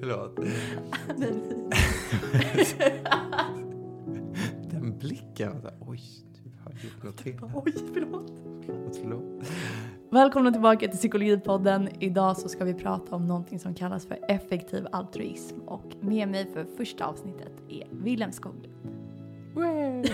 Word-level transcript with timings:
Förlåt. 0.00 0.36
Den 4.70 4.98
blicken. 4.98 5.52
var 5.52 5.60
så 5.60 5.66
här, 5.68 5.76
Oj, 5.80 6.00
du 6.44 6.50
har 6.64 6.72
gjort 6.72 7.02
något 7.02 7.20
fel. 7.20 7.34
Oj, 7.54 7.74
förlåt. 7.94 8.32
Förlåt, 8.66 8.96
förlåt. 8.96 9.48
Välkomna 10.10 10.52
tillbaka 10.52 10.88
till 10.88 10.98
Psykologipodden. 10.98 11.88
Idag 12.00 12.36
så 12.36 12.48
ska 12.48 12.64
vi 12.64 12.74
prata 12.74 13.16
om 13.16 13.26
någonting 13.26 13.58
som 13.58 13.74
kallas 13.74 14.06
för 14.06 14.18
effektiv 14.28 14.86
altruism 14.92 15.60
och 15.60 15.84
med 16.00 16.28
mig 16.28 16.46
för 16.52 16.66
första 16.76 17.04
avsnittet 17.04 17.52
är 17.68 17.86
Wilhelm 17.90 18.32
Skoglund. 18.32 18.74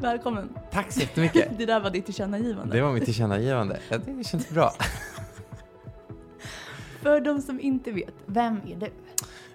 Välkommen. 0.00 0.48
Tack 0.72 0.92
så 0.92 1.00
jättemycket. 1.00 1.48
Det 1.58 1.66
där 1.66 1.80
var 1.80 1.90
ditt 1.90 2.04
tillkännagivande. 2.06 2.76
Det 2.76 2.82
var 2.82 2.92
mitt 2.92 3.04
tillkännagivande. 3.04 3.80
Ja, 3.90 3.98
Det 3.98 4.24
känns 4.26 4.48
bra. 4.50 4.72
För 7.02 7.20
de 7.20 7.40
som 7.42 7.60
inte 7.60 7.92
vet, 7.92 8.14
vem 8.26 8.60
är 8.66 8.76
du? 8.76 8.90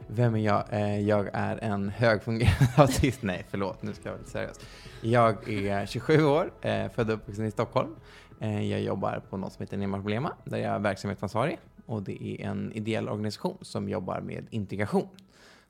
Vem 0.08 0.36
är 0.36 0.40
jag? 0.40 0.64
Eh, 0.74 1.00
Jag 1.00 1.30
är 1.34 1.58
en 1.58 1.90
högfungerande 1.90 2.68
autist. 2.78 3.24
Nej, 3.24 3.46
förlåt, 3.50 3.84
nu 3.84 3.94
ska 3.94 4.04
jag 4.04 4.12
vara 4.12 4.20
lite 4.20 4.32
seriös. 4.32 4.60
Jag 5.02 5.50
är 5.50 5.86
27 5.86 6.24
år, 6.26 6.54
eh, 6.62 6.90
född 6.92 7.10
och 7.10 7.16
uppvuxen 7.16 7.46
i 7.46 7.52
Stockholm. 7.52 7.96
Eh, 8.40 8.72
Jag 8.72 8.82
jobbar 8.82 9.24
på 9.30 9.38
något 9.38 9.54
som 9.54 9.64
heter 9.64 9.78
Nema 9.78 9.98
Problema, 9.98 10.34
där 10.44 10.58
jag 10.58 10.76
är 10.76 10.80
verksamhetsansvarig. 10.80 11.60
Och 11.86 12.04
det 12.04 12.24
är 12.24 12.46
en 12.48 12.72
ideell 12.74 13.10
organisation 13.10 13.58
som 13.62 13.90
jobbar 13.90 14.22
med 14.22 14.48
integration. 14.50 15.08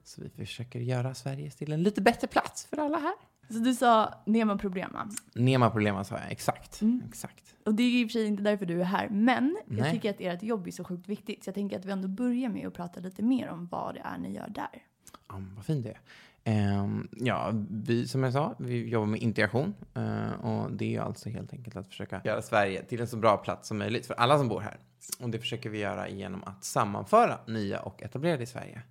Så 0.04 0.22
vi 0.22 0.30
försöker 0.46 0.80
göra 0.80 1.14
Sverige 1.14 1.52
till 1.52 1.72
en 1.72 1.84
lite 1.84 2.02
bättre 2.02 2.28
plats 2.28 2.66
för 2.66 2.78
alla 2.78 2.98
här. 2.98 3.14
Så 3.52 3.60
du 3.60 3.74
sa 3.74 4.14
Nema 4.26 4.58
Problema. 4.58 5.10
Nema 5.36 5.70
Problema 5.70 6.04
sa 6.04 6.16
jag, 6.16 6.32
exakt. 6.32 6.82
Mm. 6.82 7.04
exakt. 7.08 7.56
Och 7.66 7.74
det 7.76 7.84
är 7.84 8.02
i 8.02 8.06
och 8.06 8.10
för 8.10 8.14
sig 8.14 8.26
inte 8.26 8.44
därför 8.44 8.66
du 8.66 8.82
är 8.82 8.86
här, 8.86 9.10
men 9.10 9.58
jag 9.68 9.80
Nej. 9.80 9.92
tycker 9.92 10.10
att 10.10 10.22
ert 10.22 10.44
jobb 10.44 10.68
är 10.68 10.72
så 10.72 10.84
sjukt 10.84 11.08
viktigt. 11.08 11.44
Så 11.44 11.48
jag 11.48 11.56
tänker 11.56 11.80
att 11.80 11.86
vi 11.86 11.92
ändå 11.92 12.08
börjar 12.08 12.50
med 12.50 12.68
att 12.68 12.74
prata 12.74 13.00
lite 13.00 13.24
mer 13.24 13.50
om 13.50 13.68
vad 13.68 13.96
det 13.96 14.02
är 14.02 14.18
ni 14.18 14.36
gör 14.36 14.50
där. 14.50 14.84
Ja, 15.30 15.42
vad 15.56 15.66
fint 15.66 15.84
det 15.84 15.90
är. 15.90 16.00
Ehm, 16.44 17.08
ja, 17.12 17.52
vi, 17.70 18.08
som 18.08 18.24
jag 18.24 18.34
sa, 18.34 18.56
vi 18.60 18.90
jobbar 18.90 19.08
med 19.08 19.22
integration. 19.22 19.74
eh, 19.94 20.32
och 20.32 20.72
det 20.72 20.96
är 20.96 21.02
alltså 21.02 21.30
helt 21.30 21.54
enkelt 21.54 21.76
att 21.76 21.88
försöka 21.88 22.22
göra 22.24 22.42
Sverige 22.42 22.84
till 22.84 23.02
en 23.02 23.08
så 23.08 23.18
bra 23.18 23.38
plats 23.38 23.68
som 23.68 23.78
möjligt 23.78 24.06
för 24.06 24.14
alla 24.14 24.38
som 24.38 24.48
bor 24.48 24.60
här. 24.60 24.78
Och 25.20 25.30
det 25.30 25.40
försöker 25.40 25.70
vi 25.70 25.80
göra 25.80 26.10
genom 26.10 26.44
att 26.44 26.64
sammanföra 26.64 27.40
nya 27.48 27.80
och 27.80 28.04
etablerade 28.04 28.44
i 28.44 28.46
Sverige. 28.46 28.82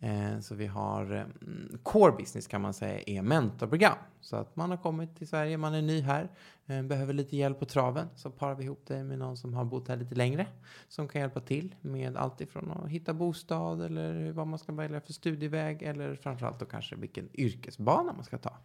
Eh, 0.00 0.40
så 0.40 0.54
vi 0.54 0.66
har 0.66 1.02
mm, 1.02 1.78
core 1.82 2.12
business 2.12 2.46
kan 2.46 2.60
man 2.60 2.74
säga 2.74 3.00
är 3.06 3.22
mentorprogram. 3.22 3.96
Så 4.20 4.36
att 4.36 4.56
man 4.56 4.70
har 4.70 4.76
kommit 4.76 5.16
till 5.16 5.28
Sverige, 5.28 5.56
man 5.56 5.74
är 5.74 5.82
ny 5.82 6.00
här, 6.00 6.28
eh, 6.66 6.82
behöver 6.82 7.12
lite 7.12 7.36
hjälp 7.36 7.58
på 7.58 7.64
traven. 7.64 8.08
Så 8.16 8.30
parar 8.30 8.54
vi 8.54 8.64
ihop 8.64 8.82
det 8.86 9.04
med 9.04 9.18
någon 9.18 9.36
som 9.36 9.54
har 9.54 9.64
bott 9.64 9.88
här 9.88 9.96
lite 9.96 10.14
längre. 10.14 10.46
Som 10.88 11.08
kan 11.08 11.20
hjälpa 11.20 11.40
till 11.40 11.74
med 11.80 12.16
allt 12.16 12.40
ifrån 12.40 12.70
att 12.70 12.90
hitta 12.90 13.14
bostad 13.14 13.82
eller 13.82 14.32
vad 14.32 14.46
man 14.46 14.58
ska 14.58 14.72
välja 14.72 15.00
för 15.00 15.12
studieväg. 15.12 15.82
Eller 15.82 16.14
framförallt 16.14 16.58
då 16.60 16.66
kanske 16.66 16.96
vilken 16.96 17.28
yrkesbana 17.34 18.12
man 18.12 18.24
ska 18.24 18.38
ta. 18.38 18.56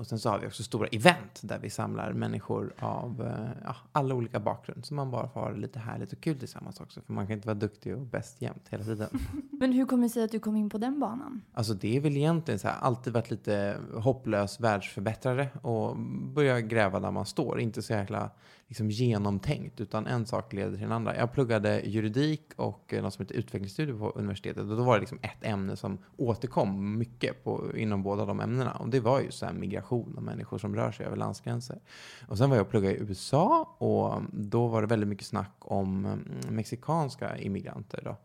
Och 0.00 0.06
sen 0.06 0.18
så 0.18 0.30
har 0.30 0.38
vi 0.38 0.46
också 0.46 0.62
stora 0.62 0.86
event 0.86 1.40
där 1.42 1.58
vi 1.58 1.70
samlar 1.70 2.12
människor 2.12 2.72
av 2.78 3.22
eh, 3.26 3.64
ja, 3.64 3.76
alla 3.92 4.14
olika 4.14 4.40
bakgrund. 4.40 4.84
Så 4.84 4.94
man 4.94 5.10
bara 5.10 5.28
får 5.28 5.40
ha 5.40 5.50
det 5.50 5.56
lite 5.56 5.78
härligt 5.78 6.12
och 6.12 6.20
kul 6.20 6.38
tillsammans 6.38 6.80
också. 6.80 7.00
För 7.00 7.12
man 7.12 7.26
kan 7.26 7.36
inte 7.36 7.48
vara 7.48 7.58
duktig 7.58 7.94
och 7.94 8.00
bäst 8.00 8.42
jämt 8.42 8.68
hela 8.70 8.84
tiden. 8.84 9.08
Men 9.50 9.72
hur 9.72 9.86
kommer 9.86 10.02
det 10.02 10.08
sig 10.08 10.24
att 10.24 10.30
du 10.30 10.40
kom 10.40 10.56
in 10.56 10.70
på 10.70 10.78
den 10.78 11.00
banan? 11.00 11.42
Alltså 11.52 11.74
det 11.74 11.96
är 11.96 12.00
väl 12.00 12.16
egentligen 12.16 12.58
så 12.58 12.68
här, 12.68 12.76
alltid 12.80 13.12
varit 13.12 13.30
lite 13.30 13.76
hopplös 13.94 14.60
världsförbättrare 14.60 15.48
och 15.62 15.96
börja 16.34 16.60
gräva 16.60 17.00
där 17.00 17.10
man 17.10 17.26
står. 17.26 17.60
Inte 17.60 17.82
så 17.82 17.92
jäkla 17.92 18.30
liksom, 18.70 18.90
genomtänkt, 18.90 19.80
utan 19.80 20.06
en 20.06 20.26
sak 20.26 20.52
leder 20.52 20.70
till 20.70 20.80
den 20.80 20.92
andra. 20.92 21.16
Jag 21.16 21.32
pluggade 21.32 21.80
juridik 21.80 22.42
och 22.56 22.94
eh, 22.94 23.02
något 23.02 23.14
som 23.14 23.22
heter 23.22 23.34
utvecklingsstudier 23.34 23.98
på 23.98 24.10
universitetet 24.10 24.62
och 24.62 24.76
då 24.76 24.82
var 24.82 24.94
det 24.94 25.00
liksom 25.00 25.18
ett 25.22 25.44
ämne 25.44 25.76
som 25.76 25.98
återkom 26.16 26.98
mycket 26.98 27.44
på, 27.44 27.76
inom 27.76 28.02
båda 28.02 28.24
de 28.26 28.40
ämnena 28.40 28.72
och 28.72 28.88
det 28.88 29.00
var 29.00 29.20
ju 29.20 29.30
så 29.30 29.46
här 29.46 29.52
migration 29.52 30.14
och 30.16 30.22
människor 30.22 30.58
som 30.58 30.76
rör 30.76 30.92
sig 30.92 31.06
över 31.06 31.16
landsgränser. 31.16 31.80
Och 32.28 32.38
sen 32.38 32.50
var 32.50 32.56
jag 32.56 32.64
och 32.64 32.70
pluggade 32.70 32.94
i 32.94 33.00
USA 33.00 33.76
och 33.78 34.22
då 34.32 34.66
var 34.66 34.80
det 34.80 34.86
väldigt 34.86 35.08
mycket 35.08 35.26
snack 35.26 35.56
om 35.58 36.06
mm, 36.06 36.28
mexikanska 36.48 37.38
immigranter 37.38 38.00
då. 38.04 38.16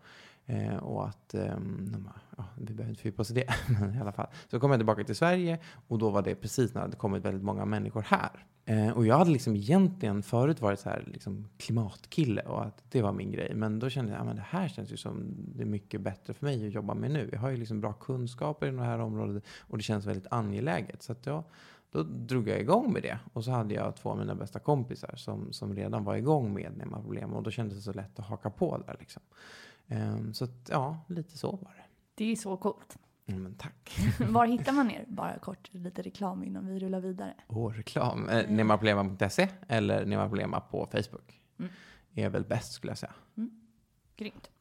Eh, 0.53 0.75
och 0.75 1.07
att, 1.07 1.33
eh, 1.33 1.55
de, 1.79 2.03
bara, 2.03 2.21
ja, 2.37 2.45
vi 2.57 2.73
behöver 2.73 2.89
inte 2.89 3.01
fördjupa 3.01 3.21
oss 3.21 3.31
i 3.31 3.33
det, 3.33 3.53
men 3.79 3.95
i 3.95 3.99
alla 3.99 4.11
fall. 4.11 4.27
Så 4.51 4.59
kom 4.59 4.71
jag 4.71 4.79
tillbaka 4.79 5.03
till 5.03 5.15
Sverige 5.15 5.59
och 5.87 5.99
då 5.99 6.09
var 6.09 6.21
det 6.21 6.35
precis 6.35 6.73
när 6.73 6.81
det 6.81 6.85
hade 6.85 6.97
kommit 6.97 7.25
väldigt 7.25 7.43
många 7.43 7.65
människor 7.65 8.01
här. 8.01 8.45
Eh, 8.67 8.89
och 8.89 9.05
jag 9.05 9.17
hade 9.17 9.31
liksom 9.31 9.55
egentligen 9.55 10.23
förut 10.23 10.61
varit 10.61 10.79
så 10.79 10.89
här 10.89 11.03
liksom 11.07 11.47
klimatkille 11.57 12.41
och 12.41 12.65
att 12.65 12.83
det 12.91 13.01
var 13.01 13.13
min 13.13 13.31
grej. 13.31 13.55
Men 13.55 13.79
då 13.79 13.89
kände 13.89 14.11
jag 14.11 14.27
att 14.27 14.35
det 14.35 14.45
här 14.47 14.67
känns 14.67 14.91
ju 14.91 14.97
som 14.97 15.35
det 15.55 15.63
är 15.63 15.67
mycket 15.67 16.01
bättre 16.01 16.33
för 16.33 16.45
mig 16.45 16.67
att 16.67 16.73
jobba 16.73 16.93
med 16.93 17.11
nu. 17.11 17.29
Jag 17.31 17.39
har 17.39 17.49
ju 17.49 17.57
liksom 17.57 17.81
bra 17.81 17.93
kunskaper 17.93 18.67
i 18.67 18.71
det 18.71 18.83
här 18.83 18.99
området 18.99 19.43
och 19.59 19.77
det 19.77 19.83
känns 19.83 20.05
väldigt 20.05 20.27
angeläget. 20.31 21.03
Så 21.03 21.11
att 21.11 21.25
jag, 21.25 21.43
då 21.91 22.03
drog 22.03 22.47
jag 22.47 22.59
igång 22.59 22.93
med 22.93 23.03
det. 23.03 23.19
Och 23.33 23.43
så 23.43 23.51
hade 23.51 23.73
jag 23.73 23.95
två 23.95 24.09
av 24.09 24.17
mina 24.17 24.35
bästa 24.35 24.59
kompisar 24.59 25.15
som, 25.15 25.53
som 25.53 25.75
redan 25.75 26.03
var 26.03 26.15
igång 26.15 26.53
med 26.53 26.77
Nema 26.77 27.01
Problem. 27.01 27.33
Och 27.33 27.43
då 27.43 27.51
kändes 27.51 27.77
det 27.77 27.83
så 27.83 27.93
lätt 27.93 28.19
att 28.19 28.25
haka 28.25 28.49
på 28.49 28.77
där 28.77 28.95
liksom. 28.99 29.21
Ehm, 29.87 30.33
så 30.33 30.43
att, 30.45 30.69
ja, 30.71 30.97
lite 31.07 31.37
så 31.37 31.51
var 31.51 31.73
det. 31.75 31.85
Det 32.15 32.31
är 32.31 32.35
så 32.35 32.57
coolt. 32.57 32.97
Mm, 33.27 33.55
tack. 33.57 33.97
Var 34.19 34.45
hittar 34.45 34.71
man 34.71 34.91
er? 34.91 35.05
Bara 35.07 35.39
kort, 35.39 35.69
lite 35.73 36.01
reklam 36.01 36.43
innan 36.43 36.67
vi 36.67 36.79
rullar 36.79 36.99
vidare. 36.99 37.33
Åh, 37.47 37.71
reklam. 37.71 38.29
Eh, 38.29 38.49
nemaproblema.se 38.49 39.49
eller 39.67 40.05
nemaproblema 40.05 40.59
på 40.59 40.87
Facebook. 40.91 41.41
Mm. 41.59 41.71
Är 42.13 42.29
väl 42.29 42.43
bäst 42.43 42.73
skulle 42.73 42.91
jag 42.91 42.97
säga. 42.97 43.13
Grymt. 44.15 44.51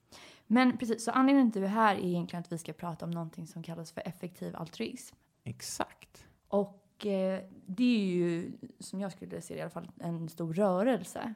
Men 0.46 0.78
precis, 0.78 1.04
så 1.04 1.10
anledningen 1.10 1.52
till 1.52 1.64
att 1.64 1.70
du 1.70 1.78
är 1.78 1.80
här 1.82 1.94
är 1.94 2.04
egentligen 2.04 2.40
att 2.40 2.52
vi 2.52 2.58
ska 2.58 2.72
prata 2.72 3.04
om 3.04 3.10
någonting 3.10 3.46
som 3.46 3.62
kallas 3.62 3.92
för 3.92 4.02
effektiv 4.08 4.56
altruism. 4.56 5.16
Exakt. 5.44 6.26
Och 6.48 7.06
eh, 7.06 7.42
det 7.66 7.96
är 8.00 8.14
ju, 8.14 8.52
som 8.78 9.00
jag 9.00 9.12
skulle 9.12 9.40
se 9.40 9.54
det 9.54 9.58
i 9.58 9.62
alla 9.62 9.70
fall, 9.70 9.90
en 10.00 10.28
stor 10.28 10.54
rörelse. 10.54 11.34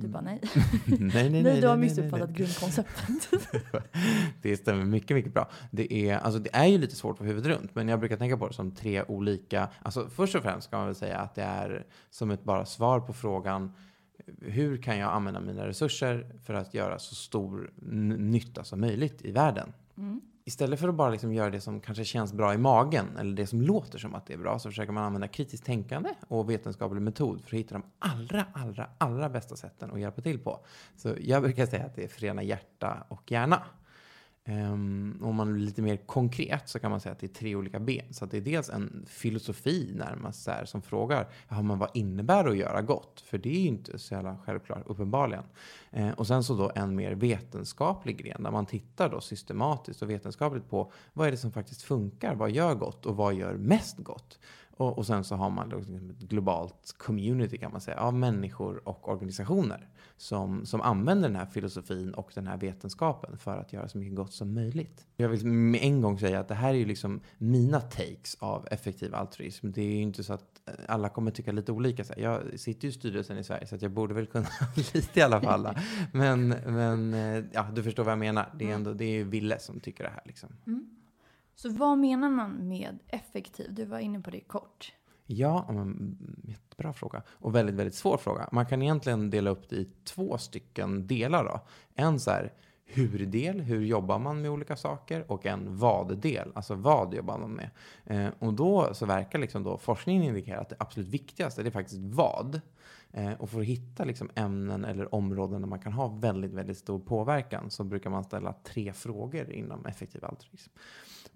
Du 0.00 0.08
bara 0.08 0.22
nej. 0.22 0.40
nej, 0.86 0.98
nej, 0.98 1.30
nej. 1.30 1.42
Nej, 1.42 1.60
du 1.60 1.66
har 1.66 1.76
missuppfattat 1.76 2.30
grundkonceptet. 2.30 3.28
Det 4.42 4.56
stämmer 4.56 4.84
mycket, 4.84 5.16
mycket 5.16 5.34
bra. 5.34 5.50
Det 5.70 5.92
är, 5.92 6.18
alltså, 6.18 6.40
det 6.40 6.50
är 6.52 6.66
ju 6.66 6.78
lite 6.78 6.96
svårt 6.96 7.18
få 7.18 7.24
huvudet 7.24 7.58
runt, 7.58 7.74
men 7.74 7.88
jag 7.88 8.00
brukar 8.00 8.16
tänka 8.16 8.36
på 8.36 8.48
det 8.48 8.54
som 8.54 8.70
tre 8.70 9.02
olika... 9.02 9.68
Alltså, 9.82 10.08
först 10.08 10.34
och 10.34 10.42
främst 10.42 10.70
kan 10.70 10.78
man 10.78 10.86
väl 10.86 10.94
säga 10.94 11.18
att 11.18 11.34
det 11.34 11.42
är 11.42 11.86
som 12.10 12.30
ett 12.30 12.44
bara 12.44 12.66
svar 12.66 13.00
på 13.00 13.12
frågan 13.12 13.72
hur 14.40 14.76
kan 14.76 14.98
jag 14.98 15.12
använda 15.12 15.40
mina 15.40 15.66
resurser 15.66 16.26
för 16.44 16.54
att 16.54 16.74
göra 16.74 16.98
så 16.98 17.14
stor 17.14 17.72
nytta 18.18 18.64
som 18.64 18.80
möjligt 18.80 19.24
i 19.24 19.32
världen? 19.32 19.72
Mm. 19.98 20.20
Istället 20.44 20.80
för 20.80 20.88
att 20.88 20.94
bara 20.94 21.10
liksom 21.10 21.32
göra 21.32 21.50
det 21.50 21.60
som 21.60 21.80
kanske 21.80 22.04
känns 22.04 22.32
bra 22.32 22.54
i 22.54 22.58
magen 22.58 23.16
eller 23.18 23.36
det 23.36 23.46
som 23.46 23.62
låter 23.62 23.98
som 23.98 24.14
att 24.14 24.26
det 24.26 24.34
är 24.34 24.38
bra 24.38 24.58
så 24.58 24.68
försöker 24.68 24.92
man 24.92 25.04
använda 25.04 25.28
kritiskt 25.28 25.64
tänkande 25.64 26.10
och 26.28 26.50
vetenskaplig 26.50 27.02
metod 27.02 27.40
för 27.40 27.56
att 27.56 27.60
hitta 27.60 27.74
de 27.74 27.82
allra, 27.98 28.46
allra, 28.52 28.88
allra 28.98 29.28
bästa 29.28 29.56
sätten 29.56 29.90
att 29.90 30.00
hjälpa 30.00 30.22
till 30.22 30.38
på. 30.38 30.64
Så 30.96 31.14
jag 31.20 31.42
brukar 31.42 31.66
säga 31.66 31.84
att 31.84 31.94
det 31.94 32.04
är 32.04 32.08
förena 32.08 32.42
hjärta 32.42 33.06
och 33.08 33.32
hjärna. 33.32 33.62
Um, 34.48 35.18
om 35.22 35.34
man 35.36 35.54
är 35.54 35.58
lite 35.58 35.82
mer 35.82 35.96
konkret 35.96 36.68
så 36.68 36.78
kan 36.78 36.90
man 36.90 37.00
säga 37.00 37.12
att 37.12 37.18
det 37.18 37.26
är 37.26 37.34
tre 37.34 37.54
olika 37.56 37.80
ben. 37.80 38.04
Så 38.10 38.24
att 38.24 38.30
det 38.30 38.36
är 38.36 38.40
dels 38.40 38.70
en 38.70 39.06
filosofi 39.08 39.92
närmast 39.94 40.46
här, 40.46 40.64
som 40.64 40.82
frågar 40.82 41.28
ja, 41.48 41.62
men 41.62 41.78
vad 41.78 41.90
innebär 41.94 42.44
det 42.44 42.50
att 42.50 42.56
göra 42.56 42.82
gott? 42.82 43.20
För 43.20 43.38
det 43.38 43.48
är 43.48 43.60
ju 43.60 43.68
inte 43.68 43.98
så 43.98 44.14
jävla 44.14 44.36
självklart, 44.44 44.82
uppenbarligen. 44.86 45.44
Uh, 45.96 46.10
och 46.10 46.26
sen 46.26 46.44
så 46.44 46.54
då 46.54 46.72
en 46.74 46.96
mer 46.96 47.12
vetenskaplig 47.12 48.16
gren 48.16 48.42
där 48.42 48.50
man 48.50 48.66
tittar 48.66 49.08
då 49.08 49.20
systematiskt 49.20 50.02
och 50.02 50.10
vetenskapligt 50.10 50.70
på 50.70 50.92
vad 51.12 51.26
är 51.26 51.30
det 51.30 51.36
som 51.36 51.52
faktiskt 51.52 51.82
funkar? 51.82 52.34
Vad 52.34 52.50
gör 52.50 52.74
gott 52.74 53.06
och 53.06 53.16
vad 53.16 53.34
gör 53.34 53.54
mest 53.54 53.98
gott? 53.98 54.38
Och, 54.76 54.98
och 54.98 55.06
sen 55.06 55.24
så 55.24 55.34
har 55.34 55.50
man 55.50 55.68
liksom 55.68 56.10
ett 56.10 56.18
globalt 56.18 56.94
community 56.98 57.58
kan 57.58 57.72
man 57.72 57.80
säga 57.80 58.00
av 58.00 58.14
människor 58.14 58.88
och 58.88 59.08
organisationer 59.08 59.88
som, 60.16 60.66
som 60.66 60.80
använder 60.80 61.28
den 61.28 61.36
här 61.36 61.46
filosofin 61.46 62.14
och 62.14 62.30
den 62.34 62.46
här 62.46 62.56
vetenskapen 62.56 63.38
för 63.38 63.58
att 63.58 63.72
göra 63.72 63.88
så 63.88 63.98
mycket 63.98 64.16
gott 64.16 64.32
som 64.32 64.54
möjligt. 64.54 65.06
Jag 65.16 65.28
vill 65.28 65.46
med 65.46 65.82
en 65.82 66.00
gång 66.00 66.18
säga 66.18 66.40
att 66.40 66.48
det 66.48 66.54
här 66.54 66.68
är 66.68 66.78
ju 66.78 66.84
liksom 66.84 67.20
mina 67.38 67.80
takes 67.80 68.36
av 68.38 68.68
effektiv 68.70 69.14
altruism. 69.14 69.70
Det 69.72 69.82
är 69.82 69.96
ju 69.96 70.02
inte 70.02 70.24
så 70.24 70.32
att 70.32 70.68
eh, 70.68 70.74
alla 70.88 71.08
kommer 71.08 71.30
tycka 71.30 71.52
lite 71.52 71.72
olika. 71.72 72.04
Så 72.04 72.14
Jag 72.16 72.60
sitter 72.60 72.84
ju 72.84 72.88
i 72.88 72.92
styrelsen 72.92 73.38
i 73.38 73.44
Sverige 73.44 73.66
så 73.66 73.76
jag 73.80 73.90
borde 73.90 74.14
väl 74.14 74.26
kunna 74.26 74.48
lite 74.94 75.20
i 75.20 75.22
alla 75.22 75.40
fall. 75.40 75.68
Men, 76.12 76.48
men 76.48 77.14
eh, 77.14 77.44
ja, 77.52 77.66
du 77.74 77.82
förstår 77.82 78.04
vad 78.04 78.12
jag 78.12 78.18
menar. 78.18 78.54
Det 78.58 78.70
är 78.70 78.74
ändå 78.74 78.92
det 78.92 79.04
är 79.04 79.24
Ville 79.24 79.58
som 79.58 79.80
tycker 79.80 80.04
det 80.04 80.10
här 80.10 80.22
liksom. 80.24 80.48
Mm. 80.66 81.01
Så 81.54 81.70
vad 81.70 81.98
menar 81.98 82.30
man 82.30 82.68
med 82.68 82.98
effektiv? 83.08 83.74
Du 83.74 83.84
var 83.84 83.98
inne 83.98 84.20
på 84.20 84.30
det 84.30 84.40
kort. 84.40 84.92
Ja, 85.26 85.64
men, 85.68 85.78
mm, 85.78 86.16
jättebra 86.44 86.92
fråga. 86.92 87.22
Och 87.28 87.54
väldigt, 87.54 87.74
väldigt 87.74 87.94
svår 87.94 88.16
fråga. 88.16 88.48
Man 88.52 88.66
kan 88.66 88.82
egentligen 88.82 89.30
dela 89.30 89.50
upp 89.50 89.68
det 89.68 89.76
i 89.76 89.88
två 90.04 90.38
stycken 90.38 91.06
delar 91.06 91.44
då. 91.44 91.60
En 91.94 92.20
så 92.20 92.30
här, 92.30 92.52
hur-del, 92.84 93.60
hur 93.60 93.80
jobbar 93.80 94.18
man 94.18 94.42
med 94.42 94.50
olika 94.50 94.76
saker, 94.76 95.32
och 95.32 95.46
en 95.46 95.76
vad-del, 95.76 96.52
alltså 96.54 96.74
vad 96.74 97.14
jobbar 97.14 97.38
man 97.38 97.50
med. 97.52 97.70
Eh, 98.04 98.32
och 98.38 98.54
då 98.54 98.94
så 98.94 99.06
verkar 99.06 99.38
liksom 99.38 99.62
då 99.62 99.78
forskningen 99.78 100.22
indikera 100.22 100.60
att 100.60 100.68
det 100.68 100.76
absolut 100.78 101.08
viktigaste, 101.08 101.62
det 101.62 101.68
är 101.68 101.70
faktiskt 101.70 102.00
vad. 102.00 102.60
Eh, 103.10 103.32
och 103.32 103.50
för 103.50 103.60
att 103.60 103.66
hitta 103.66 104.04
liksom 104.04 104.30
ämnen 104.34 104.84
eller 104.84 105.14
områden 105.14 105.60
där 105.60 105.68
man 105.68 105.80
kan 105.80 105.92
ha 105.92 106.08
väldigt, 106.08 106.52
väldigt 106.52 106.78
stor 106.78 106.98
påverkan 106.98 107.70
så 107.70 107.84
brukar 107.84 108.10
man 108.10 108.24
ställa 108.24 108.52
tre 108.52 108.92
frågor 108.92 109.52
inom 109.52 109.86
effektiv 109.86 110.24
altruism. 110.24 110.72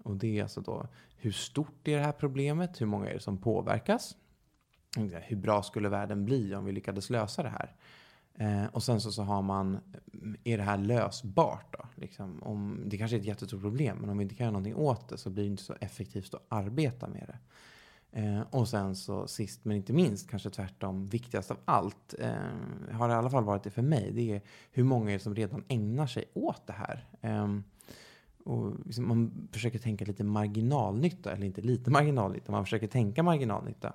Och 0.07 0.17
det 0.17 0.39
är 0.39 0.43
alltså 0.43 0.61
då, 0.61 0.87
hur 1.15 1.31
stort 1.31 1.87
är 1.87 1.97
det 1.97 2.03
här 2.03 2.11
problemet? 2.11 2.81
Hur 2.81 2.85
många 2.85 3.09
är 3.09 3.13
det 3.13 3.19
som 3.19 3.37
påverkas? 3.37 4.15
Hur 5.21 5.35
bra 5.35 5.63
skulle 5.63 5.89
världen 5.89 6.25
bli 6.25 6.55
om 6.55 6.65
vi 6.65 6.71
lyckades 6.71 7.09
lösa 7.09 7.43
det 7.43 7.49
här? 7.49 7.75
Eh, 8.33 8.65
och 8.65 8.83
sen 8.83 9.01
så, 9.01 9.11
så 9.11 9.23
har 9.23 9.41
man, 9.41 9.79
är 10.43 10.57
det 10.57 10.63
här 10.63 10.77
lösbart 10.77 11.77
då? 11.77 11.87
Liksom, 11.95 12.43
om, 12.43 12.83
det 12.85 12.97
kanske 12.97 13.17
är 13.17 13.19
ett 13.19 13.25
jättestort 13.25 13.61
problem, 13.61 13.97
men 13.97 14.09
om 14.09 14.17
vi 14.17 14.23
inte 14.23 14.35
kan 14.35 14.43
göra 14.43 14.51
någonting 14.51 14.75
åt 14.75 15.09
det 15.09 15.17
så 15.17 15.29
blir 15.29 15.43
det 15.43 15.49
inte 15.49 15.63
så 15.63 15.75
effektivt 15.81 16.33
att 16.33 16.45
arbeta 16.49 17.07
med 17.07 17.27
det. 17.27 17.39
Eh, 18.21 18.41
och 18.51 18.67
sen 18.67 18.95
så 18.95 19.27
sist 19.27 19.65
men 19.65 19.77
inte 19.77 19.93
minst, 19.93 20.29
kanske 20.29 20.49
tvärtom, 20.49 21.07
viktigast 21.07 21.51
av 21.51 21.57
allt, 21.65 22.15
eh, 22.19 22.91
har 22.91 23.09
i 23.09 23.13
alla 23.13 23.29
fall 23.29 23.43
varit 23.43 23.63
det 23.63 23.71
för 23.71 23.81
mig, 23.81 24.11
det 24.11 24.35
är 24.35 24.41
hur 24.71 24.83
många 24.83 25.09
är 25.09 25.13
det 25.13 25.23
som 25.23 25.35
redan 25.35 25.63
ägnar 25.67 26.07
sig 26.07 26.25
åt 26.33 26.67
det 26.67 26.73
här. 26.73 27.05
Ehm, 27.21 27.63
och 28.47 28.73
liksom 28.85 29.07
man 29.07 29.47
försöker 29.51 29.79
tänka 29.79 30.05
lite 30.05 30.23
marginalnytta, 30.23 31.31
eller 31.31 31.45
inte 31.45 31.61
lite 31.61 31.91
marginalnytta, 31.91 32.51
man 32.51 32.63
försöker 32.63 32.87
tänka 32.87 33.23
marginalnytta. 33.23 33.93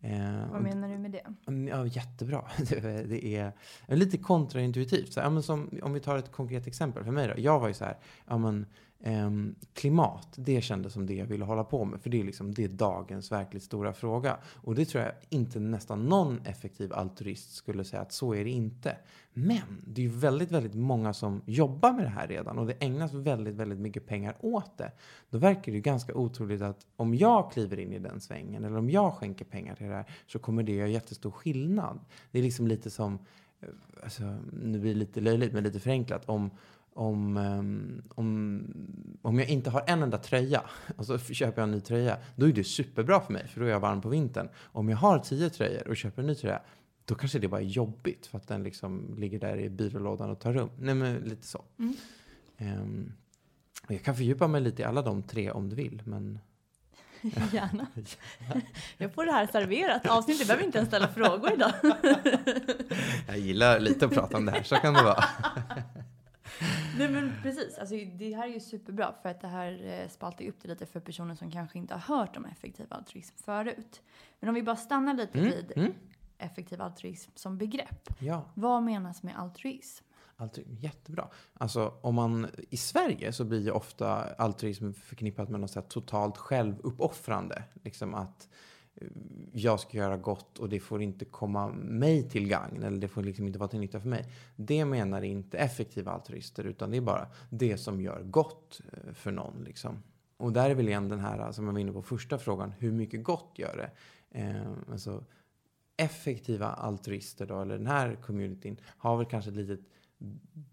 Eh, 0.00 0.50
Vad 0.52 0.62
menar 0.62 0.88
du 0.88 0.98
med 0.98 1.10
det? 1.10 1.22
Mm, 1.46 1.68
ja, 1.68 1.86
jättebra. 1.86 2.44
Det 3.08 3.36
är 3.36 3.52
lite 3.96 4.18
kontraintuitivt. 4.18 5.12
Så, 5.12 5.20
ja, 5.20 5.42
som, 5.42 5.70
om 5.82 5.92
vi 5.92 6.00
tar 6.00 6.18
ett 6.18 6.32
konkret 6.32 6.66
exempel 6.66 7.04
för 7.04 7.12
mig 7.12 7.28
då. 7.28 7.34
Jag 7.36 7.60
var 7.60 7.68
ju 7.68 7.74
så 7.74 7.84
här, 7.84 7.96
ja, 8.26 8.38
men, 8.38 8.66
Um, 8.98 9.54
klimat, 9.72 10.28
det 10.36 10.60
kändes 10.60 10.92
som 10.92 11.06
det 11.06 11.14
jag 11.14 11.26
ville 11.26 11.44
hålla 11.44 11.64
på 11.64 11.84
med. 11.84 12.00
För 12.00 12.10
det 12.10 12.20
är, 12.20 12.24
liksom, 12.24 12.54
det 12.54 12.64
är 12.64 12.68
dagens 12.68 13.32
verkligt 13.32 13.62
stora 13.62 13.92
fråga. 13.92 14.36
Och 14.44 14.74
det 14.74 14.84
tror 14.84 15.04
jag 15.04 15.12
inte 15.28 15.60
nästan 15.60 16.04
någon 16.04 16.40
effektiv 16.44 16.92
altruist 16.92 17.54
skulle 17.54 17.84
säga 17.84 18.02
att 18.02 18.12
så 18.12 18.34
är 18.34 18.44
det 18.44 18.50
inte. 18.50 18.96
Men 19.32 19.82
det 19.86 20.00
är 20.00 20.02
ju 20.02 20.10
väldigt, 20.10 20.50
väldigt 20.50 20.74
många 20.74 21.12
som 21.12 21.42
jobbar 21.46 21.92
med 21.92 22.04
det 22.04 22.08
här 22.08 22.26
redan 22.26 22.58
och 22.58 22.66
det 22.66 22.72
ägnas 22.80 23.12
väldigt, 23.12 23.54
väldigt 23.54 23.78
mycket 23.78 24.06
pengar 24.06 24.36
åt 24.40 24.78
det. 24.78 24.92
Då 25.30 25.38
verkar 25.38 25.72
det 25.72 25.76
ju 25.76 25.82
ganska 25.82 26.14
otroligt 26.14 26.62
att 26.62 26.86
om 26.96 27.14
jag 27.14 27.52
kliver 27.52 27.78
in 27.78 27.92
i 27.92 27.98
den 27.98 28.20
svängen 28.20 28.64
eller 28.64 28.78
om 28.78 28.90
jag 28.90 29.14
skänker 29.14 29.44
pengar 29.44 29.74
till 29.74 29.86
det 29.86 29.94
här 29.94 30.10
så 30.26 30.38
kommer 30.38 30.62
det 30.62 30.72
göra 30.72 30.88
jättestor 30.88 31.30
skillnad. 31.30 32.00
Det 32.30 32.38
är 32.38 32.42
liksom 32.42 32.66
lite 32.66 32.90
som, 32.90 33.18
eh, 33.60 33.68
alltså, 34.02 34.36
nu 34.62 34.78
blir 34.78 34.92
det 34.92 34.98
lite 34.98 35.20
löjligt 35.20 35.52
men 35.52 35.64
lite 35.64 35.80
förenklat, 35.80 36.28
om 36.28 36.50
om, 36.96 37.36
ehm, 37.36 38.02
om, 38.14 38.62
om 39.22 39.38
jag 39.38 39.48
inte 39.48 39.70
har 39.70 39.84
en 39.86 40.02
enda 40.02 40.18
tröja 40.18 40.62
och 40.96 41.06
så 41.06 41.18
köper 41.18 41.62
jag 41.62 41.68
en 41.68 41.74
ny 41.74 41.80
tröja, 41.80 42.18
då 42.36 42.48
är 42.48 42.52
det 42.52 42.64
superbra 42.64 43.20
för 43.20 43.32
mig, 43.32 43.48
för 43.48 43.60
då 43.60 43.66
är 43.66 43.70
jag 43.70 43.80
varm 43.80 44.00
på 44.00 44.08
vintern. 44.08 44.48
Om 44.56 44.88
jag 44.88 44.96
har 44.96 45.18
tio 45.18 45.50
tröjor 45.50 45.88
och 45.88 45.96
köper 45.96 46.22
en 46.22 46.26
ny 46.26 46.34
tröja, 46.34 46.60
då 47.04 47.14
kanske 47.14 47.38
det 47.38 47.48
bara 47.48 47.60
är 47.60 47.64
jobbigt 47.64 48.26
för 48.26 48.38
att 48.38 48.48
den 48.48 48.62
liksom 48.62 49.14
ligger 49.18 49.38
där 49.38 49.58
i 49.58 49.70
byrålådan 49.70 50.30
och 50.30 50.40
tar 50.40 50.52
rum. 50.52 50.70
Nej, 50.78 50.94
men 50.94 51.16
lite 51.16 51.46
så. 51.46 51.64
Mm. 51.78 51.96
Um, 52.58 53.12
jag 53.88 54.02
kan 54.02 54.16
fördjupa 54.16 54.46
mig 54.46 54.60
lite 54.60 54.82
i 54.82 54.84
alla 54.84 55.02
de 55.02 55.22
tre 55.22 55.50
om 55.50 55.68
du 55.68 55.76
vill, 55.76 56.02
men... 56.04 56.38
Gärna. 57.52 57.86
Jag 58.96 59.14
får 59.14 59.26
det 59.26 59.32
här 59.32 59.46
serverat. 59.46 60.06
Avsnittet 60.06 60.46
behöver 60.46 60.64
inte 60.64 60.78
ens 60.78 60.88
ställa 60.88 61.08
frågor 61.08 61.52
idag. 61.52 61.72
Jag 63.26 63.38
gillar 63.38 63.80
lite 63.80 64.06
att 64.06 64.12
prata 64.12 64.36
om 64.36 64.46
det 64.46 64.52
här, 64.52 64.62
så 64.62 64.76
kan 64.76 64.94
det 64.94 65.02
vara. 65.02 65.24
Nej 66.98 67.10
men 67.10 67.32
precis, 67.42 67.78
alltså, 67.78 67.94
det 67.94 68.34
här 68.34 68.48
är 68.48 68.52
ju 68.52 68.60
superbra 68.60 69.14
för 69.22 69.28
att 69.28 69.40
det 69.40 69.48
här 69.48 69.84
eh, 69.84 70.08
spaltar 70.08 70.44
upp 70.44 70.56
det 70.62 70.68
lite 70.68 70.86
för 70.86 71.00
personer 71.00 71.34
som 71.34 71.50
kanske 71.50 71.78
inte 71.78 71.94
har 71.94 72.16
hört 72.16 72.36
om 72.36 72.44
effektiv 72.44 72.86
altruism 72.90 73.36
förut. 73.36 74.02
Men 74.40 74.48
om 74.48 74.54
vi 74.54 74.62
bara 74.62 74.76
stannar 74.76 75.14
lite 75.14 75.38
mm. 75.38 75.50
vid 75.50 75.72
mm. 75.76 75.92
effektiv 76.38 76.82
altruism 76.82 77.30
som 77.34 77.58
begrepp. 77.58 78.08
Ja. 78.18 78.44
Vad 78.54 78.82
menas 78.82 79.22
med 79.22 79.38
altruism? 79.38 80.04
Altruism, 80.36 80.74
jättebra. 80.74 81.28
Alltså 81.54 81.94
om 82.00 82.14
man, 82.14 82.50
i 82.70 82.76
Sverige 82.76 83.32
så 83.32 83.44
blir 83.44 83.64
ju 83.64 83.70
ofta 83.70 84.34
altruism 84.34 84.92
förknippat 84.92 85.48
med 85.48 85.60
något 85.60 85.70
så 85.70 85.82
totalt 85.82 86.36
självuppoffrande. 86.36 87.62
Liksom 87.84 88.14
att 88.14 88.48
jag 89.52 89.80
ska 89.80 89.96
göra 89.96 90.16
gott 90.16 90.58
och 90.58 90.68
det 90.68 90.80
får 90.80 91.02
inte 91.02 91.24
komma 91.24 91.68
mig 91.68 92.28
till 92.28 92.48
gagn 92.48 92.82
eller 92.82 92.98
det 92.98 93.08
får 93.08 93.22
liksom 93.22 93.46
inte 93.46 93.58
vara 93.58 93.68
till 93.68 93.80
nytta 93.80 94.00
för 94.00 94.08
mig. 94.08 94.24
Det 94.56 94.84
menar 94.84 95.22
inte 95.22 95.58
effektiva 95.58 96.12
altruister 96.12 96.64
utan 96.64 96.90
det 96.90 96.96
är 96.96 97.00
bara 97.00 97.28
det 97.50 97.78
som 97.78 98.00
gör 98.00 98.22
gott 98.22 98.80
eh, 98.92 99.12
för 99.12 99.32
någon. 99.32 99.64
Liksom. 99.64 100.02
Och 100.36 100.52
där 100.52 100.70
är 100.70 100.74
väl 100.74 100.88
igen 100.88 101.08
den 101.08 101.20
här 101.20 101.52
som 101.52 101.66
jag 101.66 101.72
var 101.72 101.80
inne 101.80 101.92
på 101.92 102.02
första 102.02 102.38
frågan, 102.38 102.72
hur 102.78 102.92
mycket 102.92 103.24
gott 103.24 103.52
gör 103.54 103.76
det? 103.76 103.90
Eh, 104.40 104.72
alltså, 104.92 105.24
effektiva 105.96 106.66
altruister 106.66 107.46
då, 107.46 107.60
eller 107.60 107.78
den 107.78 107.86
här 107.86 108.14
communityn, 108.14 108.80
har 108.84 109.16
väl 109.16 109.26
kanske 109.26 109.50
ett 109.50 109.56
litet 109.56 109.80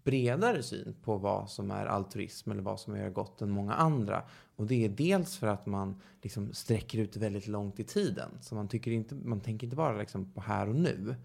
bredare 0.04 0.62
syn 0.62 0.94
på 1.02 1.16
vad 1.16 1.50
som 1.50 1.70
är 1.70 1.86
altruism 1.86 2.50
eller 2.50 2.62
vad 2.62 2.80
som 2.80 2.94
är 2.94 3.10
gott 3.10 3.42
än 3.42 3.50
många 3.50 3.74
andra. 3.74 4.22
Och 4.56 4.66
det 4.66 4.84
är 4.84 4.88
dels 4.88 5.36
för 5.36 5.46
att 5.46 5.66
man 5.66 6.00
liksom 6.22 6.52
sträcker 6.52 6.98
ut 6.98 7.16
väldigt 7.16 7.46
långt 7.46 7.80
i 7.80 7.84
tiden. 7.84 8.30
Så 8.40 8.54
man, 8.54 8.68
tycker 8.68 8.90
inte, 8.90 9.14
man 9.14 9.40
tänker 9.40 9.66
inte 9.66 9.76
bara 9.76 9.98
liksom 9.98 10.32
på 10.32 10.40
här 10.40 10.68
och 10.68 10.74
nu. 10.74 11.16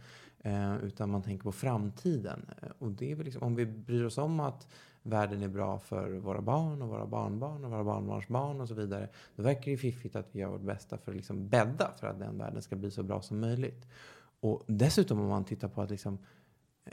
Eh, 0.43 0.77
utan 0.77 1.09
man 1.09 1.21
tänker 1.21 1.43
på 1.43 1.51
framtiden. 1.51 2.45
Eh, 2.61 2.69
och 2.79 2.91
det 2.91 3.11
är 3.11 3.15
väl 3.15 3.25
liksom, 3.25 3.43
om 3.43 3.55
vi 3.55 3.65
bryr 3.65 4.03
oss 4.03 4.17
om 4.17 4.39
att 4.39 4.67
världen 5.03 5.41
är 5.41 5.47
bra 5.47 5.79
för 5.79 6.11
våra 6.11 6.41
barn 6.41 6.81
och 6.81 6.89
våra 6.89 7.05
barnbarn 7.05 7.65
och 7.65 7.71
våra 7.71 7.83
barnbarnsbarn 7.83 8.61
och 8.61 8.67
så 8.67 8.73
vidare. 8.73 9.09
Då 9.35 9.43
verkar 9.43 9.71
det 9.71 9.77
fiffigt 9.77 10.15
att 10.15 10.27
vi 10.31 10.39
gör 10.39 10.49
vårt 10.49 10.61
bästa 10.61 10.97
för 10.97 11.11
att 11.11 11.15
liksom 11.15 11.49
bädda 11.49 11.91
för 11.99 12.07
att 12.07 12.19
den 12.19 12.37
världen 12.37 12.61
ska 12.61 12.75
bli 12.75 12.91
så 12.91 13.03
bra 13.03 13.21
som 13.21 13.39
möjligt. 13.39 13.87
Och 14.39 14.63
dessutom 14.67 15.19
om 15.19 15.27
man 15.27 15.45
tittar 15.45 15.67
på 15.67 15.81
att 15.81 15.89
liksom 15.89 16.17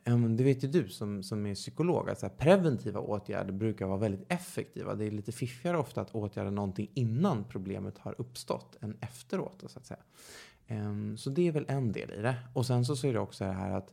det 0.05 0.45
vet 0.45 0.65
ju 0.65 0.69
du 0.69 0.89
som, 0.89 1.23
som 1.23 1.47
är 1.47 1.55
psykolog, 1.55 2.11
att 2.11 2.21
så 2.21 2.29
preventiva 2.29 3.01
åtgärder 3.01 3.53
brukar 3.53 3.87
vara 3.87 3.99
väldigt 3.99 4.33
effektiva. 4.33 4.95
Det 4.95 5.05
är 5.05 5.11
lite 5.11 5.33
fiffigare 5.33 5.79
ofta 5.79 6.01
att 6.01 6.15
åtgärda 6.15 6.51
någonting 6.51 6.91
innan 6.95 7.45
problemet 7.45 7.99
har 7.99 8.15
uppstått 8.19 8.77
än 8.81 8.97
efteråt. 9.01 9.65
Så 9.67 9.79
att 9.79 9.87
säga. 9.87 10.01
Så 11.17 11.31
det 11.31 11.49
är 11.49 11.53
väl 11.53 11.65
en 11.69 11.93
del 11.93 12.11
i 12.11 12.23
det. 12.23 12.37
Och 12.55 12.67
sen 12.67 12.85
så, 12.85 12.97
så 12.97 13.07
är 13.07 13.13
det 13.13 13.21
också 13.21 13.45
det 13.45 13.53
här 13.53 13.71
att 13.71 13.93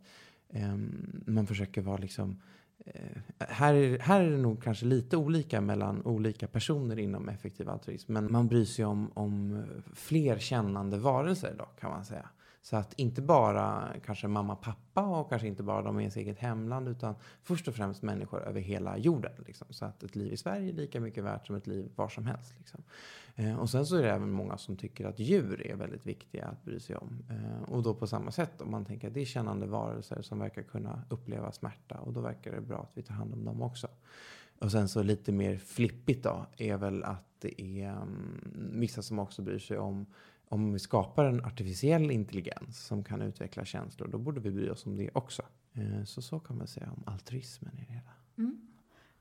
man 1.25 1.47
försöker 1.47 1.81
vara 1.81 1.97
liksom 1.97 2.41
eh, 2.85 3.21
här, 3.39 3.73
är, 3.73 3.99
här 3.99 4.21
är 4.21 4.31
det 4.31 4.37
nog 4.37 4.63
kanske 4.63 4.85
lite 4.85 5.17
olika 5.17 5.61
mellan 5.61 6.05
olika 6.05 6.47
personer 6.47 6.99
inom 6.99 7.29
effektiv 7.29 7.69
altruism. 7.69 8.13
Men 8.13 8.31
man 8.31 8.47
bryr 8.47 8.65
sig 8.65 8.85
om, 8.85 9.11
om 9.13 9.63
fler 9.93 10.37
kännande 10.37 10.97
varelser 10.97 11.55
då, 11.57 11.65
kan 11.65 11.89
man 11.89 12.05
säga. 12.05 12.29
Så 12.63 12.77
att 12.77 12.93
inte 12.93 13.21
bara 13.21 13.93
kanske 14.05 14.27
mamma, 14.27 14.55
pappa 14.55 15.01
och 15.01 15.29
kanske 15.29 15.47
inte 15.47 15.63
bara 15.63 15.81
de 15.81 15.99
i 15.99 16.03
ens 16.03 16.17
eget 16.17 16.39
hemland 16.39 16.87
utan 16.87 17.15
först 17.41 17.67
och 17.67 17.75
främst 17.75 18.01
människor 18.01 18.43
över 18.43 18.61
hela 18.61 18.97
jorden. 18.97 19.31
Liksom. 19.45 19.67
Så 19.69 19.85
att 19.85 20.03
ett 20.03 20.15
liv 20.15 20.33
i 20.33 20.37
Sverige 20.37 20.69
är 20.69 20.73
lika 20.73 20.99
mycket 20.99 21.23
värt 21.23 21.47
som 21.47 21.55
ett 21.55 21.67
liv 21.67 21.91
var 21.95 22.09
som 22.09 22.25
helst. 22.25 22.53
Liksom. 22.57 22.83
Eh, 23.35 23.59
och 23.59 23.69
sen 23.69 23.85
så 23.85 23.95
är 23.95 24.01
det 24.01 24.11
även 24.11 24.31
många 24.31 24.57
som 24.57 24.77
tycker 24.77 25.05
att 25.05 25.19
djur 25.19 25.67
är 25.67 25.75
väldigt 25.75 26.05
viktiga 26.05 26.45
att 26.45 26.63
bry 26.63 26.79
sig 26.79 26.95
om. 26.95 27.23
Eh, 27.29 27.69
och 27.69 27.83
då 27.83 27.93
på 27.93 28.07
samma 28.07 28.31
sätt 28.31 28.61
om 28.61 28.71
man 28.71 28.85
tänker 28.85 29.07
att 29.07 29.13
det 29.13 29.21
är 29.21 29.25
kännande 29.25 29.65
varelser 29.65 30.21
som 30.21 30.39
verkar 30.39 30.63
kunna 30.63 31.01
uppleva 31.09 31.51
smärta 31.51 31.95
och 31.95 32.13
då 32.13 32.21
verkar 32.21 32.51
det 32.51 32.61
bra 32.61 32.81
att 32.81 32.91
vi 32.93 33.03
tar 33.03 33.13
hand 33.13 33.33
om 33.33 33.45
dem 33.45 33.61
också. 33.61 33.87
Och 34.59 34.71
sen 34.71 34.89
så 34.89 35.03
lite 35.03 35.31
mer 35.31 35.57
flippigt 35.57 36.23
då 36.23 36.45
är 36.57 36.77
väl 36.77 37.03
att 37.03 37.23
det 37.39 37.61
är 37.61 37.91
um, 38.01 38.71
vissa 38.73 39.01
som 39.01 39.19
också 39.19 39.41
bryr 39.41 39.59
sig 39.59 39.77
om 39.77 40.05
om 40.53 40.73
vi 40.73 40.79
skapar 40.79 41.25
en 41.25 41.45
artificiell 41.45 42.11
intelligens 42.11 42.85
som 42.85 43.03
kan 43.03 43.21
utveckla 43.21 43.65
känslor, 43.65 44.07
då 44.07 44.17
borde 44.17 44.39
vi 44.39 44.51
bry 44.51 44.69
oss 44.69 44.85
om 44.85 44.97
det 44.97 45.09
också. 45.13 45.43
Eh, 45.73 46.03
så 46.03 46.21
så 46.21 46.39
kan 46.39 46.57
man 46.57 46.67
säga 46.67 46.91
om 46.91 47.03
altruismen 47.05 47.77
i 47.77 47.85
det 47.85 47.93
hela. 47.93 48.11
Mm. 48.37 48.67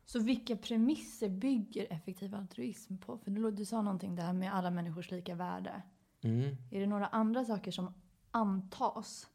Så 0.04 0.20
vilka 0.20 0.56
premisser 0.56 1.28
bygger 1.28 1.86
effektiv 1.92 2.34
altruism 2.34 2.96
på? 2.96 3.18
För 3.18 3.50
du 3.50 3.64
sa 3.64 3.82
någonting 3.82 4.16
där 4.16 4.32
med 4.32 4.54
alla 4.54 4.70
människors 4.70 5.10
lika 5.10 5.34
värde. 5.34 5.82
Mm. 6.22 6.56
Är 6.70 6.80
det 6.80 6.86
några 6.86 7.06
andra 7.06 7.44
saker 7.44 7.70
som 7.70 7.94
antas? 8.30 9.28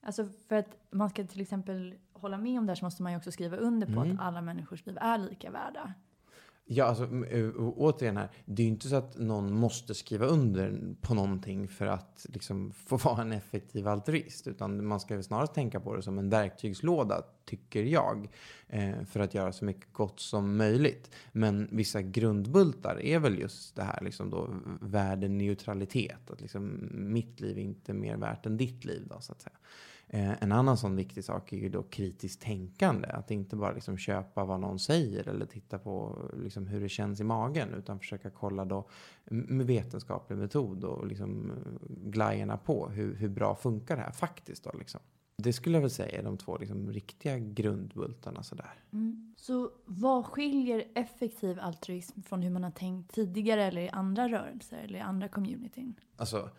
Alltså 0.00 0.28
för 0.48 0.56
att 0.56 0.76
man 0.90 1.10
ska 1.10 1.26
till 1.26 1.40
exempel 1.40 1.94
hålla 2.12 2.38
med 2.38 2.58
om 2.58 2.66
det 2.66 2.70
här 2.70 2.76
så 2.76 2.84
måste 2.84 3.02
man 3.02 3.12
ju 3.12 3.18
också 3.18 3.32
skriva 3.32 3.56
under 3.56 3.86
på 3.86 4.00
mm. 4.00 4.12
att 4.12 4.26
alla 4.26 4.42
människors 4.42 4.86
liv 4.86 4.98
är 5.00 5.18
lika 5.18 5.50
värda. 5.50 5.94
Ja, 6.66 6.84
alltså, 6.84 7.04
eh, 7.04 7.50
återigen 7.56 8.16
här. 8.16 8.30
Det 8.44 8.62
är 8.62 8.64
ju 8.64 8.72
inte 8.72 8.88
så 8.88 8.96
att 8.96 9.18
någon 9.18 9.52
måste 9.52 9.94
skriva 9.94 10.26
under 10.26 10.94
på 11.00 11.14
någonting 11.14 11.68
för 11.68 11.86
att 11.86 12.26
liksom, 12.28 12.72
få 12.86 12.96
vara 12.96 13.22
en 13.22 13.32
effektiv 13.32 13.88
altruist. 13.88 14.46
Utan 14.46 14.86
man 14.86 15.00
ska 15.00 15.14
väl 15.14 15.24
snarast 15.24 15.54
tänka 15.54 15.80
på 15.80 15.96
det 15.96 16.02
som 16.02 16.18
en 16.18 16.30
verktygslåda 16.30 17.22
tycker 17.44 17.82
jag. 17.82 18.28
Eh, 18.68 19.04
för 19.04 19.20
att 19.20 19.34
göra 19.34 19.52
så 19.52 19.64
mycket 19.64 19.92
gott 19.92 20.20
som 20.20 20.56
möjligt. 20.56 21.10
Men 21.32 21.68
vissa 21.72 22.02
grundbultar 22.02 23.00
är 23.00 23.18
väl 23.18 23.38
just 23.38 23.76
det 23.76 23.82
här 23.82 24.00
liksom 24.00 24.30
då 24.30 24.50
värdeneutralitet. 24.80 26.30
Att 26.30 26.40
liksom 26.40 26.88
mitt 26.92 27.40
liv 27.40 27.58
är 27.58 27.62
inte 27.62 27.92
mer 27.92 28.16
värt 28.16 28.46
än 28.46 28.56
ditt 28.56 28.84
liv 28.84 29.06
då 29.10 29.20
så 29.20 29.32
att 29.32 29.40
säga. 29.40 29.56
Eh, 30.14 30.42
en 30.42 30.52
annan 30.52 30.76
sån 30.76 30.96
viktig 30.96 31.24
sak 31.24 31.52
är 31.52 31.56
ju 31.56 31.68
då 31.68 31.82
kritiskt 31.82 32.42
tänkande. 32.42 33.08
Att 33.08 33.30
inte 33.30 33.56
bara 33.56 33.72
liksom 33.72 33.98
köpa 33.98 34.44
vad 34.44 34.60
någon 34.60 34.78
säger 34.78 35.28
eller 35.28 35.46
titta 35.46 35.78
på 35.78 36.18
liksom 36.42 36.66
hur 36.66 36.80
det 36.80 36.88
känns 36.88 37.20
i 37.20 37.24
magen. 37.24 37.74
Utan 37.74 37.98
försöka 37.98 38.30
kolla 38.30 38.64
då 38.64 38.88
med 39.24 39.66
vetenskaplig 39.66 40.36
metod 40.36 40.84
och 40.84 41.06
liksom 41.06 41.52
glajjorna 41.88 42.56
på. 42.56 42.88
Hur, 42.88 43.14
hur 43.14 43.28
bra 43.28 43.54
funkar 43.54 43.96
det 43.96 44.02
här 44.02 44.12
faktiskt 44.12 44.64
då 44.64 44.70
liksom. 44.78 45.00
Det 45.36 45.52
skulle 45.52 45.76
jag 45.76 45.80
väl 45.82 45.90
säga 45.90 46.18
är 46.18 46.22
de 46.22 46.36
två 46.36 46.58
liksom 46.58 46.92
riktiga 46.92 47.38
grundbultarna 47.38 48.42
sådär. 48.42 48.74
Mm. 48.92 49.34
Så 49.36 49.70
vad 49.84 50.26
skiljer 50.26 50.84
effektiv 50.94 51.58
altruism 51.60 52.22
från 52.22 52.42
hur 52.42 52.50
man 52.50 52.64
har 52.64 52.70
tänkt 52.70 53.14
tidigare 53.14 53.64
eller 53.64 53.82
i 53.82 53.88
andra 53.88 54.28
rörelser 54.28 54.78
eller 54.84 54.98
i 54.98 55.02
andra 55.02 55.28
communityn? 55.28 55.94
Alltså, 56.16 56.50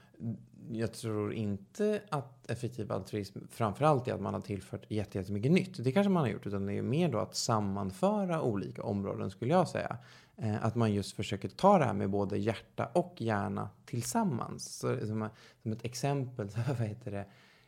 jag 0.71 0.93
tror 0.93 1.33
inte 1.33 2.01
att 2.09 2.51
effektiv 2.51 2.91
altruism 2.91 3.39
framförallt 3.49 4.07
är 4.07 4.13
att 4.13 4.21
man 4.21 4.33
har 4.33 4.41
tillfört 4.41 4.85
jättemycket 4.91 5.51
nytt. 5.51 5.83
Det 5.83 5.91
kanske 5.91 6.09
man 6.09 6.23
har 6.23 6.29
gjort, 6.29 6.47
utan 6.47 6.65
det 6.65 6.73
är 6.73 6.81
mer 6.81 7.09
då 7.09 7.19
att 7.19 7.35
sammanföra 7.35 8.41
olika 8.41 8.83
områden 8.83 9.29
skulle 9.31 9.51
jag 9.51 9.67
säga. 9.67 9.97
Eh, 10.37 10.65
att 10.65 10.75
man 10.75 10.93
just 10.93 11.15
försöker 11.15 11.49
ta 11.49 11.77
det 11.77 11.85
här 11.85 11.93
med 11.93 12.09
både 12.09 12.37
hjärta 12.37 12.85
och 12.93 13.15
hjärna 13.17 13.69
tillsammans. 13.85 14.77
Så, 14.77 14.97
som, 15.07 15.29
som 15.61 15.71
ett 15.71 15.85
exempel, 15.85 16.49
vad 16.67 16.87
heter 16.87 17.11
det? 17.11 17.25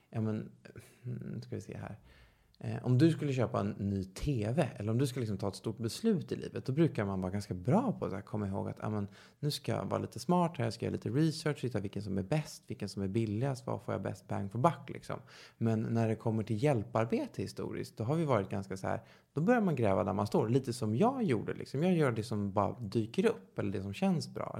Ja 0.09 0.21
men, 0.21 0.51
nu 1.01 1.41
ska 1.41 1.55
vi 1.55 1.61
se 1.61 1.77
här. 1.77 1.97
Eh, 2.59 2.85
om 2.85 2.97
du 2.97 3.11
skulle 3.11 3.33
köpa 3.33 3.59
en 3.59 3.69
ny 3.69 4.03
TV 4.03 4.69
eller 4.75 4.91
om 4.91 4.97
du 4.97 5.07
ska 5.07 5.19
liksom 5.19 5.37
ta 5.37 5.47
ett 5.47 5.55
stort 5.55 5.77
beslut 5.77 6.31
i 6.31 6.35
livet. 6.35 6.65
Då 6.65 6.73
brukar 6.73 7.05
man 7.05 7.21
vara 7.21 7.31
ganska 7.31 7.53
bra 7.53 7.91
på 7.99 8.05
att 8.05 8.25
komma 8.25 8.47
ihåg 8.47 8.69
att 8.69 8.79
amen, 8.79 9.07
nu 9.39 9.51
ska 9.51 9.71
jag 9.71 9.85
vara 9.85 10.01
lite 10.01 10.19
smart 10.19 10.57
här. 10.57 10.63
Jag 10.63 10.73
ska 10.73 10.85
göra 10.85 10.93
lite 10.93 11.09
research. 11.09 11.63
Hitta 11.63 11.79
vilken 11.79 12.01
som 12.01 12.17
är 12.17 12.23
bäst. 12.23 12.63
Vilken 12.67 12.89
som 12.89 13.01
är 13.01 13.07
billigast. 13.07 13.67
Vad 13.67 13.81
får 13.81 13.93
jag 13.93 14.01
bäst 14.01 14.27
bang 14.27 14.51
for 14.51 14.59
buck 14.59 14.89
liksom. 14.89 15.19
Men 15.57 15.81
när 15.81 16.07
det 16.07 16.15
kommer 16.15 16.43
till 16.43 16.63
hjälparbete 16.63 17.41
historiskt. 17.41 17.97
Då 17.97 18.03
har 18.03 18.15
vi 18.15 18.25
varit 18.25 18.49
ganska 18.49 18.77
så 18.77 18.87
här. 18.87 19.01
Då 19.33 19.41
börjar 19.41 19.61
man 19.61 19.75
gräva 19.75 20.03
där 20.03 20.13
man 20.13 20.27
står. 20.27 20.49
Lite 20.49 20.73
som 20.73 20.95
jag 20.95 21.23
gjorde 21.23 21.53
liksom. 21.53 21.83
Jag 21.83 21.93
gör 21.93 22.11
det 22.11 22.23
som 22.23 22.51
bara 22.51 22.79
dyker 22.79 23.25
upp. 23.25 23.59
Eller 23.59 23.71
det 23.71 23.81
som 23.81 23.93
känns 23.93 24.33
bra. 24.33 24.59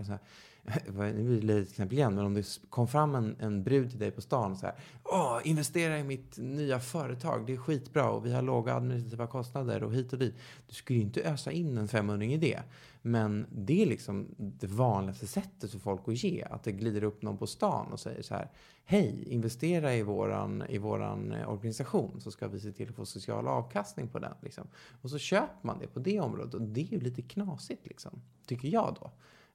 Nu 0.97 1.39
blir 1.39 1.55
det 1.55 1.61
ett 1.61 1.69
exempel 1.69 1.97
igen, 1.97 2.15
men 2.15 2.25
om 2.25 2.33
det 2.33 2.59
kom 2.69 2.87
fram 2.87 3.15
en, 3.15 3.35
en 3.39 3.63
brud 3.63 3.89
till 3.89 3.99
dig 3.99 4.11
på 4.11 4.21
stan 4.21 4.57
så 4.57 4.65
här. 4.65 4.75
Åh, 5.03 5.39
investera 5.43 5.99
i 5.99 6.03
mitt 6.03 6.37
nya 6.37 6.79
företag, 6.79 7.43
det 7.47 7.53
är 7.53 7.57
skitbra 7.57 8.09
och 8.09 8.25
vi 8.25 8.33
har 8.33 8.41
låga 8.41 8.73
administrativa 8.73 9.27
kostnader 9.27 9.83
och 9.83 9.93
hit 9.93 10.13
och 10.13 10.19
dit. 10.19 10.35
Du 10.67 10.75
skulle 10.75 10.99
ju 10.99 11.05
inte 11.05 11.21
ösa 11.21 11.51
in 11.51 11.77
en 11.77 11.87
500 11.87 12.25
i 12.25 12.37
det. 12.37 12.59
Men 13.01 13.45
det 13.51 13.81
är 13.81 13.85
liksom 13.85 14.27
det 14.37 14.67
vanligaste 14.67 15.27
sättet 15.27 15.71
för 15.71 15.79
folk 15.79 16.01
att 16.07 16.23
ge. 16.23 16.43
Att 16.49 16.63
det 16.63 16.71
glider 16.71 17.03
upp 17.03 17.21
någon 17.21 17.37
på 17.37 17.47
stan 17.47 17.93
och 17.93 17.99
säger 17.99 18.21
så 18.21 18.33
här. 18.33 18.51
Hej, 18.85 19.23
investera 19.27 19.95
i 19.95 20.03
våran, 20.03 20.63
i 20.69 20.77
våran 20.77 21.31
eh, 21.31 21.49
organisation 21.49 22.21
så 22.21 22.31
ska 22.31 22.47
vi 22.47 22.59
se 22.59 22.71
till 22.71 22.89
att 22.89 22.95
få 22.95 23.05
social 23.05 23.47
avkastning 23.47 24.07
på 24.07 24.19
den. 24.19 24.33
Liksom. 24.41 24.67
Och 25.01 25.09
så 25.09 25.17
köper 25.17 25.67
man 25.67 25.79
det 25.79 25.87
på 25.87 25.99
det 25.99 26.19
området. 26.19 26.53
Och 26.53 26.61
det 26.61 26.81
är 26.81 26.85
ju 26.85 26.99
lite 26.99 27.21
knasigt 27.21 27.87
liksom, 27.87 28.21
tycker 28.45 28.67
jag 28.67 28.95
då. 29.01 29.11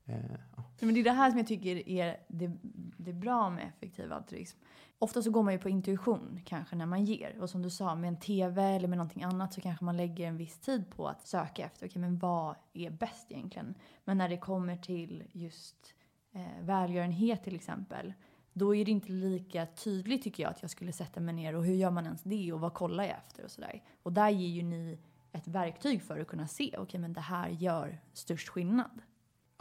Eh, 0.07 0.17
ja. 0.57 0.65
Men 0.81 0.95
det 0.95 1.01
är 1.01 1.05
det 1.05 1.11
här 1.11 1.31
som 1.31 1.39
jag 1.39 1.47
tycker 1.47 1.89
är 1.89 2.17
det, 2.29 2.51
det 2.97 3.11
är 3.11 3.15
bra 3.15 3.51
med 3.51 3.69
effektiv 3.69 4.13
altruism. 4.13 4.59
Ofta 4.99 5.23
så 5.23 5.31
går 5.31 5.43
man 5.43 5.53
ju 5.53 5.59
på 5.59 5.69
intuition 5.69 6.41
kanske 6.45 6.77
när 6.77 6.87
man 6.87 7.05
ger. 7.05 7.39
Och 7.41 7.51
som 7.51 7.63
du 7.63 7.71
sa, 7.71 7.95
med 7.95 8.09
en 8.09 8.21
TV 8.21 8.63
eller 8.63 8.89
med 8.89 8.99
någonting 8.99 9.23
annat 9.23 9.53
så 9.53 9.61
kanske 9.61 9.85
man 9.85 9.97
lägger 9.97 10.27
en 10.27 10.37
viss 10.37 10.59
tid 10.59 10.91
på 10.91 11.09
att 11.09 11.27
söka 11.27 11.65
efter, 11.65 11.87
okej 11.87 11.91
okay, 11.91 12.01
men 12.01 12.19
vad 12.19 12.57
är 12.73 12.91
bäst 12.91 13.33
egentligen? 13.33 13.75
Men 14.05 14.19
när 14.19 14.29
det 14.29 14.37
kommer 14.37 14.77
till 14.77 15.25
just 15.33 15.95
eh, 16.33 16.61
välgörenhet 16.61 17.45
till 17.45 17.55
exempel, 17.55 18.13
då 18.53 18.75
är 18.75 18.85
det 18.85 18.91
inte 18.91 19.13
lika 19.13 19.67
tydligt 19.67 20.23
tycker 20.23 20.43
jag 20.43 20.51
att 20.51 20.63
jag 20.63 20.71
skulle 20.71 20.93
sätta 20.93 21.21
mig 21.21 21.35
ner 21.35 21.55
och 21.55 21.65
hur 21.65 21.75
gör 21.75 21.91
man 21.91 22.05
ens 22.05 22.23
det 22.23 22.53
och 22.53 22.61
vad 22.61 22.75
kollar 22.75 23.05
jag 23.05 23.17
efter 23.17 23.45
och 23.45 23.51
sådär. 23.51 23.83
Och 24.03 24.13
där 24.13 24.31
ger 24.31 24.49
ju 24.49 24.63
ni 24.63 24.99
ett 25.33 25.49
verktyg 25.49 26.03
för 26.03 26.21
att 26.21 26.29
kunna 26.29 26.49
se, 26.49 26.69
okej 26.69 26.81
okay, 26.81 27.01
men 27.01 27.13
det 27.13 27.21
här 27.21 27.49
gör 27.49 28.01
störst 28.13 28.49
skillnad. 28.49 29.03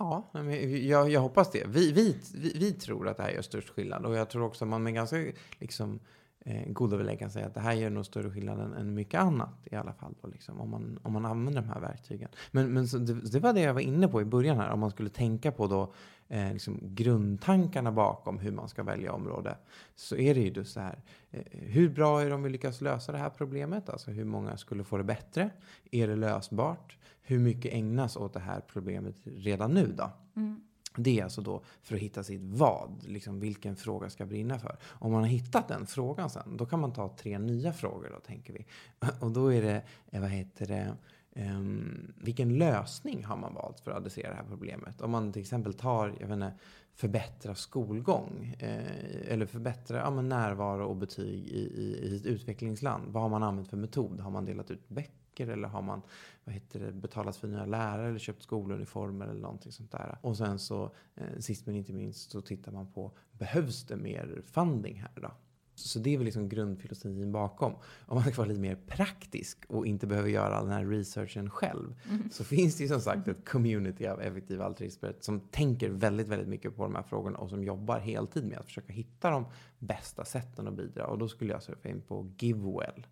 Ja, 0.01 0.23
jag, 0.65 1.09
jag 1.09 1.21
hoppas 1.21 1.51
det. 1.51 1.67
Vi, 1.67 1.91
vi, 1.91 2.17
vi, 2.33 2.53
vi, 2.55 2.71
tror 2.71 3.07
att 3.07 3.17
det 3.17 3.23
här 3.23 3.31
gör 3.31 3.41
störst 3.41 3.69
skillnad 3.69 4.05
och 4.05 4.15
jag 4.15 4.29
tror 4.29 4.43
också 4.43 4.65
att 4.65 4.69
man 4.69 4.83
med 4.83 4.93
ganska 4.93 5.17
liksom, 5.59 5.99
eh, 6.39 6.71
goda 6.71 6.97
belägg 6.97 7.19
kan 7.19 7.31
säga 7.31 7.47
att 7.47 7.53
det 7.53 7.59
här 7.59 7.73
gör 7.73 7.89
nog 7.89 8.05
större 8.05 8.31
skillnad 8.31 8.59
än, 8.59 8.73
än 8.73 8.93
mycket 8.93 9.19
annat 9.19 9.49
i 9.63 9.75
alla 9.75 9.93
fall. 9.93 10.15
Då, 10.21 10.27
liksom, 10.27 10.61
om, 10.61 10.69
man, 10.69 10.99
om 11.03 11.13
man 11.13 11.25
använder 11.25 11.61
de 11.61 11.67
här 11.67 11.79
verktygen. 11.79 12.29
Men, 12.51 12.73
men 12.73 12.87
så 12.87 12.97
det, 12.97 13.13
det, 13.13 13.39
var 13.39 13.53
det 13.53 13.61
jag 13.61 13.73
var 13.73 13.81
inne 13.81 14.07
på 14.07 14.21
i 14.21 14.25
början 14.25 14.57
här. 14.57 14.69
Om 14.69 14.79
man 14.79 14.91
skulle 14.91 15.09
tänka 15.09 15.51
på 15.51 15.67
då 15.67 15.93
eh, 16.27 16.53
liksom 16.53 16.79
grundtankarna 16.81 17.91
bakom 17.91 18.39
hur 18.39 18.51
man 18.51 18.69
ska 18.69 18.83
välja 18.83 19.13
område. 19.13 19.57
Så 19.95 20.15
är 20.15 20.33
det 20.35 20.41
ju 20.41 20.51
just 20.51 20.73
så 20.73 20.79
här. 20.79 20.99
Eh, 21.31 21.41
hur 21.51 21.89
bra 21.89 22.21
är 22.21 22.29
det 22.29 22.35
om 22.35 22.43
vi 22.43 22.49
lyckas 22.49 22.81
lösa 22.81 23.11
det 23.11 23.17
här 23.17 23.29
problemet? 23.29 23.89
Alltså 23.89 24.11
hur 24.11 24.25
många 24.25 24.57
skulle 24.57 24.83
få 24.83 24.97
det 24.97 25.03
bättre? 25.03 25.49
Är 25.91 26.07
det 26.07 26.15
lösbart? 26.15 26.97
Hur 27.31 27.39
mycket 27.39 27.73
ägnas 27.73 28.17
åt 28.17 28.33
det 28.33 28.39
här 28.39 28.61
problemet 28.67 29.15
redan 29.23 29.73
nu 29.73 29.93
då? 29.97 30.11
Mm. 30.35 30.61
Det 30.95 31.19
är 31.19 31.23
alltså 31.23 31.41
då 31.41 31.63
för 31.81 31.95
att 31.95 32.01
hitta 32.01 32.23
sitt 32.23 32.41
vad, 32.41 33.03
liksom 33.07 33.39
vilken 33.39 33.75
fråga 33.75 34.09
ska 34.09 34.25
brinna 34.25 34.59
för. 34.59 34.77
Om 34.83 35.11
man 35.11 35.21
har 35.21 35.27
hittat 35.27 35.67
den 35.67 35.87
frågan 35.87 36.29
sen, 36.29 36.57
då 36.57 36.65
kan 36.65 36.79
man 36.79 36.93
ta 36.93 37.15
tre 37.17 37.39
nya 37.39 37.73
frågor 37.73 38.09
då, 38.13 38.19
tänker 38.19 38.53
vi. 38.53 38.65
Och 39.19 39.31
då 39.31 39.53
är 39.53 39.61
det, 39.61 39.81
eh, 40.11 40.21
vad 40.21 40.29
heter 40.29 40.65
det, 40.65 40.95
um, 41.35 42.13
vilken 42.17 42.57
lösning 42.57 43.23
har 43.23 43.37
man 43.37 43.53
valt 43.53 43.79
för 43.79 43.91
att 43.91 43.97
adressera 43.97 44.29
det 44.29 44.35
här 44.35 44.47
problemet? 44.49 45.01
Om 45.01 45.11
man 45.11 45.33
till 45.33 45.41
exempel 45.41 45.73
tar, 45.73 46.07
jag 46.19 46.27
vet 46.27 46.35
inte, 46.35 46.53
förbättra 46.93 47.55
skolgång 47.55 48.55
eh, 48.59 49.31
eller 49.33 49.45
förbättra 49.45 49.97
ja, 49.97 50.09
men 50.09 50.29
närvaro 50.29 50.85
och 50.85 50.95
betyg 50.95 51.47
i, 51.47 51.59
i, 51.59 52.09
i 52.09 52.15
ett 52.15 52.25
utvecklingsland. 52.25 53.13
Vad 53.13 53.23
har 53.23 53.29
man 53.29 53.43
använt 53.43 53.69
för 53.69 53.77
metod? 53.77 54.19
Har 54.19 54.31
man 54.31 54.45
delat 54.45 54.71
ut 54.71 54.89
böcker? 54.89 55.20
Eller 55.39 55.67
har 55.67 55.81
man 55.81 56.01
vad 56.43 56.55
heter 56.55 56.79
det, 56.79 56.91
betalat 56.91 57.35
för 57.35 57.47
nya 57.47 57.65
lärare 57.65 58.07
eller 58.07 58.19
köpt 58.19 58.43
skoluniformer 58.43 59.27
eller 59.27 59.41
någonting 59.41 59.71
sånt 59.71 59.91
där. 59.91 60.17
Och 60.21 60.37
sen 60.37 60.59
så 60.59 60.91
eh, 61.15 61.39
sist 61.39 61.65
men 61.65 61.75
inte 61.75 61.93
minst 61.93 62.31
så 62.31 62.41
tittar 62.41 62.71
man 62.71 62.91
på 62.91 63.11
behövs 63.31 63.83
det 63.83 63.95
mer 63.95 64.41
funding 64.45 64.95
här 65.01 65.21
då? 65.21 65.31
Så 65.75 65.99
det 65.99 66.13
är 66.13 66.17
väl 66.17 66.25
liksom 66.25 66.49
grundfilosofin 66.49 67.31
bakom. 67.31 67.73
Om 68.05 68.15
man 68.15 68.23
ska 68.23 68.33
vara 68.33 68.47
lite 68.47 68.59
mer 68.59 68.75
praktisk 68.87 69.65
och 69.67 69.87
inte 69.87 70.07
behöver 70.07 70.29
göra 70.29 70.55
all 70.55 70.65
den 70.65 70.73
här 70.73 70.85
researchen 70.85 71.49
själv. 71.49 71.95
Mm. 72.09 72.29
Så 72.31 72.43
finns 72.43 72.77
det 72.77 72.83
ju 72.83 72.87
som 72.87 73.01
sagt 73.01 73.27
ett 73.27 73.49
community 73.49 74.07
av 74.07 74.21
effektiva 74.21 74.65
altruister 74.65 75.15
som 75.19 75.39
tänker 75.39 75.89
väldigt, 75.89 76.27
väldigt 76.27 76.47
mycket 76.47 76.75
på 76.75 76.83
de 76.83 76.95
här 76.95 77.03
frågorna 77.03 77.37
och 77.37 77.49
som 77.49 77.63
jobbar 77.63 77.99
heltid 77.99 78.45
med 78.45 78.57
att 78.57 78.65
försöka 78.65 78.93
hitta 78.93 79.29
de 79.29 79.45
bästa 79.79 80.25
sätten 80.25 80.67
att 80.67 80.73
bidra. 80.73 81.07
Och 81.07 81.17
då 81.17 81.27
skulle 81.27 81.53
jag 81.53 81.63
surfa 81.63 81.89
in 81.89 82.01
på 82.01 82.31
Givewell 82.37 83.07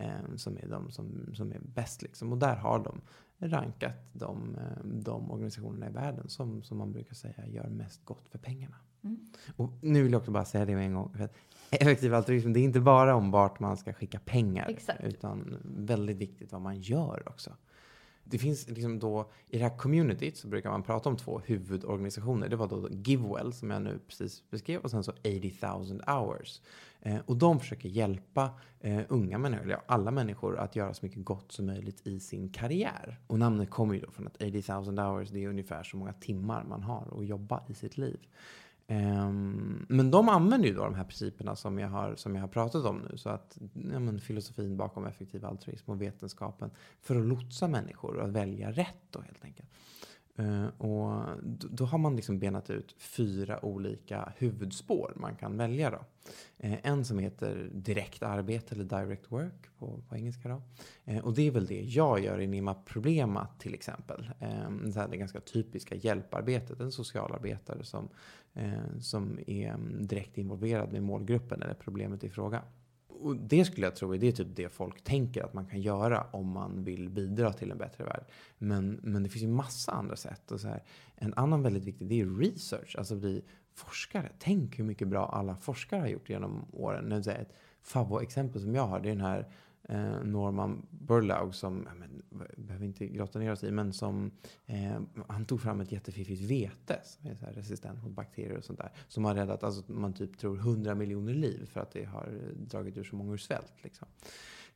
eh, 0.00 0.36
som 0.36 0.56
är 0.56 0.66
de 0.66 0.90
som, 0.90 1.34
som 1.34 1.52
är 1.52 1.60
bäst. 1.60 2.02
Liksom. 2.02 2.32
Och 2.32 2.38
där 2.38 2.56
har 2.56 2.78
de 2.84 3.00
rankat 3.38 3.94
de, 4.12 4.54
eh, 4.54 4.84
de 4.84 5.30
organisationerna 5.30 5.86
i 5.88 5.90
världen 5.90 6.28
som, 6.28 6.62
som 6.62 6.78
man 6.78 6.92
brukar 6.92 7.14
säga 7.14 7.46
gör 7.46 7.68
mest 7.68 8.04
gott 8.04 8.28
för 8.28 8.38
pengarna. 8.38 8.76
Mm. 9.04 9.32
Och 9.56 9.70
nu 9.80 10.02
vill 10.02 10.12
jag 10.12 10.18
också 10.18 10.30
bara 10.30 10.44
säga 10.44 10.64
det 10.64 10.74
med 10.74 10.86
en 10.86 10.94
gång. 10.94 11.12
För 11.16 11.24
att 11.24 11.34
effektiv 11.70 12.14
altruism, 12.14 12.52
det 12.52 12.60
är 12.60 12.64
inte 12.64 12.80
bara 12.80 13.14
om 13.14 13.30
vart 13.30 13.60
man 13.60 13.76
ska 13.76 13.92
skicka 13.92 14.20
pengar. 14.20 14.66
Exakt. 14.68 15.04
Utan 15.04 15.58
väldigt 15.64 16.16
viktigt 16.16 16.52
vad 16.52 16.60
man 16.60 16.80
gör 16.80 17.28
också. 17.28 17.56
Det 18.30 18.38
finns 18.38 18.68
liksom 18.68 18.98
då, 18.98 19.30
i 19.48 19.58
det 19.58 19.64
här 19.64 19.78
communityt 19.78 20.36
så 20.36 20.48
brukar 20.48 20.70
man 20.70 20.82
prata 20.82 21.08
om 21.08 21.16
två 21.16 21.38
huvudorganisationer. 21.38 22.48
Det 22.48 22.56
var 22.56 22.68
då 22.68 22.88
Givewell 22.90 23.52
som 23.52 23.70
jag 23.70 23.82
nu 23.82 24.00
precis 24.08 24.50
beskrev 24.50 24.80
och 24.80 24.90
sen 24.90 25.04
så 25.04 25.12
80,000 25.12 26.00
hours. 26.06 26.60
Eh, 27.00 27.18
och 27.26 27.36
de 27.36 27.60
försöker 27.60 27.88
hjälpa 27.88 28.50
eh, 28.80 29.00
unga 29.08 29.38
människor, 29.38 29.64
eller 29.64 29.80
alla 29.86 30.10
människor, 30.10 30.58
att 30.58 30.76
göra 30.76 30.94
så 30.94 31.06
mycket 31.06 31.24
gott 31.24 31.52
som 31.52 31.66
möjligt 31.66 32.06
i 32.06 32.20
sin 32.20 32.52
karriär. 32.52 33.20
Och 33.26 33.38
namnet 33.38 33.70
kommer 33.70 33.94
ju 33.94 34.00
då 34.00 34.10
från 34.10 34.26
att 34.26 34.42
80,000 34.42 34.98
hours, 34.98 35.30
det 35.30 35.44
är 35.44 35.48
ungefär 35.48 35.82
så 35.82 35.96
många 35.96 36.12
timmar 36.12 36.64
man 36.64 36.82
har 36.82 37.18
att 37.18 37.26
jobba 37.26 37.64
i 37.68 37.74
sitt 37.74 37.98
liv. 37.98 38.20
Um, 38.90 39.86
men 39.88 40.10
de 40.10 40.28
använder 40.28 40.68
ju 40.68 40.74
då 40.74 40.84
de 40.84 40.94
här 40.94 41.04
principerna 41.04 41.56
som 41.56 41.78
jag 41.78 41.88
har, 41.88 42.14
som 42.16 42.34
jag 42.34 42.42
har 42.42 42.48
pratat 42.48 42.84
om 42.84 42.98
nu. 43.10 43.18
Så 43.18 43.28
att 43.28 43.58
ja, 43.92 43.98
men, 43.98 44.20
filosofin 44.20 44.76
bakom 44.76 45.06
effektiv 45.06 45.44
altruism 45.44 45.90
och 45.90 46.02
vetenskapen 46.02 46.70
för 47.00 47.16
att 47.16 47.26
lotsa 47.26 47.68
människor 47.68 48.16
och 48.16 48.24
att 48.24 48.30
välja 48.30 48.70
rätt 48.72 49.02
då 49.10 49.20
helt 49.20 49.44
enkelt. 49.44 49.68
Eh, 50.40 50.66
och 50.78 51.26
då, 51.70 51.84
har 51.84 51.98
man 51.98 52.16
liksom 52.16 52.38
benat 52.38 52.70
ut 52.70 52.94
fyra 52.98 53.64
olika 53.64 54.32
huvudspår 54.36 55.12
man 55.16 55.36
kan 55.36 55.56
välja. 55.56 55.90
Då. 55.90 56.04
Eh, 56.58 56.86
en 56.86 57.04
som 57.04 57.18
heter 57.18 57.70
direkt 57.72 58.22
arbete 58.22 58.74
eller 58.74 58.84
direct 58.84 59.32
work 59.32 59.78
på, 59.78 60.02
på 60.08 60.16
engelska. 60.16 60.48
Då. 60.48 60.62
Eh, 61.04 61.24
och 61.24 61.34
det 61.34 61.46
är 61.46 61.50
väl 61.50 61.66
det 61.66 61.80
jag 61.80 62.20
gör 62.20 62.40
i 62.40 62.46
Nima 62.46 62.74
Problema 62.74 63.48
till 63.58 63.74
exempel. 63.74 64.30
Ehm, 64.40 64.92
så 64.92 65.00
här, 65.00 65.08
det 65.08 65.16
ganska 65.16 65.40
typiska 65.40 65.94
hjälparbetet. 65.94 66.80
En 66.80 66.92
socialarbetare 66.92 67.84
som, 67.84 68.08
som 69.00 69.38
är 69.46 69.68
mm, 69.68 70.06
direkt 70.06 70.38
involverad 70.38 70.92
med 70.92 71.02
målgruppen 71.02 71.62
eller 71.62 71.74
problemet 71.74 72.24
i 72.24 72.28
fråga 72.28 72.62
och 73.20 73.36
det 73.36 73.64
skulle 73.64 73.86
jag 73.86 73.96
tro 73.96 74.14
är 74.14 74.18
det 74.18 74.32
typ 74.32 74.56
det 74.56 74.68
folk 74.68 75.04
tänker 75.04 75.42
att 75.42 75.54
man 75.54 75.66
kan 75.66 75.80
göra 75.80 76.26
om 76.30 76.48
man 76.48 76.84
vill 76.84 77.08
bidra 77.08 77.52
till 77.52 77.70
en 77.70 77.78
bättre 77.78 78.04
värld. 78.04 78.24
Men, 78.58 79.00
men 79.02 79.22
det 79.22 79.28
finns 79.28 79.42
ju 79.42 79.48
massa 79.48 79.92
andra 79.92 80.16
sätt. 80.16 80.50
Och 80.50 80.60
så 80.60 80.68
här, 80.68 80.82
en 81.16 81.34
annan 81.34 81.62
väldigt 81.62 81.84
viktig 81.84 82.08
det 82.08 82.20
är 82.20 82.38
research, 82.38 82.96
alltså 82.98 83.16
bli 83.16 83.42
forskare. 83.74 84.32
Tänk 84.38 84.78
hur 84.78 84.84
mycket 84.84 85.08
bra 85.08 85.26
alla 85.26 85.56
forskare 85.56 86.00
har 86.00 86.08
gjort 86.08 86.30
genom 86.30 86.66
åren. 86.72 87.04
Nu 87.04 87.22
säger 87.22 87.40
ett 87.40 87.54
favoritexempel 87.82 88.60
som 88.62 88.74
jag 88.74 88.86
har, 88.86 89.00
det 89.00 89.08
är 89.08 89.14
den 89.14 89.24
här 89.24 89.48
eh, 89.90 90.24
Norman 90.24 90.86
Burlaug 90.90 91.54
som, 91.54 91.86
jag 91.88 91.98
men, 91.98 92.22
behöver 92.56 92.86
inte 92.86 93.06
grotta 93.06 93.38
ner 93.38 93.52
oss 93.52 93.64
i, 93.64 93.70
men 93.70 93.92
som 93.92 94.30
eh, 94.66 95.00
han 95.28 95.44
tog 95.44 95.60
fram 95.60 95.80
ett 95.80 95.92
jättefiffigt 95.92 96.42
vete 96.42 97.00
som 97.04 97.30
är 97.30 97.34
så 97.34 97.44
här 97.44 97.52
resistent 97.52 98.02
mot 98.02 98.12
bakterier 98.12 98.56
och 98.56 98.64
sånt 98.64 98.78
där. 98.78 98.92
Som 99.08 99.24
har 99.24 99.34
räddat, 99.34 99.62
alltså 99.62 99.92
man 99.92 100.12
typ 100.12 100.38
tror 100.38 100.58
100 100.58 100.94
miljoner 100.94 101.34
liv 101.34 101.66
för 101.66 101.80
att 101.80 101.90
det 101.90 102.04
har 102.04 102.26
eh, 102.26 102.56
dragit 102.56 102.96
ur 102.96 103.04
så 103.04 103.16
många 103.16 103.32
ur 103.32 103.36
svält. 103.36 103.74
Liksom. 103.82 104.08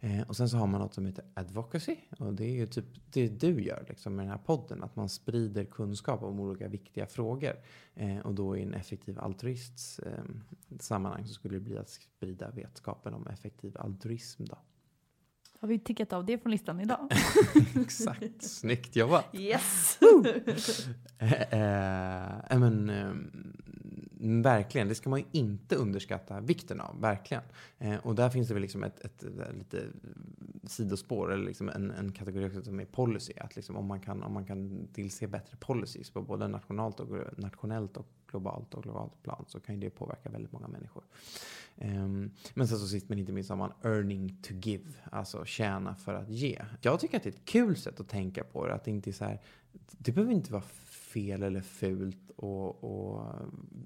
Eh, 0.04 0.22
och 0.28 0.36
sen 0.36 0.48
så 0.48 0.56
har 0.56 0.66
man 0.66 0.80
något 0.80 0.94
som 0.94 1.06
heter 1.06 1.24
advocacy. 1.34 1.96
Och 2.18 2.34
det 2.34 2.44
är 2.44 2.54
ju 2.54 2.66
typ 2.66 2.84
det 3.12 3.28
du 3.28 3.62
gör 3.62 3.84
liksom, 3.88 4.16
med 4.16 4.24
den 4.24 4.30
här 4.30 4.38
podden. 4.38 4.82
Att 4.82 4.96
man 4.96 5.08
sprider 5.08 5.64
kunskap 5.64 6.22
om 6.22 6.40
olika 6.40 6.68
viktiga 6.68 7.06
frågor. 7.06 7.52
Eh, 7.94 8.18
och 8.18 8.34
då 8.34 8.56
i 8.56 8.62
en 8.62 8.74
effektiv 8.74 9.18
altruists 9.18 9.98
eh, 9.98 10.24
sammanhang 10.80 11.26
så 11.26 11.34
skulle 11.34 11.54
det 11.54 11.60
bli 11.60 11.78
att 11.78 11.88
sprida 11.88 12.50
vetskapen 12.50 13.14
om 13.14 13.26
effektiv 13.26 13.76
altruism. 13.78 14.44
Då. 14.44 14.58
Har 15.64 15.68
vi 15.68 15.78
tickat 15.78 16.12
av 16.12 16.24
det 16.24 16.38
från 16.38 16.52
listan 16.52 16.80
idag? 16.80 17.12
Exakt, 17.80 18.42
snyggt 18.42 18.96
jobbat! 18.96 19.24
Yes! 19.32 19.98
eh, 21.18 22.58
men, 22.58 22.90
eh, 22.90 23.14
Mm, 24.24 24.42
verkligen, 24.42 24.88
det 24.88 24.94
ska 24.94 25.10
man 25.10 25.18
ju 25.18 25.24
inte 25.32 25.76
underskatta 25.76 26.40
vikten 26.40 26.80
av, 26.80 27.00
verkligen. 27.00 27.42
Eh, 27.78 27.96
och 27.96 28.14
där 28.14 28.30
finns 28.30 28.48
det 28.48 28.54
väl 28.54 28.60
liksom 28.60 28.84
ett, 28.84 29.04
ett, 29.04 29.22
ett 29.22 29.54
lite 29.54 29.82
sidospår, 30.62 31.32
eller 31.32 31.44
liksom 31.44 31.68
en, 31.68 31.90
en 31.90 32.12
kategori 32.12 32.62
som 32.62 32.80
är 32.80 32.84
policy. 32.84 33.32
Att 33.40 33.56
liksom 33.56 33.76
om, 33.76 33.86
man 33.86 34.00
kan, 34.00 34.22
om 34.22 34.32
man 34.32 34.44
kan 34.44 34.88
tillse 34.92 35.26
bättre 35.26 35.56
policies 35.56 36.10
på 36.10 36.22
både 36.22 36.48
nationellt 36.48 37.00
och, 37.00 37.08
nationellt 37.38 37.96
och 37.96 38.06
globalt 38.30 38.74
och 38.74 38.82
globalt 38.82 39.22
plan 39.22 39.44
så 39.48 39.60
kan 39.60 39.74
ju 39.74 39.80
det 39.80 39.90
påverka 39.90 40.30
väldigt 40.30 40.52
många 40.52 40.68
människor. 40.68 41.02
Um, 41.76 42.30
men 42.54 42.68
sen 42.68 42.78
så 42.78 42.86
sist 42.86 43.08
men 43.08 43.18
inte 43.18 43.32
minst 43.32 43.50
har 43.50 43.56
man 43.56 43.72
earning 43.82 44.36
to 44.42 44.54
give, 44.54 44.92
alltså 45.12 45.44
tjäna 45.44 45.94
för 45.94 46.14
att 46.14 46.28
ge. 46.28 46.62
Jag 46.80 47.00
tycker 47.00 47.16
att 47.16 47.22
det 47.22 47.28
är 47.28 47.32
ett 47.34 47.44
kul 47.44 47.76
sätt 47.76 48.00
att 48.00 48.08
tänka 48.08 48.44
på 48.44 48.66
det, 48.66 48.74
att 48.74 48.84
det 48.84 48.90
inte 48.90 49.10
är 49.10 49.12
så 49.12 49.24
här, 49.24 49.40
det 49.90 50.12
behöver 50.12 50.32
inte 50.32 50.52
vara 50.52 50.62
fel 51.14 51.42
eller 51.42 51.60
fult 51.60 52.30
och 52.36 53.24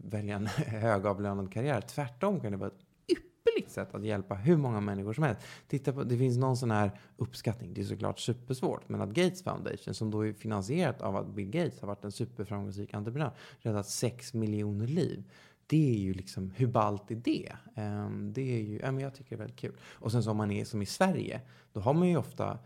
välja 0.04 0.36
en 0.36 0.46
högavlönad 0.66 1.52
karriär. 1.52 1.80
Tvärtom 1.80 2.40
kan 2.40 2.52
det 2.52 2.58
vara 2.58 2.70
ett 2.70 2.84
ypperligt 3.08 3.70
sätt 3.70 3.94
att 3.94 4.04
hjälpa 4.04 4.34
hur 4.34 4.56
många 4.56 4.80
människor 4.80 5.12
som 5.12 5.24
helst. 5.24 5.40
Titta 5.68 5.92
på, 5.92 6.04
det 6.04 6.18
finns 6.18 6.38
någon 6.38 6.56
sån 6.56 6.70
här 6.70 6.90
uppskattning, 7.16 7.74
det 7.74 7.80
är 7.80 7.84
såklart 7.84 8.18
supersvårt, 8.18 8.88
men 8.88 9.00
att 9.00 9.08
Gates 9.08 9.42
Foundation, 9.42 9.94
som 9.94 10.10
då 10.10 10.26
är 10.26 10.32
finansierat 10.32 11.02
av 11.02 11.16
att 11.16 11.34
Bill 11.34 11.50
Gates 11.50 11.80
har 11.80 11.88
varit 11.88 12.04
en 12.04 12.12
superframgångsrik 12.12 12.94
entreprenör, 12.94 13.32
räddat 13.58 13.88
6 13.88 14.34
miljoner 14.34 14.86
liv. 14.86 15.24
Det 15.66 15.94
är 15.94 15.98
ju 15.98 16.14
liksom, 16.14 16.50
hur 16.50 16.66
ballt 16.66 17.10
är 17.10 17.16
det? 17.16 17.52
Ehm, 17.74 18.32
det 18.32 18.42
är 18.42 18.62
ju, 18.62 18.78
ja, 18.78 18.92
men 18.92 19.00
jag 19.00 19.14
tycker 19.14 19.30
det 19.30 19.36
är 19.36 19.38
väldigt 19.38 19.58
kul. 19.58 19.76
Och 19.82 20.12
sen 20.12 20.22
så 20.22 20.30
om 20.30 20.36
man 20.36 20.50
är 20.50 20.64
som 20.64 20.82
i 20.82 20.86
Sverige, 20.86 21.40
då 21.72 21.80
har 21.80 21.94
man 21.94 22.08
ju 22.08 22.16
ofta 22.16 22.58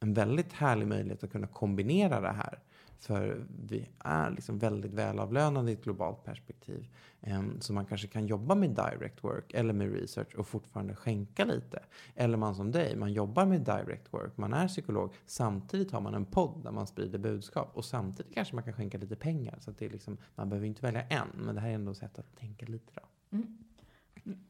en 0.00 0.14
väldigt 0.14 0.52
härlig 0.52 0.86
möjlighet 0.86 1.24
att 1.24 1.32
kunna 1.32 1.46
kombinera 1.46 2.20
det 2.20 2.32
här 2.32 2.58
för 3.00 3.46
vi 3.66 3.88
är 3.98 4.30
liksom 4.30 4.58
väldigt 4.58 4.94
välavlönade 4.94 5.70
i 5.70 5.74
ett 5.74 5.84
globalt 5.84 6.24
perspektiv. 6.24 6.88
Um, 7.20 7.60
så 7.60 7.72
man 7.72 7.86
kanske 7.86 8.06
kan 8.06 8.26
jobba 8.26 8.54
med 8.54 8.70
direct 8.70 9.24
work 9.24 9.54
eller 9.54 9.72
med 9.72 9.92
research 9.92 10.34
och 10.34 10.46
fortfarande 10.46 10.94
skänka 10.94 11.44
lite. 11.44 11.82
Eller 12.14 12.36
man 12.36 12.54
som 12.54 12.70
dig, 12.70 12.96
man 12.96 13.12
jobbar 13.12 13.46
med 13.46 13.60
direct 13.60 14.14
work, 14.14 14.36
man 14.36 14.52
är 14.52 14.68
psykolog. 14.68 15.14
Samtidigt 15.26 15.92
har 15.92 16.00
man 16.00 16.14
en 16.14 16.24
podd 16.24 16.64
där 16.64 16.70
man 16.70 16.86
sprider 16.86 17.18
budskap 17.18 17.70
och 17.74 17.84
samtidigt 17.84 18.34
kanske 18.34 18.54
man 18.54 18.64
kan 18.64 18.72
skänka 18.72 18.98
lite 18.98 19.16
pengar. 19.16 19.58
Så 19.60 19.70
det 19.70 19.84
är 19.84 19.90
liksom, 19.90 20.16
man 20.34 20.48
behöver 20.48 20.66
inte 20.66 20.82
välja 20.82 21.02
en, 21.02 21.28
men 21.34 21.54
det 21.54 21.60
här 21.60 21.68
är 21.68 21.74
ändå 21.74 21.92
ett 21.92 21.98
sätt 21.98 22.18
att 22.18 22.36
tänka 22.36 22.66
lite. 22.66 22.92
Då. 22.94 23.36
Mm. 23.36 23.56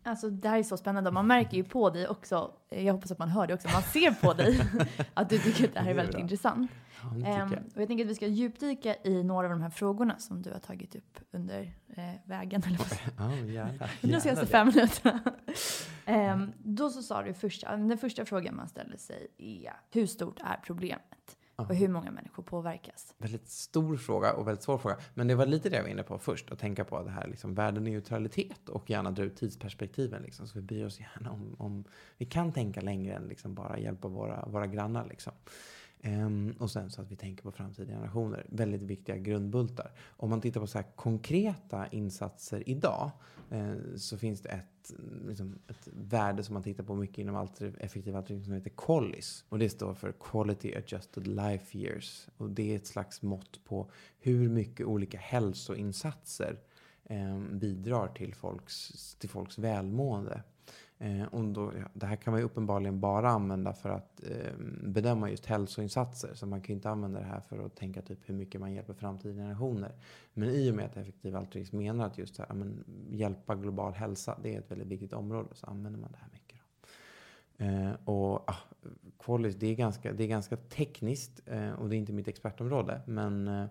Alltså 0.03 0.31
det 0.31 0.49
här 0.49 0.59
är 0.59 0.63
så 0.63 0.77
spännande. 0.77 1.11
Man 1.11 1.27
märker 1.27 1.57
ju 1.57 1.65
på 1.65 1.91
dig 1.91 2.09
också, 2.09 2.53
jag 2.69 2.93
hoppas 2.93 3.11
att 3.11 3.19
man 3.19 3.29
hör 3.29 3.47
det 3.47 3.55
också, 3.55 3.69
man 3.69 3.83
ser 3.83 4.11
på 4.11 4.33
dig 4.33 4.61
att 5.15 5.29
du 5.29 5.39
tycker 5.39 5.65
att 5.65 5.75
det 5.75 5.81
här 5.81 5.91
är 5.91 5.95
väldigt 5.95 6.19
intressant. 6.19 6.71
Ja, 7.03 7.43
um, 7.43 7.53
och 7.53 7.81
jag 7.81 7.89
tänker 7.89 8.05
att 8.05 8.11
vi 8.11 8.15
ska 8.15 8.27
djupdyka 8.27 8.97
i 9.05 9.23
några 9.23 9.47
av 9.47 9.51
de 9.51 9.63
här 9.63 9.71
frågorna 9.71 10.19
som 10.19 10.43
du 10.43 10.51
har 10.51 10.59
tagit 10.59 10.95
upp 10.95 11.19
under 11.31 11.75
eh, 11.89 12.05
vägen. 12.25 12.63
Eller 12.67 12.79
vad? 12.79 12.89
Ja, 13.19 13.37
gärna, 13.37 13.89
de 14.01 14.21
senaste 14.21 14.47
fem 14.47 14.67
minuterna. 14.67 15.21
um, 16.35 16.53
då 16.59 16.91
så 16.91 17.03
sa 17.03 17.23
du 17.23 17.35
första, 17.35 17.77
den 17.77 17.99
första 17.99 18.25
frågan 18.25 18.57
man 18.57 18.69
ställer 18.69 18.97
sig 18.97 19.29
är 19.39 19.73
hur 19.91 20.07
stort 20.07 20.41
är 20.41 20.61
problemet? 20.65 21.37
Och 21.69 21.75
hur 21.75 21.89
många 21.89 22.11
människor 22.11 22.43
påverkas? 22.43 23.15
Väldigt 23.19 23.49
stor 23.49 23.97
fråga 23.97 24.33
och 24.33 24.47
väldigt 24.47 24.63
svår 24.63 24.79
fråga. 24.79 24.97
Men 25.15 25.27
det 25.27 25.35
var 25.35 25.47
lite 25.47 25.69
det 25.69 25.77
jag 25.77 25.83
var 25.83 25.91
inne 25.91 26.03
på 26.03 26.19
först. 26.19 26.53
Att 26.53 26.59
tänka 26.59 26.85
på 26.85 27.03
det 27.03 27.11
här 27.11 27.29
liksom, 27.29 27.55
värdeneutralitet 27.55 28.69
och 28.69 28.91
gärna 28.91 29.11
dra 29.11 29.23
ut 29.23 29.37
tidsperspektiven. 29.37 30.23
Liksom, 30.23 30.49
så 30.49 30.59
vi 30.59 30.63
bryr 30.63 30.85
oss 30.85 31.01
gärna 31.01 31.31
om, 31.31 31.57
om 31.59 31.85
vi 32.17 32.27
kan 32.27 32.53
tänka 32.53 32.81
längre 32.81 33.15
än 33.15 33.29
liksom, 33.29 33.55
bara 33.55 33.79
hjälpa 33.79 34.09
våra, 34.09 34.47
våra 34.47 34.67
grannar. 34.67 35.07
Liksom. 35.07 35.33
Ehm, 36.03 36.55
och 36.59 36.71
sen 36.71 36.91
så 36.91 37.03
att 37.03 37.13
vi 37.13 37.17
tänker 37.17 37.43
på 37.43 37.53
framtida 37.53 37.93
generationer. 37.93 38.47
Väldigt 38.49 38.83
viktiga 38.83 39.17
grundbultar. 39.17 39.93
Om 40.09 40.31
man 40.31 40.41
tittar 40.41 40.61
på 40.61 40.67
så 40.67 40.79
här 40.79 40.87
konkreta 40.97 41.87
insatser 41.87 42.69
idag 42.69 43.11
eh, 43.51 43.75
så 43.97 44.19
finns 44.19 44.41
det 44.41 44.49
ett, 44.49 44.93
liksom, 45.27 45.59
ett 45.69 45.89
värde 45.93 46.43
som 46.43 46.55
man 46.55 46.63
tittar 46.63 46.85
på 46.85 46.95
mycket 46.95 47.19
inom 47.19 47.37
alter, 47.37 47.75
effektiv 47.81 48.17
altruism 48.17 48.45
som 48.45 48.55
heter 48.55 48.73
QALYS. 48.77 49.45
Och 49.49 49.59
det 49.59 49.69
står 49.69 49.95
för 49.95 50.13
Quality 50.21 50.75
Adjusted 50.75 51.27
Life 51.27 51.79
Years. 51.79 52.29
Och 52.37 52.51
det 52.51 52.73
är 52.73 52.77
ett 52.77 52.87
slags 52.87 53.23
mått 53.23 53.65
på 53.65 53.91
hur 54.19 54.49
mycket 54.49 54.87
olika 54.87 55.19
hälsoinsatser 55.19 56.59
eh, 57.05 57.39
bidrar 57.39 58.09
till 58.09 58.35
folks, 58.35 59.15
till 59.19 59.31
folks 59.31 59.59
välmående. 59.59 60.43
Eh, 61.03 61.25
och 61.25 61.45
då, 61.45 61.73
ja, 61.79 61.89
det 61.95 62.07
här 62.07 62.17
kan 62.17 62.31
man 62.31 62.41
ju 62.41 62.47
uppenbarligen 62.47 63.01
bara 63.01 63.31
använda 63.31 63.73
för 63.73 63.91
att 63.91 64.23
eh, 64.23 64.53
bedöma 64.83 65.31
just 65.31 65.47
hälsoinsatser. 65.47 66.35
Så 66.35 66.47
man 66.47 66.61
kan 66.61 66.69
ju 66.69 66.75
inte 66.75 66.91
använda 66.91 67.21
det 67.21 67.27
här 67.27 67.41
för 67.41 67.67
att 67.67 67.77
tänka 67.77 68.03
typ 68.03 68.19
hur 68.27 68.35
mycket 68.35 68.61
man 68.61 68.73
hjälper 68.73 68.95
framtida 68.95 69.35
generationer. 69.35 69.93
Men 70.35 70.49
i 70.49 70.71
och 70.71 70.75
med 70.75 70.85
att 70.85 70.97
effektiv 70.97 71.37
altruism 71.37 71.79
menar 71.79 72.07
att 72.07 72.19
just 72.19 72.39
här, 72.39 72.55
men, 72.55 72.85
hjälpa 73.11 73.55
global 73.55 73.93
hälsa, 73.93 74.39
det 74.43 74.55
är 74.55 74.59
ett 74.59 74.71
väldigt 74.71 74.89
viktigt 74.89 75.13
område, 75.13 75.49
så 75.53 75.67
använder 75.67 76.01
man 76.01 76.13
det 76.13 76.19
här 76.19 76.29
mycket. 76.33 76.61
Eh, 77.57 77.93
och 78.05 78.51
ah, 78.51 78.59
Qualis, 79.19 79.57
det 79.57 79.67
är 79.67 79.75
ganska, 79.75 80.13
det 80.13 80.25
är 80.25 80.29
ganska 80.29 80.57
tekniskt 80.57 81.41
eh, 81.47 81.73
och 81.73 81.89
det 81.89 81.97
är 81.97 81.99
inte 81.99 82.13
mitt 82.13 82.29
expertområde. 82.29 83.01
Men 83.07 83.49
eh, 83.49 83.67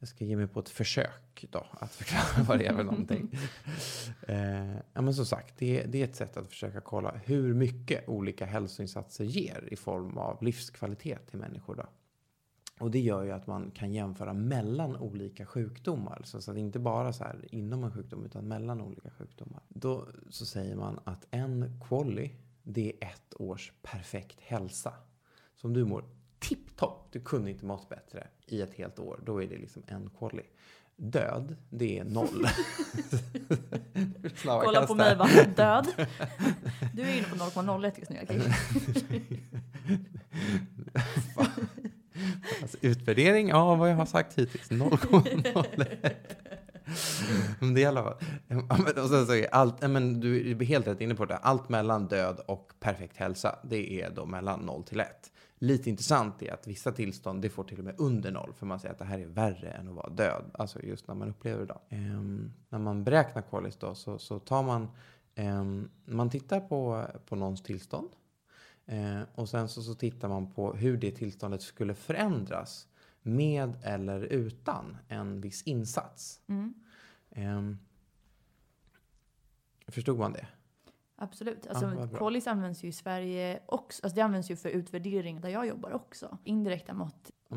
jag 0.00 0.08
ska 0.08 0.24
ge 0.24 0.36
mig 0.36 0.46
på 0.46 0.60
ett 0.60 0.68
försök 0.68 1.46
då, 1.50 1.66
att 1.70 1.94
förklara 1.94 2.44
vad 2.48 2.58
det 2.58 2.66
är 2.66 2.74
för 2.74 2.84
någonting. 2.84 3.30
eh, 4.28 4.74
ja, 4.92 5.00
men 5.00 5.14
som 5.14 5.26
sagt, 5.26 5.58
det, 5.58 5.82
det, 5.82 6.00
är 6.00 6.04
ett 6.04 6.16
sätt 6.16 6.36
att 6.36 6.48
försöka 6.48 6.80
kolla 6.80 7.20
hur 7.24 7.54
mycket 7.54 8.08
olika 8.08 8.46
hälsoinsatser 8.46 9.24
ger 9.24 9.68
i 9.70 9.76
form 9.76 10.18
av 10.18 10.42
livskvalitet 10.42 11.26
till 11.26 11.38
människor. 11.38 11.74
Då. 11.74 11.86
Och 12.80 12.90
det 12.90 13.00
gör 13.00 13.22
ju 13.22 13.30
att 13.30 13.46
man 13.46 13.70
kan 13.70 13.92
jämföra 13.92 14.32
mellan 14.32 14.96
olika 14.96 15.46
sjukdomar. 15.46 16.22
Så, 16.24 16.42
så 16.42 16.50
att 16.50 16.56
inte 16.56 16.78
bara 16.78 17.12
så 17.12 17.24
här 17.24 17.54
inom 17.54 17.84
en 17.84 17.92
sjukdom 17.92 18.24
utan 18.24 18.48
mellan 18.48 18.80
olika 18.80 19.10
sjukdomar. 19.10 19.62
Då 19.68 20.08
så 20.30 20.46
säger 20.46 20.76
man 20.76 21.00
att 21.04 21.26
en 21.30 21.80
quali, 21.88 22.34
det 22.62 22.92
är 23.00 23.08
ett 23.08 23.34
års 23.40 23.72
perfekt 23.82 24.40
hälsa. 24.40 24.94
Så 25.56 25.66
om 25.66 25.74
du 25.74 25.84
mår 25.84 26.04
tipptopp, 26.40 27.08
du 27.12 27.20
kunde 27.20 27.50
inte 27.50 27.64
mått 27.64 27.88
bättre 27.88 28.26
i 28.46 28.60
ett 28.60 28.74
helt 28.74 28.98
år, 28.98 29.20
då 29.24 29.42
är 29.42 29.46
det 29.46 29.58
liksom 29.58 29.82
en 29.86 30.10
quali. 30.18 30.42
Död, 30.96 31.56
det 31.70 31.98
är 31.98 32.04
noll. 32.04 32.46
Kolla 34.62 34.86
på 34.86 34.94
mig 34.94 35.16
bara, 35.16 35.44
död. 35.56 35.86
Du 36.94 37.02
är 37.02 37.16
inne 37.16 37.26
på 37.26 37.36
0,01 37.36 37.92
just 37.98 38.10
nu, 38.10 38.18
okej? 38.22 38.42
alltså, 42.62 42.76
utvärdering 42.80 43.52
av 43.52 43.78
vad 43.78 43.90
jag 43.90 43.96
har 43.96 44.06
sagt 44.06 44.38
hittills, 44.38 44.70
0,01. 44.70 46.10
det 47.60 47.64
är 47.64 47.78
i 47.78 47.84
alla 47.84 48.02
fall. 48.02 48.14
Och 49.02 49.08
sen 49.08 49.26
så 49.26 49.34
är 49.34 49.54
allt, 49.54 49.80
men 49.80 50.20
du 50.20 50.50
är 50.50 50.64
helt 50.64 50.86
rätt 50.86 51.00
inne 51.00 51.14
på 51.14 51.24
det. 51.24 51.36
Allt 51.36 51.68
mellan 51.68 52.08
död 52.08 52.40
och 52.46 52.72
perfekt 52.80 53.16
hälsa, 53.16 53.58
det 53.62 54.02
är 54.02 54.10
då 54.10 54.26
mellan 54.26 54.60
0 54.60 54.84
till 54.84 55.00
1 55.00 55.30
lite 55.62 55.90
intressant 55.90 56.42
är 56.42 56.52
att 56.52 56.66
vissa 56.66 56.92
tillstånd, 56.92 57.42
det 57.42 57.50
får 57.50 57.64
till 57.64 57.78
och 57.78 57.84
med 57.84 57.94
under 57.98 58.30
noll. 58.30 58.52
För 58.52 58.66
man 58.66 58.80
säger 58.80 58.92
att 58.92 58.98
det 58.98 59.04
här 59.04 59.18
är 59.18 59.26
värre 59.26 59.70
än 59.70 59.88
att 59.88 59.94
vara 59.94 60.10
död. 60.10 60.50
Alltså 60.54 60.82
just 60.82 61.08
när 61.08 61.14
man 61.14 61.28
upplever 61.28 61.66
det. 61.66 61.96
Um, 61.96 62.52
när 62.68 62.78
man 62.78 63.04
beräknar 63.04 63.42
qualis 63.42 63.76
då 63.76 63.94
så, 63.94 64.18
så 64.18 64.38
tar 64.38 64.62
man, 64.62 64.88
um, 65.36 65.90
man 66.04 66.30
tittar 66.30 66.60
på, 66.60 67.06
på 67.26 67.36
någons 67.36 67.62
tillstånd. 67.62 68.08
Uh, 68.92 69.22
och 69.34 69.48
sen 69.48 69.68
så, 69.68 69.82
så 69.82 69.94
tittar 69.94 70.28
man 70.28 70.52
på 70.52 70.72
hur 70.72 70.96
det 70.96 71.10
tillståndet 71.10 71.62
skulle 71.62 71.94
förändras 71.94 72.88
med 73.22 73.72
eller 73.82 74.20
utan 74.20 74.96
en 75.08 75.40
viss 75.40 75.62
insats. 75.62 76.40
Mm. 76.46 76.74
Um, 77.36 77.78
förstod 79.88 80.18
man 80.18 80.32
det? 80.32 80.46
Absolut. 81.22 81.66
Alltså, 81.66 81.86
ja, 81.86 82.18
Qualis 82.18 82.46
används 82.46 82.84
ju 82.84 82.88
i 82.88 82.92
Sverige 82.92 83.60
också. 83.66 84.00
Alltså 84.06 84.14
det 84.14 84.20
används 84.22 84.50
ju 84.50 84.56
för 84.56 84.68
utvärdering 84.68 85.40
där 85.40 85.48
jag 85.48 85.66
jobbar 85.66 85.92
också. 85.92 86.38
Indirekta 86.44 86.94
mått 86.94 87.30
på 87.48 87.56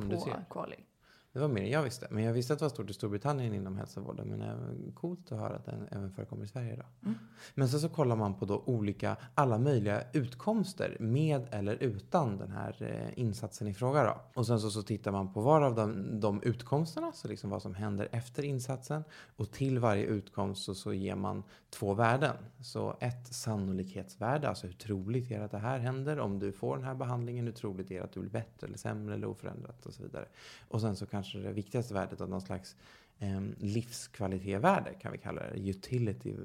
Quali. 0.49 0.85
Det 1.33 1.39
var 1.39 1.47
mer 1.47 1.61
än 1.61 1.69
jag 1.69 1.83
visste. 1.83 2.07
Men 2.09 2.23
jag 2.23 2.33
visste 2.33 2.53
att 2.53 2.59
det 2.59 2.65
var 2.65 2.69
stort 2.69 2.89
i 2.89 2.93
Storbritannien 2.93 3.53
inom 3.53 3.77
hälsovården. 3.77 4.27
Men 4.27 4.41
är 4.41 4.91
coolt 4.93 5.31
att 5.31 5.39
höra 5.39 5.55
att 5.55 5.65
den 5.65 5.87
även 5.91 6.11
förekommer 6.11 6.45
i 6.45 6.47
Sverige 6.47 6.73
idag. 6.73 6.85
Mm. 7.03 7.15
Men 7.55 7.69
sen 7.69 7.79
så 7.79 7.89
kollar 7.89 8.15
man 8.15 8.33
på 8.33 8.45
då 8.45 8.63
olika, 8.65 9.17
alla 9.35 9.57
möjliga 9.57 10.03
utkomster 10.13 10.97
med 10.99 11.47
eller 11.51 11.75
utan 11.75 12.37
den 12.37 12.51
här 12.51 12.75
eh, 12.79 13.19
insatsen 13.19 13.67
i 13.67 13.73
fråga 13.73 14.03
då. 14.03 14.21
Och 14.39 14.47
sen 14.47 14.59
så, 14.59 14.71
så 14.71 14.83
tittar 14.83 15.11
man 15.11 15.33
på 15.33 15.41
var 15.41 15.61
av 15.61 15.75
de, 15.75 16.19
de 16.19 16.41
utkomsterna, 16.43 17.11
så 17.11 17.27
liksom 17.27 17.49
vad 17.49 17.61
som 17.61 17.75
händer 17.75 18.07
efter 18.11 18.43
insatsen. 18.43 19.03
Och 19.35 19.51
till 19.51 19.79
varje 19.79 20.05
utkomst 20.05 20.63
så, 20.63 20.75
så 20.75 20.93
ger 20.93 21.15
man 21.15 21.43
två 21.69 21.93
värden. 21.93 22.35
Så 22.61 22.97
ett 22.99 23.27
sannolikhetsvärde, 23.27 24.49
alltså 24.49 24.67
hur 24.67 24.73
troligt 24.73 25.31
är 25.31 25.39
det 25.39 25.45
att 25.45 25.51
det 25.51 25.57
här 25.57 25.79
händer 25.79 26.19
om 26.19 26.39
du 26.39 26.51
får 26.51 26.77
den 26.77 26.85
här 26.85 26.95
behandlingen. 26.95 27.45
Hur 27.45 27.53
troligt 27.53 27.91
är 27.91 27.95
det 27.95 28.03
att 28.03 28.11
du 28.11 28.19
blir 28.19 28.31
bättre 28.31 28.67
eller 28.67 28.77
sämre 28.77 29.13
eller 29.13 29.27
oförändrat 29.27 29.85
och 29.85 29.93
så 29.93 30.03
vidare. 30.03 30.25
Och 30.67 30.81
sen 30.81 30.95
så 30.95 31.05
kanske 31.05 31.22
Kanske 31.23 31.39
det 31.39 31.53
viktigaste 31.53 31.93
värdet 31.93 32.21
av 32.21 32.29
någon 32.29 32.41
slags 32.41 32.75
eh, 33.19 33.41
livskvalitetevärde 33.57 34.93
kan 34.93 35.11
vi 35.11 35.17
kalla 35.17 35.41
det. 35.41 35.69
Utility 35.69 36.29
eh, 36.29 36.37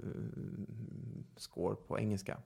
score 1.37 1.77
på 1.77 1.99
engelska. 1.99 2.39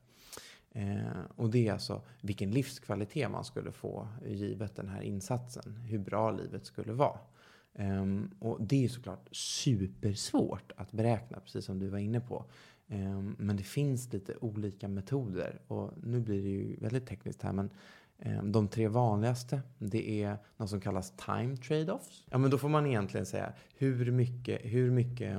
Eh, 0.70 1.20
och 1.36 1.50
det 1.50 1.68
är 1.68 1.72
alltså 1.72 2.02
vilken 2.20 2.50
livskvalitet 2.50 3.30
man 3.30 3.44
skulle 3.44 3.72
få 3.72 4.08
givet 4.26 4.76
den 4.76 4.88
här 4.88 5.02
insatsen. 5.02 5.76
Hur 5.76 5.98
bra 5.98 6.30
livet 6.30 6.66
skulle 6.66 6.92
vara. 6.92 7.18
Um, 7.74 8.30
och 8.38 8.58
det 8.60 8.84
är 8.84 8.88
såklart 8.88 9.28
supersvårt 9.32 10.72
att 10.76 10.92
beräkna, 10.92 11.40
precis 11.40 11.64
som 11.64 11.78
du 11.78 11.88
var 11.88 11.98
inne 11.98 12.20
på. 12.20 12.44
Um, 12.86 13.36
men 13.38 13.56
det 13.56 13.62
finns 13.62 14.12
lite 14.12 14.36
olika 14.40 14.88
metoder. 14.88 15.60
Och 15.66 15.92
nu 16.02 16.20
blir 16.20 16.42
det 16.42 16.48
ju 16.48 16.76
väldigt 16.76 17.06
tekniskt 17.06 17.42
här, 17.42 17.52
men 17.52 17.70
Ehm, 18.24 18.52
de 18.52 18.68
tre 18.68 18.88
vanligaste, 18.88 19.60
det 19.78 20.22
är 20.22 20.38
något 20.56 20.70
som 20.70 20.80
kallas 20.80 21.12
time 21.16 21.56
trade-offs. 21.56 22.24
Ja, 22.30 22.38
men 22.38 22.50
då 22.50 22.58
får 22.58 22.68
man 22.68 22.86
egentligen 22.86 23.26
säga 23.26 23.52
hur 23.74 24.10
mycket, 24.10 24.60
hur 24.62 24.90
mycket 24.90 25.38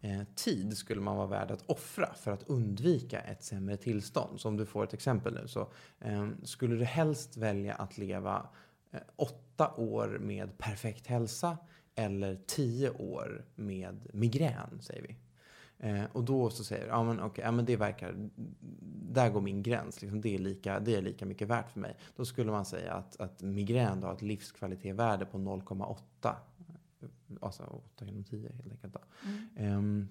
eh, 0.00 0.22
tid 0.34 0.76
skulle 0.76 1.00
man 1.00 1.16
vara 1.16 1.26
värd 1.26 1.50
att 1.50 1.62
offra 1.66 2.14
för 2.14 2.30
att 2.30 2.42
undvika 2.42 3.20
ett 3.20 3.44
sämre 3.44 3.76
tillstånd. 3.76 4.40
Så 4.40 4.48
om 4.48 4.56
du 4.56 4.66
får 4.66 4.84
ett 4.84 4.94
exempel 4.94 5.34
nu 5.34 5.48
så 5.48 5.68
ehm, 6.00 6.36
skulle 6.42 6.76
du 6.76 6.84
helst 6.84 7.36
välja 7.36 7.74
att 7.74 7.98
leva 7.98 8.46
Eh, 8.96 9.00
åtta 9.16 9.74
år 9.76 10.18
med 10.20 10.58
perfekt 10.58 11.06
hälsa 11.06 11.58
eller 11.94 12.38
tio 12.46 12.90
år 12.90 13.44
med 13.54 14.10
migrän, 14.12 14.78
säger 14.80 15.02
vi. 15.02 15.16
Eh, 15.86 16.04
och 16.12 16.24
då 16.24 16.50
så 16.50 16.64
säger 16.64 16.84
du, 16.84 16.88
ja 16.88 17.02
men 17.02 17.20
okay, 17.20 17.44
ja, 17.44 17.52
men 17.52 17.64
det 17.64 17.76
verkar, 17.76 18.14
där 19.12 19.30
går 19.30 19.40
min 19.40 19.62
gräns, 19.62 20.02
liksom, 20.02 20.20
det, 20.20 20.34
är 20.34 20.38
lika, 20.38 20.80
det 20.80 20.94
är 20.94 21.02
lika 21.02 21.26
mycket 21.26 21.48
värt 21.48 21.70
för 21.70 21.80
mig. 21.80 21.96
Då 22.16 22.24
skulle 22.24 22.50
man 22.50 22.64
säga 22.64 22.92
att, 22.92 23.20
att 23.20 23.42
migrän 23.42 24.02
har 24.02 24.12
ett 24.12 24.22
livskvalitetevärde 24.22 25.26
på 25.26 25.38
0,8. 25.38 26.34
Alltså 27.40 27.62
8 27.62 28.04
genom 28.04 28.24
10 28.24 28.52
helt 28.52 28.72
enkelt. 28.72 28.94
Då. 28.94 29.00
Mm. 29.56 29.78
Um, 29.78 30.08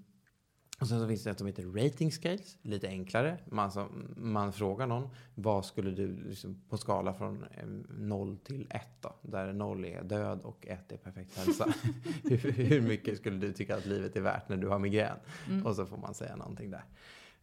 och 0.79 0.87
sen 0.87 0.99
så 0.99 1.07
finns 1.07 1.23
det 1.23 1.29
ett 1.29 1.37
som 1.37 1.47
heter 1.47 1.63
rating 1.63 2.11
scales, 2.11 2.57
lite 2.61 2.87
enklare. 2.87 3.37
Man, 3.45 3.65
alltså, 3.65 3.89
man 4.15 4.53
frågar 4.53 4.87
någon, 4.87 5.09
vad 5.35 5.65
skulle 5.65 5.91
du 5.91 6.15
liksom, 6.27 6.61
på 6.69 6.77
skala 6.77 7.13
från 7.13 7.45
0 7.89 8.37
till 8.43 8.67
1 8.69 8.81
då? 9.01 9.15
Där 9.21 9.53
0 9.53 9.85
är 9.85 10.03
död 10.03 10.41
och 10.41 10.67
1 10.67 10.91
är 10.91 10.97
perfekt 10.97 11.37
hälsa. 11.37 11.73
hur, 12.23 12.51
hur, 12.51 12.81
mycket 12.81 13.17
skulle 13.17 13.37
du 13.37 13.53
tycka 13.53 13.75
att 13.75 13.85
livet 13.85 14.15
är 14.15 14.21
värt 14.21 14.49
när 14.49 14.57
du 14.57 14.67
har 14.67 14.79
migrän? 14.79 15.17
Mm. 15.47 15.65
Och 15.65 15.75
så 15.75 15.85
får 15.85 15.97
man 15.97 16.13
säga 16.13 16.35
någonting 16.35 16.71
där. 16.71 16.83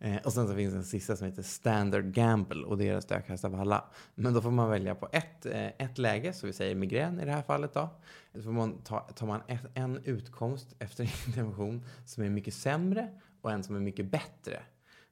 Eh, 0.04 0.16
och 0.24 0.32
sen 0.32 0.48
så 0.48 0.54
finns 0.54 0.72
det 0.72 0.78
en 0.78 0.84
sista 0.84 1.16
som 1.16 1.26
heter 1.26 1.42
Standard 1.42 2.04
Gamble 2.04 2.64
och 2.64 2.78
det 2.78 2.88
är 2.88 2.92
den 2.92 3.02
stökigaste 3.02 3.46
av 3.46 3.54
alla. 3.54 3.84
Men 4.14 4.34
då 4.34 4.40
får 4.40 4.50
man 4.50 4.70
välja 4.70 4.94
på 4.94 5.08
ett, 5.12 5.46
eh, 5.46 5.66
ett 5.66 5.98
läge, 5.98 6.32
så 6.32 6.46
vi 6.46 6.52
säger 6.52 6.74
migrän 6.74 7.20
i 7.20 7.24
det 7.24 7.32
här 7.32 7.42
fallet 7.42 7.74
då. 7.74 7.88
Så 8.34 8.42
får 8.42 8.52
man 8.52 8.78
ta, 8.78 9.00
tar 9.00 9.26
man 9.26 9.40
ett, 9.46 9.60
en 9.74 10.00
utkomst 10.04 10.74
efter 10.78 11.04
intervention 11.26 11.84
som 12.06 12.24
är 12.24 12.30
mycket 12.30 12.54
sämre 12.54 13.08
och 13.40 13.52
en 13.52 13.62
som 13.62 13.76
är 13.76 13.80
mycket 13.80 14.06
bättre. 14.06 14.62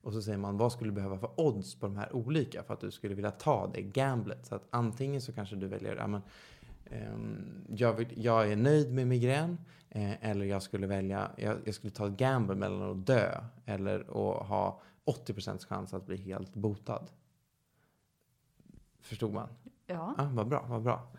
Och 0.02 0.12
så 0.12 0.22
säger 0.22 0.38
man 0.38 0.56
vad 0.56 0.72
skulle 0.72 0.90
du 0.90 0.94
behöva 0.94 1.18
för 1.18 1.40
odds 1.40 1.74
på 1.74 1.86
de 1.86 1.96
här 1.96 2.16
olika 2.16 2.62
för 2.62 2.74
att 2.74 2.80
du 2.80 2.90
skulle 2.90 3.14
vilja 3.14 3.30
ta 3.30 3.70
det 3.74 3.82
gamblet. 3.82 4.46
Så 4.46 4.54
att 4.54 4.66
antingen 4.70 5.20
så 5.20 5.32
kanske 5.32 5.56
du 5.56 5.66
väljer, 5.66 5.96
ja, 5.96 6.06
men, 6.06 6.22
jag, 7.68 7.92
vill, 7.92 8.24
jag, 8.24 8.52
är 8.52 8.56
nöjd 8.56 8.92
med 8.92 9.06
migrän 9.06 9.58
eh, 9.88 10.30
eller 10.30 10.46
jag 10.46 10.62
skulle 10.62 10.86
välja, 10.86 11.30
jag, 11.36 11.56
jag, 11.64 11.74
skulle 11.74 11.90
ta 11.90 12.06
ett 12.06 12.16
gamble 12.16 12.54
mellan 12.54 12.90
att 12.90 13.06
dö 13.06 13.44
eller 13.66 14.00
att 14.00 14.46
ha 14.46 14.82
80% 15.26 15.66
chans 15.66 15.94
att 15.94 16.06
bli 16.06 16.16
helt 16.16 16.54
botad. 16.54 17.10
Förstod 19.00 19.32
man? 19.32 19.48
Ja. 19.86 20.14
Ah, 20.18 20.28
vad 20.32 20.48
bra, 20.48 20.66
vad 20.68 20.82
bra. 20.82 21.12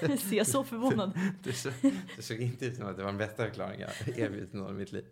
Ser 0.18 0.44
så 0.44 0.64
förvånad 0.64 1.18
det, 1.42 1.52
såg, 1.52 1.72
det 2.16 2.22
såg 2.22 2.40
inte 2.40 2.66
ut 2.66 2.76
som 2.76 2.86
att 2.86 2.96
det 2.96 3.02
var 3.02 3.10
den 3.10 3.18
bästa 3.18 3.44
förklaringen 3.44 3.88
jag 4.06 4.18
erbjudit 4.18 4.52
någon 4.52 4.70
i 4.70 4.78
mitt 4.78 4.92
liv. 4.92 5.04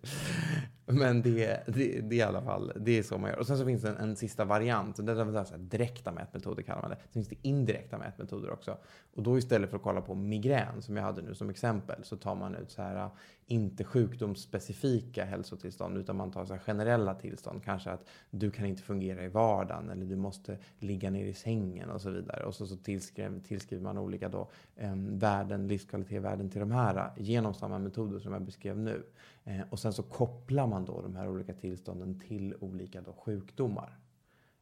Men 0.87 1.23
det, 1.23 1.63
det, 1.67 2.01
det, 2.01 2.17
är 2.17 2.19
i 2.19 2.23
alla 2.23 2.43
fall 2.43 2.73
det 2.77 2.99
är 2.99 3.03
så 3.03 3.19
man 3.19 3.31
gör. 3.31 3.39
Och 3.39 3.47
sen 3.47 3.59
så 3.59 3.65
finns 3.65 3.83
det 3.83 3.89
en, 3.89 3.97
en 3.97 4.17
sista 4.17 4.45
variant. 4.45 5.07
Det 5.07 5.13
är 5.13 5.45
så 5.45 5.57
direkta 5.57 6.13
mätmetoder 6.13 6.63
kallar 6.63 6.83
man 6.83 6.91
det. 6.91 6.97
Sen 6.97 7.13
finns 7.13 7.29
det 7.29 7.49
indirekta 7.49 7.99
mätmetoder 7.99 8.51
också. 8.51 8.77
Och 9.15 9.23
då 9.23 9.39
istället 9.39 9.71
för 9.71 9.77
att 9.77 9.83
kolla 9.83 10.01
på 10.01 10.15
migrän 10.15 10.83
som 10.83 10.97
jag 10.97 11.05
hade 11.05 11.23
nu 11.23 11.35
som 11.35 11.51
exempel 11.51 12.05
så 12.05 12.17
tar 12.17 12.35
man 12.35 12.55
ut 12.55 12.71
så 12.71 12.83
här 12.83 13.11
inte 13.47 13.85
sjukdomsspecifika 13.85 15.25
hälsotillstånd 15.25 15.99
utan 15.99 16.17
man 16.17 16.31
tar 16.31 16.45
så 16.45 16.59
generella 16.59 17.15
tillstånd. 17.15 17.65
Kanske 17.65 17.91
att 17.91 18.09
du 18.31 18.51
kan 18.51 18.67
inte 18.67 18.83
fungera 18.83 19.25
i 19.25 19.29
vardagen 19.29 19.91
eller 19.91 20.07
du 20.07 20.17
måste 20.17 20.59
ligga 20.79 21.11
ner 21.11 21.27
i 21.27 21.35
sängen 21.35 21.91
och 21.91 22.01
så 22.01 22.11
vidare. 22.11 22.45
Och 22.45 22.55
så, 22.55 22.67
så 22.67 22.77
tillskriver, 22.77 23.41
tillskriver 23.41 23.83
man 23.85 23.99
olika 23.99 24.29
då, 24.29 24.51
eh, 24.77 24.95
värden, 24.97 25.69
livskvalitetsvärden 25.69 26.51
till 26.51 26.61
de 26.61 26.71
här 26.71 27.13
genom 27.17 27.55
samma 27.55 27.79
metoder 27.79 28.19
som 28.19 28.33
jag 28.33 28.43
beskrev 28.43 28.79
nu. 28.79 29.03
Eh, 29.45 29.61
och 29.71 29.79
sen 29.79 29.93
så 29.93 30.03
kopplar 30.03 30.67
man 30.67 30.85
då 30.85 31.03
de 31.03 31.17
här 31.17 31.29
olika 31.29 31.55
tillstånden 31.55 32.21
till 32.21 32.55
olika 32.61 33.01
då 33.01 33.13
sjukdomar. 33.13 33.99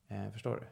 Eh, 0.08 0.30
förstår 0.30 0.60
du? 0.60 0.66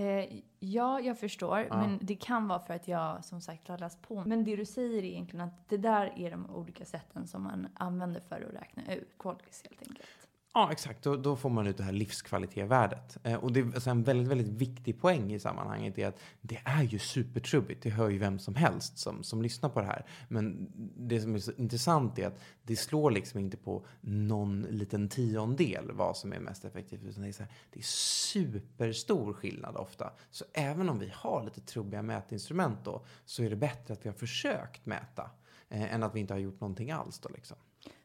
Eh, 0.00 0.40
ja, 0.58 1.00
jag 1.00 1.18
förstår. 1.18 1.58
Ja. 1.58 1.76
Men 1.76 1.98
det 2.02 2.14
kan 2.14 2.48
vara 2.48 2.60
för 2.60 2.74
att 2.74 2.88
jag 2.88 3.24
som 3.24 3.40
sagt 3.40 3.68
har 3.68 3.78
läst 3.78 4.02
på. 4.02 4.24
Men 4.26 4.44
det 4.44 4.56
du 4.56 4.64
säger 4.64 4.98
är 4.98 5.04
egentligen 5.04 5.46
att 5.46 5.68
det 5.68 5.76
där 5.76 6.12
är 6.16 6.30
de 6.30 6.50
olika 6.50 6.84
sätten 6.84 7.26
som 7.26 7.42
man 7.42 7.68
använder 7.74 8.20
för 8.20 8.46
att 8.48 8.62
räkna 8.62 8.94
ut 8.94 9.18
qualities 9.18 9.62
helt 9.68 9.82
enkelt. 9.82 10.08
Ja, 10.54 10.72
exakt. 10.72 11.02
Då, 11.02 11.16
då, 11.16 11.36
får 11.36 11.50
man 11.50 11.66
ut 11.66 11.76
det 11.76 11.82
här 11.82 11.92
livskvalitetsvärdet. 11.92 13.18
Eh, 13.22 13.34
och 13.34 13.52
det 13.52 13.60
är 13.60 13.64
alltså 13.64 13.90
en 13.90 14.02
väldigt, 14.02 14.28
väldigt 14.28 14.48
viktig 14.48 15.00
poäng 15.00 15.32
i 15.32 15.38
sammanhanget 15.38 15.98
är 15.98 16.06
att 16.06 16.20
det 16.40 16.60
är 16.64 16.82
ju 16.82 16.98
supertrubbigt. 16.98 17.82
Det 17.82 17.90
hör 17.90 18.08
ju 18.08 18.18
vem 18.18 18.38
som 18.38 18.54
helst 18.54 18.98
som, 18.98 19.22
som 19.22 19.42
lyssnar 19.42 19.68
på 19.68 19.80
det 19.80 19.86
här. 19.86 20.06
Men 20.28 20.72
det 20.96 21.20
som 21.20 21.34
är 21.34 21.38
så 21.38 21.52
intressant 21.52 22.18
är 22.18 22.26
att 22.26 22.40
det 22.62 22.76
slår 22.76 23.10
liksom 23.10 23.40
inte 23.40 23.56
på 23.56 23.84
någon 24.00 24.62
liten 24.62 25.08
tiondel 25.08 25.92
vad 25.92 26.16
som 26.16 26.32
är 26.32 26.40
mest 26.40 26.64
effektivt. 26.64 27.04
Utan 27.04 27.22
det 27.22 27.28
är, 27.28 27.32
så 27.32 27.42
här, 27.42 27.52
det 27.70 27.78
är 27.78 27.84
superstor 28.32 29.32
skillnad 29.32 29.76
ofta. 29.76 30.12
Så 30.30 30.44
även 30.52 30.88
om 30.88 30.98
vi 30.98 31.12
har 31.14 31.44
lite 31.44 31.60
trubbiga 31.60 32.02
mätinstrument 32.02 32.84
då 32.84 33.04
så 33.24 33.42
är 33.42 33.50
det 33.50 33.56
bättre 33.56 33.94
att 33.94 34.04
vi 34.04 34.08
har 34.08 34.16
försökt 34.16 34.86
mäta 34.86 35.30
eh, 35.68 35.94
än 35.94 36.02
att 36.02 36.14
vi 36.14 36.20
inte 36.20 36.34
har 36.34 36.38
gjort 36.38 36.60
någonting 36.60 36.90
alls 36.90 37.18
då 37.18 37.28
liksom. 37.28 37.56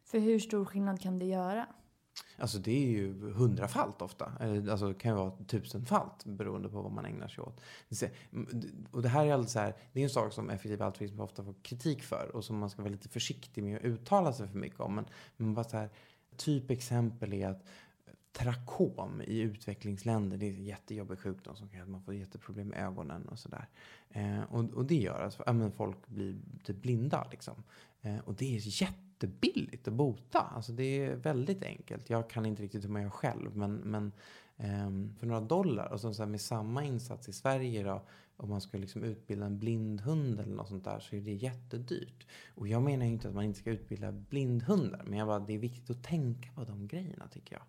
För 0.06 0.19
hur 0.19 0.39
stor 0.39 0.65
skillnad 0.65 1.01
kan 1.01 1.19
det 1.19 1.25
göra? 1.25 1.67
Alltså 2.38 2.58
det 2.58 2.71
är 2.71 2.88
ju 2.88 3.32
hundrafalt 3.32 4.02
ofta. 4.02 4.32
Eh, 4.39 4.71
alltså 4.71 4.88
det 4.88 4.93
kan 4.93 5.12
ju 5.12 5.17
vara 5.17 5.32
tusenfalt 5.47 6.26
beroende 6.26 6.69
på 6.69 6.82
vad 6.82 6.91
man 6.91 7.06
ägnar 7.06 7.28
sig 7.28 7.43
åt. 7.43 7.62
Och 8.91 9.02
det 9.02 9.10
här 9.10 9.26
är 9.26 9.34
alltså 9.34 9.49
så 9.49 9.60
här, 9.60 9.76
det 9.93 9.99
är 9.99 10.04
en 10.04 10.10
sak 10.10 10.34
som 10.34 10.49
effektiv 10.49 10.82
altruism 10.82 11.19
ofta 11.19 11.43
får 11.43 11.56
kritik 11.62 12.04
för 12.04 12.32
och 12.34 12.45
som 12.45 12.58
man 12.58 12.69
ska 12.69 12.82
vara 12.82 12.91
lite 12.91 13.10
försiktig 13.10 13.63
med 13.63 13.78
att 13.78 13.84
uttala 13.84 14.34
sig 14.34 14.47
för 14.47 14.58
mycket 14.58 14.80
om. 14.80 14.95
Men, 14.95 15.06
men 15.38 15.54
bara 15.54 15.63
så 15.63 15.78
här, 15.78 15.89
typ 16.38 16.71
exempel 16.71 17.34
är 17.34 17.47
att 17.47 17.63
trakom 18.34 19.21
i 19.21 19.39
utvecklingsländer, 19.39 20.38
det 20.38 20.45
är 20.45 20.54
en 20.54 20.63
jättejobbig 20.63 21.19
sjukdom 21.19 21.56
som 21.56 21.67
kan 21.67 21.78
göra 21.78 21.84
att 21.84 21.91
man 21.91 22.04
får 22.04 22.13
jätteproblem 22.13 22.67
med 22.67 22.88
ögonen 22.88 23.28
och 23.28 23.39
sådär. 23.39 23.67
Eh, 24.10 24.43
och, 24.43 24.73
och 24.73 24.86
det 24.86 24.95
gör 24.95 25.21
att 25.21 25.39
ja, 25.45 25.71
folk 25.78 26.08
blir 26.08 26.36
typ 26.63 26.82
blinda 26.82 27.28
liksom. 27.32 27.63
Eh, 28.04 28.20
och 28.20 28.36
det 28.36 28.56
är 28.56 28.82
jättebilligt 28.82 29.88
att 29.88 29.94
bota. 29.94 30.39
Alltså 30.39 30.72
det 30.72 30.84
är 30.84 31.16
väldigt 31.16 31.63
enkelt. 31.63 32.10
Jag 32.10 32.30
kan 32.30 32.46
inte 32.46 32.63
riktigt 32.63 32.84
hur 32.84 32.89
man 32.89 33.02
gör 33.02 33.10
själv, 33.10 33.58
men, 33.58 33.76
men 33.76 34.12
ehm, 34.58 35.16
för 35.20 35.28
några 35.28 35.42
dollar 35.42 35.94
och 35.94 36.02
så, 36.02 36.13
så 36.13 36.26
med 36.26 36.42
samma 36.42 36.84
insats 36.84 37.30
i 37.30 37.34
Sverige 37.34 37.84
då, 37.84 38.04
om 38.38 38.50
man 38.50 38.62
ska 38.62 38.78
liksom 38.78 39.04
utbilda 39.04 39.46
en 39.46 39.60
blindhund 39.60 40.39
eller 40.39 40.56
något 40.56 40.68
sånt 40.68 40.84
där 40.84 41.00
så 41.00 41.16
är 41.16 41.22
det 41.22 41.34
jättedyrt. 41.34 42.28
Och 42.56 42.68
jag 42.68 42.84
menar 42.84 43.06
inte 43.06 43.28
att 43.28 43.36
man 43.36 43.44
inte 43.44 43.60
ska 43.60 43.72
utbilda 43.72 44.12
blindhundar, 44.12 45.04
men 45.06 45.20
jag 45.20 45.28
bara, 45.28 45.39
det 45.39 45.54
är 45.54 45.58
viktigt 45.58 45.89
att 45.89 46.04
tänka 46.04 46.52
på 46.52 46.63
de 46.63 46.88
grejerna 46.88 47.28
tycker 47.28 47.56
jag. 47.56 47.63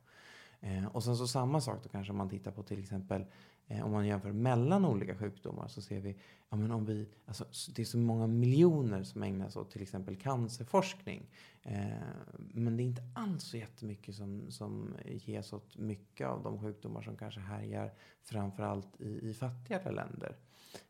Eh, 0.70 0.86
och 0.86 1.04
sen 1.04 1.16
så 1.16 1.26
samma 1.26 1.60
sak 1.60 1.82
då 1.82 1.88
kanske 1.88 2.10
om 2.10 2.18
man 2.18 2.28
tittar 2.28 2.50
på 2.50 2.62
till 2.62 2.78
exempel 2.78 3.24
Eh, 3.68 3.84
om 3.84 3.92
man 3.92 4.06
jämför 4.06 4.32
mellan 4.32 4.84
olika 4.84 5.14
sjukdomar 5.14 5.68
så 5.68 5.82
ser 5.82 6.00
vi, 6.00 6.16
ja 6.50 6.56
men 6.56 6.70
om 6.70 6.84
vi, 6.84 7.08
alltså 7.26 7.44
det 7.74 7.82
är 7.82 7.86
så 7.86 7.98
många 7.98 8.26
miljoner 8.26 9.02
som 9.02 9.22
ägnas 9.22 9.56
åt 9.56 9.70
till 9.70 9.82
exempel 9.82 10.16
cancerforskning. 10.16 11.30
Eh, 11.62 11.88
men 12.36 12.76
det 12.76 12.82
är 12.82 12.84
inte 12.84 13.04
alls 13.14 13.44
så 13.44 13.56
jättemycket 13.56 14.14
som, 14.14 14.50
som 14.50 14.96
ges 15.04 15.52
åt 15.52 15.78
mycket 15.78 16.26
av 16.26 16.42
de 16.42 16.60
sjukdomar 16.60 17.02
som 17.02 17.16
kanske 17.16 17.40
härjar 17.40 17.92
framförallt 18.22 19.00
i, 19.00 19.28
i 19.28 19.34
fattigare 19.34 19.92
länder. 19.92 20.36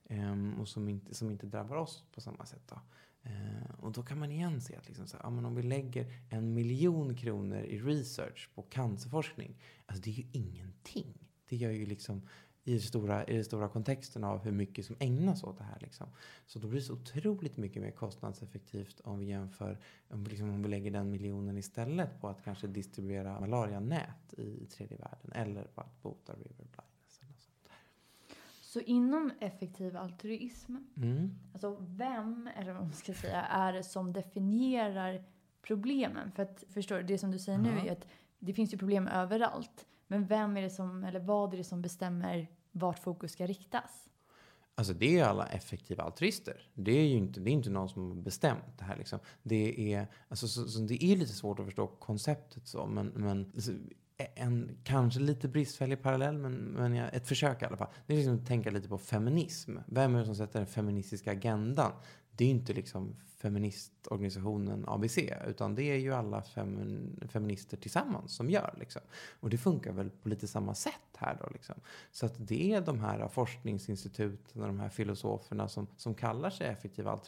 Eh, 0.05 0.61
och 0.61 0.69
som 0.69 0.89
inte, 0.89 1.15
som 1.15 1.31
inte 1.31 1.47
drabbar 1.47 1.77
oss 1.77 2.05
på 2.13 2.21
samma 2.21 2.47
sätt. 2.47 2.63
Då. 2.69 2.81
Eh, 3.23 3.75
och 3.81 3.93
då 3.93 4.03
kan 4.03 4.19
man 4.19 4.31
igen 4.31 4.61
se 4.61 4.77
att 4.77 4.89
liksom 4.89 5.07
så 5.07 5.17
här, 5.17 5.25
ja, 5.25 5.31
men 5.31 5.45
om 5.45 5.55
vi 5.55 5.63
lägger 5.63 6.07
en 6.31 6.55
miljon 6.55 7.17
kronor 7.17 7.59
i 7.59 7.79
research 7.79 8.51
på 8.55 8.63
cancerforskning, 8.63 9.57
alltså 9.87 10.03
det 10.05 10.11
är 10.11 10.15
ju 10.15 10.27
ingenting. 10.33 11.15
Det 11.49 11.57
gör 11.57 11.71
ju 11.71 11.87
liksom 11.87 12.29
i 12.65 12.71
den 12.73 12.81
stora, 12.81 13.25
i 13.27 13.35
den 13.35 13.45
stora 13.45 13.69
kontexten 13.69 14.25
av 14.25 14.39
hur 14.45 14.53
mycket 14.53 14.87
som 14.87 14.97
ägnas 14.99 15.45
åt 15.45 15.59
det 15.59 15.65
här. 15.65 15.79
Liksom. 15.81 16.07
Så 16.47 16.59
då 16.59 16.69
blir 16.69 16.81
det 16.81 16.87
så 16.87 16.93
otroligt 16.93 17.57
mycket 17.57 17.83
mer 17.83 17.91
kostnadseffektivt 17.91 19.01
om 19.01 19.19
vi 19.19 19.27
jämför, 19.27 19.79
om 20.09 20.25
vi, 20.25 20.31
liksom, 20.31 20.51
om 20.51 20.63
vi 20.63 20.69
lägger 20.69 20.91
den 20.91 21.11
miljonen 21.11 21.59
istället 21.59 22.21
på 22.21 22.29
att 22.29 22.45
kanske 22.45 22.67
distribuera 22.67 23.41
malarianät 23.41 24.35
i 24.37 24.67
tredje 24.67 24.97
världen 24.97 25.33
eller 25.33 25.63
på 25.65 25.81
att 25.81 26.03
bota 26.03 26.33
river 26.33 26.55
blindness. 26.57 27.21
Eller 27.23 27.33
sånt 27.39 27.65
där. 27.65 28.37
Så 28.63 28.81
inom 28.81 29.31
effektiv 29.41 29.97
altruism, 29.97 30.77
Mm. 30.97 31.31
alltså 31.53 31.77
vem, 31.81 32.49
eller 32.57 32.73
vad 32.73 32.83
man 32.83 32.93
ska 32.93 33.15
säga, 33.15 33.43
är 33.43 33.73
det 33.73 33.83
som 33.85 34.13
definierar 34.13 35.25
problemen? 35.63 36.33
För 36.33 36.43
att 36.43 36.65
förstår 36.69 36.97
du, 36.97 37.03
det 37.03 37.19
som 37.19 37.31
du 37.31 37.39
säger 37.39 37.59
nu 37.59 37.69
Ja. 37.79 37.85
är 37.85 37.93
att 37.93 38.07
det 38.39 38.53
finns 38.55 38.75
ju 38.75 38.79
problem 38.79 39.09
överallt. 39.09 39.87
Men 40.07 40.27
vem 40.27 40.57
är 40.57 40.63
det 40.63 40.71
som, 40.71 41.05
eller 41.05 41.21
vad 41.21 41.55
är 41.55 41.59
det 41.59 41.65
som 41.65 41.83
bestämmer 41.83 42.51
vart 42.73 42.99
fokus 42.99 43.33
ska 43.33 43.47
riktas? 43.47 44.09
Alltså 44.77 44.93
det 44.93 45.19
är 45.19 45.25
alla 45.25 45.47
effektiva 45.47 46.03
altruister. 46.03 46.69
Det 46.75 46.93
är 46.93 47.07
ju 47.07 47.17
inte, 47.17 47.41
det 47.41 47.51
är 47.51 47.53
inte 47.53 47.71
någon 47.71 47.89
som 47.89 48.11
har 48.11 48.23
bestämt 48.23 48.79
det 48.79 48.85
här. 48.85 48.97
Liksom. 48.97 49.19
Det, 49.43 49.93
är, 49.95 50.07
alltså, 50.29 50.49
så, 50.49 50.69
så 50.69 50.81
det 50.81 51.05
är 51.05 51.17
lite 51.17 51.33
svårt 51.33 51.59
att 51.59 51.65
förstå 51.65 51.87
konceptet 51.87 52.67
så. 52.67 52.87
Men, 52.87 53.07
men 53.07 53.53
alltså, 53.55 53.73
en 54.17 54.79
kanske 54.85 55.21
lite 55.21 55.49
bristfällig 55.49 56.03
parallell, 56.03 56.39
men, 56.39 56.53
men 56.53 56.95
ja, 56.95 57.09
ett 57.09 57.29
försök 57.29 57.63
i 57.63 57.65
alla 57.65 57.77
fall. 57.77 57.89
Det 58.07 58.13
är 58.13 58.17
liksom 58.17 58.35
att 58.35 58.47
tänka 58.47 58.71
lite 58.71 58.89
på 58.89 58.99
feminism. 58.99 59.77
Vem 59.87 60.15
är 60.15 60.19
det 60.19 60.25
som 60.25 60.35
sätter 60.35 60.59
den 60.59 60.67
feministiska 60.67 61.33
agendan? 61.33 61.93
Det 62.37 62.45
är 62.45 62.49
ju 62.49 62.55
inte 62.55 62.73
liksom 62.73 63.17
feministorganisationen 63.45 64.85
ABC, 64.89 65.19
utan 65.47 65.75
det 65.75 65.83
är 65.83 65.97
ju 65.97 66.15
alla 66.15 66.43
fem, 66.43 67.21
feminister 67.29 67.77
tillsammans 67.77 68.37
som 68.37 68.51
gör. 68.51 68.75
Liksom. 68.79 69.03
Och 69.41 69.51
det 69.51 69.59
funkar 69.59 69.93
väl 69.93 70.11
på 70.11 70.29
lite 70.29 70.49
samma 70.49 70.75
sätt 70.75 71.17
här 71.17 71.39
då. 71.41 71.49
Liksom. 71.53 71.75
Så 72.13 72.27
att 72.27 72.35
det 72.37 72.73
är 72.73 72.81
de 72.81 73.01
här 73.01 73.29
forskningsinstituten 73.29 74.63
och 74.63 74.67
de 74.67 74.81
här 74.81 74.89
filosoferna 74.89 75.69
som, 75.69 75.87
som 75.97 76.15
kallar 76.15 76.51
sig 76.51 76.67
effektiva 76.67 77.21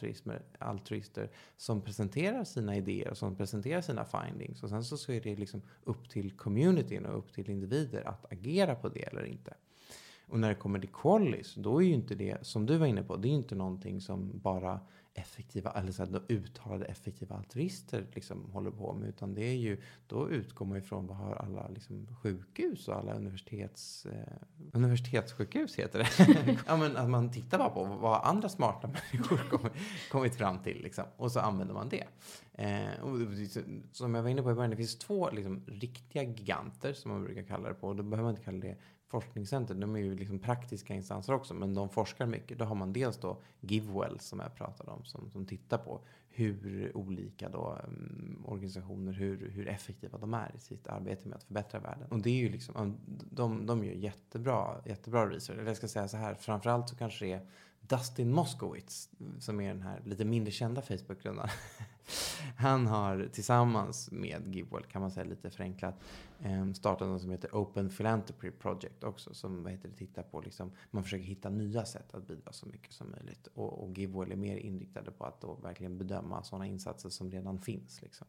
altruister 0.59 1.29
som 1.57 1.81
presenterar 1.81 2.43
sina 2.43 2.75
idéer 2.75 3.09
och 3.09 3.17
som 3.17 3.35
presenterar 3.35 3.81
sina 3.81 4.05
findings. 4.05 4.63
Och 4.63 4.69
sen 4.69 4.83
så, 4.83 4.97
så 4.97 5.11
är 5.11 5.21
det 5.21 5.35
liksom 5.35 5.61
upp 5.83 6.09
till 6.09 6.31
communityn 6.31 7.05
och 7.05 7.17
upp 7.17 7.33
till 7.33 7.49
individer 7.49 8.07
att 8.07 8.31
agera 8.31 8.75
på 8.75 8.89
det 8.89 9.03
eller 9.03 9.25
inte. 9.25 9.53
Och 10.27 10.39
när 10.39 10.49
det 10.49 10.55
kommer 10.55 10.79
till 10.79 10.89
qualis, 10.89 11.55
då 11.55 11.81
är 11.81 11.85
ju 11.85 11.93
inte 11.93 12.15
det, 12.15 12.45
som 12.45 12.65
du 12.65 12.77
var 12.77 12.85
inne 12.85 13.03
på, 13.03 13.15
det 13.15 13.27
är 13.27 13.29
ju 13.29 13.35
inte 13.35 13.55
någonting 13.55 14.01
som 14.01 14.31
bara 14.39 14.79
effektiva, 15.17 15.71
eller 15.71 15.91
så 15.91 16.05
här, 16.05 16.21
uttalade 16.27 16.85
effektiva 16.85 17.35
altruister 17.35 18.05
liksom 18.13 18.49
håller 18.51 18.71
på 18.71 18.93
med. 18.93 19.09
Utan 19.09 19.33
det 19.33 19.43
är 19.43 19.55
ju, 19.55 19.81
då 20.07 20.29
utgår 20.29 20.65
man 20.65 20.77
ifrån 20.77 21.07
vad 21.07 21.17
har 21.17 21.35
alla 21.35 21.67
liksom, 21.67 22.07
sjukhus 22.21 22.87
och 22.87 22.95
alla 22.95 23.13
universitets, 23.13 24.05
eh, 24.05 24.33
universitetssjukhus 24.73 25.75
heter 25.75 25.99
det. 25.99 26.57
ja, 26.67 26.77
men 26.77 26.97
att 26.97 27.09
man 27.09 27.31
tittar 27.31 27.57
bara 27.57 27.69
på 27.69 27.83
vad 27.83 28.21
andra 28.23 28.49
smarta 28.49 28.87
människor 29.11 29.37
kommit, 29.49 29.73
kommit 30.11 30.35
fram 30.35 30.59
till. 30.59 30.81
Liksom, 30.81 31.05
och 31.17 31.31
så 31.31 31.39
använder 31.39 31.73
man 31.73 31.89
det. 31.89 32.03
Eh, 32.53 33.03
och, 33.03 33.17
som 33.91 34.15
jag 34.15 34.23
var 34.23 34.29
inne 34.29 34.41
på 34.41 34.51
i 34.51 34.53
början, 34.53 34.71
det 34.71 34.77
finns 34.77 34.97
två 34.97 35.29
liksom, 35.29 35.63
riktiga 35.67 36.23
giganter 36.23 36.93
som 36.93 37.11
man 37.11 37.23
brukar 37.23 37.43
kalla 37.43 37.69
det 37.69 37.75
på. 37.75 37.87
Och 37.87 37.95
då 37.95 38.03
behöver 38.03 38.23
man 38.23 38.31
inte 38.31 38.45
kalla 38.45 38.59
det 38.59 38.77
forskningscenter, 39.07 39.75
de 39.75 39.95
är 39.95 39.99
ju 39.99 40.15
liksom 40.15 40.39
praktiska 40.39 40.93
instanser 40.93 41.33
också, 41.33 41.53
men 41.53 41.73
de 41.73 41.89
forskar 41.89 42.25
mycket. 42.25 42.57
Då 42.57 42.65
har 42.65 42.75
man 42.75 42.93
dels 42.93 43.17
då 43.17 43.41
Givewell 43.59 44.19
som 44.19 44.39
jag 44.39 44.55
pratade 44.55 44.91
om, 44.91 45.05
som, 45.05 45.29
som 45.29 45.45
tittar 45.45 45.77
på 45.77 46.01
hur 46.29 46.91
olika 46.97 47.49
då, 47.49 47.79
um, 47.87 48.43
organisationer, 48.47 49.13
hur, 49.13 49.49
hur 49.49 49.67
effektiva 49.67 50.17
de 50.17 50.33
är 50.33 50.51
i 50.57 50.59
sitt 50.59 50.87
arbete 50.87 51.27
med 51.27 51.35
att 51.35 51.43
förbättra 51.43 51.79
världen. 51.79 52.07
Och 52.11 52.21
det 52.21 52.29
är 52.29 52.35
ju 52.35 52.49
liksom, 52.49 52.97
de, 53.31 53.65
de 53.65 53.83
gör 53.83 53.93
jättebra, 53.93 54.81
jättebra 54.85 55.29
research. 55.29 55.59
Eller 55.59 55.67
jag 55.67 55.77
ska 55.77 55.87
säga 55.87 56.07
så 56.07 56.17
här, 56.17 56.33
framförallt 56.35 56.89
så 56.89 56.95
kanske 56.95 57.25
det 57.25 57.31
är 57.31 57.47
Dustin 57.87 58.31
Moskowitz, 58.31 59.09
som 59.39 59.61
är 59.61 59.67
den 59.67 59.81
här 59.81 60.01
lite 60.05 60.25
mindre 60.25 60.51
kända 60.51 60.81
Facebook-grundaren. 60.81 61.49
Han 62.57 62.87
har 62.87 63.29
tillsammans 63.33 64.11
med 64.11 64.55
Givewell, 64.55 64.83
kan 64.83 65.01
man 65.01 65.11
säga 65.11 65.25
lite 65.25 65.49
förenklat, 65.49 65.95
ehm, 66.41 66.73
startat 66.73 67.07
något 67.07 67.21
som 67.21 67.31
heter 67.31 67.49
Open 67.53 67.89
Philanthropy 67.89 68.51
Project 68.51 69.03
också. 69.03 69.33
Som 69.33 69.63
vad 69.63 69.71
heter 69.71 69.89
det, 69.89 69.95
tittar 69.95 70.23
på, 70.23 70.41
liksom, 70.41 70.71
man 70.91 71.03
försöker 71.03 71.25
hitta 71.25 71.49
nya 71.49 71.85
sätt 71.85 72.13
att 72.13 72.27
bidra 72.27 72.51
så 72.51 72.65
mycket 72.65 72.93
som 72.93 73.11
möjligt. 73.11 73.47
Och, 73.53 73.83
och 73.83 73.97
Givewell 73.97 74.31
är 74.31 74.35
mer 74.35 74.57
inriktade 74.57 75.11
på 75.11 75.25
att 75.25 75.41
då 75.41 75.53
verkligen 75.53 75.97
bedöma 75.97 76.43
sådana 76.43 76.65
insatser 76.65 77.09
som 77.09 77.31
redan 77.31 77.61
finns. 77.61 78.01
Liksom. 78.01 78.27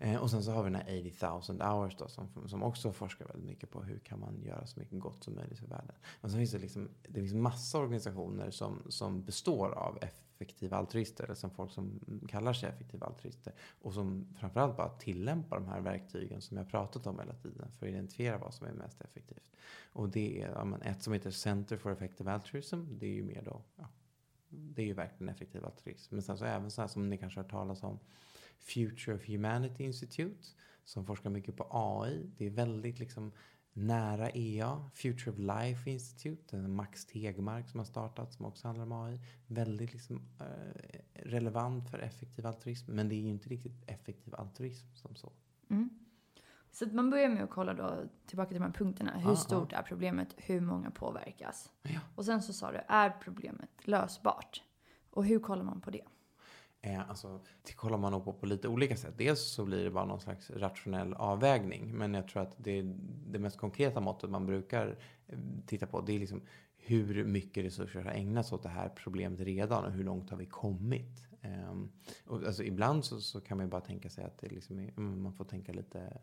Eh, 0.00 0.16
och 0.16 0.30
sen 0.30 0.42
så 0.42 0.52
har 0.52 0.62
vi 0.62 0.70
den 0.70 0.80
här 0.80 1.00
80,000 1.00 1.60
hours 1.60 1.96
då, 1.98 2.08
som, 2.08 2.48
som 2.48 2.62
också 2.62 2.92
forskar 2.92 3.26
väldigt 3.26 3.46
mycket 3.46 3.70
på 3.70 3.82
hur 3.82 3.98
kan 3.98 4.20
man 4.20 4.42
göra 4.42 4.66
så 4.66 4.80
mycket 4.80 5.00
gott 5.00 5.24
som 5.24 5.34
möjligt 5.34 5.58
för 5.58 5.66
världen. 5.66 5.94
Och 6.20 6.30
sen 6.30 6.38
finns 6.38 6.50
det 6.50 6.58
liksom, 6.58 6.88
det 7.08 7.20
finns 7.20 7.34
massa 7.34 7.78
organisationer 7.78 8.50
som, 8.50 8.82
som 8.88 9.24
består 9.24 9.70
av 9.70 9.98
effektiva 10.00 10.76
altruister, 10.76 11.24
eller 11.24 11.34
som 11.34 11.50
folk 11.50 11.72
som 11.72 12.00
kallar 12.28 12.52
sig 12.52 12.68
effektiva 12.68 13.06
altruister. 13.06 13.52
Och 13.82 13.94
som 13.94 14.34
framförallt 14.38 14.76
bara 14.76 14.88
tillämpar 14.88 15.56
de 15.56 15.68
här 15.68 15.80
verktygen 15.80 16.40
som 16.40 16.56
jag 16.56 16.70
pratat 16.70 17.06
om 17.06 17.18
hela 17.18 17.34
tiden 17.34 17.72
för 17.78 17.86
att 17.86 17.90
identifiera 17.90 18.38
vad 18.38 18.54
som 18.54 18.66
är 18.66 18.72
mest 18.72 19.00
effektivt. 19.00 19.52
Och 19.92 20.08
det 20.08 20.42
är 20.42 20.50
ja, 20.50 20.64
men 20.64 20.82
ett 20.82 21.02
som 21.02 21.12
heter 21.12 21.30
Center 21.30 21.76
for 21.76 21.92
Effective 21.92 22.32
Altruism. 22.32 22.80
Det 22.90 23.06
är 23.06 23.14
ju 23.14 23.22
mer 23.22 23.42
då, 23.42 23.62
ja, 23.76 23.88
det 24.48 24.82
är 24.82 24.86
ju 24.86 24.92
verkligen 24.92 25.28
effektiv 25.28 25.64
altruism. 25.64 26.14
Men 26.14 26.22
sen 26.22 26.38
så 26.38 26.44
även 26.44 26.70
så 26.70 26.80
här 26.80 26.88
som 26.88 27.08
ni 27.08 27.18
kanske 27.18 27.38
har 27.38 27.44
hört 27.44 27.50
talas 27.50 27.82
om 27.82 27.98
Future 28.58 29.16
of 29.16 29.28
Humanity 29.28 29.84
Institute 29.84 30.48
som 30.84 31.06
forskar 31.06 31.30
mycket 31.30 31.56
på 31.56 31.66
AI. 31.70 32.30
Det 32.36 32.46
är 32.46 32.50
väldigt 32.50 32.98
liksom 32.98 33.32
nära 33.72 34.30
EA. 34.30 34.90
Future 34.94 35.30
of 35.32 35.38
Life 35.38 35.90
Institute, 35.90 36.56
Max 36.56 37.06
Tegmark 37.06 37.68
som 37.68 37.80
har 37.80 37.84
startat 37.84 38.32
som 38.32 38.44
också 38.46 38.68
handlar 38.68 38.84
om 38.84 38.92
AI. 38.92 39.20
Väldigt 39.46 39.92
liksom, 39.92 40.22
eh, 40.40 41.00
relevant 41.12 41.90
för 41.90 41.98
effektiv 41.98 42.46
altruism. 42.46 42.92
Men 42.92 43.08
det 43.08 43.14
är 43.14 43.20
ju 43.20 43.28
inte 43.28 43.48
riktigt 43.48 43.82
effektiv 43.86 44.34
altruism 44.34 44.86
som 44.94 45.14
så. 45.14 45.32
Mm. 45.70 45.90
Så 46.70 46.86
man 46.86 47.10
börjar 47.10 47.28
med 47.28 47.44
att 47.44 47.50
kolla 47.50 47.74
då, 47.74 48.04
tillbaka 48.26 48.48
till 48.48 48.58
de 48.60 48.64
här 48.64 48.72
punkterna. 48.72 49.18
Hur 49.18 49.30
Ja, 49.30 49.36
stort 49.36 49.72
är 49.72 49.82
problemet? 49.82 50.34
Hur 50.36 50.60
många 50.60 50.90
påverkas? 50.90 51.72
Ja. 51.82 52.00
Och 52.14 52.24
sen 52.24 52.42
så 52.42 52.52
sa 52.52 52.72
du, 52.72 52.80
är 52.88 53.10
problemet 53.10 53.70
lösbart? 53.84 54.62
Och 55.10 55.24
hur 55.24 55.38
kollar 55.38 55.64
man 55.64 55.80
på 55.80 55.90
det? 55.90 56.02
Eh, 56.86 57.10
alltså, 57.10 57.40
det 57.62 57.72
kollar 57.72 57.98
man 57.98 58.12
nog 58.12 58.24
på 58.24 58.32
på 58.32 58.46
lite 58.46 58.68
olika 58.68 58.96
sätt. 58.96 59.14
Dels 59.18 59.40
så 59.40 59.64
blir 59.64 59.84
det 59.84 59.90
bara 59.90 60.04
någon 60.04 60.20
slags 60.20 60.50
rationell 60.50 61.14
avvägning. 61.14 61.96
Men 61.96 62.14
jag 62.14 62.28
tror 62.28 62.42
att 62.42 62.54
det, 62.56 62.82
det 63.26 63.38
mest 63.38 63.58
konkreta 63.58 64.00
måttet 64.00 64.30
man 64.30 64.46
brukar 64.46 64.98
eh, 65.26 65.38
titta 65.66 65.86
på 65.86 66.00
det 66.00 66.12
är 66.12 66.18
liksom 66.18 66.42
hur 66.76 67.24
mycket 67.24 67.64
resurser 67.64 68.02
har 68.02 68.10
ägnats 68.10 68.52
åt 68.52 68.62
det 68.62 68.68
här 68.68 68.88
problemet 68.88 69.40
redan 69.40 69.84
och 69.84 69.92
hur 69.92 70.04
långt 70.04 70.30
har 70.30 70.36
vi 70.36 70.46
kommit? 70.46 71.28
Um, 71.70 71.92
och 72.26 72.46
alltså, 72.46 72.62
ibland 72.62 73.04
så, 73.04 73.20
så 73.20 73.40
kan 73.40 73.56
man 73.56 73.66
ju 73.66 73.70
bara 73.70 73.80
tänka 73.80 74.10
sig 74.10 74.24
att 74.24 74.38
det 74.38 74.48
liksom 74.48 74.78
är, 74.78 74.92
mm, 74.96 75.22
man 75.22 75.32
får 75.32 75.44
tänka 75.44 75.72
lite, 75.72 76.18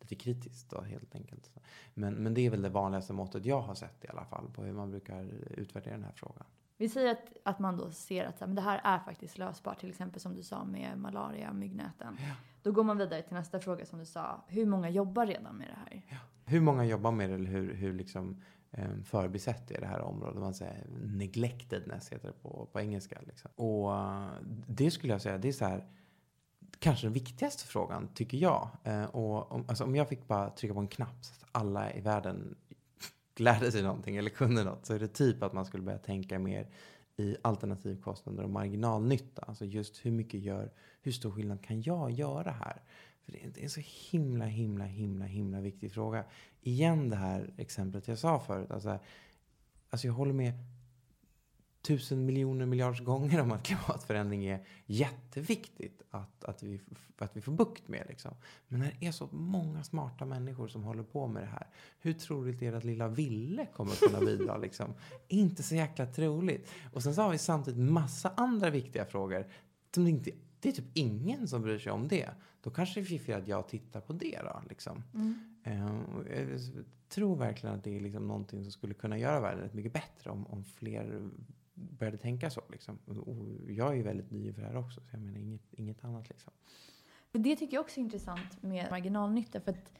lite 0.00 0.14
kritiskt 0.14 0.70
då, 0.70 0.80
helt 0.80 1.14
enkelt. 1.14 1.50
Men, 1.94 2.14
men 2.14 2.34
det 2.34 2.46
är 2.46 2.50
väl 2.50 2.62
det 2.62 2.68
vanligaste 2.68 3.12
måttet 3.12 3.44
jag 3.44 3.60
har 3.60 3.74
sett 3.74 4.04
i 4.04 4.08
alla 4.08 4.24
fall 4.24 4.50
på 4.54 4.62
hur 4.62 4.72
man 4.72 4.90
brukar 4.90 5.24
utvärdera 5.50 5.94
den 5.94 6.04
här 6.04 6.12
frågan. 6.14 6.46
Vi 6.78 6.88
säger 6.88 7.12
att, 7.12 7.32
att 7.42 7.58
man 7.58 7.76
då 7.76 7.90
ser 7.90 8.24
att 8.24 8.38
så 8.38 8.44
här, 8.44 8.46
men 8.46 8.56
det 8.56 8.62
här 8.62 8.80
är 8.84 8.98
faktiskt 8.98 9.38
lösbart, 9.38 9.80
till 9.80 9.88
exempel 9.88 10.20
som 10.20 10.34
du 10.34 10.42
sa 10.42 10.64
med 10.64 10.98
malaria, 10.98 11.52
myggnäten. 11.52 12.16
Ja. 12.18 12.34
Då 12.62 12.72
går 12.72 12.84
man 12.84 12.98
vidare 12.98 13.22
till 13.22 13.34
nästa 13.34 13.60
fråga 13.60 13.86
som 13.86 13.98
du 13.98 14.04
sa, 14.04 14.44
hur 14.48 14.66
många 14.66 14.90
jobbar 14.90 15.26
redan 15.26 15.56
med 15.56 15.68
det 15.68 15.74
här? 15.74 16.20
Hur 16.44 16.60
många 16.60 16.84
jobbar 16.84 17.12
med 17.12 17.30
det 17.30 17.34
eller 17.34 17.50
hur, 17.50 17.74
hur 17.74 17.92
liksom, 17.92 18.42
eh, 18.70 18.96
förbisett 19.04 19.70
är 19.70 19.80
det 19.80 19.86
här 19.86 20.00
området? 20.00 20.40
Man 20.40 20.54
säger 20.54 20.86
neglectedness 21.04 22.12
heter 22.12 22.28
det 22.28 22.42
på, 22.42 22.68
på 22.72 22.80
engelska. 22.80 23.18
Liksom. 23.26 23.50
Och 23.54 23.94
eh, 23.96 24.28
det 24.66 24.90
skulle 24.90 25.12
jag 25.12 25.22
säga, 25.22 25.38
det 25.38 25.48
är 25.48 25.52
så 25.52 25.64
här, 25.64 25.86
kanske 26.78 27.06
den 27.06 27.12
viktigaste 27.12 27.66
frågan 27.66 28.08
tycker 28.14 28.38
jag. 28.38 28.68
Eh, 28.84 29.04
och 29.04 29.52
om, 29.52 29.64
alltså, 29.68 29.84
om 29.84 29.96
jag 29.96 30.08
fick 30.08 30.28
bara 30.28 30.50
trycka 30.50 30.74
på 30.74 30.80
en 30.80 30.88
knapp 30.88 31.24
så 31.24 31.32
att 31.32 31.48
alla 31.52 31.92
i 31.92 32.00
världen 32.00 32.56
lärde 33.40 33.72
sig 33.72 33.82
någonting 33.82 34.16
eller 34.16 34.30
kunde 34.30 34.64
något 34.64 34.86
så 34.86 34.94
är 34.94 34.98
det 34.98 35.08
typ 35.08 35.42
att 35.42 35.52
man 35.52 35.64
skulle 35.64 35.82
börja 35.82 35.98
tänka 35.98 36.38
mer 36.38 36.68
i 37.16 37.36
alternativkostnader 37.42 38.42
och 38.42 38.50
marginalnytta. 38.50 39.42
Alltså 39.42 39.64
just 39.64 40.06
hur 40.06 40.10
mycket 40.10 40.40
gör, 40.40 40.70
hur 41.02 41.12
stor 41.12 41.30
skillnad 41.30 41.64
kan 41.64 41.82
jag 41.82 42.10
göra 42.10 42.50
här? 42.50 42.82
För 43.24 43.32
det 43.32 43.38
är 43.38 43.62
en 43.62 43.70
så 43.70 43.80
himla, 44.10 44.44
himla, 44.44 44.84
himla, 44.84 45.24
himla 45.24 45.60
viktig 45.60 45.92
fråga. 45.92 46.24
Igen 46.60 47.10
det 47.10 47.16
här 47.16 47.50
exemplet 47.56 48.08
jag 48.08 48.18
sa 48.18 48.40
förut. 48.40 48.70
Alltså, 48.70 48.98
alltså 49.90 50.06
jag 50.06 50.14
håller 50.14 50.32
med 50.32 50.52
tusen 51.88 52.26
miljoner 52.26 52.66
miljarders 52.66 53.00
gånger 53.00 53.40
om 53.40 53.52
att 53.52 53.62
klimatförändring 53.62 54.44
är 54.44 54.64
jätteviktigt 54.86 56.02
att, 56.10 56.44
att, 56.44 56.62
vi, 56.62 56.80
att 57.18 57.36
vi 57.36 57.40
får 57.40 57.52
bukt 57.52 57.88
med. 57.88 58.06
Liksom. 58.08 58.34
Men 58.68 58.80
när 58.80 58.96
det 58.98 59.06
är 59.06 59.12
så 59.12 59.28
många 59.32 59.84
smarta 59.84 60.24
människor 60.24 60.68
som 60.68 60.82
håller 60.82 61.02
på 61.02 61.26
med 61.26 61.42
det 61.42 61.46
här, 61.46 61.66
hur 62.00 62.12
troligt 62.12 62.62
är 62.62 62.72
det 62.72 62.78
att 62.78 62.84
lilla 62.84 63.08
Ville 63.08 63.66
kommer 63.66 63.92
att 63.92 64.00
kunna 64.00 64.20
bidra? 64.20 64.56
Liksom? 64.62 64.94
Inte 65.28 65.62
så 65.62 65.74
jäkla 65.74 66.06
troligt. 66.06 66.70
Och 66.92 67.02
sen 67.02 67.14
så 67.14 67.22
har 67.22 67.30
vi 67.30 67.38
samtidigt 67.38 67.80
massa 67.80 68.32
andra 68.36 68.70
viktiga 68.70 69.04
frågor 69.04 69.46
som 69.94 70.04
det 70.04 70.10
inte 70.10 70.30
det 70.60 70.68
är 70.68 70.72
typ 70.72 70.90
ingen 70.94 71.48
som 71.48 71.62
bryr 71.62 71.78
sig 71.78 71.92
om 71.92 72.08
det. 72.08 72.30
Då 72.60 72.70
kanske 72.70 73.00
det 73.00 73.04
är 73.04 73.08
fiffigt 73.08 73.38
att 73.38 73.48
jag 73.48 73.68
tittar 73.68 74.00
på 74.00 74.12
det 74.12 74.40
då. 74.42 74.62
Liksom. 74.68 75.02
Mm. 75.14 75.58
Jag 75.64 76.84
tror 77.08 77.36
verkligen 77.36 77.76
att 77.76 77.84
det 77.84 77.96
är 77.96 78.00
liksom 78.00 78.26
någonting 78.26 78.62
som 78.62 78.72
skulle 78.72 78.94
kunna 78.94 79.18
göra 79.18 79.40
världen 79.40 79.70
mycket 79.72 79.92
bättre 79.92 80.30
om, 80.30 80.46
om 80.46 80.64
fler 80.64 81.30
började 81.78 82.18
tänka 82.18 82.50
så. 82.50 82.62
Liksom. 82.70 82.98
Och 83.06 83.70
jag 83.70 83.92
är 83.92 83.94
ju 83.94 84.02
väldigt 84.02 84.30
ny 84.30 84.52
för 84.52 84.62
det 84.62 84.68
här 84.68 84.76
också, 84.76 85.00
så 85.00 85.06
jag 85.12 85.20
menar 85.20 85.38
inget, 85.38 85.74
inget 85.74 86.04
annat. 86.04 86.28
Liksom. 86.28 86.52
Det 87.32 87.56
tycker 87.56 87.74
jag 87.76 87.80
också 87.80 88.00
är 88.00 88.04
intressant 88.04 88.62
med 88.62 88.90
marginalnytta. 88.90 89.60
För 89.60 89.70
att 89.70 89.92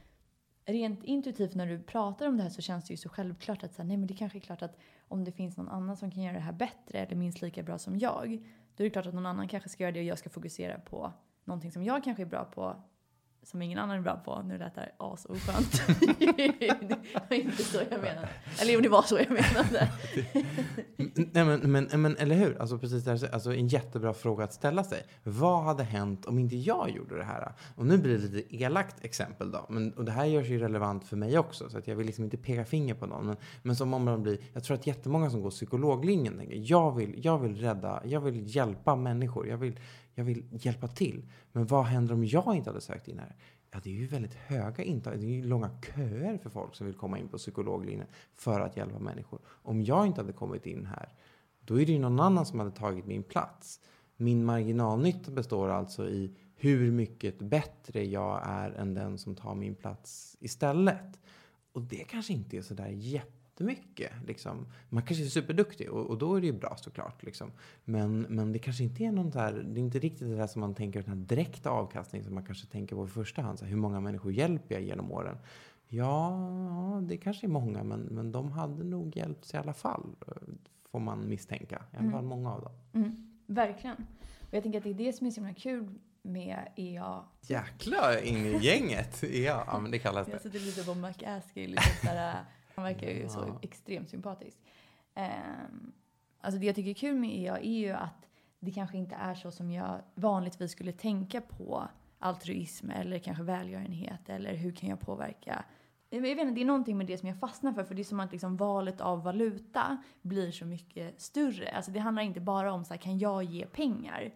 rent 0.64 1.04
intuitivt 1.04 1.54
när 1.54 1.66
du 1.66 1.82
pratar 1.82 2.28
om 2.28 2.36
det 2.36 2.42
här 2.42 2.50
så 2.50 2.62
känns 2.62 2.86
det 2.86 2.92
ju 2.92 2.96
så 2.96 3.08
självklart 3.08 3.62
att 3.62 3.74
så 3.74 3.82
här, 3.82 3.88
nej, 3.88 3.96
men 3.96 4.06
det 4.06 4.14
kanske 4.14 4.38
är 4.38 4.40
klart 4.40 4.62
att 4.62 4.76
om 5.08 5.24
det 5.24 5.32
finns 5.32 5.56
någon 5.56 5.68
annan 5.68 5.96
som 5.96 6.10
kan 6.10 6.22
göra 6.22 6.34
det 6.34 6.40
här 6.40 6.52
bättre 6.52 6.98
eller 6.98 7.16
minst 7.16 7.42
lika 7.42 7.62
bra 7.62 7.78
som 7.78 7.98
jag, 7.98 8.46
då 8.76 8.82
är 8.82 8.84
det 8.84 8.90
klart 8.90 9.06
att 9.06 9.14
någon 9.14 9.26
annan 9.26 9.48
kanske 9.48 9.68
ska 9.68 9.82
göra 9.82 9.92
det 9.92 10.00
och 10.00 10.06
jag 10.06 10.18
ska 10.18 10.30
fokusera 10.30 10.78
på 10.78 11.12
någonting 11.44 11.72
som 11.72 11.84
jag 11.84 12.04
kanske 12.04 12.22
är 12.22 12.26
bra 12.26 12.44
på 12.44 12.82
som 13.42 13.62
ingen 13.62 13.78
annan 13.78 13.96
är 13.98 14.02
bra 14.02 14.16
på. 14.16 14.42
Nu 14.42 14.58
lät 14.58 14.74
det 14.74 14.80
här 14.80 14.92
asoskönt. 14.98 15.82
det 16.18 16.98
var 17.30 17.36
inte 17.36 17.62
så 17.62 17.78
jag 17.90 18.00
menade. 18.00 18.28
Eller 18.60 18.72
jo, 18.72 18.80
det 18.80 18.88
var 18.88 19.02
så 19.02 19.18
jag 19.18 19.30
menade. 19.30 19.88
Nej, 21.32 21.44
men, 21.44 21.72
men, 21.72 22.02
men 22.02 22.16
eller 22.16 22.36
hur? 22.36 22.60
Alltså, 22.60 22.78
precis 22.78 23.04
där, 23.04 23.34
alltså, 23.34 23.54
en 23.54 23.68
jättebra 23.68 24.14
fråga 24.14 24.44
att 24.44 24.52
ställa 24.52 24.84
sig. 24.84 25.02
Vad 25.22 25.62
hade 25.62 25.82
hänt 25.82 26.26
om 26.26 26.38
inte 26.38 26.56
jag 26.56 26.90
gjorde 26.90 27.16
det 27.16 27.24
här? 27.24 27.52
Och 27.76 27.86
nu 27.86 27.98
blir 27.98 28.18
det 28.18 28.18
lite 28.18 28.56
elakt 28.56 29.04
exempel 29.04 29.50
då. 29.50 29.66
Men, 29.68 29.92
och 29.92 30.04
det 30.04 30.12
här 30.12 30.24
görs 30.24 30.48
ju 30.48 30.58
relevant 30.58 31.04
för 31.04 31.16
mig 31.16 31.38
också. 31.38 31.70
Så 31.70 31.78
att 31.78 31.88
jag 31.88 31.96
vill 31.96 32.06
liksom 32.06 32.24
inte 32.24 32.36
peka 32.36 32.64
finger 32.64 32.94
på 32.94 33.06
någon. 33.06 33.26
Men, 33.26 33.36
men 33.62 33.76
som 33.76 33.94
om 33.94 34.04
man 34.04 34.22
blir, 34.22 34.38
jag 34.52 34.64
tror 34.64 34.76
att 34.76 34.86
jättemånga 34.86 35.30
som 35.30 35.42
går 35.42 35.50
psykologlinjen 35.50 36.38
tänker, 36.38 36.56
jag 36.64 36.96
vill, 36.96 37.24
jag 37.24 37.38
vill 37.38 37.56
rädda, 37.56 38.02
jag 38.04 38.20
vill 38.20 38.56
hjälpa 38.56 38.96
människor. 38.96 39.48
Jag 39.48 39.56
vill, 39.56 39.80
jag 40.18 40.24
vill 40.24 40.44
hjälpa 40.50 40.88
till. 40.88 41.28
Men 41.52 41.66
vad 41.66 41.84
händer 41.84 42.14
om 42.14 42.24
jag 42.24 42.56
inte 42.56 42.70
hade 42.70 42.80
sökt 42.80 43.08
in 43.08 43.18
här? 43.18 43.36
Ja, 43.70 43.80
det 43.82 43.90
är 43.90 43.94
ju 43.94 44.06
väldigt 44.06 44.34
höga 44.34 44.84
intag. 44.84 45.18
Det 45.18 45.26
är 45.26 45.30
ju 45.30 45.44
långa 45.44 45.70
köer 45.82 46.38
för 46.38 46.50
folk 46.50 46.74
som 46.74 46.86
vill 46.86 46.96
komma 46.96 47.18
in 47.18 47.28
på 47.28 47.38
psykologlinjen 47.38 48.06
för 48.34 48.60
att 48.60 48.76
hjälpa 48.76 48.98
människor. 48.98 49.40
Om 49.46 49.82
jag 49.82 50.06
inte 50.06 50.20
hade 50.20 50.32
kommit 50.32 50.66
in 50.66 50.86
här, 50.86 51.08
då 51.60 51.80
är 51.80 51.86
det 51.86 51.92
ju 51.92 51.98
någon 51.98 52.20
annan 52.20 52.46
som 52.46 52.58
hade 52.58 52.70
tagit 52.70 53.06
min 53.06 53.22
plats. 53.22 53.80
Min 54.16 54.44
marginalnytta 54.44 55.30
består 55.30 55.68
alltså 55.68 56.08
i 56.08 56.34
hur 56.56 56.90
mycket 56.90 57.38
bättre 57.38 58.04
jag 58.04 58.42
är 58.44 58.70
än 58.70 58.94
den 58.94 59.18
som 59.18 59.36
tar 59.36 59.54
min 59.54 59.74
plats 59.74 60.36
istället. 60.40 61.20
Och 61.72 61.82
det 61.82 62.04
kanske 62.08 62.32
inte 62.32 62.56
är 62.56 62.62
sådär 62.62 62.88
jätte 62.88 63.37
jättemycket. 63.58 64.12
Liksom. 64.26 64.66
Man 64.88 65.02
kanske 65.02 65.24
är 65.24 65.28
superduktig 65.28 65.90
och, 65.90 66.06
och 66.06 66.18
då 66.18 66.34
är 66.34 66.40
det 66.40 66.46
ju 66.46 66.52
bra 66.52 66.76
såklart. 66.76 67.22
Liksom. 67.22 67.52
Men, 67.84 68.20
men 68.20 68.52
det 68.52 68.58
kanske 68.58 68.84
inte 68.84 69.04
är 69.04 69.12
någon 69.12 69.30
där, 69.30 69.52
det 69.52 69.80
är 69.80 69.82
inte 69.82 69.98
riktigt 69.98 70.28
det 70.28 70.36
där 70.36 70.46
som 70.46 70.60
man 70.60 70.74
tänker, 70.74 71.02
den 71.02 71.18
här 71.18 71.26
direkta 71.26 71.70
avkastning 71.70 72.24
som 72.24 72.34
man 72.34 72.44
kanske 72.44 72.66
tänker 72.66 72.96
på 72.96 73.04
i 73.04 73.08
första 73.08 73.42
hand. 73.42 73.58
Så 73.58 73.64
här, 73.64 73.70
hur 73.70 73.78
många 73.78 74.00
människor 74.00 74.32
hjälper 74.32 74.74
jag 74.74 74.84
genom 74.84 75.12
åren? 75.12 75.36
Ja, 75.88 77.02
det 77.08 77.16
kanske 77.16 77.46
är 77.46 77.48
många, 77.48 77.84
men, 77.84 78.00
men 78.00 78.32
de 78.32 78.52
hade 78.52 78.84
nog 78.84 79.16
hjälpts 79.16 79.54
i 79.54 79.56
alla 79.56 79.72
fall. 79.72 80.16
Får 80.90 81.00
man 81.00 81.28
misstänka. 81.28 81.76
I 81.92 81.96
alla 81.96 82.00
mm. 82.00 82.12
fall 82.12 82.24
mm. 82.24 82.28
många 82.28 82.52
av 82.52 82.60
dem. 82.60 82.72
Mm, 82.92 83.38
verkligen. 83.46 83.96
Och 84.40 84.54
jag 84.54 84.62
tänker 84.62 84.78
att 84.78 84.84
det 84.84 84.90
är 84.90 84.94
det 84.94 85.12
som 85.12 85.26
är 85.26 85.30
så 85.30 85.40
himla 85.40 85.54
kul 85.54 85.88
med 86.22 86.72
EA. 86.76 87.24
Jäklar, 87.40 88.24
in 88.24 88.46
i 88.46 88.58
gänget. 88.58 89.22
EA, 89.24 89.64
ja 89.66 89.78
men 89.80 89.90
det 89.90 89.98
kallas 89.98 90.26
det. 90.26 90.32
Jag 90.32 90.40
sitter 90.40 90.60
lite 90.60 90.84
på 90.84 90.94
McAskey, 90.94 91.66
lite 91.66 92.06
sådär 92.06 92.44
han 92.78 92.84
verkar 92.84 93.10
ju 93.10 93.28
så 93.28 93.58
extremt 93.62 94.10
sympatisk. 94.10 94.58
Um, 95.16 95.92
alltså 96.40 96.60
det 96.60 96.66
jag 96.66 96.74
tycker 96.74 96.90
är 96.90 96.94
kul 96.94 97.16
med 97.16 97.30
EA 97.38 97.58
är 97.58 97.78
ju 97.78 97.90
att 97.90 98.28
det 98.60 98.70
kanske 98.70 98.98
inte 98.98 99.14
är 99.14 99.34
så 99.34 99.50
som 99.50 99.70
jag 99.70 100.00
vanligtvis 100.14 100.72
skulle 100.72 100.92
tänka 100.92 101.40
på 101.40 101.88
altruism 102.18 102.90
eller 102.90 103.18
kanske 103.18 103.42
välgörenhet 103.42 104.28
eller 104.28 104.54
hur 104.54 104.72
kan 104.72 104.88
jag 104.88 105.00
påverka 105.00 105.64
jag 106.10 106.20
vet 106.20 106.38
inte, 106.38 106.54
det 106.54 106.60
är 106.60 106.64
någonting 106.64 106.98
med 106.98 107.06
det 107.06 107.18
som 107.18 107.28
jag 107.28 107.38
fastnar 107.38 107.72
för, 107.72 107.84
för 107.84 107.94
det 107.94 108.02
är 108.02 108.04
som 108.04 108.20
att 108.20 108.32
liksom 108.32 108.56
valet 108.56 109.00
av 109.00 109.22
valuta 109.22 110.02
blir 110.22 110.50
så 110.50 110.64
mycket 110.64 111.20
större. 111.20 111.70
Alltså 111.70 111.90
det 111.90 111.98
handlar 111.98 112.22
inte 112.22 112.40
bara 112.40 112.72
om 112.72 112.84
så 112.84 112.94
här, 112.94 113.00
kan 113.00 113.18
jag 113.18 113.44
ge 113.44 113.66
pengar? 113.66 114.34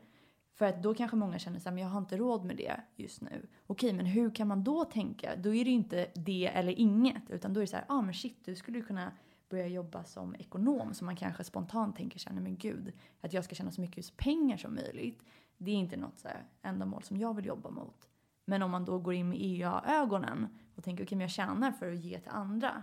För 0.62 0.66
att 0.66 0.83
då 0.83 0.94
kanske 0.94 1.16
många 1.16 1.38
känner 1.38 1.68
att 1.68 1.79
jag 1.79 1.87
har 1.87 1.98
inte 1.98 2.16
råd 2.16 2.44
med 2.44 2.57
det 2.57 2.81
just 2.96 3.20
nu. 3.20 3.46
Okej, 3.66 3.92
men 3.92 4.07
hur 4.07 4.35
kan 4.35 4.48
man 4.48 4.64
då 4.64 4.85
tänka? 4.85 5.37
Då 5.37 5.55
är 5.55 5.64
det 5.64 5.70
ju 5.70 5.77
inte 5.77 6.07
det 6.14 6.46
eller 6.46 6.72
inget, 6.72 7.31
utan 7.31 7.53
då 7.53 7.61
är 7.61 7.62
det 7.62 7.66
så 7.66 7.77
här, 7.77 7.85
ja 7.88 7.94
ah, 7.94 8.03
men 8.03 8.14
shit, 8.14 8.37
du 8.44 8.55
skulle 8.55 8.81
kunna 8.81 9.12
börja 9.48 9.66
jobba 9.66 10.05
som 10.05 10.35
ekonom 10.35 10.94
som 10.94 11.07
man 11.07 11.16
kanske 11.16 11.44
spontant 11.44 11.96
tänker 11.96 12.18
sig, 12.18 12.33
men 12.33 12.57
gud, 12.57 12.92
att 13.20 13.33
jag 13.33 13.44
ska 13.44 13.55
tjäna 13.55 13.70
så 13.70 13.81
mycket 13.81 14.16
pengar 14.16 14.57
som 14.57 14.75
möjligt. 14.75 15.22
Det 15.59 15.70
är 15.70 15.75
inte 15.75 15.96
något 15.96 16.18
så 16.18 16.29
här 16.29 16.44
ändamål 16.62 17.03
som 17.03 17.16
jag 17.16 17.37
vill 17.37 17.46
jobba 17.46 17.70
mot. 17.70 18.09
Men 18.44 18.62
om 18.62 18.70
man 18.70 18.85
då 18.85 18.98
går 18.98 19.14
in 19.14 19.29
med 19.29 19.38
EA-ögonen 19.40 20.48
och 20.75 20.85
tänker, 20.85 21.05
okej, 21.05 21.09
okay, 21.09 21.16
men 21.16 21.25
jag 21.25 21.31
tjänar 21.31 21.72
för 21.72 21.92
att 21.92 21.98
ge 21.98 22.20
till 22.20 22.31
andra. 22.31 22.83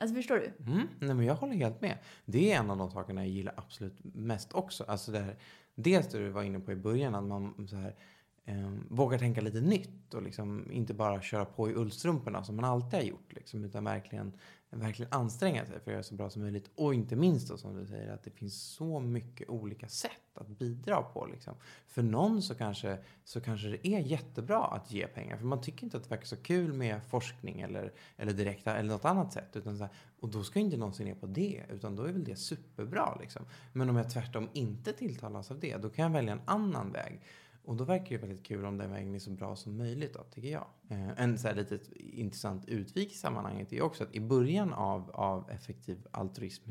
Alltså 0.00 0.14
förstår 0.14 0.36
du? 0.36 0.72
Mm, 0.72 0.88
nej 0.98 1.14
men 1.14 1.26
jag 1.26 1.34
håller 1.34 1.54
helt 1.54 1.80
med. 1.80 1.98
Det 2.24 2.52
är 2.52 2.58
en 2.58 2.70
av 2.70 2.78
de 2.78 2.90
sakerna 2.90 3.20
jag 3.20 3.30
gillar 3.30 3.54
absolut 3.56 3.98
mest 4.02 4.52
också. 4.52 4.84
Alltså 4.84 5.12
det 5.12 5.18
här, 5.18 5.36
dels 5.82 6.08
det 6.08 6.18
du 6.18 6.28
var 6.28 6.42
inne 6.42 6.60
på 6.60 6.72
i 6.72 6.76
början, 6.76 7.14
att 7.14 7.24
man 7.24 7.68
så 7.68 7.76
här, 7.76 7.94
eh, 8.44 8.70
vågar 8.88 9.18
tänka 9.18 9.40
lite 9.40 9.60
nytt 9.60 10.14
och 10.14 10.22
liksom 10.22 10.72
inte 10.72 10.94
bara 10.94 11.22
köra 11.22 11.44
på 11.44 11.70
i 11.70 11.74
ullstrumporna 11.74 12.44
som 12.44 12.56
man 12.56 12.64
alltid 12.64 12.98
har 12.98 13.06
gjort. 13.06 13.32
Liksom, 13.32 13.64
utan 13.64 13.84
verkligen 13.84 14.32
verkligen 14.70 15.12
anstränga 15.12 15.66
sig 15.66 15.72
för 15.72 15.80
att 15.80 15.86
göra 15.86 15.96
det 15.96 16.04
så 16.04 16.14
bra 16.14 16.30
som 16.30 16.42
möjligt. 16.42 16.70
Och 16.74 16.94
inte 16.94 17.16
minst 17.16 17.48
då, 17.48 17.56
som 17.56 17.76
du 17.76 17.86
säger, 17.86 18.12
att 18.12 18.22
det 18.22 18.30
finns 18.30 18.62
så 18.62 19.00
mycket 19.00 19.48
olika 19.48 19.88
sätt 19.88 20.10
att 20.34 20.48
bidra 20.48 21.02
på. 21.02 21.26
Liksom. 21.26 21.54
För 21.86 22.02
någon 22.02 22.42
så 22.42 22.54
kanske, 22.54 22.98
så 23.24 23.40
kanske 23.40 23.68
det 23.68 23.88
är 23.88 24.00
jättebra 24.00 24.64
att 24.64 24.92
ge 24.92 25.06
pengar. 25.06 25.36
För 25.36 25.44
man 25.44 25.60
tycker 25.60 25.84
inte 25.84 25.96
att 25.96 26.02
det 26.02 26.10
verkar 26.10 26.26
så 26.26 26.36
kul 26.36 26.72
med 26.72 27.00
forskning 27.04 27.60
eller, 27.60 27.92
eller 28.16 28.32
direkta 28.32 28.76
eller 28.76 28.92
något 28.92 29.04
annat 29.04 29.32
sätt. 29.32 29.56
Utan 29.56 29.78
så 29.78 29.84
här, 29.84 29.92
och 30.20 30.28
då 30.28 30.42
ska 30.42 30.58
inte 30.58 30.76
någon 30.76 30.94
se 30.94 31.04
ner 31.04 31.14
på 31.14 31.26
det, 31.26 31.62
utan 31.70 31.96
då 31.96 32.02
är 32.02 32.12
väl 32.12 32.24
det 32.24 32.36
superbra. 32.36 33.18
Liksom. 33.20 33.42
Men 33.72 33.90
om 33.90 33.96
jag 33.96 34.10
tvärtom 34.10 34.48
inte 34.52 34.92
tilltalas 34.92 35.50
av 35.50 35.60
det, 35.60 35.76
då 35.76 35.90
kan 35.90 36.02
jag 36.02 36.12
välja 36.12 36.32
en 36.32 36.42
annan 36.44 36.92
väg. 36.92 37.20
Och 37.64 37.76
då 37.76 37.84
verkar 37.84 38.10
det 38.10 38.26
väldigt 38.26 38.46
kul 38.46 38.64
om 38.64 38.78
den 38.78 38.90
vägen 38.90 39.14
är 39.14 39.18
så 39.18 39.30
bra 39.30 39.56
som 39.56 39.76
möjligt 39.76 40.14
då, 40.14 40.22
tycker 40.22 40.48
jag. 40.48 40.66
Eh, 40.88 41.20
en 41.20 41.38
så 41.38 41.48
här 41.48 41.54
litet 41.54 41.92
intressant 41.96 42.68
utvik 42.68 43.12
i 43.12 43.14
sammanhanget 43.14 43.72
är 43.72 43.82
också 43.82 44.04
att 44.04 44.14
i 44.14 44.20
början 44.20 44.72
av, 44.72 45.10
av 45.10 45.50
effektiv 45.50 46.06
altruism 46.10 46.70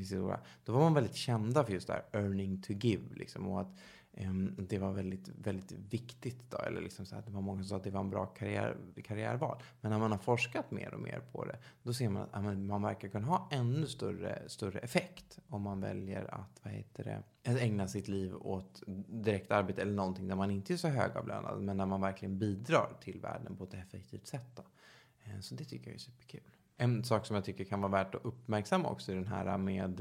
då 0.66 0.72
var 0.72 0.80
man 0.80 0.94
väldigt 0.94 1.16
kända 1.16 1.64
för 1.64 1.74
just 1.74 1.88
det 1.88 1.94
här 1.94 2.22
earning 2.22 2.62
to 2.62 2.74
give. 2.74 3.16
Liksom, 3.16 3.48
och 3.48 3.62
att 3.62 3.78
Ehm, 4.14 4.56
det 4.70 4.80
var 4.80 4.92
väldigt, 4.92 5.28
väldigt 5.28 5.72
viktigt. 5.72 6.52
Då, 6.52 6.58
eller 6.58 6.82
liksom 6.82 7.06
så 7.06 7.16
här, 7.16 7.24
det 7.26 7.32
var 7.32 7.42
många 7.42 7.60
som 7.62 7.70
sa 7.70 7.76
att 7.76 7.84
det 7.84 7.90
var 7.90 8.00
en 8.00 8.10
bra 8.10 8.26
karriär, 8.26 8.78
karriärval. 9.04 9.58
Men 9.82 9.92
när 9.92 10.00
man 10.00 10.12
har 10.12 10.18
forskat 10.18 10.72
mer 10.72 10.94
och 10.94 11.00
mer 11.00 11.22
på 11.32 11.46
det, 11.46 11.58
då 11.84 11.94
ser 11.94 12.10
man 12.10 12.28
att 12.32 12.58
man 12.58 12.82
verkar 12.82 13.08
kunna 13.08 13.28
ha 13.28 13.50
ännu 13.52 13.88
större, 13.88 14.50
större 14.50 14.80
effekt 14.80 15.40
om 15.48 15.62
man 15.62 15.82
väljer 15.82 16.34
att, 16.34 16.60
vad 16.64 16.74
heter 16.74 17.04
det, 17.44 17.60
ägna 17.60 17.88
sitt 17.88 18.08
liv 18.08 18.36
åt 18.36 18.84
direkt 19.08 19.52
arbete 19.52 19.82
eller 19.82 19.94
någonting 19.94 20.28
där 20.28 20.36
man 20.36 20.52
inte 20.52 20.74
är 20.74 20.78
så 20.78 20.88
högavlönad, 20.88 21.62
men 21.62 21.78
där 21.78 21.86
man 21.86 22.02
verkligen 22.02 22.40
bidrar 22.40 22.94
till 23.02 23.20
världen 23.20 23.58
på 23.58 23.64
ett 23.64 23.74
effektivt 23.74 24.28
sätt. 24.28 24.56
Då. 24.56 24.64
Ehm, 25.24 25.42
så 25.42 25.56
det 25.56 25.66
tycker 25.66 25.88
jag 25.88 25.96
är 25.96 26.00
superkul. 26.00 26.42
En 26.82 27.04
sak 27.04 27.26
som 27.26 27.36
jag 27.36 27.46
tycker 27.46 27.64
kan 27.64 27.82
vara 27.82 27.92
värt 27.92 28.16
att 28.16 28.26
uppmärksamma 28.26 28.90
också 28.90 29.12
i 29.12 29.16
den 29.16 29.28
här 29.28 29.46
eh, 29.46 29.58
med, 29.58 30.00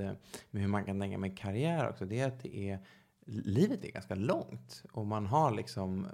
med 0.51 0.63
hur 0.63 0.69
man 0.69 0.85
kan 0.85 1.01
tänka 1.01 1.19
med 1.19 1.39
karriär 1.39 1.89
också, 1.89 2.05
det 2.05 2.21
är 2.21 2.29
att 2.29 2.41
det 2.43 2.57
är 2.57 2.79
livet 3.31 3.85
är 3.85 3.91
ganska 3.91 4.15
långt 4.15 4.85
och 4.93 5.07
man 5.07 5.27
har 5.27 5.51
liksom, 5.51 6.05
eh, 6.05 6.11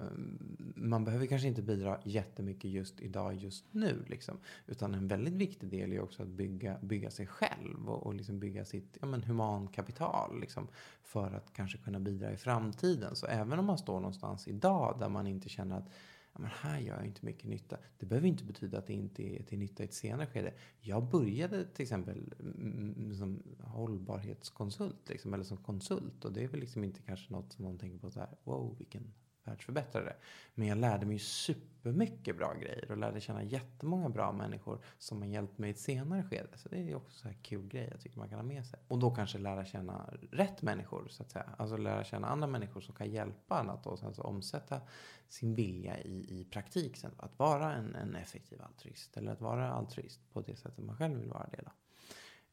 man 0.75 1.05
behöver 1.05 1.25
kanske 1.25 1.47
inte 1.47 1.61
bidra 1.61 1.99
jättemycket 2.03 2.71
just 2.71 3.01
idag, 3.01 3.35
just 3.35 3.65
nu 3.71 4.05
liksom. 4.07 4.37
Utan 4.67 4.93
en 4.93 5.07
väldigt 5.07 5.33
viktig 5.33 5.69
del 5.69 5.93
är 5.93 6.01
också 6.01 6.23
att 6.23 6.29
bygga, 6.29 6.77
bygga 6.81 7.11
sig 7.11 7.27
själv 7.27 7.89
och, 7.89 8.05
och 8.05 8.13
liksom 8.13 8.39
bygga 8.39 8.65
sitt 8.65 8.97
ja, 9.01 9.07
men 9.07 9.23
humankapital 9.23 10.39
liksom, 10.39 10.67
för 11.03 11.31
att 11.31 11.53
kanske 11.53 11.77
kunna 11.77 11.99
bidra 11.99 12.31
i 12.31 12.37
framtiden. 12.37 13.15
Så 13.15 13.25
även 13.25 13.59
om 13.59 13.65
man 13.65 13.77
står 13.77 13.99
någonstans 13.99 14.47
idag 14.47 14.97
där 14.99 15.09
man 15.09 15.27
inte 15.27 15.49
känner 15.49 15.77
att 15.77 15.89
ja, 16.35 16.41
men 16.41 16.51
här 16.53 16.79
gör 16.79 16.95
jag 16.95 17.05
inte 17.05 17.25
mycket 17.25 17.49
nytta. 17.49 17.77
Det 17.97 18.05
behöver 18.05 18.27
inte 18.27 18.43
betyda 18.43 18.77
att 18.77 18.87
det 18.87 18.93
inte 18.93 19.23
är 19.23 19.43
till 19.43 19.59
nytta 19.59 19.83
i 19.83 19.85
ett 19.85 19.93
senare 19.93 20.27
skede. 20.27 20.53
Jag 20.81 21.09
började 21.09 21.65
till 21.65 21.83
exempel 21.83 22.33
mm, 22.39 22.95
mm, 22.97 23.15
som 23.15 23.43
hållbarhetskonsult, 23.59 25.09
liksom, 25.09 25.33
eller 25.33 25.43
som 25.43 25.57
konsult. 25.57 26.25
Och 26.25 26.33
det 26.33 26.43
är 26.43 26.47
väl 26.47 26.59
liksom 26.59 26.83
inte 26.83 27.01
kanske 27.01 27.33
något 27.33 27.53
som 27.53 27.65
någon 27.65 27.77
tänker 27.77 27.99
på 27.99 28.11
så 28.11 28.19
här, 28.19 28.29
wow, 28.43 28.75
vilken 28.77 29.13
världsförbättrare. 29.45 30.15
Men 30.55 30.67
jag 30.67 30.77
lärde 30.77 31.05
mig 31.05 31.19
supermycket 31.19 32.37
bra 32.37 32.53
grejer 32.53 32.91
och 32.91 32.97
lärde 32.97 33.21
känna 33.21 33.43
jättemånga 33.43 34.09
bra 34.09 34.31
människor 34.31 34.79
som 34.97 35.21
har 35.21 35.27
hjälpt 35.29 35.57
mig 35.57 35.69
i 35.69 35.71
ett 35.71 35.79
senare 35.79 36.23
skede. 36.23 36.57
Så 36.57 36.69
det 36.69 36.77
är 36.77 36.95
också 36.95 37.27
en 37.27 37.37
kul 37.41 37.67
grej 37.67 37.87
jag 37.91 38.01
tycker 38.01 38.17
man 38.17 38.29
kan 38.29 38.39
ha 38.39 38.43
med 38.43 38.65
sig. 38.65 38.79
Och 38.87 38.99
då 38.99 39.11
kanske 39.11 39.37
lära 39.37 39.65
känna 39.65 40.09
rätt 40.31 40.61
människor 40.61 41.07
så 41.09 41.23
att 41.23 41.31
säga. 41.31 41.49
Alltså 41.57 41.77
lära 41.77 42.03
känna 42.03 42.27
andra 42.27 42.47
människor 42.47 42.81
som 42.81 42.95
kan 42.95 43.11
hjälpa 43.11 43.59
en 43.59 43.69
att 43.69 43.83
då 43.83 43.97
sen 43.97 44.13
så 44.13 44.21
omsätta 44.21 44.81
sin 45.27 45.55
vilja 45.55 46.01
i, 46.01 46.41
i 46.41 46.45
praktik 46.45 46.97
sen. 46.97 47.11
Att 47.17 47.39
vara 47.39 47.73
en, 47.73 47.95
en 47.95 48.15
effektiv 48.15 48.61
altruist 48.61 49.17
eller 49.17 49.31
att 49.31 49.41
vara 49.41 49.69
altruist 49.69 50.33
på 50.33 50.41
det 50.41 50.55
sättet 50.55 50.85
man 50.85 50.97
själv 50.97 51.19
vill 51.19 51.29
vara 51.29 51.47
det. 51.51 51.61
Då. 51.65 51.71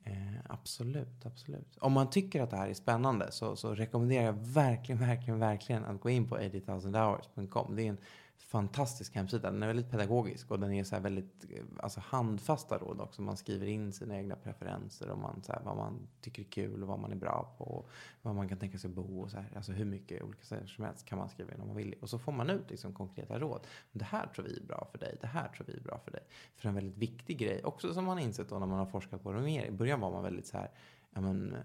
Eh, 0.05 0.15
absolut, 0.49 1.27
absolut. 1.27 1.77
Om 1.79 1.93
man 1.93 2.11
tycker 2.11 2.43
att 2.43 2.51
det 2.51 2.57
här 2.57 2.69
är 2.69 2.75
spännande 2.75 3.33
så, 3.33 3.57
så 3.57 3.75
rekommenderar 3.75 4.25
jag 4.25 4.33
verkligen, 4.33 5.01
verkligen, 5.01 5.39
verkligen 5.39 5.85
att 5.85 6.01
gå 6.01 6.11
in 6.11 6.29
på 6.29 6.39
80000hours.com. 6.39 7.77
Det 7.77 7.83
är 7.83 7.89
en 7.89 7.99
fantastisk 8.47 9.15
hemsida. 9.15 9.51
Den 9.51 9.63
är 9.63 9.67
väldigt 9.67 9.91
pedagogisk 9.91 10.51
och 10.51 10.61
den 10.61 10.73
är 10.73 10.85
så 10.85 11.01
väldigt 11.01 11.45
eh, 11.51 11.63
alltså 11.79 12.01
handfasta 12.01 12.79
råd 12.79 13.01
också. 13.01 13.23
Man 13.23 13.37
skriver 13.37 13.67
in 13.67 13.93
sina 13.93 14.17
egna 14.17 14.37
preferenser 14.37 15.11
och 15.11 15.19
man, 15.19 15.43
så 15.43 15.53
här, 15.53 15.61
vad 15.65 15.77
man 15.77 16.09
tycker 16.21 16.43
är 16.43 16.47
kul 16.47 16.83
och 16.83 16.89
vad 16.89 16.99
man 16.99 17.13
är 17.13 17.17
bra 17.17 17.55
på. 17.59 17.65
Och 17.65 17.89
vad 18.23 18.35
man 18.35 18.49
kan 18.49 18.59
tänka 18.59 18.79
sig 18.79 18.91
bo 18.91 19.23
och 19.23 19.31
så 19.31 19.37
här. 19.37 19.53
Alltså 19.57 19.73
hur 19.73 19.85
mycket 19.85 20.23
olika 20.23 20.45
saker 20.45 20.67
som 20.67 20.85
helst 20.85 21.07
kan 21.07 21.19
man 21.19 21.29
skriva 21.29 21.55
in 21.55 21.61
om 21.61 21.67
man 21.67 21.77
vill. 21.77 21.95
Och 22.01 22.11
så 22.11 22.19
får 22.19 22.33
man 22.33 22.51
ut 22.51 22.71
liksom 22.71 22.95
konkreta 22.95 23.39
råd. 23.39 23.67
Det 23.93 24.05
här 24.05 24.27
tror 24.27 24.45
vi 24.45 24.57
är 24.57 24.67
bra 24.67 24.89
för 24.93 24.99
dig. 24.99 25.17
Det 25.21 25.27
här 25.27 25.49
tror 25.49 25.67
vi 25.67 25.77
är 25.77 25.81
bra 25.81 25.99
för 25.99 26.11
dig. 26.11 26.23
För 26.57 26.69
en 26.69 26.75
väldigt 26.75 26.99
viktig 26.99 27.39
grej 27.39 27.65
också 27.65 27.95
som 27.95 28.05
man 28.05 28.19
har 28.19 28.25
insett 28.25 28.49
då 28.49 28.59
när 28.59 28.67
man 28.67 28.79
har 28.79 28.87
forskat 28.87 29.23
på 29.23 29.33
det 29.33 29.41
mer. 29.41 29.65
I 29.65 29.71
början 29.71 30.01
var 30.01 30.11
man 30.11 30.23
väldigt 30.23 30.47
så 30.47 30.57
här, 30.57 30.71
ja 31.15 31.21
men 31.21 31.57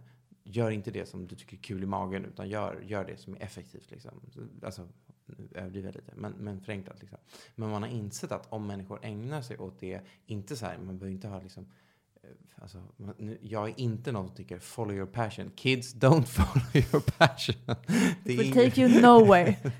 gör 0.43 0.71
inte 0.71 0.91
det 0.91 1.05
som 1.05 1.27
du 1.27 1.35
tycker 1.35 1.57
är 1.57 1.61
kul 1.61 1.83
i 1.83 1.85
magen 1.85 2.25
utan 2.25 2.49
gör, 2.49 2.81
gör 2.81 3.05
det 3.05 3.17
som 3.17 3.35
är 3.35 3.43
effektivt. 3.43 3.91
Liksom. 3.91 4.11
Alltså, 4.63 4.87
överdriver 5.55 5.93
lite, 5.93 6.13
men, 6.15 6.31
men 6.31 6.61
förenklat. 6.61 7.01
Liksom. 7.01 7.19
Men 7.55 7.69
man 7.69 7.83
har 7.83 7.89
insett 7.89 8.31
att 8.31 8.47
om 8.49 8.67
människor 8.67 8.99
ägnar 9.01 9.41
sig 9.41 9.57
åt 9.57 9.79
det, 9.79 10.01
inte 10.25 10.55
så 10.55 10.65
här, 10.65 10.77
man 10.77 10.97
behöver 10.97 11.13
inte 11.13 11.27
ha 11.27 11.41
liksom 11.41 11.67
eh, 12.23 12.29
Alltså, 12.61 12.83
jag 13.41 13.69
är 13.69 13.79
inte 13.79 14.11
någon 14.11 14.27
som 14.27 14.35
tycker 14.35 14.59
follow 14.59 14.95
your 14.95 15.05
passion. 15.05 15.51
Kids 15.55 15.95
don't 15.95 16.23
follow 16.25 16.75
your 16.75 17.01
passion. 17.17 17.55
Det 18.23 18.37
will 18.37 18.53
take 18.53 18.81
you 18.81 19.01
nowhere. 19.01 19.55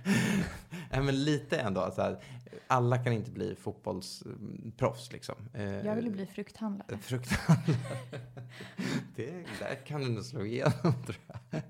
Nej, 0.91 1.01
men 1.01 1.23
lite 1.23 1.59
ändå. 1.59 1.91
Så 1.95 2.01
här, 2.01 2.23
alla 2.67 2.97
kan 2.97 3.13
inte 3.13 3.31
bli 3.31 3.55
fotbollsproffs 3.55 5.11
liksom. 5.11 5.35
Jag 5.83 5.95
vill 5.95 6.11
bli 6.11 6.25
frukthandlare. 6.25 6.97
Frukthandlare 6.97 7.77
det, 9.17 9.45
där 9.59 9.85
kan 9.85 10.01
du 10.01 10.09
nog 10.09 10.23
slå 10.23 10.45
igenom 10.45 10.71
tror 11.05 11.17
jag. 11.27 11.61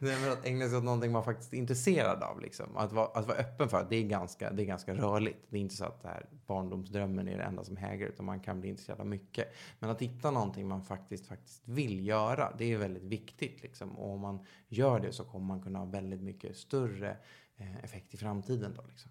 Nej, 0.00 0.20
men 0.20 0.32
att 0.32 0.46
ägna 0.46 0.68
sig 0.68 0.78
åt 0.78 0.84
någonting 0.84 1.12
man 1.12 1.24
faktiskt 1.24 1.52
är 1.52 1.56
intresserad 1.56 2.22
av. 2.22 2.40
Liksom. 2.40 2.76
Att, 2.76 2.92
vara, 2.92 3.06
att 3.06 3.26
vara 3.26 3.38
öppen 3.38 3.68
för 3.68 3.86
det 3.90 3.96
är, 3.96 4.02
ganska, 4.02 4.50
det 4.50 4.62
är 4.62 4.66
ganska 4.66 4.94
rörligt. 4.94 5.38
Det 5.48 5.56
är 5.56 5.60
inte 5.60 5.74
så 5.74 5.84
att 5.84 6.02
det 6.02 6.08
här 6.08 6.26
barndomsdrömmen 6.46 7.28
är 7.28 7.38
det 7.38 7.44
enda 7.44 7.64
som 7.64 7.76
häger, 7.76 8.06
utan 8.06 8.26
man 8.26 8.40
kan 8.40 8.60
bli 8.60 8.70
intresserad 8.70 9.00
av 9.00 9.06
mycket. 9.06 9.54
Men 9.78 9.90
att 9.90 10.02
hitta 10.02 10.30
någonting 10.30 10.68
man 10.68 10.84
faktiskt, 10.84 11.26
faktiskt 11.26 11.62
vill 11.64 12.06
göra, 12.06 12.54
det 12.58 12.72
är 12.72 12.78
väldigt 12.78 13.04
viktigt. 13.04 13.62
Liksom. 13.62 13.98
Och 13.98 14.10
om 14.10 14.20
man 14.20 14.46
gör 14.68 15.00
det 15.00 15.12
så 15.12 15.24
kommer 15.24 15.46
man 15.46 15.62
kunna 15.62 15.78
ha 15.78 15.86
väldigt 15.86 16.22
mycket 16.22 16.56
större 16.56 17.16
eh, 17.56 17.84
effekt 17.84 18.14
i 18.14 18.16
framtiden. 18.16 18.74
Då, 18.76 18.82
liksom. 18.88 19.10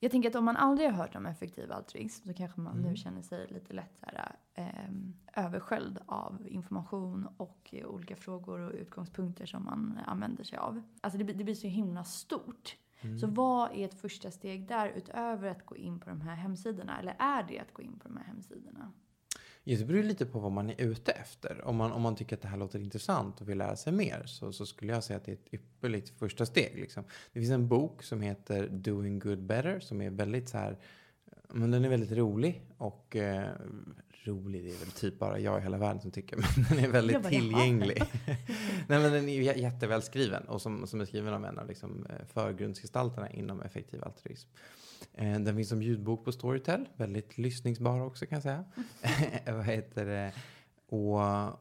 Jag 0.00 0.10
tänker 0.10 0.28
att 0.28 0.34
om 0.34 0.44
man 0.44 0.56
aldrig 0.56 0.90
har 0.90 0.96
hört 0.96 1.16
om 1.16 1.26
effektiv 1.26 1.72
altruism 1.72 2.26
så 2.28 2.34
kanske 2.34 2.60
man 2.60 2.78
mm. 2.78 2.90
nu 2.90 2.96
känner 2.96 3.22
sig 3.22 3.46
lite 3.48 3.72
lätt 3.72 3.98
så 3.98 4.06
här, 4.06 4.36
eh, 4.54 5.44
översköljd 5.44 5.98
av 6.06 6.46
information 6.48 7.28
och 7.36 7.68
eh, 7.72 7.86
olika 7.86 8.16
frågor 8.16 8.60
och 8.60 8.72
utgångspunkter 8.72 9.46
som 9.46 9.64
man 9.64 9.98
använder 10.06 10.44
sig 10.44 10.58
av. 10.58 10.82
Alltså 11.00 11.18
det, 11.18 11.24
det 11.24 11.44
blir 11.44 11.54
så 11.54 11.66
himla 11.66 12.04
stort. 12.04 12.76
Mm. 13.00 13.18
Så 13.18 13.26
vad 13.26 13.72
är 13.72 13.84
ett 13.84 14.00
första 14.00 14.30
steg 14.30 14.68
där 14.68 14.88
utöver 14.88 15.48
att 15.48 15.66
gå 15.66 15.76
in 15.76 16.00
på 16.00 16.10
de 16.10 16.20
här 16.20 16.34
hemsidorna? 16.34 16.98
Eller 16.98 17.16
är 17.18 17.42
det 17.42 17.58
att 17.58 17.72
gå 17.72 17.82
in 17.82 17.98
på 17.98 18.08
de 18.08 18.16
här 18.16 18.24
hemsidorna? 18.24 18.92
Det 19.74 19.84
beror 19.84 20.02
lite 20.02 20.26
på 20.26 20.38
vad 20.38 20.52
man 20.52 20.70
är 20.70 20.80
ute 20.80 21.12
efter. 21.12 21.60
Om 21.64 21.76
man, 21.76 21.92
om 21.92 22.02
man 22.02 22.16
tycker 22.16 22.36
att 22.36 22.42
det 22.42 22.48
här 22.48 22.56
låter 22.56 22.78
intressant 22.78 23.40
och 23.40 23.48
vill 23.48 23.58
lära 23.58 23.76
sig 23.76 23.92
mer 23.92 24.22
så, 24.26 24.52
så 24.52 24.66
skulle 24.66 24.92
jag 24.92 25.04
säga 25.04 25.16
att 25.16 25.24
det 25.24 25.32
är 25.32 25.36
ett 25.36 25.54
ypperligt 25.54 26.08
första 26.18 26.46
steg. 26.46 26.72
Liksom. 26.74 27.04
Det 27.32 27.40
finns 27.40 27.52
en 27.52 27.68
bok 27.68 28.02
som 28.02 28.22
heter 28.22 28.68
Doing 28.68 29.18
Good 29.18 29.42
Better 29.42 29.80
som 29.80 30.02
är 30.02 30.10
väldigt 30.10 30.48
så 30.48 30.58
här 30.58 30.78
men 31.48 31.70
den 31.70 31.84
är 31.84 31.88
väldigt 31.88 32.12
rolig 32.12 32.62
och 32.78 33.16
eh, 33.16 33.50
rolig, 34.24 34.64
det 34.64 34.70
är 34.70 34.78
väl 34.78 34.90
typ 34.90 35.18
bara 35.18 35.38
jag 35.38 35.58
i 35.58 35.62
hela 35.62 35.78
världen 35.78 36.00
som 36.00 36.10
tycker, 36.10 36.36
men 36.56 36.64
den 36.68 36.84
är 36.84 36.88
väldigt 36.88 37.22
bara, 37.22 37.28
tillgänglig. 37.28 38.02
Nej 38.88 39.00
men 39.00 39.12
den 39.12 39.28
är 39.28 39.56
jättevälskriven 39.56 40.42
och 40.44 40.62
som, 40.62 40.86
som 40.86 41.00
är 41.00 41.04
skriven 41.04 41.34
av 41.34 41.44
en 41.44 41.58
av 41.58 41.68
liksom, 41.68 42.06
eh, 42.10 42.26
förgrundsgestalterna 42.26 43.30
inom 43.30 43.62
effektiv 43.62 44.04
altruism. 44.04 44.48
Eh, 45.14 45.40
den 45.40 45.56
finns 45.56 45.68
som 45.68 45.82
ljudbok 45.82 46.24
på 46.24 46.32
Storytel. 46.32 46.88
Väldigt 46.96 47.38
lyssningsbar 47.38 48.00
också 48.00 48.26
kan 48.26 48.36
jag 48.36 48.42
säga. 48.42 48.64
Vad 49.54 49.64
heter 49.64 50.06
det? 50.06 50.32
Och, 50.88 51.20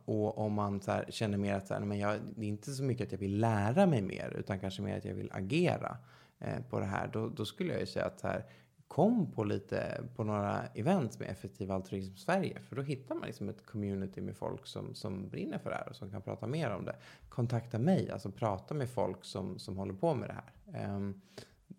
och 0.10 0.38
om 0.38 0.54
man 0.54 0.82
så 0.82 0.92
här, 0.92 1.06
känner 1.10 1.38
mer 1.38 1.54
att 1.54 1.68
så 1.68 1.74
här, 1.74 1.82
men 1.82 2.00
jag, 2.00 2.20
det 2.36 2.46
är 2.46 2.50
inte 2.50 2.72
så 2.72 2.84
mycket 2.84 3.06
att 3.06 3.12
jag 3.12 3.20
vill 3.20 3.40
lära 3.40 3.86
mig 3.86 4.02
mer 4.02 4.36
utan 4.40 4.60
kanske 4.60 4.82
mer 4.82 4.98
att 4.98 5.06
jag 5.06 5.14
vill 5.14 5.30
agera 5.32 5.98
eh, 6.40 6.62
på 6.70 6.80
det 6.80 6.86
här. 6.86 7.10
Då, 7.14 7.30
då, 7.30 7.46
skulle 7.46 7.72
jag 7.72 7.80
ju 7.80 7.86
säga 7.86 8.06
att 8.06 8.20
så 8.20 8.28
här, 8.28 8.46
kom 8.88 9.32
på 9.32 9.44
lite 9.44 10.04
på 10.16 10.24
några 10.24 10.66
events 10.66 11.20
med 11.20 11.30
Effektiv 11.30 11.72
Altruism 11.72 12.16
Sverige. 12.16 12.60
För 12.62 12.76
då 12.76 12.82
hittar 12.82 13.16
man 13.16 13.26
liksom 13.26 13.50
ett 13.50 13.66
community 13.66 14.22
med 14.22 14.36
folk 14.36 14.68
som, 14.68 14.96
som 14.96 15.30
brinner 15.30 15.58
för 15.58 15.70
det 15.70 15.76
här 15.76 15.90
och 15.90 15.96
som 15.96 16.12
kan 16.12 16.22
prata 16.22 16.48
mer 16.48 16.70
om 16.70 16.86
det. 16.86 16.96
Kontakta 17.30 17.80
mig, 17.80 18.12
alltså 18.12 18.32
prata 18.32 18.74
med 18.74 18.90
folk 18.90 19.26
som, 19.26 19.60
som 19.60 19.78
håller 19.78 19.94
på 19.94 20.14
med 20.14 20.30
det 20.30 20.34
här. 20.34 20.96
Um, 20.96 21.22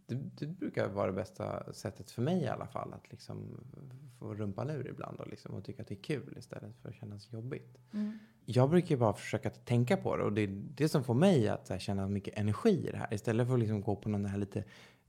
det, 0.07 0.15
det, 0.15 0.47
brukar 0.47 0.89
vara 0.89 1.07
det 1.07 1.13
bästa 1.13 1.73
sättet 1.73 2.11
för 2.11 2.23
mig 2.23 2.43
i 2.43 2.49
alla 2.49 2.67
fall. 2.67 2.93
Att 2.93 3.11
liksom 3.11 3.61
få 4.19 4.35
rumpan 4.35 4.71
ur 4.71 4.89
ibland 4.89 5.21
och, 5.21 5.29
liksom, 5.29 5.55
och 5.55 5.65
tycka 5.65 5.83
att 5.83 5.89
det 5.89 5.95
är 5.95 6.03
kul 6.03 6.35
istället 6.39 6.77
för 6.83 6.89
att 6.89 6.95
kännas 6.95 7.33
jobbigt. 7.33 7.79
Mm. 7.93 8.19
Jag 8.45 8.71
brukar 8.71 8.97
bara 8.97 9.13
försöka 9.13 9.51
tänka 9.51 9.97
på 9.97 10.17
det 10.17 10.23
och 10.25 10.33
det 10.33 10.41
är 10.41 10.63
det 10.75 10.89
som 10.89 11.05
får 11.05 11.15
mig 11.15 11.49
att 11.49 11.69
här, 11.69 11.79
känna 11.79 12.09
mycket 12.09 12.39
energi 12.39 12.89
i 12.89 12.91
det 12.91 12.99
här. 12.99 13.15
Istället 13.15 13.47
för 13.47 13.55
att 13.55 13.61
liksom 13.61 13.81
gå 13.81 13.97
på 13.97 14.09
någon 14.09 14.25
här 14.25 14.39
lite, 14.39 14.65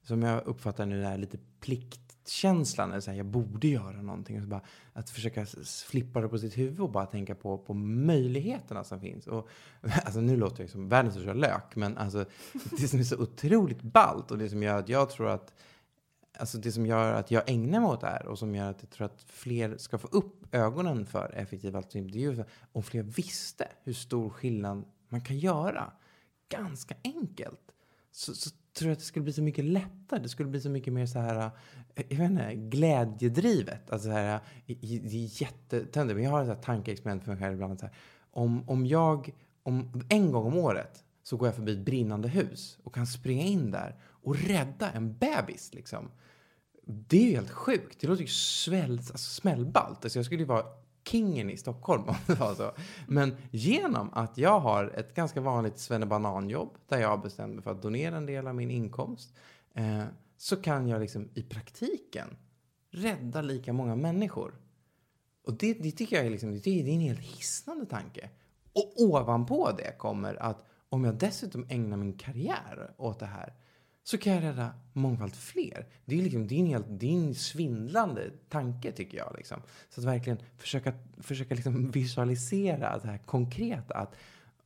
som 0.07 0.21
jag 0.21 0.47
uppfattar 0.47 0.85
nu, 0.85 1.03
är 1.03 1.09
här 1.09 1.17
lite 1.17 1.37
pliktkänslan. 1.59 2.91
Eller 2.91 3.01
så 3.01 3.11
här, 3.11 3.17
jag 3.17 3.25
borde 3.25 3.67
göra 3.67 4.01
någonting. 4.01 4.37
Och 4.37 4.43
så 4.43 4.49
bara, 4.49 4.61
att 4.93 5.09
försöka 5.09 5.45
flippa 5.87 6.21
det 6.21 6.27
på 6.27 6.39
sitt 6.39 6.57
huvud 6.57 6.79
och 6.79 6.91
bara 6.91 7.05
tänka 7.05 7.35
på, 7.35 7.57
på 7.57 7.73
möjligheterna 7.73 8.83
som 8.83 9.01
finns. 9.01 9.27
Och, 9.27 9.49
alltså, 10.05 10.21
nu 10.21 10.37
låter 10.37 10.63
jag 10.63 10.69
som 10.69 10.89
världens 10.89 11.13
största 11.13 11.33
lök, 11.33 11.75
men 11.75 11.97
alltså, 11.97 12.25
det 12.79 12.87
som 12.87 12.99
är 12.99 13.03
så 13.03 13.17
otroligt 13.17 13.81
ballt 13.81 14.31
och 14.31 14.37
det 14.37 14.49
som 14.49 14.63
gör 14.63 14.79
att 14.79 14.89
jag 14.89 15.09
tror 15.09 15.29
att 15.29 15.53
Alltså 16.39 16.57
det 16.57 16.71
som 16.71 16.85
gör 16.85 17.13
att 17.13 17.31
jag 17.31 17.49
ägnar 17.49 17.79
mig 17.79 17.89
åt 17.89 18.01
det 18.01 18.07
här 18.07 18.27
och 18.27 18.39
som 18.39 18.55
gör 18.55 18.69
att 18.69 18.81
jag 18.81 18.89
tror 18.89 19.05
att 19.05 19.23
fler 19.27 19.77
ska 19.77 19.97
få 19.97 20.07
upp 20.07 20.55
ögonen 20.55 21.05
för 21.05 21.33
effektiv 21.35 21.75
altruism, 21.75 22.11
det 22.11 22.17
är 22.17 22.31
ju 22.31 22.43
om 22.71 22.83
fler 22.83 23.03
visste 23.03 23.67
hur 23.83 23.93
stor 23.93 24.29
skillnad 24.29 24.85
man 25.09 25.21
kan 25.21 25.37
göra. 25.37 25.91
Ganska 26.49 26.95
enkelt. 27.03 27.66
Så, 28.11 28.35
så 28.35 28.49
tror 28.73 28.89
jag 28.89 28.93
att 28.93 28.99
det 28.99 29.05
skulle 29.05 29.23
bli 29.23 29.33
så 29.33 29.41
mycket 29.41 29.65
lättare. 29.65 30.19
Det 30.19 30.29
skulle 30.29 30.49
bli 30.49 30.61
så 30.61 30.69
mycket 30.69 30.93
mer 30.93 31.05
så 31.05 31.19
här, 31.19 31.51
eh, 31.95 32.05
jag 32.09 32.17
vet 32.17 32.31
inte, 32.31 32.55
glädjedrivet. 32.55 33.91
Alltså 33.91 34.07
så 34.07 34.13
här, 34.13 34.35
eh, 34.35 34.75
det 34.81 34.93
är 34.93 35.41
jättetöntigt. 35.41 36.15
Men 36.15 36.23
jag 36.23 36.31
har 36.31 36.51
ett 36.51 36.61
tankeexperiment 36.61 37.23
för 37.23 37.31
mig 37.31 37.41
själv 37.41 37.53
ibland. 37.53 37.79
Så 37.79 37.85
här, 37.85 37.95
om, 38.31 38.69
om 38.69 38.85
jag, 38.85 39.33
om 39.63 40.03
en 40.09 40.31
gång 40.31 40.45
om 40.45 40.57
året 40.57 41.03
så 41.23 41.37
går 41.37 41.47
jag 41.47 41.55
förbi 41.55 41.71
ett 41.71 41.85
brinnande 41.85 42.27
hus 42.27 42.77
och 42.83 42.95
kan 42.95 43.07
springa 43.07 43.43
in 43.43 43.71
där 43.71 43.95
och 44.03 44.35
rädda 44.35 44.91
en 44.91 45.17
bebis 45.17 45.73
liksom. 45.73 46.11
Det 46.85 47.17
är 47.17 47.27
ju 47.27 47.35
helt 47.35 47.51
sjukt. 47.51 47.99
Det 47.99 48.07
låter 48.07 48.21
ju 48.21 48.27
sväll, 48.27 48.91
alltså 48.91 49.17
smällballt. 49.17 50.05
Alltså 50.05 50.19
jag 50.19 50.25
skulle 50.25 50.41
ju 50.41 50.47
vara 50.47 50.65
kingen 51.07 51.49
i 51.49 51.57
Stockholm 51.57 52.03
om 52.07 52.15
det 52.27 52.35
var 52.35 52.55
så. 52.55 52.71
Men 53.07 53.35
genom 53.51 54.09
att 54.13 54.37
jag 54.37 54.59
har 54.59 54.93
ett 54.95 55.15
ganska 55.15 55.41
vanligt 55.41 55.79
svennebananjobb 55.79 56.77
där 56.87 56.99
jag 56.99 57.09
har 57.09 57.17
bestämt 57.17 57.53
mig 57.53 57.63
för 57.63 57.71
att 57.71 57.81
donera 57.81 58.17
en 58.17 58.25
del 58.25 58.47
av 58.47 58.55
min 58.55 58.71
inkomst 58.71 59.35
eh, 59.73 60.03
så 60.37 60.55
kan 60.55 60.87
jag 60.87 61.01
liksom 61.01 61.29
i 61.33 61.43
praktiken 61.43 62.27
rädda 62.91 63.41
lika 63.41 63.73
många 63.73 63.95
människor. 63.95 64.53
Och 65.43 65.53
det, 65.53 65.73
det 65.73 65.91
tycker 65.91 66.15
jag 66.15 66.25
är, 66.25 66.29
liksom, 66.29 66.59
det 66.59 66.67
är 66.67 66.87
en 66.87 66.99
helt 66.99 67.19
hisnande 67.19 67.85
tanke. 67.85 68.29
Och 68.73 68.93
ovanpå 68.97 69.71
det 69.77 69.97
kommer 69.97 70.35
att 70.35 70.65
om 70.89 71.03
jag 71.03 71.15
dessutom 71.15 71.65
ägnar 71.69 71.97
min 71.97 72.13
karriär 72.13 72.93
åt 72.97 73.19
det 73.19 73.25
här 73.25 73.53
så 74.07 74.17
kan 74.17 74.33
jag 74.33 74.43
rädda 74.43 74.73
mångfalt 74.93 75.35
fler. 75.35 75.85
Det 76.05 76.17
är, 76.17 76.21
liksom, 76.21 76.47
det 76.47 76.55
är 76.55 76.59
en, 76.59 76.65
helt, 76.65 76.85
det 76.89 77.07
är 77.07 77.13
en 77.13 77.35
svindlande 77.35 78.31
tanke 78.49 78.91
tycker 78.91 79.17
jag. 79.17 79.35
Liksom. 79.37 79.61
Så 79.89 80.01
att 80.01 80.07
verkligen 80.07 80.39
försöka, 80.57 80.93
försöka 81.17 81.55
liksom 81.55 81.91
visualisera 81.91 82.97
det 82.97 83.07
här 83.07 83.17
konkret 83.17 83.91
Att 83.91 84.15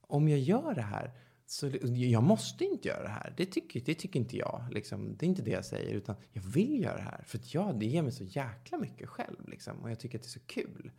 om 0.02 0.28
jag 0.28 0.40
gör 0.40 0.76
det 0.76 0.82
här 0.82 1.12
så 1.46 1.72
jag 1.84 2.24
måste 2.24 2.66
inte 2.66 2.88
göra 2.88 3.04
det 3.04 3.10
här. 3.10 3.34
Det 3.38 3.46
tycker, 3.46 3.82
det 3.82 3.96
tycker 3.96 4.20
inte 4.20 4.38
jag. 4.38 4.68
Liksom. 4.72 5.18
Det 5.18 5.26
är 5.26 5.28
inte 5.28 5.42
det 5.42 5.52
jag 5.52 5.66
säger. 5.66 5.94
Utan 5.94 6.16
jag 6.32 6.42
vill 6.42 6.84
göra 6.84 6.98
det 6.98 7.04
här. 7.04 7.24
För 7.28 7.38
att 7.38 7.54
jag, 7.54 7.80
det 7.80 7.86
ger 7.86 8.02
mig 8.02 8.12
så 8.12 8.24
jäkla 8.24 8.78
mycket 8.78 9.10
själv. 9.10 9.50
Liksom. 9.50 9.78
Och 9.78 9.92
jag 9.92 10.00
tycker 10.00 10.18
att 10.18 10.24
det 10.24 10.28
är 10.28 10.40
så 10.40 10.46
kul. 10.46 10.92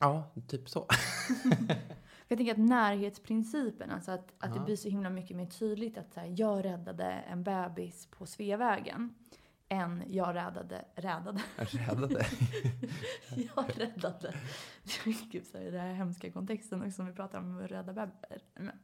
Ja, 0.00 0.32
typ 0.48 0.68
så. 0.68 0.88
jag 2.32 2.38
tänker 2.38 2.52
att 2.52 2.68
närhetsprincipen, 2.68 3.90
alltså 3.90 4.10
att, 4.10 4.32
att 4.38 4.54
det 4.54 4.60
blir 4.60 4.76
så 4.76 4.88
himla 4.88 5.10
mycket 5.10 5.36
mer 5.36 5.46
tydligt 5.46 5.98
att 5.98 6.12
så 6.12 6.20
här, 6.20 6.34
jag 6.36 6.64
räddade 6.64 7.04
en 7.04 7.42
bebis 7.42 8.06
på 8.06 8.26
Sveavägen 8.26 9.14
än 9.68 10.04
jag 10.08 10.34
räddade, 10.34 10.84
räddade. 10.94 11.42
Räddade? 11.56 12.26
jag 13.56 13.64
räddade. 13.76 14.34
Gud, 15.30 15.46
så 15.46 15.58
här, 15.58 15.64
den 15.64 15.80
här 15.80 15.94
hemska 15.94 16.30
kontexten 16.30 16.82
också 16.82 16.92
som 16.92 17.06
vi 17.06 17.12
pratar 17.12 17.38
om 17.38 17.58
att 17.64 17.70
rädda 17.70 17.92
bebisar. 17.92 18.74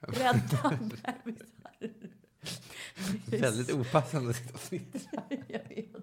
Rädda 0.00 0.78
bebisar. 1.24 1.74
Väldigt 3.40 3.72
opassande 3.72 4.34
avsnitt. 4.54 5.08
jag 5.28 5.68
vet. 5.68 5.96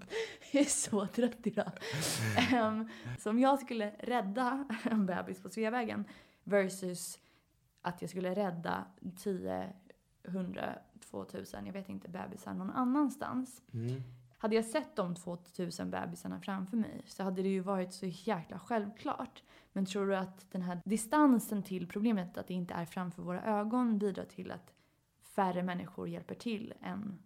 Jag 0.51 0.61
är 0.61 0.69
så 0.69 1.07
trött 1.07 1.47
idag. 1.47 1.71
Um, 2.53 2.89
så 3.19 3.29
om 3.29 3.39
jag 3.39 3.59
skulle 3.59 3.91
rädda 3.99 4.67
en 4.83 5.05
bebis 5.05 5.41
på 5.41 5.49
Sveavägen 5.49 6.05
versus 6.43 7.19
att 7.81 8.01
jag 8.01 8.09
skulle 8.09 8.35
rädda 8.35 8.85
10, 9.17 9.73
100, 10.23 10.75
2000, 10.99 11.65
jag 11.65 11.73
vet 11.73 11.89
inte, 11.89 12.09
bebisar 12.09 12.53
någon 12.53 12.71
annanstans. 12.71 13.61
Mm. 13.73 14.01
Hade 14.37 14.55
jag 14.55 14.65
sett 14.65 14.95
de 14.95 15.15
2000 15.15 15.91
bebisarna 15.91 16.39
framför 16.41 16.77
mig 16.77 17.01
så 17.05 17.23
hade 17.23 17.41
det 17.41 17.49
ju 17.49 17.59
varit 17.59 17.93
så 17.93 18.05
jäkla 18.05 18.59
självklart. 18.59 19.43
Men 19.73 19.85
tror 19.85 20.07
du 20.07 20.15
att 20.15 20.51
den 20.51 20.61
här 20.61 20.81
distansen 20.85 21.63
till 21.63 21.87
problemet, 21.87 22.37
att 22.37 22.47
det 22.47 22.53
inte 22.53 22.73
är 22.73 22.85
framför 22.85 23.21
våra 23.21 23.43
ögon, 23.43 23.99
bidrar 23.99 24.25
till 24.25 24.51
att 24.51 24.73
färre 25.21 25.63
människor 25.63 26.07
hjälper 26.07 26.35
till 26.35 26.73
än 26.81 27.19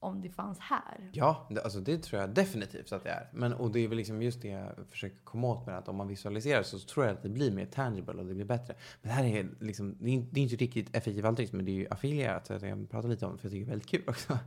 om 0.00 0.20
det 0.20 0.30
fanns 0.30 0.58
här. 0.58 1.10
Ja, 1.12 1.46
det, 1.50 1.62
alltså 1.62 1.80
det 1.80 2.02
tror 2.02 2.20
jag 2.20 2.30
definitivt 2.30 2.92
att 2.92 3.04
det 3.04 3.10
är. 3.10 3.28
Men, 3.32 3.52
och 3.52 3.70
det 3.70 3.80
är 3.80 3.88
väl 3.88 3.96
liksom 3.96 4.22
just 4.22 4.42
det 4.42 4.48
jag 4.48 4.72
försöker 4.90 5.18
komma 5.24 5.48
åt 5.48 5.66
med 5.66 5.78
att 5.78 5.88
om 5.88 5.96
man 5.96 6.08
visualiserar 6.08 6.62
så 6.62 6.78
tror 6.78 7.06
jag 7.06 7.14
att 7.14 7.22
det 7.22 7.28
blir 7.28 7.50
mer 7.50 7.66
tangible 7.66 8.14
och 8.14 8.26
det 8.26 8.34
blir 8.34 8.44
bättre. 8.44 8.74
Men 9.02 9.08
det 9.08 9.14
här 9.14 9.24
är 9.24 9.48
liksom, 9.60 9.96
det 10.00 10.10
är, 10.10 10.24
det 10.30 10.40
är 10.40 10.44
inte 10.44 10.56
riktigt 10.56 10.96
effektiv 10.96 11.26
altruism, 11.26 11.56
men 11.56 11.64
det 11.64 11.70
är 11.70 11.74
ju 11.74 11.86
affiliate, 11.90 12.46
Så 12.46 12.52
jag 12.52 12.60
pratar 12.60 12.86
prata 12.86 13.08
lite 13.08 13.26
om 13.26 13.32
det 13.32 13.38
för 13.38 13.46
jag 13.46 13.52
tycker 13.52 13.66
det 13.66 13.68
är 13.68 13.70
väldigt 13.70 13.88
kul 13.88 14.02
också. 14.06 14.38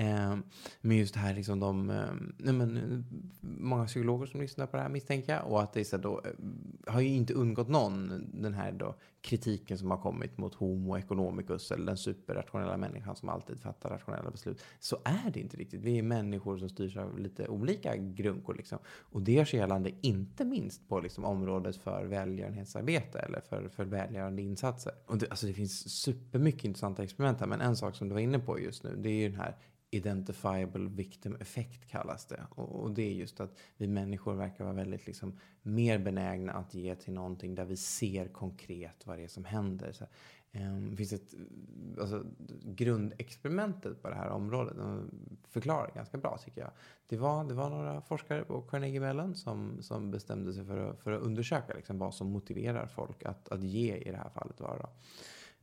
Eh, 0.00 0.36
men 0.80 0.96
just 0.96 1.14
det 1.14 1.20
här 1.20 1.34
liksom 1.34 1.60
de, 1.60 1.90
eh, 1.90 2.04
nej 2.36 2.54
men, 2.54 3.04
många 3.40 3.86
psykologer 3.86 4.26
som 4.26 4.40
lyssnar 4.40 4.66
på 4.66 4.76
det 4.76 4.82
här 4.82 4.88
misstänker 4.88 5.32
jag. 5.32 5.46
Och 5.46 5.62
att 5.62 5.72
det 5.72 5.80
är 5.80 5.84
så 5.84 5.96
då, 5.96 6.20
eh, 6.24 6.92
har 6.92 7.00
ju 7.00 7.08
inte 7.08 7.34
undgått 7.34 7.68
någon 7.68 8.24
den 8.32 8.54
här 8.54 8.72
då 8.72 8.94
kritiken 9.20 9.78
som 9.78 9.90
har 9.90 9.98
kommit 9.98 10.38
mot 10.38 10.54
homo 10.54 10.96
economicus 10.96 11.70
eller 11.70 11.86
den 11.86 11.96
superrationella 11.96 12.76
människan 12.76 13.16
som 13.16 13.28
alltid 13.28 13.60
fattar 13.60 13.90
rationella 13.90 14.30
beslut. 14.30 14.62
Så 14.78 14.96
är 15.04 15.30
det 15.30 15.40
inte 15.40 15.56
riktigt. 15.56 15.80
Vi 15.80 15.98
är 15.98 16.02
människor 16.02 16.58
som 16.58 16.68
styrs 16.68 16.96
av 16.96 17.18
lite 17.18 17.48
olika 17.48 17.96
grunkor 17.96 18.54
liksom. 18.54 18.78
Och 18.86 19.22
det 19.22 19.32
gör 19.32 19.44
sig 19.44 19.58
gällande 19.58 19.90
inte 20.00 20.44
minst 20.44 20.88
på 20.88 21.00
liksom 21.00 21.24
området 21.24 21.76
för 21.76 22.04
välgörenhetsarbete 22.04 23.18
eller 23.18 23.40
för, 23.40 23.68
för 23.68 23.84
välgörande 23.84 24.42
insatser. 24.42 24.92
Och 25.06 25.18
det, 25.18 25.30
alltså 25.30 25.46
det 25.46 25.52
finns 25.52 26.02
supermycket 26.02 26.64
intressanta 26.64 27.02
experiment 27.02 27.40
här, 27.40 27.46
men 27.46 27.60
en 27.60 27.76
sak 27.76 27.96
som 27.96 28.08
du 28.08 28.14
var 28.14 28.20
inne 28.20 28.38
på 28.38 28.60
just 28.60 28.84
nu, 28.84 28.96
det 28.98 29.08
är 29.08 29.14
ju 29.14 29.28
den 29.28 29.40
här 29.40 29.56
identifiable 29.90 30.88
victim 30.88 31.36
effect 31.40 31.88
kallas 31.88 32.26
det. 32.26 32.46
Och, 32.50 32.82
och, 32.82 32.90
det 32.90 33.02
är 33.02 33.12
just 33.12 33.40
att 33.40 33.58
vi 33.76 33.86
människor 33.86 34.34
verkar 34.34 34.64
vara 34.64 34.74
väldigt 34.74 35.06
liksom, 35.06 35.38
mer 35.62 35.98
benägna 35.98 36.52
att 36.52 36.74
ge 36.74 36.94
till 36.94 37.12
någonting 37.12 37.54
där 37.54 37.64
vi 37.64 37.76
ser 37.76 38.28
konkret 38.28 39.06
vad 39.06 39.18
det 39.18 39.24
är 39.24 39.28
som 39.28 39.44
händer. 39.44 39.92
Så, 39.92 40.04
um, 40.52 40.90
det 40.90 40.96
finns 40.96 41.12
ett 41.12 41.34
alltså, 42.00 42.24
grundexperimentet 42.64 44.02
på 44.02 44.08
det 44.08 44.14
här 44.14 44.28
området. 44.28 44.78
Eh, 44.78 45.00
förklarar 45.48 45.90
ganska 45.94 46.18
bra 46.18 46.38
tycker 46.44 46.60
jag. 46.60 46.70
Det 47.06 47.16
var, 47.16 47.44
det 47.44 47.54
var 47.54 47.70
några 47.70 48.00
forskare 48.00 48.44
på 48.44 48.62
Carnegie 48.62 49.00
Mellon 49.00 49.34
som, 49.34 49.82
som 49.82 50.10
bestämde 50.10 50.52
sig 50.52 50.64
för 50.64 50.90
att, 50.90 51.00
för 51.00 51.12
att 51.12 51.22
undersöka 51.22 51.74
liksom, 51.74 51.98
vad 51.98 52.14
som 52.14 52.32
motiverar 52.32 52.86
folk 52.86 53.24
att, 53.24 53.48
att 53.48 53.62
ge 53.62 53.96
i 53.96 54.10
det 54.10 54.16
här 54.16 54.30
fallet. 54.30 54.60
Var 54.60 54.76
det 54.76 54.82
då. 54.82 54.90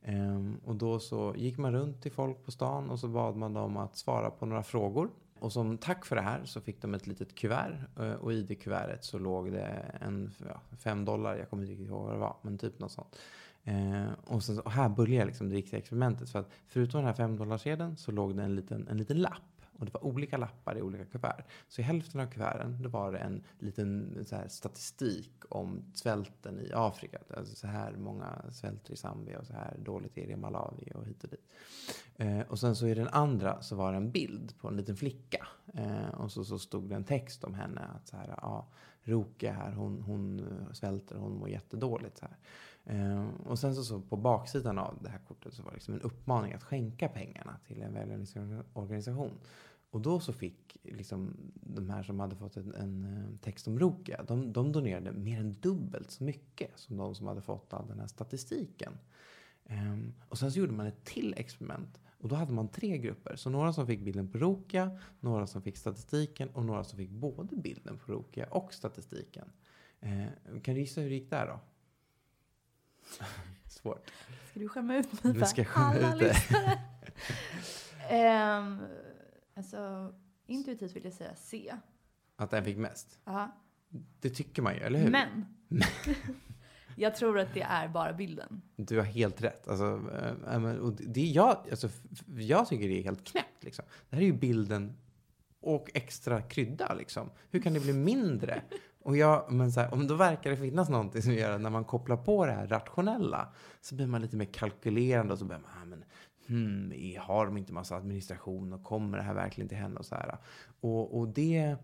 Ehm, 0.02 0.60
och 0.64 0.74
då 0.74 0.98
så 0.98 1.34
gick 1.36 1.58
man 1.58 1.72
runt 1.72 2.02
till 2.02 2.12
folk 2.12 2.44
på 2.44 2.50
stan 2.50 2.90
och 2.90 2.98
så 2.98 3.08
bad 3.08 3.36
man 3.36 3.52
dem 3.52 3.76
att 3.76 3.96
svara 3.96 4.30
på 4.30 4.46
några 4.46 4.62
frågor. 4.62 5.10
Och 5.40 5.52
som 5.52 5.78
tack 5.78 6.04
för 6.04 6.16
det 6.16 6.22
här 6.22 6.44
så 6.44 6.60
fick 6.60 6.82
de 6.82 6.94
ett 6.94 7.06
litet 7.06 7.34
kuvert 7.34 7.74
eh, 7.98 8.12
och 8.12 8.32
i 8.32 8.42
det 8.42 8.54
kuvertet 8.54 9.04
så 9.04 9.18
låg 9.18 9.52
det 9.52 9.98
en 10.00 10.30
ja, 10.48 10.60
fem 10.78 11.04
dollar, 11.04 11.36
jag 11.36 11.50
kommer 11.50 11.62
inte 11.62 11.72
riktigt 11.72 11.88
ihåg 11.88 12.04
vad 12.04 12.14
det 12.14 12.18
var, 12.18 12.36
men 12.42 12.58
typ 12.58 12.78
något 12.78 12.92
sånt. 12.92 13.18
Eh, 13.64 14.06
och, 14.26 14.42
sen, 14.42 14.60
och 14.60 14.72
här 14.72 14.88
börjar 14.88 15.26
liksom 15.26 15.48
det 15.48 15.54
riktiga 15.54 15.78
experimentet. 15.78 16.30
För 16.30 16.38
att 16.38 16.50
förutom 16.66 16.98
den 16.98 17.06
här 17.06 17.14
femdollarsedeln 17.14 17.96
så 17.96 18.12
låg 18.12 18.36
det 18.36 18.42
en 18.42 18.54
liten, 18.54 18.88
en 18.88 18.98
liten 18.98 19.22
lapp 19.22 19.42
och 19.78 19.86
det 19.86 19.94
var 19.94 20.04
olika 20.04 20.36
lappar 20.36 20.78
i 20.78 20.82
olika 20.82 21.04
kuvert. 21.04 21.44
Så 21.68 21.80
i 21.80 21.84
hälften 21.84 22.20
av 22.20 22.26
kuverten 22.26 22.82
då 22.82 22.88
var 22.88 23.12
det 23.12 23.18
en 23.18 23.44
liten 23.58 24.18
så 24.26 24.36
här, 24.36 24.48
statistik 24.48 25.32
om 25.48 25.82
svälten 25.94 26.60
i 26.60 26.72
Afrika. 26.74 27.18
Alltså 27.36 27.54
så 27.54 27.66
här 27.66 27.92
många 27.96 28.44
svälter 28.52 28.92
i 28.92 28.96
Zambia 28.96 29.38
och 29.38 29.46
så 29.46 29.52
här 29.52 29.76
dåligt 29.78 30.18
är 30.18 30.26
det 30.26 30.32
i 30.32 30.36
Malawi 30.36 30.92
och 30.94 31.06
hit 31.06 31.24
och 31.24 31.30
dit. 31.30 31.52
Eh, 32.16 32.40
och 32.40 32.58
sen 32.58 32.76
så 32.76 32.86
i 32.86 32.94
den 32.94 33.08
andra 33.08 33.62
så 33.62 33.76
var 33.76 33.92
det 33.92 33.96
en 33.96 34.10
bild 34.10 34.58
på 34.58 34.68
en 34.68 34.76
liten 34.76 34.96
flicka. 34.96 35.46
Eh, 35.74 36.08
och 36.08 36.32
så, 36.32 36.44
så 36.44 36.58
stod 36.58 36.88
det 36.88 36.94
en 36.94 37.04
text 37.04 37.44
om 37.44 37.54
henne. 37.54 37.80
Att 37.80 38.08
så 38.08 38.16
här, 38.16 38.34
ja, 38.36 38.68
Roke 39.02 39.50
här, 39.50 39.72
hon, 39.72 40.02
hon 40.02 40.38
eh, 40.38 40.72
svälter, 40.72 41.16
hon 41.16 41.38
mår 41.38 41.48
jättedåligt. 41.48 42.18
Så 42.18 42.26
här. 42.26 42.36
Eh, 42.88 43.28
och 43.46 43.58
sen 43.58 43.74
så, 43.74 43.84
så 43.84 44.00
på 44.00 44.16
baksidan 44.16 44.78
av 44.78 44.98
det 45.02 45.08
här 45.08 45.18
kortet 45.28 45.54
så 45.54 45.62
var 45.62 45.70
det 45.70 45.74
liksom 45.74 45.94
en 45.94 46.00
uppmaning 46.00 46.52
att 46.52 46.62
skänka 46.62 47.08
pengarna 47.08 47.56
till 47.66 47.82
en 47.82 47.94
välgörenhetsorganisation. 47.94 49.38
Och 49.90 50.00
då 50.00 50.20
så 50.20 50.32
fick 50.32 50.76
liksom 50.82 51.36
de 51.54 51.90
här 51.90 52.02
som 52.02 52.20
hade 52.20 52.36
fått 52.36 52.56
en, 52.56 52.74
en 52.74 53.04
eh, 53.04 53.38
text 53.40 53.68
om 53.68 53.78
Rokia, 53.78 54.22
de, 54.22 54.52
de 54.52 54.72
donerade 54.72 55.12
mer 55.12 55.40
än 55.40 55.52
dubbelt 55.60 56.10
så 56.10 56.24
mycket 56.24 56.70
som 56.78 56.96
de 56.96 57.14
som 57.14 57.26
hade 57.26 57.42
fått 57.42 57.72
all 57.72 57.88
den 57.88 58.00
här 58.00 58.06
statistiken. 58.06 58.92
Um, 59.70 60.14
och 60.28 60.38
sen 60.38 60.52
så 60.52 60.58
gjorde 60.58 60.72
man 60.72 60.86
ett 60.86 61.04
till 61.04 61.34
experiment. 61.36 62.00
Och 62.20 62.28
då 62.28 62.36
hade 62.36 62.52
man 62.52 62.68
tre 62.68 62.98
grupper. 62.98 63.36
Så 63.36 63.50
några 63.50 63.72
som 63.72 63.86
fick 63.86 64.00
bilden 64.00 64.28
på 64.28 64.38
Rokia, 64.38 64.98
några 65.20 65.46
som 65.46 65.62
fick 65.62 65.76
statistiken 65.76 66.48
och 66.50 66.64
några 66.64 66.84
som 66.84 66.96
fick 66.96 67.10
både 67.10 67.56
bilden 67.56 67.98
på 67.98 68.12
Rokia 68.12 68.46
och 68.46 68.74
statistiken. 68.74 69.52
Uh, 70.02 70.60
kan 70.60 70.74
du 70.74 70.80
gissa 70.80 71.00
hur 71.00 71.08
det 71.08 71.14
gick 71.14 71.30
där 71.30 71.46
då? 71.46 71.60
Svårt. 73.68 74.10
Ska 74.50 74.60
du 74.60 74.68
skämma 74.68 74.96
ut 74.96 75.24
mig 75.24 75.36
jag 75.56 75.66
skämma 75.66 76.14
ut 76.14 76.18
dig. 76.18 76.34
um, 78.58 78.80
Alltså, 79.58 80.12
intuitivt 80.46 80.96
vill 80.96 81.04
jag 81.04 81.12
säga 81.12 81.34
C. 81.36 81.74
Att 82.36 82.50
den 82.50 82.64
fick 82.64 82.76
mest? 82.76 83.18
Ja. 83.24 83.56
Det 84.20 84.30
tycker 84.30 84.62
man 84.62 84.74
ju, 84.74 84.80
eller 84.80 84.98
hur? 84.98 85.10
Men. 85.10 85.44
jag 86.96 87.16
tror 87.16 87.38
att 87.38 87.54
det 87.54 87.62
är 87.62 87.88
bara 87.88 88.12
bilden. 88.12 88.62
Du 88.76 88.96
har 88.96 89.04
helt 89.04 89.42
rätt. 89.42 89.68
Alltså, 89.68 90.10
äh, 90.50 90.64
och 90.64 90.92
det 90.92 91.20
jag, 91.20 91.56
alltså, 91.70 91.88
jag 92.36 92.68
tycker 92.68 92.88
det 92.88 92.98
är 92.98 93.02
helt 93.02 93.24
knäppt. 93.24 93.64
Liksom. 93.64 93.84
Det 94.10 94.16
här 94.16 94.22
är 94.22 94.26
ju 94.26 94.32
bilden 94.32 94.96
och 95.60 95.90
extra 95.94 96.42
krydda. 96.42 96.94
Liksom. 96.94 97.30
Hur 97.50 97.60
kan 97.60 97.74
det 97.74 97.80
bli 97.80 97.92
mindre? 97.92 98.62
Och 99.02 99.16
jag, 99.16 99.52
men 99.52 99.72
så 99.72 99.80
här, 99.80 99.94
om 99.94 100.06
då 100.06 100.14
verkar 100.14 100.50
det 100.50 100.56
finnas 100.56 100.88
någonting 100.88 101.22
som 101.22 101.34
gör 101.34 101.50
att 101.50 101.60
när 101.60 101.70
man 101.70 101.84
kopplar 101.84 102.16
på 102.16 102.46
det 102.46 102.52
här 102.52 102.66
rationella 102.66 103.52
så 103.80 103.94
blir 103.94 104.06
man 104.06 104.22
lite 104.22 104.36
mer 104.36 104.44
kalkylerande 104.44 105.32
och 105.32 105.38
så 105.38 105.44
börjar 105.44 105.62
man, 105.62 105.70
ah, 105.82 105.84
men 105.84 106.04
hmm, 106.48 106.92
har 107.20 107.46
de 107.46 107.56
inte 107.56 107.72
massa 107.72 107.96
administration 107.96 108.72
och 108.72 108.84
kommer 108.84 109.18
det 109.18 109.24
här 109.24 109.34
verkligen 109.34 109.68
till 109.68 109.78
henne 109.78 109.98
och 109.98 110.06
så 110.06 110.14
här. 110.14 110.38
Och, 110.80 111.18
och 111.18 111.28
det, 111.28 111.76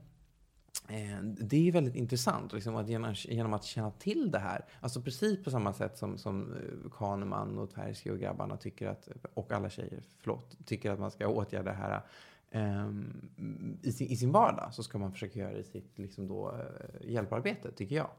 eh, 0.89 1.23
det 1.23 1.69
är 1.69 1.73
väldigt 1.73 1.95
intressant 1.95 2.53
liksom, 2.53 2.77
att 2.77 2.89
genom, 2.89 3.15
genom, 3.15 3.53
att 3.53 3.65
känna 3.65 3.91
till 3.91 4.31
det 4.31 4.39
här. 4.39 4.65
Alltså 4.81 5.03
precis 5.03 5.45
på 5.45 5.51
samma 5.51 5.73
sätt 5.73 5.99
som, 5.99 6.19
som 6.19 6.53
eh, 6.53 6.91
Kahneman 6.91 7.59
och 7.59 7.71
Tversky 7.71 8.11
och 8.11 8.19
grabbarna 8.19 8.57
tycker 8.57 8.89
att, 8.89 9.09
och 9.35 9.53
alla 9.53 9.71
tjejer, 9.71 10.03
förlåt, 10.19 10.67
tycker 10.67 10.91
att 10.91 10.99
man 10.99 11.11
ska 11.11 11.29
åtgärda 11.29 11.71
det 11.71 11.77
här 11.77 12.03
um, 12.55 13.31
i, 13.83 13.93
sin, 13.93 14.09
i 14.09 14.17
sin 14.17 14.33
vardag 14.33 14.75
så 14.75 14.83
ska 14.83 14.99
man 14.99 15.13
försöka 15.13 15.39
göra 15.39 15.53
det 15.53 15.59
i 15.59 15.65
sitt 15.65 15.99
liksom 15.99 16.29
då, 16.29 16.53
eh, 16.53 17.11
hjälparbete, 17.11 17.73
tycker 17.73 17.97
jag. 17.97 18.11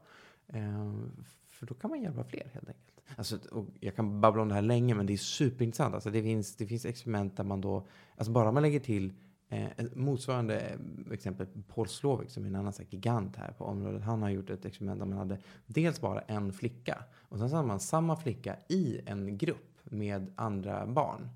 Um, 0.46 1.24
för 1.48 1.66
då 1.66 1.74
kan 1.74 1.90
man 1.90 2.02
hjälpa 2.02 2.24
fler 2.24 2.50
helt 2.52 2.68
enkelt. 2.68 2.95
Alltså, 3.16 3.38
jag 3.80 3.96
kan 3.96 4.20
babbla 4.20 4.42
om 4.42 4.48
det 4.48 4.54
här 4.54 4.62
länge, 4.62 4.94
men 4.94 5.06
det 5.06 5.12
är 5.12 5.16
superintressant. 5.16 5.94
Alltså, 5.94 6.10
det, 6.10 6.22
finns, 6.22 6.56
det 6.56 6.66
finns 6.66 6.84
experiment 6.84 7.36
där 7.36 7.44
man 7.44 7.60
då, 7.60 7.86
alltså 8.16 8.32
bara 8.32 8.52
man 8.52 8.62
lägger 8.62 8.80
till 8.80 9.12
eh, 9.48 9.68
motsvarande 9.94 10.60
eh, 10.60 11.12
exempel 11.12 11.46
Paul 11.68 11.88
Slovik 11.88 12.30
som 12.30 12.44
är 12.44 12.48
en 12.48 12.56
annan 12.56 12.72
så 12.72 12.82
gigant 12.82 13.36
här 13.36 13.52
på 13.52 13.64
området. 13.64 14.02
Han 14.02 14.22
har 14.22 14.30
gjort 14.30 14.50
ett 14.50 14.64
experiment 14.64 15.00
där 15.00 15.06
man 15.06 15.18
hade 15.18 15.38
dels 15.66 16.00
bara 16.00 16.20
en 16.20 16.52
flicka 16.52 17.04
och 17.14 17.38
sen 17.38 17.50
så 17.50 17.56
hade 17.56 17.68
man 17.68 17.80
samma 17.80 18.16
flicka 18.16 18.56
i 18.68 19.00
en 19.06 19.38
grupp 19.38 19.78
med 19.84 20.32
andra 20.36 20.86
barn. 20.86 21.28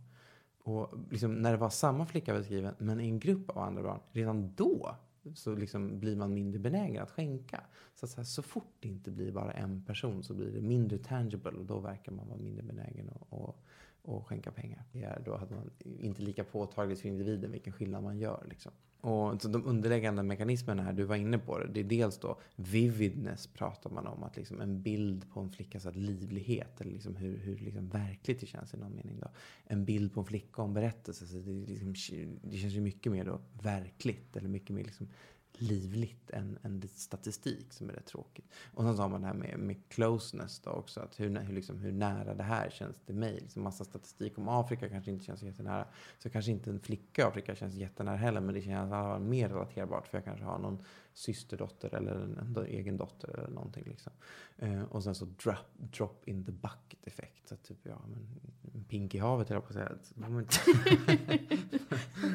Och 0.63 0.95
liksom, 1.11 1.35
när 1.35 1.51
det 1.51 1.57
var 1.57 1.71
samma 1.71 2.07
flicka 2.07 2.35
beskriven, 2.35 2.75
men 2.79 3.01
i 3.01 3.05
en 3.05 3.19
grupp 3.19 3.51
av 3.51 3.59
andra 3.59 3.83
barn, 3.83 4.01
redan 4.13 4.55
då 4.55 4.97
så 5.35 5.55
liksom 5.55 5.99
blir 5.99 6.17
man 6.17 6.35
mindre 6.35 6.59
benägen 6.59 7.03
att 7.03 7.11
skänka. 7.11 7.61
Så, 7.95 8.07
att 8.07 8.11
så, 8.11 8.17
här, 8.17 8.25
så 8.25 8.43
fort 8.43 8.73
det 8.81 8.89
inte 8.89 9.11
blir 9.11 9.33
bara 9.33 9.53
en 9.53 9.85
person 9.85 10.23
så 10.23 10.35
blir 10.35 10.53
det 10.53 10.61
mindre 10.61 10.99
tangible 10.99 11.51
och 11.51 11.65
då 11.65 11.79
verkar 11.79 12.13
man 12.13 12.29
vara 12.29 12.39
mindre 12.39 12.63
benägen 12.63 13.11
att, 13.11 13.33
att 13.33 13.57
och 14.03 14.27
skänka 14.27 14.51
pengar. 14.51 14.85
Då 15.25 15.37
hade 15.37 15.55
man 15.55 15.71
inte 16.01 16.23
lika 16.23 16.45
påtagligt 16.45 17.01
för 17.01 17.09
individen 17.09 17.53
vilken 17.53 17.73
skillnad 17.73 18.03
man 18.03 18.19
gör. 18.19 18.47
Liksom. 18.49 18.73
Och 19.01 19.43
så 19.43 19.49
de 19.49 19.67
underliggande 19.67 20.23
mekanismerna 20.23 20.83
här, 20.83 20.93
du 20.93 21.05
var 21.05 21.17
inne 21.17 21.39
på 21.39 21.59
det. 21.59 21.67
Det 21.67 21.81
är 21.81 21.85
dels 21.85 22.19
då 22.19 22.41
vividness 22.57 23.47
pratar 23.47 23.91
man 23.91 24.07
om. 24.07 24.23
Att 24.23 24.37
liksom 24.37 24.61
en 24.61 24.83
bild 24.83 25.31
på 25.33 25.41
en 25.41 25.51
flickas 25.51 25.87
livlighet. 25.95 26.81
Eller 26.81 26.93
liksom 26.93 27.17
hur, 27.17 27.39
hur 27.39 27.59
liksom 27.59 27.89
verkligt 27.89 28.41
det 28.41 28.47
känns 28.47 28.75
i 28.75 28.77
någon 28.77 28.95
mening. 28.97 29.21
Då. 29.21 29.29
En 29.65 29.85
bild 29.85 30.15
på 30.15 30.21
en 30.21 30.27
flicka 30.27 30.63
och 30.63 30.69
en 30.69 30.75
berättelse. 30.75 31.27
Så 31.27 31.37
det, 31.37 31.53
liksom, 31.53 31.95
det 32.43 32.57
känns 32.57 32.75
ju 32.75 32.81
mycket 32.81 33.13
mer 33.13 33.25
då 33.25 33.41
verkligt. 33.63 34.37
Eller 34.37 34.49
mycket 34.49 34.71
mer 34.71 34.85
liksom 34.85 35.09
livligt 35.53 36.31
än, 36.31 36.59
än 36.63 36.89
statistik 36.95 37.73
som 37.73 37.89
är 37.89 37.93
rätt 37.93 38.07
tråkigt. 38.07 38.45
Och 38.75 38.85
sen 38.85 38.97
så 38.97 39.03
har 39.03 39.09
man 39.09 39.21
det 39.21 39.27
här 39.27 39.35
med, 39.35 39.59
med 39.59 39.77
closeness 39.89 40.61
då 40.61 40.71
också. 40.71 41.01
Att 41.01 41.21
hur, 41.21 41.39
hur, 41.39 41.55
liksom, 41.55 41.79
hur 41.79 41.93
nära 41.93 42.35
det 42.35 42.43
här 42.43 42.71
känns 42.71 43.01
till 43.01 43.15
mig. 43.15 43.41
Liksom 43.41 43.63
massa 43.63 43.85
statistik 43.85 44.39
om 44.39 44.49
Afrika 44.49 44.89
kanske 44.89 45.11
inte 45.11 45.25
känns 45.25 45.43
jättenära. 45.43 45.87
Så 46.19 46.31
kanske 46.31 46.51
inte 46.51 46.71
en 46.71 46.81
flicka 46.81 47.23
i 47.23 47.25
Afrika 47.25 47.55
känns 47.55 47.75
jättenära 47.75 48.17
heller. 48.17 48.41
Men 48.41 48.55
det 48.55 48.63
känns 48.63 48.93
alla 48.93 49.19
mer 49.19 49.49
relaterbart 49.49 50.09
för 50.09 50.19
jag 50.19 50.25
kanske 50.25 50.45
har 50.45 50.59
någon 50.59 50.85
systerdotter 51.21 51.95
eller 51.95 52.13
en, 52.13 52.39
en 52.57 52.67
egen 52.67 52.97
dotter 52.97 53.39
eller 53.39 53.55
någonting. 53.55 53.85
Liksom. 53.87 54.13
Eh, 54.57 54.83
och 54.83 55.05
sen 55.05 55.15
så 55.15 55.25
drop, 55.25 55.57
drop 55.77 56.29
in 56.29 56.45
the 56.45 56.53
bucket 56.53 57.07
effekt. 57.07 57.49
Så 57.49 57.57
typ, 57.57 57.79
ja, 57.83 58.03
men, 58.09 58.41
en 58.75 58.85
pink 58.85 59.15
i 59.15 59.19
havet 59.19 59.49
höll 59.49 59.57
jag 59.57 59.63
på 59.63 59.69
att 59.69 59.75
säga. 59.75 59.93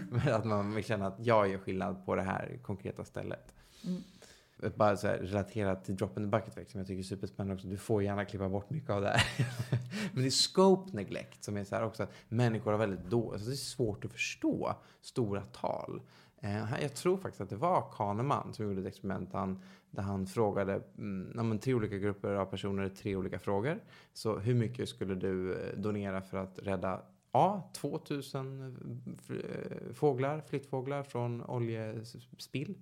men 0.09 0.33
att 0.33 0.45
man 0.45 0.83
känner 0.83 1.05
att 1.05 1.25
jag 1.25 1.49
gör 1.49 1.57
skillnad 1.57 2.05
på 2.05 2.15
det 2.15 2.21
här 2.21 2.59
konkreta 2.63 3.05
stället. 3.05 3.55
Mm. 3.85 4.01
Bara 4.75 4.97
så 4.97 5.07
här, 5.07 5.17
relaterat 5.17 5.85
till 5.85 5.95
drop 5.95 6.17
in 6.17 6.23
the 6.23 6.37
bucket 6.37 6.49
effekt 6.49 6.71
som 6.71 6.79
jag 6.79 6.87
tycker 6.87 6.99
är 6.99 7.03
superspännande 7.03 7.53
också. 7.55 7.67
Du 7.67 7.77
får 7.77 8.03
gärna 8.03 8.25
klippa 8.25 8.49
bort 8.49 8.69
mycket 8.69 8.89
av 8.89 9.01
det 9.01 9.09
här. 9.09 9.47
Men 10.13 10.23
det 10.23 10.27
är 10.27 10.31
scope 10.31 10.95
neglect 10.95 11.43
som 11.43 11.57
är 11.57 11.63
så 11.63 11.75
här 11.75 11.83
också 11.83 12.03
att 12.03 12.11
människor 12.29 12.71
har 12.71 12.79
väldigt 12.79 13.09
dåligt, 13.09 13.33
alltså 13.33 13.49
det 13.49 13.53
är 13.53 13.57
svårt 13.57 14.05
att 14.05 14.11
förstå 14.11 14.75
stora 15.01 15.41
tal. 15.41 16.01
Eh, 16.41 16.81
jag 16.81 16.95
tror 16.95 17.17
faktiskt 17.17 17.41
att 17.41 17.49
det 17.49 17.55
var 17.55 17.91
Kahneman 17.91 18.53
som 18.53 18.65
gjorde 18.65 18.81
ett 18.81 18.87
experiment 18.87 19.31
där 19.31 19.39
han, 19.39 19.59
där 19.91 20.03
han 20.03 20.27
frågade 20.27 20.81
mm, 20.97 21.59
tre 21.59 21.73
olika 21.73 21.97
grupper 21.97 22.33
av 22.33 22.45
personer 22.45 22.89
tre 22.89 23.15
olika 23.15 23.39
frågor. 23.39 23.79
Så 24.13 24.37
hur 24.37 24.55
mycket 24.55 24.89
skulle 24.89 25.15
du 25.15 25.53
eh, 25.53 25.77
donera 25.77 26.21
för 26.21 26.37
att 26.37 26.59
rädda 26.59 27.01
A. 27.31 27.61
2000 27.73 28.61
eh, 29.29 29.35
eh, 29.35 29.93
fåglar, 29.93 30.41
flyttfåglar 30.41 31.03
från 31.03 31.45
oljespill. 31.45 32.75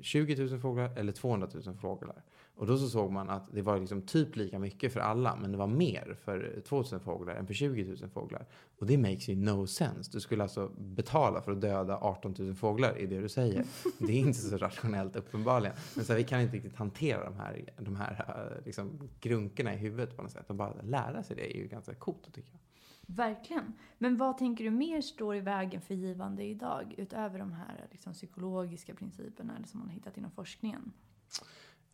20 0.00 0.46
000 0.46 0.60
fåglar 0.60 0.98
eller 0.98 1.12
200 1.12 1.48
000 1.66 1.76
fåglar. 1.76 2.22
Och 2.56 2.66
då 2.66 2.78
så 2.78 2.88
såg 2.88 3.12
man 3.12 3.30
att 3.30 3.52
det 3.52 3.62
var 3.62 3.80
liksom 3.80 4.02
typ 4.02 4.36
lika 4.36 4.58
mycket 4.58 4.92
för 4.92 5.00
alla, 5.00 5.36
men 5.36 5.52
det 5.52 5.58
var 5.58 5.66
mer 5.66 6.16
för 6.24 6.62
2000 6.68 7.00
fåglar 7.00 7.34
än 7.34 7.46
för 7.46 7.54
20 7.54 7.84
000 7.84 8.10
fåglar. 8.10 8.46
Och 8.78 8.86
det 8.86 8.98
makes 8.98 9.28
ju 9.28 9.36
no 9.36 9.66
sense. 9.66 10.10
Du 10.12 10.20
skulle 10.20 10.42
alltså 10.42 10.68
betala 10.76 11.42
för 11.42 11.52
att 11.52 11.60
döda 11.60 11.98
18 11.98 12.34
000 12.38 12.54
fåglar 12.54 12.98
i 12.98 13.06
det 13.06 13.20
du 13.20 13.28
säger. 13.28 13.64
Det 13.98 14.12
är 14.12 14.18
inte 14.18 14.38
så 14.38 14.56
rationellt 14.56 15.16
uppenbarligen. 15.16 15.76
Men 15.94 16.04
så 16.04 16.12
här, 16.12 16.18
vi 16.18 16.24
kan 16.24 16.40
inte 16.40 16.56
riktigt 16.56 16.76
hantera 16.76 17.24
de 17.24 17.36
här, 17.36 17.64
de 17.78 17.96
här 17.96 18.62
liksom, 18.64 19.10
grunkorna 19.20 19.74
i 19.74 19.76
huvudet 19.76 20.16
på 20.16 20.22
något 20.22 20.32
sätt. 20.32 20.50
Och 20.50 20.56
bara 20.56 20.82
lära 20.82 21.22
sig 21.22 21.36
det 21.36 21.56
är 21.56 21.60
ju 21.60 21.68
ganska 21.68 21.94
coolt 21.94 22.34
tycker 22.34 22.50
jag. 22.52 22.60
Verkligen. 23.06 23.72
Men 23.98 24.16
vad 24.16 24.38
tänker 24.38 24.64
du 24.64 24.70
mer 24.70 25.00
står 25.00 25.36
i 25.36 25.40
vägen 25.40 25.80
för 25.80 25.94
givande 25.94 26.44
idag? 26.44 26.94
Utöver 26.98 27.38
de 27.38 27.52
här 27.52 27.88
liksom, 27.90 28.12
psykologiska 28.12 28.94
principerna 28.94 29.52
som 29.66 29.80
man 29.80 29.88
har 29.88 29.94
hittat 29.94 30.16
inom 30.16 30.30
forskningen? 30.30 30.92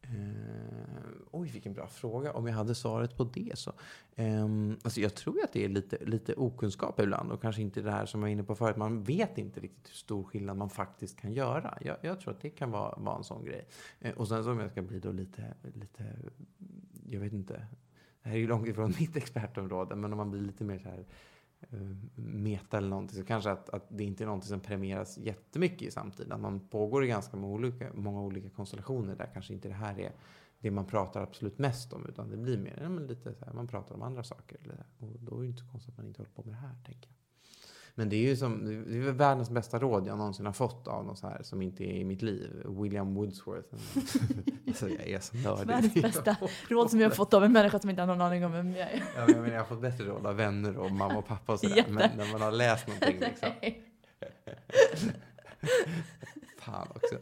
Eh, 0.03 0.11
oj, 1.31 1.51
vilken 1.51 1.75
bra 1.75 1.87
fråga. 1.87 2.33
Om 2.33 2.47
jag 2.47 2.55
hade 2.55 2.75
svaret 2.75 3.17
på 3.17 3.25
det 3.25 3.59
så. 3.59 3.73
Eh, 4.15 4.47
alltså 4.83 5.01
jag 5.01 5.15
tror 5.15 5.45
att 5.45 5.53
det 5.53 5.65
är 5.65 5.69
lite, 5.69 6.05
lite 6.05 6.35
okunskap 6.35 7.01
ibland 7.01 7.33
och 7.33 7.43
kanske 7.43 7.63
inte 7.63 7.81
det 7.81 7.91
här 7.91 8.07
som 8.07 8.21
jag 8.21 8.27
var 8.27 8.33
inne 8.33 8.43
på 8.43 8.55
förut. 8.55 8.77
Man 8.77 9.03
vet 9.03 9.39
inte 9.39 9.61
riktigt 9.61 9.89
hur 9.89 9.95
stor 9.95 10.25
skillnad 10.25 10.57
man 10.57 10.71
faktiskt 10.71 11.21
kan 11.21 11.33
göra. 11.33 11.79
Jag, 11.81 11.97
jag 12.03 12.21
tror 12.21 12.35
att 12.35 12.41
det 12.41 12.51
kan 12.51 12.71
vara, 12.71 12.95
vara 12.99 13.17
en 13.17 13.25
sån 13.25 13.45
grej. 13.45 13.69
Eh, 14.01 14.15
och 14.15 14.29
sen 14.29 14.45
så 14.45 14.53
om 14.53 14.61
jag 14.61 14.71
ska 14.71 14.83
bli 14.83 14.99
då 15.01 15.13
lite, 15.13 15.55
lite, 15.75 16.05
jag 17.09 17.21
vet 17.21 17.33
inte. 17.33 17.67
Det 18.23 18.29
här 18.29 18.37
är 18.37 18.41
ju 18.41 18.47
långt 18.47 18.69
ifrån 18.69 18.95
mitt 19.01 19.17
expertområde, 19.17 19.97
men 19.97 20.13
om 20.13 20.17
man 20.17 20.31
blir 20.31 20.41
lite 20.41 20.65
mer 20.65 20.79
så 20.79 20.89
här 20.89 21.05
Eh, 21.05 21.40
Eh, 21.61 21.79
meta 22.15 22.79
eller 22.79 22.89
någonting 22.89 23.19
så 23.19 23.25
kanske 23.25 23.51
att, 23.51 23.69
att 23.69 23.87
det 23.89 24.05
inte 24.05 24.25
är 24.25 24.27
någonting 24.27 24.49
som 24.49 24.61
premieras 24.61 25.19
jättemycket 25.19 25.83
i 25.83 25.91
samtiden. 25.91 26.33
Att 26.33 26.41
man 26.41 26.61
pågår 26.61 27.05
i 27.05 27.09
ganska 27.09 27.37
många 27.37 27.55
olika, 27.55 27.93
många 27.95 28.21
olika 28.21 28.51
konstellationer 28.51 29.17
där 29.17 29.31
kanske 29.33 29.53
inte 29.53 29.69
det 29.69 29.75
här 29.75 30.01
är 30.01 30.13
det 30.61 30.71
man 30.71 30.87
pratar 30.87 31.23
absolut 31.23 31.59
mest 31.59 31.93
om 31.93 32.07
utan 32.07 32.31
det 32.31 32.37
blir 32.37 32.59
mer 32.59 32.79
ja, 32.83 32.89
men 32.89 33.07
lite 33.07 33.35
så 33.35 33.45
här, 33.45 33.53
man 33.53 33.67
pratar 33.67 33.95
om 33.95 34.03
andra 34.03 34.23
saker. 34.23 34.85
Och 34.99 35.17
då 35.21 35.37
är 35.37 35.41
det 35.41 35.47
inte 35.47 35.63
så 35.63 35.69
konstigt 35.69 35.93
att 35.93 35.97
man 35.97 36.07
inte 36.07 36.21
håller 36.21 36.31
på 36.31 36.43
med 36.43 36.53
det 36.55 36.59
här 36.59 36.77
tänker 36.85 37.11
jag. 37.11 37.20
Men 37.95 38.09
det 38.09 38.17
är 38.17 38.29
ju 38.29 38.37
som, 38.37 38.65
det 38.89 38.97
är 38.97 39.13
världens 39.13 39.51
bästa 39.51 39.79
råd 39.79 40.07
jag 40.07 40.19
någonsin 40.19 40.47
har 40.47 40.53
fått 40.53 40.89
av 40.89 41.05
någon 41.05 41.17
så 41.17 41.27
här 41.27 41.43
som 41.43 41.63
inte 41.63 41.85
är 41.85 41.95
i 41.95 42.05
mitt 42.05 42.23
liv. 42.23 42.63
William 42.65 43.15
Woodsworth. 43.15 43.69
alltså 44.67 44.89
jag 44.89 45.09
är 45.09 45.21
så 45.21 45.37
nördig. 45.37 45.67
Världens 45.67 45.95
bästa 45.95 46.37
råd 46.69 46.91
som 46.91 47.01
jag 47.01 47.09
har 47.09 47.15
fått 47.15 47.35
av 47.35 47.45
en 47.45 47.53
människa 47.53 47.79
som 47.79 47.91
inte 47.91 48.03
har 48.03 48.07
någon 48.07 48.21
aning 48.21 48.45
om 48.45 48.53
vem 48.53 48.73
jag 48.73 48.91
är. 48.93 49.03
ja, 49.17 49.27
men 49.27 49.53
jag, 49.53 49.59
har 49.59 49.67
fått 49.67 49.81
bättre 49.81 50.05
råd 50.05 50.27
av 50.27 50.37
vänner 50.37 50.77
och 50.77 50.93
mamma 50.93 51.17
och 51.17 51.27
pappa 51.27 51.53
och 51.53 51.61
sådär. 51.61 51.85
Men 51.89 52.11
när 52.17 52.33
man 52.33 52.41
har 52.41 52.53
läst 52.53 52.87
någonting 52.87 53.21
liksom. 53.21 53.49
Fan 56.59 56.89
också. 56.95 57.17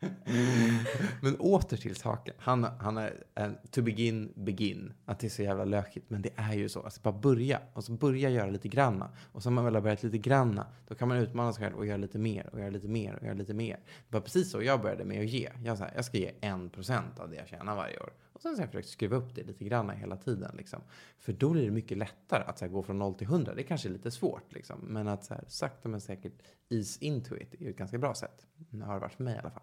Men 1.22 1.36
åter 1.40 1.76
till 1.76 1.96
saken. 1.96 2.34
Han, 2.38 2.64
han 2.64 2.96
är 2.96 3.24
en 3.34 3.56
to 3.70 3.82
begin, 3.82 4.32
begin. 4.36 4.92
Att 5.04 5.18
det 5.18 5.26
är 5.26 5.28
så 5.28 5.42
jävla 5.42 5.64
lökigt. 5.64 6.10
Men 6.10 6.22
det 6.22 6.30
är 6.36 6.54
ju 6.54 6.68
så. 6.68 6.82
Alltså 6.82 7.00
bara 7.00 7.18
börja. 7.18 7.60
Och 7.72 7.84
så 7.84 7.92
börja 7.92 8.30
göra 8.30 8.50
lite 8.50 8.68
granna. 8.68 9.10
Och 9.32 9.42
så 9.42 9.50
när 9.50 9.54
man 9.54 9.64
väl 9.64 9.74
har 9.74 9.82
börjat 9.82 10.02
lite 10.02 10.18
granna. 10.18 10.66
Då 10.88 10.94
kan 10.94 11.08
man 11.08 11.16
utmana 11.16 11.52
sig 11.52 11.64
själv 11.64 11.76
och 11.76 11.86
göra 11.86 11.96
lite 11.96 12.18
mer 12.18 12.50
och 12.52 12.60
göra 12.60 12.70
lite 12.70 12.88
mer 12.88 13.14
och 13.14 13.24
göra 13.24 13.34
lite 13.34 13.54
mer. 13.54 13.80
Det 14.08 14.14
var 14.16 14.20
precis 14.20 14.50
så 14.50 14.62
jag 14.62 14.82
började 14.82 15.04
med 15.04 15.20
att 15.20 15.30
ge. 15.30 15.50
Jag, 15.64 15.78
så 15.78 15.84
här, 15.84 15.92
jag 15.96 16.04
ska 16.04 16.18
ge 16.18 16.32
en 16.40 16.70
procent 16.70 17.18
av 17.18 17.30
det 17.30 17.36
jag 17.36 17.48
tjänar 17.48 17.76
varje 17.76 17.98
år. 17.98 18.12
Och 18.32 18.42
sen 18.42 18.54
har 18.54 18.60
jag 18.60 18.68
försökt 18.68 18.88
skruva 18.88 19.16
upp 19.16 19.34
det 19.34 19.42
lite 19.42 19.64
grann 19.64 19.90
hela 19.90 20.16
tiden. 20.16 20.54
Liksom. 20.56 20.80
För 21.18 21.32
då 21.32 21.50
blir 21.50 21.64
det 21.64 21.70
mycket 21.70 21.98
lättare 21.98 22.44
att 22.46 22.60
här, 22.60 22.68
gå 22.68 22.82
från 22.82 22.98
0 22.98 23.14
till 23.14 23.26
100. 23.26 23.54
Det 23.54 23.62
kanske 23.62 23.88
är 23.88 23.92
lite 23.92 24.10
svårt. 24.10 24.52
Liksom. 24.52 24.78
Men 24.80 25.08
att 25.08 25.24
så 25.24 25.34
här, 25.34 25.44
sakta 25.48 25.88
men 25.88 26.00
säkert 26.00 26.42
ease 26.68 27.04
into 27.04 27.36
it 27.36 27.54
är 27.54 27.70
ett 27.70 27.76
ganska 27.76 27.98
bra 27.98 28.14
sätt. 28.14 28.46
Det 28.56 28.84
har 28.84 28.94
det 28.94 29.00
varit 29.00 29.14
för 29.14 29.24
mig 29.24 29.34
i 29.34 29.38
alla 29.38 29.50
fall. 29.50 29.62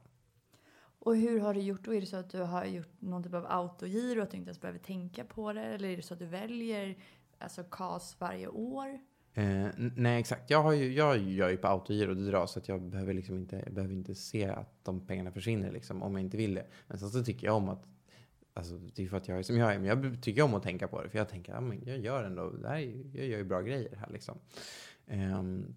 Och 1.08 1.16
hur 1.16 1.39
har 1.39 1.53
du 1.53 1.60
gjort 1.60 1.84
då? 1.84 1.93
Är 1.93 2.01
det 2.01 2.08
så 2.08 2.18
att 2.18 2.30
du 2.30 2.41
har 2.41 2.66
gjort 2.66 3.01
någon 3.01 3.24
typ 3.24 3.34
av 3.34 3.45
autogiro 3.49 4.22
att 4.22 4.32
du 4.32 4.38
inte 4.38 4.47
ens 4.47 4.62
behöver 4.62 4.80
tänka 4.80 5.24
på 5.24 5.53
det? 5.53 5.62
Eller 5.62 5.89
är 5.89 5.95
det 5.95 6.01
så 6.01 6.14
att 6.14 6.20
du 6.20 6.26
väljer 6.26 6.97
alltså 7.38 7.64
KAS 7.64 8.16
varje 8.20 8.47
år? 8.47 8.99
Eh, 9.34 9.68
nej, 9.95 10.20
exakt. 10.20 10.49
Jag, 10.49 10.64
har 10.64 10.72
ju, 10.74 10.93
jag 10.93 11.18
gör 11.18 11.49
ju 11.49 11.58
på 11.58 11.68
autogiro 11.68 12.14
det 12.14 12.26
dras 12.26 12.51
så 12.51 12.60
att 12.60 12.68
jag 12.68 12.82
behöver, 12.82 13.14
liksom 13.14 13.36
inte, 13.36 13.62
jag 13.66 13.74
behöver 13.74 13.93
inte 13.93 14.16
se 14.16 14.45
att 14.45 14.84
de 14.84 15.08
pengarna 15.08 15.32
försvinner 15.32 15.72
liksom, 15.72 16.03
om 16.03 16.14
jag 16.14 16.22
inte 16.22 16.38
vill 16.38 16.53
det. 16.53 16.66
Men 16.88 16.97
sen 16.97 17.10
så 17.10 17.24
tycker 17.24 17.47
jag 17.47 17.55
om 17.55 17.70
att 17.70 17.86
Alltså, 18.53 18.78
det 18.78 19.03
är 19.03 19.08
för 19.08 19.18
att 19.18 19.28
jag 19.28 19.38
är 19.38 19.43
som 19.43 19.58
jag 19.58 19.74
är, 19.74 19.80
men 19.80 19.88
jag 19.88 20.22
tycker 20.22 20.41
om 20.41 20.53
att 20.53 20.64
tänka 20.64 20.88
på 20.88 21.01
det. 21.01 21.10
För 21.10 21.18
jag 21.18 21.30
tänker, 21.30 21.53
ja, 21.53 21.62
men 21.62 21.84
jag 21.86 21.97
gör 21.97 22.24
ändå, 22.24 22.49
det 22.49 22.68
här, 22.68 22.78
jag 23.14 23.26
gör 23.26 23.38
ju 23.38 23.43
bra 23.43 23.62
grejer 23.62 23.95
här 23.95 24.10
liksom. 24.10 24.38
Um, 25.08 25.76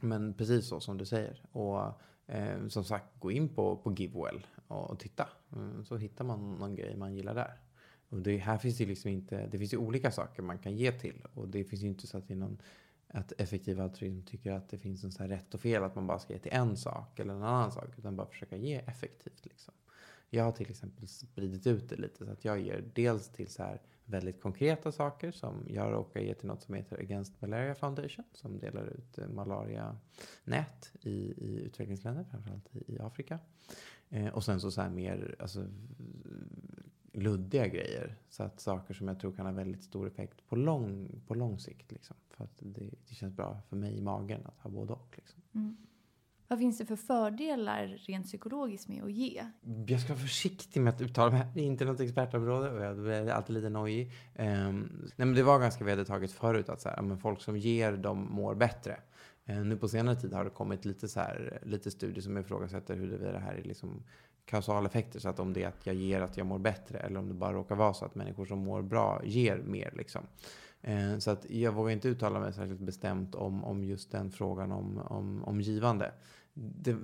men 0.00 0.34
precis 0.34 0.66
så 0.66 0.80
som 0.80 0.98
du 0.98 1.04
säger. 1.04 1.42
Och 1.52 2.00
Eh, 2.28 2.68
som 2.68 2.84
sagt, 2.84 3.20
gå 3.20 3.30
in 3.30 3.48
på, 3.48 3.76
på 3.76 3.92
Givewell 3.92 4.46
och, 4.66 4.90
och 4.90 4.98
titta. 4.98 5.28
Mm, 5.52 5.84
så 5.84 5.96
hittar 5.96 6.24
man 6.24 6.54
någon 6.54 6.74
grej 6.74 6.96
man 6.96 7.14
gillar 7.14 7.34
där. 7.34 7.60
Och 8.08 8.22
det, 8.22 8.36
här 8.36 8.58
finns 8.58 8.78
det 8.78 8.86
liksom 8.86 9.10
inte, 9.10 9.46
det 9.46 9.58
finns 9.58 9.72
ju 9.72 9.76
olika 9.76 10.10
saker 10.10 10.42
man 10.42 10.58
kan 10.58 10.76
ge 10.76 10.92
till. 10.92 11.24
Och 11.34 11.48
det 11.48 11.64
finns 11.64 11.82
ju 11.82 11.88
inte 11.88 12.06
så 12.06 12.18
att 12.18 12.28
det 12.28 12.34
är 12.34 12.38
någon 12.38 12.62
att 13.08 13.32
effektiv 13.38 13.80
altruism 13.80 14.22
tycker 14.22 14.52
att 14.52 14.68
det 14.68 14.78
finns 14.78 15.04
en 15.04 15.12
så 15.12 15.22
här 15.22 15.28
rätt 15.28 15.54
och 15.54 15.60
fel 15.60 15.82
att 15.82 15.94
man 15.94 16.06
bara 16.06 16.18
ska 16.18 16.32
ge 16.32 16.38
till 16.38 16.52
en 16.52 16.76
sak 16.76 17.18
eller 17.18 17.34
en 17.34 17.42
annan 17.42 17.72
sak. 17.72 17.88
Utan 17.98 18.16
bara 18.16 18.26
försöka 18.26 18.56
ge 18.56 18.74
effektivt 18.76 19.46
liksom. 19.46 19.74
Jag 20.30 20.44
har 20.44 20.52
till 20.52 20.70
exempel 20.70 21.08
spridit 21.08 21.66
ut 21.66 21.88
det 21.88 21.96
lite 21.96 22.26
så 22.26 22.32
att 22.32 22.44
jag 22.44 22.60
ger 22.60 22.84
dels 22.94 23.28
till 23.28 23.48
så 23.48 23.62
här 23.62 23.80
väldigt 24.08 24.42
konkreta 24.42 24.92
saker 24.92 25.30
som 25.30 25.64
jag 25.68 25.92
råkar 25.92 26.20
ge 26.20 26.34
till 26.34 26.48
något 26.48 26.62
som 26.62 26.74
heter 26.74 27.00
Against 27.00 27.40
Malaria 27.40 27.74
Foundation 27.74 28.24
som 28.32 28.58
delar 28.58 28.86
ut 28.86 29.18
eh, 29.18 29.28
malaria-nät 29.28 30.92
i, 31.00 31.10
i 31.36 31.62
utvecklingsländer, 31.64 32.24
framförallt 32.24 32.76
i, 32.76 32.94
i 32.94 32.98
Afrika. 32.98 33.38
Eh, 34.08 34.28
och 34.28 34.44
sen 34.44 34.60
så, 34.60 34.70
så 34.70 34.80
här 34.80 34.90
mer 34.90 35.36
alltså, 35.38 35.66
luddiga 37.12 37.66
grejer. 37.66 38.16
Så 38.28 38.42
att 38.42 38.60
saker 38.60 38.94
som 38.94 39.08
jag 39.08 39.20
tror 39.20 39.32
kan 39.32 39.46
ha 39.46 39.52
väldigt 39.52 39.82
stor 39.82 40.06
effekt 40.06 40.48
på 40.48 40.56
lång, 40.56 41.20
på 41.26 41.34
lång 41.34 41.58
sikt. 41.58 41.92
Liksom. 41.92 42.16
För 42.30 42.44
att 42.44 42.58
det, 42.58 42.90
det 43.08 43.14
känns 43.14 43.36
bra 43.36 43.60
för 43.68 43.76
mig 43.76 43.98
i 43.98 44.00
magen 44.00 44.40
att 44.44 44.60
ha 44.60 44.70
både 44.70 44.92
och. 44.92 45.14
Liksom. 45.16 45.42
Mm. 45.54 45.76
Vad 46.50 46.58
finns 46.58 46.78
det 46.78 46.86
för 46.86 46.96
fördelar 46.96 47.86
rent 47.86 48.26
psykologiskt 48.26 48.88
med 48.88 49.04
att 49.04 49.12
ge? 49.12 49.44
Jag 49.86 50.00
ska 50.00 50.12
vara 50.12 50.22
försiktig 50.22 50.80
med 50.80 50.94
att 50.94 51.00
uttala 51.00 51.30
mig. 51.30 51.46
Det 51.54 51.60
är 51.60 51.64
inte 51.64 51.84
något 51.84 52.00
expertområde 52.00 52.70
och 52.70 52.82
jag 52.82 53.14
är 53.14 53.32
alltid 53.32 53.54
lite 53.54 53.68
nojig. 53.68 54.12
Um, 54.38 55.08
nej, 55.16 55.26
men 55.26 55.34
det 55.34 55.42
var 55.42 55.58
ganska 55.58 55.84
vedertaget 55.84 56.32
förut 56.32 56.68
att 56.68 56.80
så 56.80 56.88
här, 56.88 57.02
men 57.02 57.18
folk 57.18 57.42
som 57.42 57.56
ger, 57.56 57.92
de 57.92 58.32
mår 58.32 58.54
bättre. 58.54 59.00
Uh, 59.50 59.64
nu 59.64 59.76
på 59.76 59.88
senare 59.88 60.16
tid 60.16 60.32
har 60.32 60.44
det 60.44 60.50
kommit 60.50 60.84
lite, 60.84 61.08
så 61.08 61.20
här, 61.20 61.58
lite 61.62 61.90
studier 61.90 62.22
som 62.22 62.38
ifrågasätter 62.38 62.96
huruvida 62.96 63.32
det 63.32 63.38
här 63.38 63.54
är 63.54 63.64
liksom 63.64 64.02
kausaleffekter. 64.44 65.20
Så 65.20 65.28
att 65.28 65.40
om 65.40 65.52
det 65.52 65.62
är 65.62 65.68
att 65.68 65.86
jag 65.86 65.94
ger 65.94 66.20
att 66.20 66.36
jag 66.36 66.46
mår 66.46 66.58
bättre 66.58 66.98
eller 66.98 67.20
om 67.20 67.28
det 67.28 67.34
bara 67.34 67.52
råkar 67.52 67.76
vara 67.76 67.94
så 67.94 68.04
att 68.04 68.14
människor 68.14 68.46
som 68.46 68.58
mår 68.58 68.82
bra 68.82 69.20
ger 69.24 69.58
mer. 69.58 69.92
Liksom. 69.96 70.22
Eh, 70.82 71.18
så 71.18 71.30
att 71.30 71.50
jag 71.50 71.72
vågar 71.72 71.92
inte 71.92 72.08
uttala 72.08 72.40
mig 72.40 72.52
särskilt 72.52 72.80
bestämt 72.80 73.34
om, 73.34 73.64
om 73.64 73.84
just 73.84 74.12
den 74.12 74.30
frågan 74.30 74.72
om, 74.72 74.98
om, 74.98 75.44
om 75.44 75.60
givande. 75.60 76.12
Det, 76.58 76.96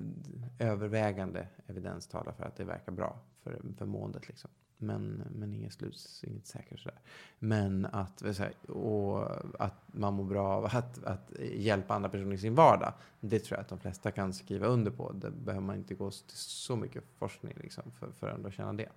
övervägande 0.59 1.48
evidens 1.66 2.07
talar 2.07 2.32
för 2.32 2.44
att 2.44 2.57
det 2.57 2.64
verkar 2.64 2.92
bra 2.92 3.18
för, 3.42 3.61
för 3.78 3.86
måendet. 3.86 4.28
Liksom. 4.28 4.50
Men, 4.78 5.22
men 5.34 5.55
inget 5.55 5.72
sluts, 5.72 6.24
inget 6.24 6.46
säkert 6.46 6.80
sådär. 6.80 6.98
Men 7.38 7.86
att, 7.86 8.22
och 8.68 9.30
att 9.59 9.74
man 9.86 10.14
mår 10.14 10.24
bra 10.24 10.48
av 10.48 10.64
att, 10.64 11.05
att 11.05 11.32
hjälpa 11.52 11.94
andra 11.94 12.09
personer 12.09 12.34
i 12.34 12.38
sin 12.38 12.55
vardag. 12.55 12.92
Det 13.20 13.38
tror 13.38 13.57
jag 13.57 13.62
att 13.62 13.68
de 13.68 13.78
flesta 13.78 14.11
kan 14.11 14.32
skriva 14.32 14.66
under 14.66 14.90
på. 14.90 15.12
Det 15.12 15.30
behöver 15.30 15.66
man 15.66 15.76
inte 15.76 15.94
gå 15.94 16.11
till 16.11 16.36
så 16.36 16.76
mycket 16.76 17.05
forskning 17.18 17.55
liksom 17.57 17.82
för, 17.98 18.12
för 18.12 18.28
att 18.28 18.36
ändå 18.36 18.50
känna 18.50 18.72
det. 18.72 18.88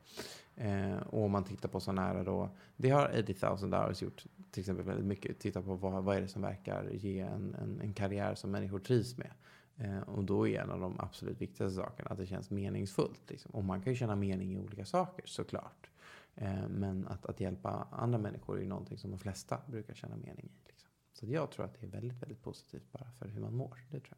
Eh, 0.55 0.97
och 0.97 1.23
om 1.23 1.31
man 1.31 1.43
tittar 1.43 1.69
på 1.69 1.79
sådana 1.79 2.01
här 2.01 2.23
då. 2.23 2.49
Det 2.75 2.89
har 2.89 3.19
80,000 3.23 3.73
hours 3.73 4.01
gjort 4.01 4.25
till 4.51 4.61
exempel 4.61 4.85
väldigt 4.85 5.05
mycket. 5.05 5.39
Titta 5.39 5.61
på 5.61 5.75
vad, 5.75 6.03
vad 6.03 6.17
är 6.17 6.21
det 6.21 6.27
som 6.27 6.41
verkar 6.41 6.89
ge 6.91 7.19
en, 7.19 7.55
en, 7.61 7.81
en 7.81 7.93
karriär 7.93 8.35
som 8.35 8.51
människor 8.51 8.79
trivs 8.79 9.17
med. 9.17 9.31
Eh, 9.77 9.99
och 9.99 10.23
då 10.23 10.47
är 10.47 10.61
en 10.61 10.71
av 10.71 10.79
de 10.79 10.99
absolut 10.99 11.41
viktigaste 11.41 11.75
sakerna 11.75 12.09
att 12.09 12.17
det 12.17 12.25
känns 12.25 12.49
meningsfullt. 12.49 13.29
Liksom. 13.29 13.51
Och 13.51 13.63
man 13.63 13.81
kan 13.81 13.93
ju 13.93 13.97
känna 13.97 14.15
mening 14.15 14.53
i 14.53 14.59
olika 14.59 14.85
saker 14.85 15.25
såklart. 15.27 15.89
Eh, 16.35 16.67
men 16.69 17.07
att, 17.07 17.25
att 17.25 17.39
hjälpa 17.39 17.87
andra 17.91 18.17
människor 18.17 18.57
är 18.57 18.61
ju 18.61 18.67
någonting 18.67 18.97
som 18.97 19.11
de 19.11 19.19
flesta 19.19 19.61
brukar 19.67 19.93
känna 19.93 20.15
mening 20.15 20.45
i. 20.45 20.67
Liksom. 20.67 20.89
Så 21.13 21.25
jag 21.25 21.51
tror 21.51 21.65
att 21.65 21.73
det 21.79 21.85
är 21.85 21.89
väldigt, 21.89 22.21
väldigt 22.21 22.41
positivt 22.41 22.91
bara 22.91 23.11
för 23.11 23.27
hur 23.27 23.41
man 23.41 23.53
mår. 23.53 23.85
Det 23.91 23.99
tror 23.99 24.17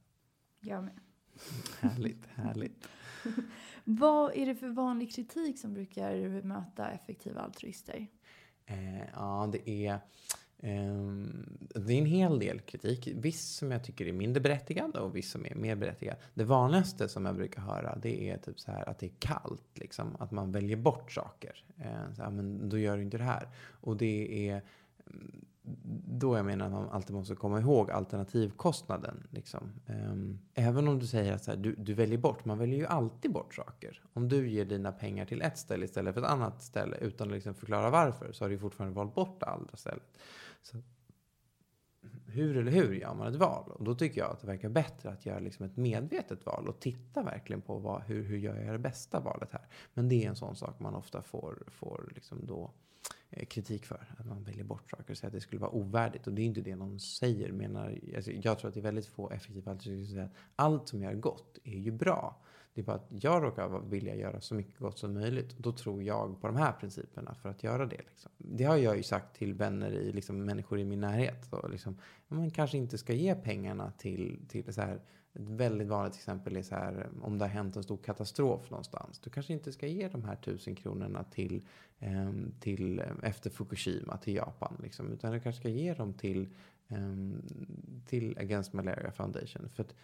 jag. 0.59 0.71
Jag 0.73 0.83
med. 0.83 0.99
Härligt, 1.79 2.25
härligt. 2.25 2.89
Vad 3.83 4.35
är 4.35 4.45
det 4.45 4.55
för 4.55 4.69
vanlig 4.69 5.15
kritik 5.15 5.59
som 5.59 5.73
brukar 5.73 6.41
möta 6.41 6.91
effektiva 6.91 7.41
altruister? 7.41 8.07
Eh, 8.65 9.09
ja, 9.13 9.49
det 9.51 9.69
är 9.69 9.99
Ehm, 10.61 11.57
det 11.59 11.93
är 11.93 11.97
en 11.97 12.05
hel 12.05 12.39
del 12.39 12.59
kritik. 12.59 13.07
Viss 13.15 13.55
som 13.55 13.71
jag 13.71 13.83
tycker 13.83 14.07
är 14.07 14.13
mindre 14.13 14.41
berättigad 14.41 14.95
och 14.95 15.15
viss 15.15 15.31
som 15.31 15.45
är 15.45 15.55
mer 15.55 15.75
berättigad. 15.75 16.15
Det 16.33 16.43
vanligaste 16.43 17.09
som 17.09 17.25
jag 17.25 17.35
brukar 17.35 17.61
höra 17.61 17.97
det 18.01 18.29
är 18.29 18.37
typ 18.37 18.59
så 18.59 18.71
här 18.71 18.89
att 18.89 18.99
det 18.99 19.05
är 19.05 19.13
kallt. 19.19 19.67
Liksom. 19.73 20.15
Att 20.19 20.31
man 20.31 20.51
väljer 20.51 20.77
bort 20.77 21.11
saker. 21.11 21.63
Ehm, 21.77 22.15
så 22.15 22.23
här, 22.23 22.29
men 22.29 22.69
då 22.69 22.77
gör 22.77 22.97
du 22.97 23.03
inte 23.03 23.17
det 23.17 23.23
här. 23.23 23.49
Och 23.81 23.97
det 23.97 24.49
är 24.49 24.61
då 26.11 26.37
jag 26.37 26.45
menar 26.45 26.65
att 26.65 26.71
man 26.71 26.89
alltid 26.89 27.15
måste 27.15 27.35
komma 27.35 27.59
ihåg 27.59 27.91
alternativkostnaden. 27.91 29.27
Liksom. 29.29 29.71
Um, 29.87 30.39
även 30.53 30.87
om 30.87 30.99
du 30.99 31.07
säger 31.07 31.33
att 31.33 31.47
här, 31.47 31.55
du, 31.55 31.75
du, 31.75 31.93
väljer 31.93 32.17
bort, 32.17 32.45
man 32.45 32.57
väljer 32.57 32.79
ju 32.79 32.85
alltid 32.85 33.31
bort 33.31 33.55
saker. 33.55 34.01
Om 34.13 34.29
du 34.29 34.49
ger 34.49 34.65
dina 34.65 34.91
pengar 34.91 35.25
till 35.25 35.41
ett 35.41 35.57
ställe 35.57 35.85
istället 35.85 36.13
för 36.13 36.21
ett 36.21 36.27
annat 36.27 36.61
ställe 36.63 36.97
utan 36.97 37.27
att 37.27 37.33
liksom 37.33 37.55
förklara 37.55 37.89
varför 37.89 38.31
så 38.31 38.43
har 38.43 38.49
du 38.49 38.59
fortfarande 38.59 38.95
valt 38.95 39.15
bort 39.15 39.39
det 39.39 39.45
andra 39.45 39.77
stället. 39.77 40.17
Så, 40.61 40.81
hur 42.25 42.57
eller 42.57 42.71
hur 42.71 42.93
gör 42.93 43.13
man 43.13 43.27
ett 43.27 43.39
val? 43.39 43.71
Och 43.71 43.83
då 43.83 43.95
tycker 43.95 44.21
jag 44.21 44.31
att 44.31 44.41
det 44.41 44.47
verkar 44.47 44.69
bättre 44.69 45.09
att 45.09 45.25
göra 45.25 45.39
liksom 45.39 45.65
ett 45.65 45.77
medvetet 45.77 46.45
val 46.45 46.67
och 46.67 46.79
titta 46.79 47.23
verkligen 47.23 47.61
på 47.61 47.77
vad, 47.77 48.01
hur, 48.01 48.23
hur 48.23 48.37
gör 48.37 48.55
jag 48.55 48.73
det 48.73 48.79
bästa 48.79 49.19
valet 49.19 49.51
här. 49.51 49.67
Men 49.93 50.09
det 50.09 50.25
är 50.25 50.29
en 50.29 50.35
sån 50.35 50.55
sak 50.55 50.79
man 50.79 50.95
ofta 50.95 51.21
får, 51.21 51.63
får 51.67 52.11
liksom 52.15 52.45
då 52.45 52.71
eh, 53.29 53.45
kritik 53.45 53.85
för. 53.85 54.15
Att 54.17 54.25
man 54.25 54.43
väljer 54.43 54.63
bort 54.63 54.89
saker 54.89 55.11
och 55.11 55.17
säger 55.17 55.27
att 55.27 55.33
det 55.33 55.41
skulle 55.41 55.61
vara 55.61 55.71
ovärdigt. 55.71 56.27
Och 56.27 56.33
det 56.33 56.41
är 56.41 56.45
inte 56.45 56.61
det 56.61 56.75
någon 56.75 56.99
säger. 56.99 57.51
Menar, 57.51 57.99
alltså 58.15 58.31
jag 58.31 58.59
tror 58.59 58.67
att 58.67 58.73
det 58.73 58.79
är 58.79 58.81
väldigt 58.81 59.07
få 59.07 59.29
effektiva 59.29 59.71
alternativ 59.71 60.19
att 60.19 60.31
allt 60.55 60.87
som 60.87 61.01
gör 61.01 61.13
gott 61.13 61.57
är 61.63 61.77
ju 61.77 61.91
bra. 61.91 62.41
Det 62.73 62.81
är 62.81 62.85
bara 62.85 62.95
att 62.95 63.07
jag 63.09 63.43
råkar 63.43 63.89
vilja 63.89 64.15
göra 64.15 64.41
så 64.41 64.55
mycket 64.55 64.79
gott 64.79 64.99
som 64.99 65.13
möjligt. 65.13 65.57
Då 65.57 65.71
tror 65.71 66.03
jag 66.03 66.41
på 66.41 66.47
de 66.47 66.55
här 66.55 66.71
principerna 66.71 67.35
för 67.35 67.49
att 67.49 67.63
göra 67.63 67.85
det. 67.85 67.97
Liksom. 67.97 68.31
Det 68.37 68.63
har 68.63 68.77
jag 68.77 68.97
ju 68.97 69.03
sagt 69.03 69.35
till 69.35 69.53
vänner, 69.53 69.91
i, 69.91 70.11
liksom, 70.11 70.45
människor 70.45 70.79
i 70.79 70.85
min 70.85 71.01
närhet. 71.01 71.51
Då, 71.51 71.67
liksom, 71.67 71.97
man 72.27 72.51
kanske 72.51 72.77
inte 72.77 72.97
ska 72.97 73.13
ge 73.13 73.35
pengarna 73.35 73.91
till, 73.97 74.39
till 74.47 74.73
så 74.73 74.81
här 74.81 75.01
ett 75.33 75.49
väldigt 75.49 75.87
vanligt 75.87 76.15
exempel 76.15 76.57
är 76.57 76.61
så 76.61 76.75
här 76.75 77.09
om 77.21 77.37
det 77.37 77.45
har 77.45 77.49
hänt 77.49 77.75
en 77.75 77.83
stor 77.83 77.97
katastrof 77.97 78.69
någonstans. 78.69 79.19
Du 79.19 79.29
kanske 79.29 79.53
inte 79.53 79.71
ska 79.71 79.87
ge 79.87 80.07
de 80.07 80.23
här 80.23 80.35
tusen 80.35 80.75
kronorna 80.75 81.23
till, 81.23 81.61
ehm, 81.99 82.53
till 82.59 82.99
eh, 82.99 83.05
efter 83.23 83.49
Fukushima 83.49 84.17
till 84.17 84.35
Japan. 84.35 84.77
Liksom, 84.83 85.11
utan 85.11 85.31
du 85.31 85.39
kanske 85.39 85.59
ska 85.59 85.69
ge 85.69 85.93
dem 85.93 86.13
till, 86.13 86.49
ehm, 86.87 87.41
till 88.05 88.37
Against 88.37 88.73
Malaria 88.73 89.11
Foundation. 89.11 89.69
För 89.69 89.83
att 89.83 89.95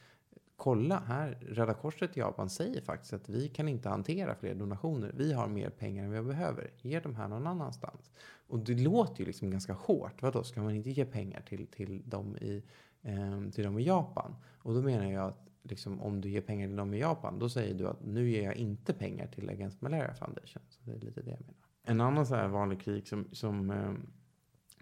kolla 0.55 0.99
här, 0.99 1.37
Röda 1.41 1.73
Korset 1.73 2.17
i 2.17 2.19
Japan 2.19 2.49
säger 2.49 2.81
faktiskt 2.81 3.13
att 3.13 3.29
vi 3.29 3.47
kan 3.47 3.67
inte 3.67 3.89
hantera 3.89 4.35
fler 4.35 4.55
donationer. 4.55 5.11
Vi 5.17 5.33
har 5.33 5.47
mer 5.47 5.69
pengar 5.69 6.03
än 6.03 6.11
vi 6.11 6.21
behöver. 6.21 6.71
Ge 6.81 6.99
de 6.99 7.15
här 7.15 7.27
någon 7.27 7.47
annanstans. 7.47 8.11
Och 8.47 8.59
det 8.59 8.73
låter 8.73 9.19
ju 9.19 9.25
liksom 9.25 9.51
ganska 9.51 9.73
hårt. 9.73 10.21
Vadå, 10.21 10.43
ska 10.43 10.61
man 10.61 10.75
inte 10.75 10.89
ge 10.89 11.05
pengar 11.05 11.41
till, 11.41 11.67
till 11.67 12.09
dem 12.09 12.37
i 12.37 12.63
eh, 13.01 13.49
till 13.51 13.63
dem 13.63 13.79
i 13.79 13.83
Japan. 13.83 14.35
Och 14.57 14.73
då 14.73 14.81
menar 14.81 15.11
jag 15.11 15.25
att 15.25 15.49
liksom, 15.63 16.01
om 16.01 16.21
du 16.21 16.29
ger 16.29 16.41
pengar 16.41 16.67
till 16.67 16.75
dem 16.75 16.93
i 16.93 16.99
Japan, 16.99 17.39
då 17.39 17.49
säger 17.49 17.73
du 17.73 17.87
att 17.87 18.05
nu 18.05 18.29
ger 18.29 18.43
jag 18.43 18.55
inte 18.55 18.93
pengar 18.93 19.27
till 19.27 19.49
Against 19.49 19.81
Malaria 19.81 20.13
Foundation. 20.13 20.61
Så 20.69 20.79
det 20.83 20.91
är 20.91 20.99
lite 20.99 21.21
det 21.21 21.31
jag 21.31 21.39
menar. 21.39 21.55
En 21.83 22.01
annan 22.01 22.25
så 22.25 22.35
här 22.35 22.47
vanlig 22.47 22.81
krig 22.81 23.07
som, 23.07 23.27
som 23.31 23.71
eh, 23.71 23.93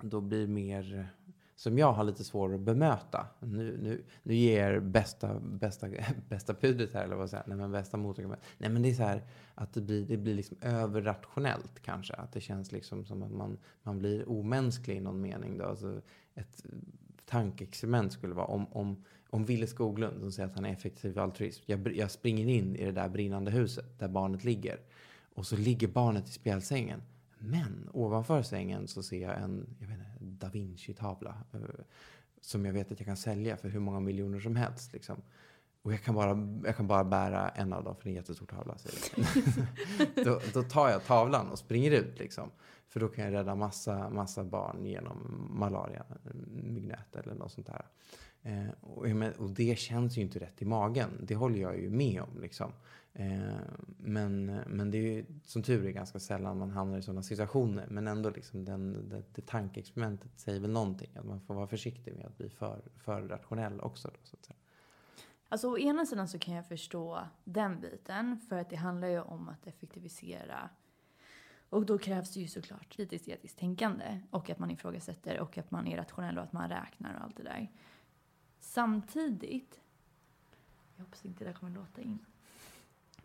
då 0.02 0.22
blir 0.22 0.48
mer 0.48 1.10
som 1.56 1.78
jag 1.78 1.94
har 1.94 2.04
lite 2.04 2.24
svårare 2.24 2.56
att 2.56 2.62
bemöta. 2.62 3.28
Nu, 3.40 3.78
nu, 3.82 4.04
nu 4.24 4.36
ger 4.36 4.80
bästa, 4.80 5.40
bästa, 5.40 5.88
bästa 6.30 6.54
pudret 6.54 6.94
här, 6.94 7.04
eller 7.04 7.16
vad 7.16 7.30
säger 7.30 7.44
Nej, 7.48 7.58
men 7.58 7.72
bästa 7.72 7.98
motorn. 7.98 8.36
Nej, 8.58 8.70
men 8.70 8.82
det 8.82 8.90
är 8.90 8.94
så 8.94 9.04
här 9.04 9.24
att 9.56 9.74
det 9.74 9.82
blir, 9.82 10.06
det 10.06 10.18
blir 10.18 10.36
liksom 10.36 10.58
överrationellt 10.62 11.80
kanske. 11.82 12.14
Att 12.14 12.32
det 12.32 12.42
känns 12.42 12.72
liksom 12.72 13.06
som 13.06 13.24
att 13.24 13.32
man, 13.32 13.58
man 13.84 14.00
blir 14.00 14.30
omänsklig 14.30 14.98
i 14.98 15.00
någon 15.00 15.22
mening. 15.22 15.58
Då. 15.58 15.66
Alltså 15.66 16.02
ett 16.36 16.66
tankeexperiment 17.26 18.14
skulle 18.14 18.34
vara 18.34 18.46
om, 18.46 18.68
om, 18.72 19.04
om 19.30 19.46
Wille 19.46 19.68
Skoglund 19.68 20.20
som 20.20 20.32
säger 20.32 20.50
att 20.50 20.56
han 20.56 20.66
är 20.66 20.74
effektiv 20.74 21.20
altruism. 21.20 21.64
Jag, 21.66 21.96
jag 21.96 22.12
springer 22.12 22.48
in 22.48 22.76
i 22.76 22.86
det 22.86 22.92
där 22.92 23.10
brinnande 23.10 23.52
huset 23.52 24.00
där 24.00 24.08
barnet 24.08 24.44
ligger. 24.44 24.80
Och 25.36 25.46
så 25.46 25.58
ligger 25.58 25.88
barnet 25.88 26.28
i 26.28 26.32
spjälsängen. 26.32 27.02
Men 27.46 27.90
ovanför 27.94 28.42
sängen 28.42 28.88
så 28.88 29.04
ser 29.04 29.22
jag 29.22 29.42
en 29.42 29.76
jag 29.80 29.88
vet 29.88 29.98
inte, 29.98 30.46
da 30.46 30.50
Vinci-tavla. 30.50 31.38
Eh, 31.54 31.60
som 32.42 32.66
jag 32.66 32.74
vet 32.74 32.92
att 32.92 33.00
jag 33.00 33.08
kan 33.08 33.18
sälja 33.18 33.58
för 33.58 33.70
hur 33.70 33.80
många 33.80 34.00
miljoner 34.00 34.40
som 34.40 34.56
helst. 34.56 34.94
Liksom. 34.94 35.22
Och 35.82 35.94
jag 35.94 36.02
kan, 36.02 36.16
bara, 36.16 36.60
jag 36.66 36.78
kan 36.78 36.88
bara 36.88 37.04
bära 37.04 37.50
en 37.50 37.74
av 37.74 37.84
dem 37.84 37.96
för 37.96 38.04
det 38.04 38.10
är 38.10 38.12
en 38.12 38.16
jättestor 38.16 38.46
tavla. 38.46 38.76
då, 40.26 40.42
då 40.54 40.64
tar 40.64 40.90
jag 40.90 41.06
tavlan 41.06 41.50
och 41.50 41.60
springer 41.60 41.92
ut. 41.92 42.20
Liksom. 42.20 42.52
För 42.88 43.00
då 43.00 43.08
kan 43.08 43.24
jag 43.26 43.34
rädda 43.34 43.56
massa, 43.56 44.10
massa 44.10 44.44
barn 44.44 44.86
genom 44.86 45.48
malaria, 45.60 46.06
eh, 46.26 46.32
myggnät 46.48 47.16
eller 47.16 47.34
något 47.34 47.52
sånt 47.52 47.68
där. 47.68 47.86
Eh, 48.44 48.70
och, 48.82 49.06
och, 49.38 49.50
det 49.50 49.80
känns 49.80 50.18
ju 50.18 50.22
inte 50.22 50.40
rätt 50.40 50.62
i 50.62 50.66
magen. 50.66 51.10
Det 51.20 51.36
håller 51.36 51.60
jag 51.60 51.80
ju 51.80 51.90
med 51.90 52.22
om. 52.22 52.42
Liksom. 52.42 52.72
Eh, 53.14 53.56
men, 53.98 54.46
men 54.68 54.92
det 54.92 54.98
är 54.98 55.02
ju 55.02 55.26
som 55.44 55.64
tur 55.64 55.86
är 55.86 55.92
ganska 55.92 56.20
sällan 56.20 56.58
man 56.58 56.72
hamnar 56.72 56.98
i 56.98 57.02
sådana 57.02 57.24
situationer. 57.24 57.88
Men 57.90 58.08
ändå, 58.08 58.30
liksom 58.30 58.66
den, 58.66 59.10
det, 59.10 59.24
det 59.36 59.46
tankeexperimentet 59.46 60.40
säger 60.40 60.60
väl 60.60 60.72
någonting. 60.72 61.10
Att 61.16 61.26
man 61.26 61.42
får 61.42 61.54
vara 61.54 61.68
försiktig 61.68 62.16
med 62.16 62.26
att 62.26 62.38
bli 62.38 62.50
för, 62.50 62.82
för 62.98 63.22
rationell 63.22 63.82
också. 63.82 64.08
Då, 64.08 64.20
så 64.24 64.36
att 64.36 64.46
säga. 64.46 64.58
Alltså 65.50 65.68
å 65.72 65.78
ena 65.78 66.06
sidan 66.06 66.28
så 66.28 66.40
kan 66.40 66.54
jag 66.54 66.68
förstå 66.68 67.20
den 67.44 67.80
biten. 67.80 68.40
För 68.50 68.58
att 68.58 68.70
det 68.70 68.76
handlar 68.76 69.08
ju 69.08 69.22
om 69.22 69.50
att 69.50 69.68
effektivisera 69.68 70.70
och 71.74 71.86
då 71.86 71.98
krävs 71.98 72.34
det 72.34 72.40
ju 72.40 72.48
såklart 72.48 72.90
kritiskt 72.90 73.28
etiskt 73.28 73.60
tänkande 73.60 74.20
och 74.30 74.50
att 74.50 74.60
man 74.60 74.72
ifrågasätter 74.72 75.40
och 75.40 75.58
att 75.58 75.72
man 75.72 75.88
är 75.88 75.98
rationell 75.98 76.38
och 76.38 76.44
att 76.44 76.54
man 76.54 76.70
räknar 76.70 77.16
och 77.16 77.22
allt 77.22 77.38
det 77.38 77.44
där. 77.44 77.72
Samtidigt, 78.64 79.80
jag 80.96 81.04
hoppas 81.04 81.26
inte 81.26 81.46
det 81.46 81.54
kommer 81.54 81.72
låta 81.72 82.02
in. 82.02 82.26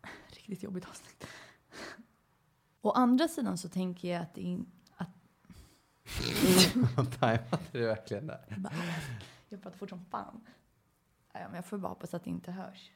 Riktigt 0.28 0.62
jobbigt 0.62 0.88
avsnitt. 0.88 1.26
Å 2.80 2.90
andra 2.90 3.28
sidan 3.28 3.58
så 3.58 3.68
tänker 3.68 4.08
jag 4.08 4.22
att 4.22 4.34
det 4.34 4.54
är... 4.54 4.64
Att... 4.96 5.10
Tajmade 7.20 7.62
du 7.72 7.86
verkligen 7.86 8.26
där? 8.26 8.70
Jag 9.48 9.62
pratar 9.62 9.78
fort 9.78 9.90
som 9.90 10.04
fan. 10.04 10.46
jag 11.32 11.64
får 11.64 11.78
bara 11.78 11.88
hoppas 11.88 12.14
att 12.14 12.24
det 12.24 12.30
inte 12.30 12.52
hörs. 12.52 12.90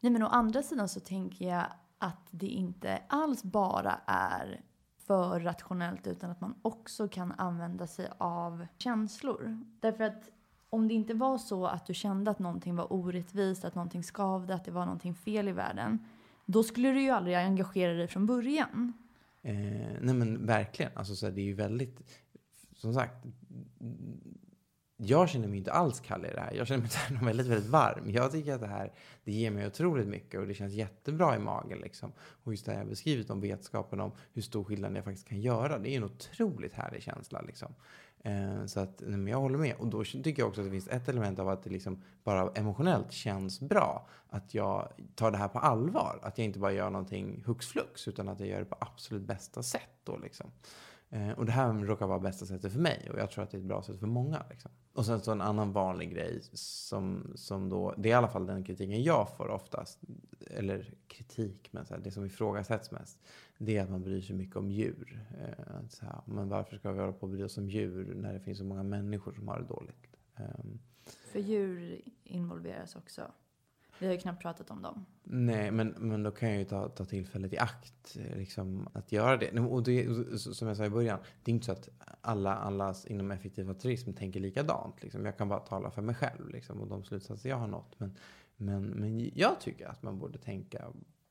Nej 0.00 0.12
men 0.12 0.22
å 0.22 0.26
andra 0.26 0.62
sidan 0.62 0.88
så 0.88 1.00
tänker 1.00 1.48
jag 1.48 1.66
att 1.98 2.28
det 2.30 2.48
inte 2.48 3.02
alls 3.08 3.42
bara 3.42 4.00
är 4.06 4.62
för 4.96 5.40
rationellt 5.40 6.06
utan 6.06 6.30
att 6.30 6.40
man 6.40 6.54
också 6.62 7.08
kan 7.08 7.32
använda 7.32 7.86
sig 7.86 8.08
av 8.18 8.66
känslor. 8.78 9.64
Därför 9.80 10.04
att 10.04 10.30
om 10.74 10.88
det 10.88 10.94
inte 10.94 11.14
var 11.14 11.38
så 11.38 11.66
att 11.66 11.86
du 11.86 11.94
kände 11.94 12.30
att 12.30 12.38
någonting 12.38 12.76
var 12.76 12.92
orättvist, 12.92 13.64
att 13.64 13.74
någonting 13.74 14.02
skavde, 14.02 14.54
att 14.54 14.64
det 14.64 14.70
var 14.70 14.84
någonting 14.84 15.14
fel 15.14 15.48
i 15.48 15.52
världen, 15.52 15.98
då 16.46 16.62
skulle 16.62 16.90
du 16.92 17.02
ju 17.02 17.10
aldrig 17.10 17.36
engagera 17.36 17.92
dig 17.92 18.08
från 18.08 18.26
början. 18.26 18.92
Eh, 19.42 19.54
nej 20.00 20.14
men 20.14 20.46
verkligen, 20.46 20.92
alltså 20.94 21.16
så 21.16 21.26
här, 21.26 21.32
det 21.32 21.40
är 21.40 21.44
ju 21.44 21.54
väldigt, 21.54 22.00
som 22.76 22.94
sagt, 22.94 23.26
jag 24.96 25.28
känner 25.28 25.48
mig 25.48 25.58
inte 25.58 25.72
alls 25.72 26.00
kall 26.00 26.26
i 26.26 26.30
det 26.34 26.40
här. 26.40 26.52
Jag 26.52 26.66
känner 26.66 26.82
mig 26.82 26.90
väldigt, 27.24 27.46
väldigt 27.46 27.70
varm. 27.70 28.10
Jag 28.10 28.32
tycker 28.32 28.54
att 28.54 28.60
det 28.60 28.66
här, 28.66 28.92
det 29.24 29.32
ger 29.32 29.50
mig 29.50 29.66
otroligt 29.66 30.08
mycket 30.08 30.40
och 30.40 30.46
det 30.46 30.54
känns 30.54 30.72
jättebra 30.72 31.36
i 31.36 31.38
magen 31.38 31.78
liksom. 31.78 32.12
Och 32.18 32.52
just 32.52 32.66
det 32.66 32.72
här 32.72 32.78
jag 32.78 32.88
beskrivit 32.88 33.30
om 33.30 33.40
vetskapen 33.40 34.00
om 34.00 34.12
hur 34.32 34.42
stor 34.42 34.64
skillnad 34.64 34.96
jag 34.96 35.04
faktiskt 35.04 35.28
kan 35.28 35.40
göra. 35.40 35.78
Det 35.78 35.90
är 35.90 35.96
en 35.96 36.04
otroligt 36.04 36.72
härlig 36.72 37.02
känsla 37.02 37.40
liksom. 37.40 37.74
Eh, 38.26 38.66
så 38.66 38.80
att 38.80 39.00
men 39.00 39.26
jag 39.26 39.40
håller 39.40 39.58
med. 39.58 39.74
Och 39.78 39.86
då 39.86 40.04
tycker 40.04 40.42
jag 40.42 40.48
också 40.48 40.60
att 40.60 40.66
det 40.66 40.70
finns 40.70 40.88
ett 40.88 41.08
element 41.08 41.38
av 41.38 41.48
att 41.48 41.62
det 41.62 41.70
liksom 41.70 42.02
bara 42.24 42.50
emotionellt 42.54 43.12
känns 43.12 43.60
bra. 43.60 44.08
Att 44.28 44.54
jag 44.54 44.88
tar 45.14 45.30
det 45.30 45.38
här 45.38 45.48
på 45.48 45.58
allvar. 45.58 46.18
Att 46.22 46.38
jag 46.38 46.44
inte 46.44 46.58
bara 46.58 46.72
gör 46.72 46.90
någonting 46.90 47.42
hux 47.46 47.66
flux 47.66 48.08
utan 48.08 48.28
att 48.28 48.40
jag 48.40 48.48
gör 48.48 48.58
det 48.58 48.64
på 48.64 48.76
absolut 48.80 49.22
bästa 49.22 49.62
sätt 49.62 49.90
då 50.04 50.16
liksom. 50.16 50.50
Eh, 51.14 51.30
och 51.30 51.46
det 51.46 51.52
här 51.52 51.72
råkar 51.72 52.06
vara 52.06 52.18
bästa 52.18 52.46
sättet 52.46 52.72
för 52.72 52.80
mig 52.80 53.10
och 53.12 53.18
jag 53.18 53.30
tror 53.30 53.44
att 53.44 53.50
det 53.50 53.56
är 53.56 53.58
ett 53.58 53.66
bra 53.66 53.82
sätt 53.82 54.00
för 54.00 54.06
många. 54.06 54.42
Liksom. 54.50 54.70
Och 54.92 55.06
sen 55.06 55.20
så 55.20 55.32
en 55.32 55.40
annan 55.40 55.72
vanlig 55.72 56.12
grej 56.12 56.40
som, 56.52 57.32
som 57.34 57.68
då, 57.68 57.94
det 57.96 58.08
är 58.08 58.10
i 58.10 58.14
alla 58.14 58.28
fall 58.28 58.46
den 58.46 58.64
kritiken 58.64 59.02
jag 59.02 59.36
får 59.36 59.48
oftast, 59.48 60.00
eller 60.40 60.94
kritik, 61.06 61.68
men 61.72 61.86
så 61.86 61.94
här, 61.94 62.00
det 62.00 62.10
som 62.10 62.24
ifrågasätts 62.24 62.90
mest, 62.90 63.18
det 63.58 63.76
är 63.76 63.82
att 63.82 63.90
man 63.90 64.02
bryr 64.02 64.20
sig 64.20 64.36
mycket 64.36 64.56
om 64.56 64.70
djur. 64.70 65.26
Eh, 65.40 65.88
så 65.88 66.06
här, 66.06 66.20
men 66.24 66.48
varför 66.48 66.76
ska 66.76 66.92
vi 66.92 67.00
hålla 67.00 67.12
på 67.12 67.22
och 67.26 67.28
bry 67.28 67.42
oss 67.42 67.58
om 67.58 67.68
djur 67.68 68.14
när 68.14 68.32
det 68.32 68.40
finns 68.40 68.58
så 68.58 68.64
många 68.64 68.82
människor 68.82 69.32
som 69.32 69.48
har 69.48 69.58
det 69.58 69.66
dåligt? 69.66 70.06
Eh, 70.36 70.64
för 71.32 71.38
djur 71.38 72.00
involveras 72.24 72.96
också. 72.96 73.22
Vi 73.98 74.06
har 74.06 74.12
ju 74.12 74.20
knappt 74.20 74.42
pratat 74.42 74.70
om 74.70 74.82
dem. 74.82 75.06
Nej, 75.24 75.70
men, 75.70 75.88
men 75.98 76.22
då 76.22 76.30
kan 76.30 76.48
jag 76.48 76.58
ju 76.58 76.64
ta, 76.64 76.88
ta 76.88 77.04
tillfället 77.04 77.52
i 77.52 77.58
akt 77.58 78.16
liksom, 78.36 78.88
att 78.92 79.12
göra 79.12 79.36
det. 79.36 79.60
Och 79.60 79.82
det, 79.82 80.08
som 80.38 80.68
jag 80.68 80.76
sa 80.76 80.84
i 80.84 80.90
början, 80.90 81.18
det 81.42 81.50
är 81.50 81.54
inte 81.54 81.66
så 81.66 81.72
att 81.72 81.88
alla, 82.20 82.54
alla 82.54 82.94
inom 83.06 83.30
effektiv 83.30 83.72
turism 83.72 84.12
tänker 84.12 84.40
likadant. 84.40 85.02
Liksom. 85.02 85.24
Jag 85.24 85.38
kan 85.38 85.48
bara 85.48 85.60
tala 85.60 85.90
för 85.90 86.02
mig 86.02 86.14
själv 86.14 86.48
liksom, 86.48 86.80
och 86.80 86.88
de 86.88 87.04
slutsatser 87.04 87.48
jag 87.48 87.56
har 87.56 87.66
nått. 87.66 87.94
Men, 88.00 88.16
men, 88.56 88.86
men 88.86 89.30
jag 89.34 89.60
tycker 89.60 89.86
att 89.86 90.02
man 90.02 90.18
borde 90.18 90.38
tänka 90.38 90.84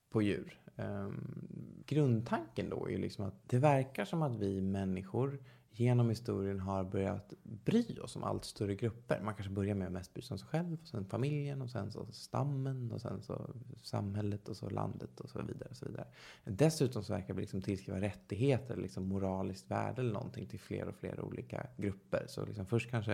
på 0.09 0.21
djur. 0.21 0.59
Um, 0.75 1.83
grundtanken 1.85 2.69
då 2.69 2.85
är 2.85 2.91
ju 2.91 2.97
liksom 2.97 3.25
att 3.25 3.49
det 3.49 3.59
verkar 3.59 4.05
som 4.05 4.21
att 4.21 4.35
vi 4.35 4.61
människor 4.61 5.39
genom 5.75 6.09
historien 6.09 6.59
har 6.59 6.83
börjat 6.83 7.33
bry 7.43 7.99
oss 7.99 8.15
om 8.15 8.23
allt 8.23 8.45
större 8.45 8.75
grupper. 8.75 9.21
Man 9.23 9.33
kanske 9.33 9.53
börjar 9.53 9.75
med 9.75 9.87
att 9.87 9.93
mest 9.93 10.13
bry 10.13 10.21
sig 10.21 10.35
om 10.35 10.39
sig 10.39 10.47
själv, 10.47 10.77
och 10.81 10.87
sen 10.87 11.05
familjen, 11.05 11.61
och 11.61 11.69
sen 11.69 11.91
så 11.91 12.05
stammen, 12.11 12.91
och 12.91 13.01
sen 13.01 13.21
så 13.21 13.49
samhället, 13.81 14.49
och 14.49 14.57
så 14.57 14.69
landet 14.69 15.19
och 15.19 15.29
så 15.29 15.41
vidare. 15.41 15.69
Och 15.69 15.75
så 15.75 15.85
vidare. 15.85 16.07
Dessutom 16.43 17.03
så 17.03 17.13
verkar 17.13 17.33
vi 17.33 17.41
liksom 17.41 17.61
tillskriva 17.61 18.01
rättigheter, 18.01 18.77
liksom 18.77 19.07
moraliskt 19.07 19.71
värde 19.71 20.01
eller 20.01 20.13
någonting 20.13 20.47
till 20.47 20.59
fler 20.59 20.87
och 20.87 20.95
fler 20.95 21.21
olika 21.21 21.67
grupper. 21.77 22.25
Så 22.27 22.45
liksom 22.45 22.65
först 22.65 22.89
kanske 22.89 23.13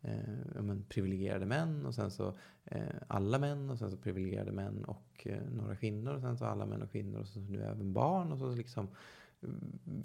eh, 0.00 0.62
men, 0.62 0.84
privilegierade 0.88 1.46
män 1.46 1.86
och 1.86 1.94
sen 1.94 2.10
så 2.10 2.34
eh, 2.64 2.82
alla 3.06 3.38
män 3.38 3.70
och 3.70 3.78
sen 3.78 3.90
så 3.90 3.96
privilegierade 3.96 4.52
män 4.52 4.84
och 4.84 5.26
eh, 5.26 5.42
några 5.50 5.76
kvinnor 5.76 6.14
och 6.14 6.20
sen 6.20 6.38
så 6.38 6.44
alla 6.44 6.66
män 6.66 6.82
och 6.82 6.92
kvinnor 6.92 7.20
och 7.20 7.28
så 7.28 7.40
nu 7.40 7.62
även 7.62 7.92
barn 7.92 8.32
och 8.32 8.38
så 8.38 8.54
liksom 8.54 8.88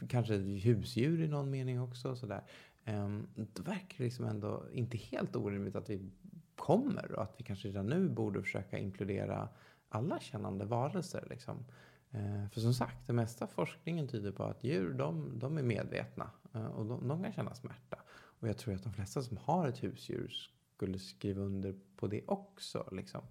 kanske 0.10 0.36
husdjur 0.38 1.22
i 1.22 1.28
någon 1.28 1.50
mening 1.50 1.82
också. 1.82 2.16
Sådär. 2.16 2.44
Ehm, 2.86 3.28
då 3.36 3.64
verkar 3.64 3.98
det 3.98 4.04
liksom 4.04 4.26
ändå 4.26 4.64
inte 4.72 4.98
helt 4.98 5.36
orimligt 5.36 5.76
att 5.76 5.90
vi 5.90 6.10
kommer 6.56 7.12
och 7.12 7.24
att 7.24 7.36
vi 7.38 7.44
kanske 7.44 7.68
redan 7.68 7.86
nu 7.86 8.10
borde 8.10 8.42
försöka 8.42 8.78
inkludera 8.78 9.50
alla 9.90 10.20
kännande 10.20 10.66
varelser. 10.66 11.28
Liksom. 11.30 11.66
Ehm, 12.12 12.50
för 12.50 12.62
som 12.62 12.74
sagt, 12.74 13.08
det 13.08 13.14
mesta 13.14 13.48
forskningen 13.48 14.08
tyder 14.08 14.32
på 14.32 14.44
att 14.44 14.64
djur, 14.64 14.94
de, 14.94 15.40
de 15.40 15.58
är 15.58 15.64
medvetna 15.64 16.32
eh, 16.54 16.66
och 16.66 16.86
de, 16.86 17.08
de, 17.08 17.24
kan 17.24 17.34
känna 17.34 17.56
smärta. 17.56 17.98
Och 18.40 18.48
jag 18.48 18.58
tror 18.58 18.76
att 18.76 18.84
de 18.84 18.94
flesta 18.94 19.22
som 19.22 19.38
har 19.38 19.68
ett 19.68 19.84
husdjur 19.84 20.34
skulle 20.76 21.00
skriva 21.00 21.42
under 21.42 21.76
på 21.96 22.08
det 22.08 22.22
också. 22.28 22.90
Liksom. 22.92 23.22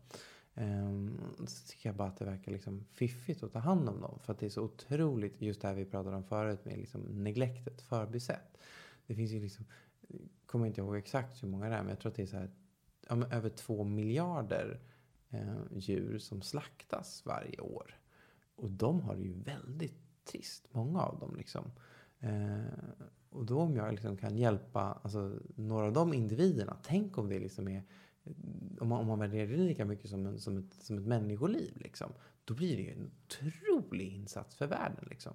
Um, 0.58 1.18
så 1.46 1.66
tycker 1.66 1.88
jag 1.88 1.96
bara 1.96 2.08
att 2.08 2.16
det 2.16 2.24
verkar 2.24 2.52
liksom 2.52 2.84
fiffigt 2.84 3.42
att 3.42 3.52
ta 3.52 3.58
hand 3.58 3.88
om 3.88 4.00
dem. 4.00 4.18
För 4.22 4.32
att 4.32 4.38
det 4.38 4.46
är 4.46 4.50
så 4.50 4.62
otroligt, 4.62 5.42
just 5.42 5.60
det 5.60 5.68
här 5.68 5.74
vi 5.74 5.84
pratade 5.84 6.16
om 6.16 6.24
förut 6.24 6.64
med 6.64 6.78
liksom 6.78 7.00
neglektet, 7.00 7.82
förbisett. 7.82 8.58
Det 9.06 9.14
finns 9.14 9.30
ju 9.30 9.40
liksom, 9.40 9.64
kommer 10.46 10.66
inte 10.66 10.80
ihåg 10.80 10.96
exakt 10.96 11.42
hur 11.42 11.48
många 11.48 11.68
det 11.68 11.74
är, 11.74 11.82
men 11.82 11.88
jag 11.88 11.98
tror 11.98 12.10
att 12.10 12.16
det 12.16 12.22
är 12.22 12.26
så 12.26 12.36
här, 12.36 12.50
ja, 13.08 13.26
över 13.30 13.48
två 13.48 13.84
miljarder 13.84 14.80
eh, 15.30 15.56
djur 15.72 16.18
som 16.18 16.42
slaktas 16.42 17.22
varje 17.26 17.60
år. 17.60 17.98
Och 18.54 18.70
de 18.70 19.00
har 19.00 19.16
det 19.16 19.22
ju 19.22 19.32
väldigt 19.32 20.24
trist, 20.24 20.68
många 20.72 21.00
av 21.00 21.18
dem 21.18 21.36
liksom. 21.36 21.72
Eh, 22.20 22.64
och 23.30 23.46
då 23.46 23.60
om 23.60 23.76
jag 23.76 23.92
liksom 23.92 24.16
kan 24.16 24.36
hjälpa 24.36 24.98
alltså, 25.02 25.38
några 25.54 25.86
av 25.86 25.92
de 25.92 26.14
individerna, 26.14 26.76
tänk 26.82 27.18
om 27.18 27.28
det 27.28 27.38
liksom 27.38 27.68
är 27.68 27.82
om 28.80 28.88
man, 28.88 29.00
om 29.00 29.06
man 29.06 29.18
värderar 29.18 29.46
det 29.46 29.56
lika 29.56 29.84
mycket 29.84 30.10
som, 30.10 30.26
en, 30.26 30.38
som, 30.38 30.58
ett, 30.58 30.74
som 30.80 30.98
ett 30.98 31.06
människoliv, 31.06 31.76
liksom, 31.76 32.12
då 32.44 32.54
blir 32.54 32.76
det 32.76 32.82
ju 32.82 32.92
en 32.92 33.10
otrolig 33.26 34.08
insats 34.08 34.56
för 34.56 34.66
världen. 34.66 35.06
Liksom. 35.10 35.32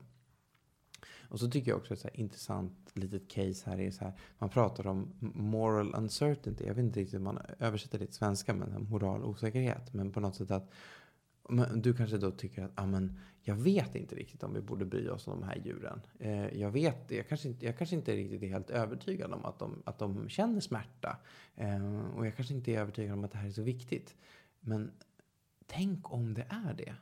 Och 1.31 1.39
så 1.39 1.51
tycker 1.51 1.71
jag 1.71 1.77
också 1.77 1.93
ett 1.93 2.15
intressant 2.15 2.91
litet 2.93 3.27
case 3.27 3.69
här 3.69 3.79
är 3.79 3.91
så 3.91 4.03
här, 4.03 4.13
man 4.37 4.49
pratar 4.49 4.87
om 4.87 5.13
moral 5.19 5.95
uncertainty. 5.95 6.63
Jag 6.63 6.73
vet 6.73 6.85
inte 6.85 6.99
riktigt 6.99 7.13
hur 7.13 7.23
man 7.23 7.39
översätter 7.59 7.99
det 7.99 8.05
till 8.05 8.15
svenska, 8.15 8.53
men 8.53 8.87
moral 8.89 9.23
osäkerhet. 9.23 9.93
Men 9.93 10.11
på 10.11 10.19
något 10.19 10.35
sätt 10.35 10.51
att 10.51 10.71
men 11.51 11.81
du 11.81 11.93
kanske 11.93 12.17
då 12.17 12.31
tycker 12.31 12.63
att, 12.63 12.71
ah, 12.75 12.85
men, 12.85 13.19
jag 13.41 13.55
vet 13.55 13.95
inte 13.95 14.15
riktigt 14.15 14.43
om 14.43 14.53
vi 14.53 14.61
borde 14.61 14.85
bry 14.85 15.09
oss 15.09 15.27
om 15.27 15.39
de 15.39 15.45
här 15.45 15.61
djuren. 15.65 16.01
Eh, 16.19 16.59
jag, 16.59 16.71
vet, 16.71 17.11
jag, 17.11 17.27
kanske 17.27 17.47
inte, 17.47 17.65
jag 17.65 17.77
kanske 17.77 17.95
inte 17.95 18.15
riktigt 18.15 18.43
är 18.43 18.47
helt 18.47 18.69
övertygad 18.69 19.33
om 19.33 19.45
att 19.45 19.59
de, 19.59 19.83
att 19.85 19.99
de 19.99 20.29
känner 20.29 20.59
smärta. 20.59 21.17
Eh, 21.55 22.05
och 22.15 22.27
jag 22.27 22.35
kanske 22.35 22.53
inte 22.53 22.71
är 22.71 22.79
övertygad 22.79 23.13
om 23.13 23.23
att 23.23 23.31
det 23.31 23.37
här 23.37 23.47
är 23.47 23.51
så 23.51 23.61
viktigt. 23.61 24.15
Men 24.59 24.91
tänk 25.65 26.13
om 26.13 26.33
det 26.33 26.45
är 26.49 26.73
det. 26.73 26.95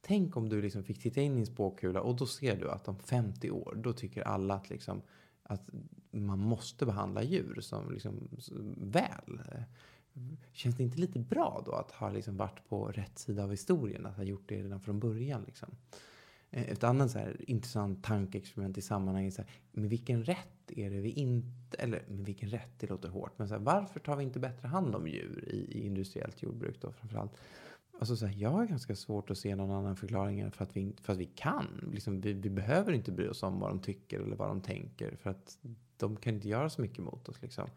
Tänk 0.00 0.36
om 0.36 0.48
du 0.48 0.62
liksom 0.62 0.84
fick 0.84 1.00
titta 1.00 1.20
in 1.20 1.36
i 1.36 1.40
en 1.40 1.46
spåkula 1.46 2.00
och 2.00 2.16
då 2.16 2.26
ser 2.26 2.56
du 2.56 2.70
att 2.70 2.88
om 2.88 2.98
50 2.98 3.50
år, 3.50 3.74
då 3.76 3.92
tycker 3.92 4.22
alla 4.22 4.54
att, 4.54 4.70
liksom, 4.70 5.02
att 5.42 5.70
man 6.10 6.38
måste 6.38 6.86
behandla 6.86 7.22
djur 7.22 7.60
som 7.60 7.92
liksom, 7.92 8.28
väl. 8.76 9.40
Känns 10.52 10.76
det 10.76 10.82
inte 10.82 11.00
lite 11.00 11.18
bra 11.18 11.62
då 11.66 11.72
att 11.72 11.90
ha 11.90 12.10
liksom 12.10 12.36
varit 12.36 12.68
på 12.68 12.86
rätt 12.86 13.18
sida 13.18 13.44
av 13.44 13.50
historien? 13.50 14.06
Att 14.06 14.16
ha 14.16 14.22
gjort 14.22 14.48
det 14.48 14.62
redan 14.62 14.80
från 14.80 15.00
början 15.00 15.42
liksom? 15.46 15.68
Eh, 16.50 16.62
ett 16.62 16.84
annat 16.84 17.10
så 17.10 17.18
här, 17.18 17.36
intressant 17.50 18.04
tankeexperiment 18.04 18.78
i 18.78 18.82
sammanhanget. 18.82 19.34
Så 19.34 19.42
här, 19.42 19.50
med 19.72 19.90
vilken 19.90 20.24
rätt 20.24 20.72
är 20.76 20.90
det 20.90 21.00
vi 21.00 21.10
inte... 21.10 21.76
Eller 21.78 22.02
med 22.08 22.26
vilken 22.26 22.48
rätt, 22.48 22.78
det 22.78 22.90
låter 22.90 23.08
hårt. 23.08 23.38
Men 23.38 23.48
så 23.48 23.54
här, 23.54 23.60
varför 23.60 24.00
tar 24.00 24.16
vi 24.16 24.24
inte 24.24 24.38
bättre 24.38 24.68
hand 24.68 24.94
om 24.94 25.08
djur 25.08 25.48
i, 25.48 25.78
i 25.78 25.86
industriellt 25.86 26.42
jordbruk 26.42 26.80
då 26.80 26.92
framförallt? 26.92 27.32
Alltså 27.98 28.16
så 28.16 28.26
här, 28.26 28.34
jag 28.34 28.50
har 28.50 28.66
ganska 28.66 28.96
svårt 28.96 29.30
att 29.30 29.38
se 29.38 29.56
någon 29.56 29.70
annan 29.70 29.96
förklaring 29.96 30.40
än 30.40 30.52
för 30.52 30.64
att 30.64 30.76
vi, 30.76 30.92
för 31.00 31.12
att 31.12 31.18
vi 31.18 31.26
kan. 31.26 31.90
Liksom, 31.92 32.20
vi, 32.20 32.32
vi 32.32 32.50
behöver 32.50 32.92
inte 32.92 33.12
bry 33.12 33.28
oss 33.28 33.42
om 33.42 33.60
vad 33.60 33.70
de 33.70 33.78
tycker 33.78 34.20
eller 34.20 34.36
vad 34.36 34.48
de 34.48 34.60
tänker. 34.60 35.16
För 35.16 35.30
att 35.30 35.58
de 35.96 36.16
kan 36.16 36.34
inte 36.34 36.48
göra 36.48 36.70
så 36.70 36.82
mycket 36.82 36.98
mot 36.98 37.28
oss. 37.28 37.42
Liksom. 37.42 37.68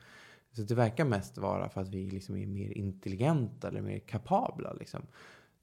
Så 0.57 0.63
det 0.63 0.75
verkar 0.75 1.05
mest 1.05 1.37
vara 1.37 1.69
för 1.69 1.81
att 1.81 1.89
vi 1.89 2.09
liksom 2.09 2.35
är 2.37 2.47
mer 2.47 2.77
intelligenta 2.77 3.67
eller 3.67 3.81
mer 3.81 3.99
kapabla. 3.99 4.73
Liksom. 4.73 5.01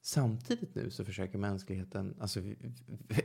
Samtidigt 0.01 0.75
nu 0.75 0.89
så 0.89 1.05
försöker 1.05 1.37
mänskligheten 1.37 2.15
alltså, 2.19 2.39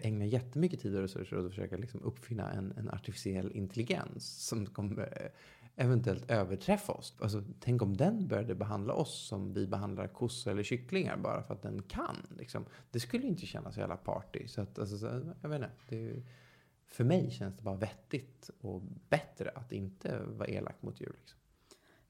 ägna 0.03 0.25
jättemycket 0.25 0.81
tid 0.81 0.95
och 0.97 1.03
resurser 1.03 1.39
åt 1.39 1.45
att 1.45 1.51
försöka 1.51 1.77
liksom 1.77 2.03
uppfinna 2.03 2.53
en, 2.53 2.73
en 2.73 2.91
artificiell 2.91 3.53
intelligens 3.53 4.47
som 4.47 4.67
kommer 4.67 5.03
eh, 5.03 5.85
eventuellt 5.85 6.31
överträffa 6.31 6.93
oss. 6.93 7.17
Alltså, 7.21 7.45
tänk 7.61 7.83
om 7.83 7.97
den 7.97 8.29
började 8.29 8.55
behandla 8.55 8.93
oss 8.93 9.27
som 9.29 9.53
vi 9.53 9.67
behandlar 9.67 10.09
kossor 10.09 10.51
eller 10.51 10.63
kycklingar 10.63 11.17
bara 11.17 11.43
för 11.43 11.55
att 11.55 11.63
den 11.63 11.83
kan. 11.83 12.17
Liksom. 12.39 12.65
Det 12.91 13.01
skulle 13.01 13.27
inte 13.27 13.47
kännas 13.47 13.75
så 13.75 13.81
jävla 13.81 13.97
party. 13.97 14.49
Så 14.49 14.61
att, 14.61 14.79
alltså, 14.79 15.33
jag 15.43 15.49
vet 15.49 15.63
inte. 15.63 15.71
Det, 15.89 16.23
för 16.87 17.05
mig 17.05 17.31
känns 17.31 17.57
det 17.57 17.63
bara 17.63 17.77
vettigt 17.77 18.51
och 18.61 18.83
bättre 19.09 19.51
att 19.55 19.73
inte 19.73 20.21
vara 20.27 20.49
elak 20.49 20.83
mot 20.83 21.01
djur. 21.01 21.15
Liksom. 21.19 21.40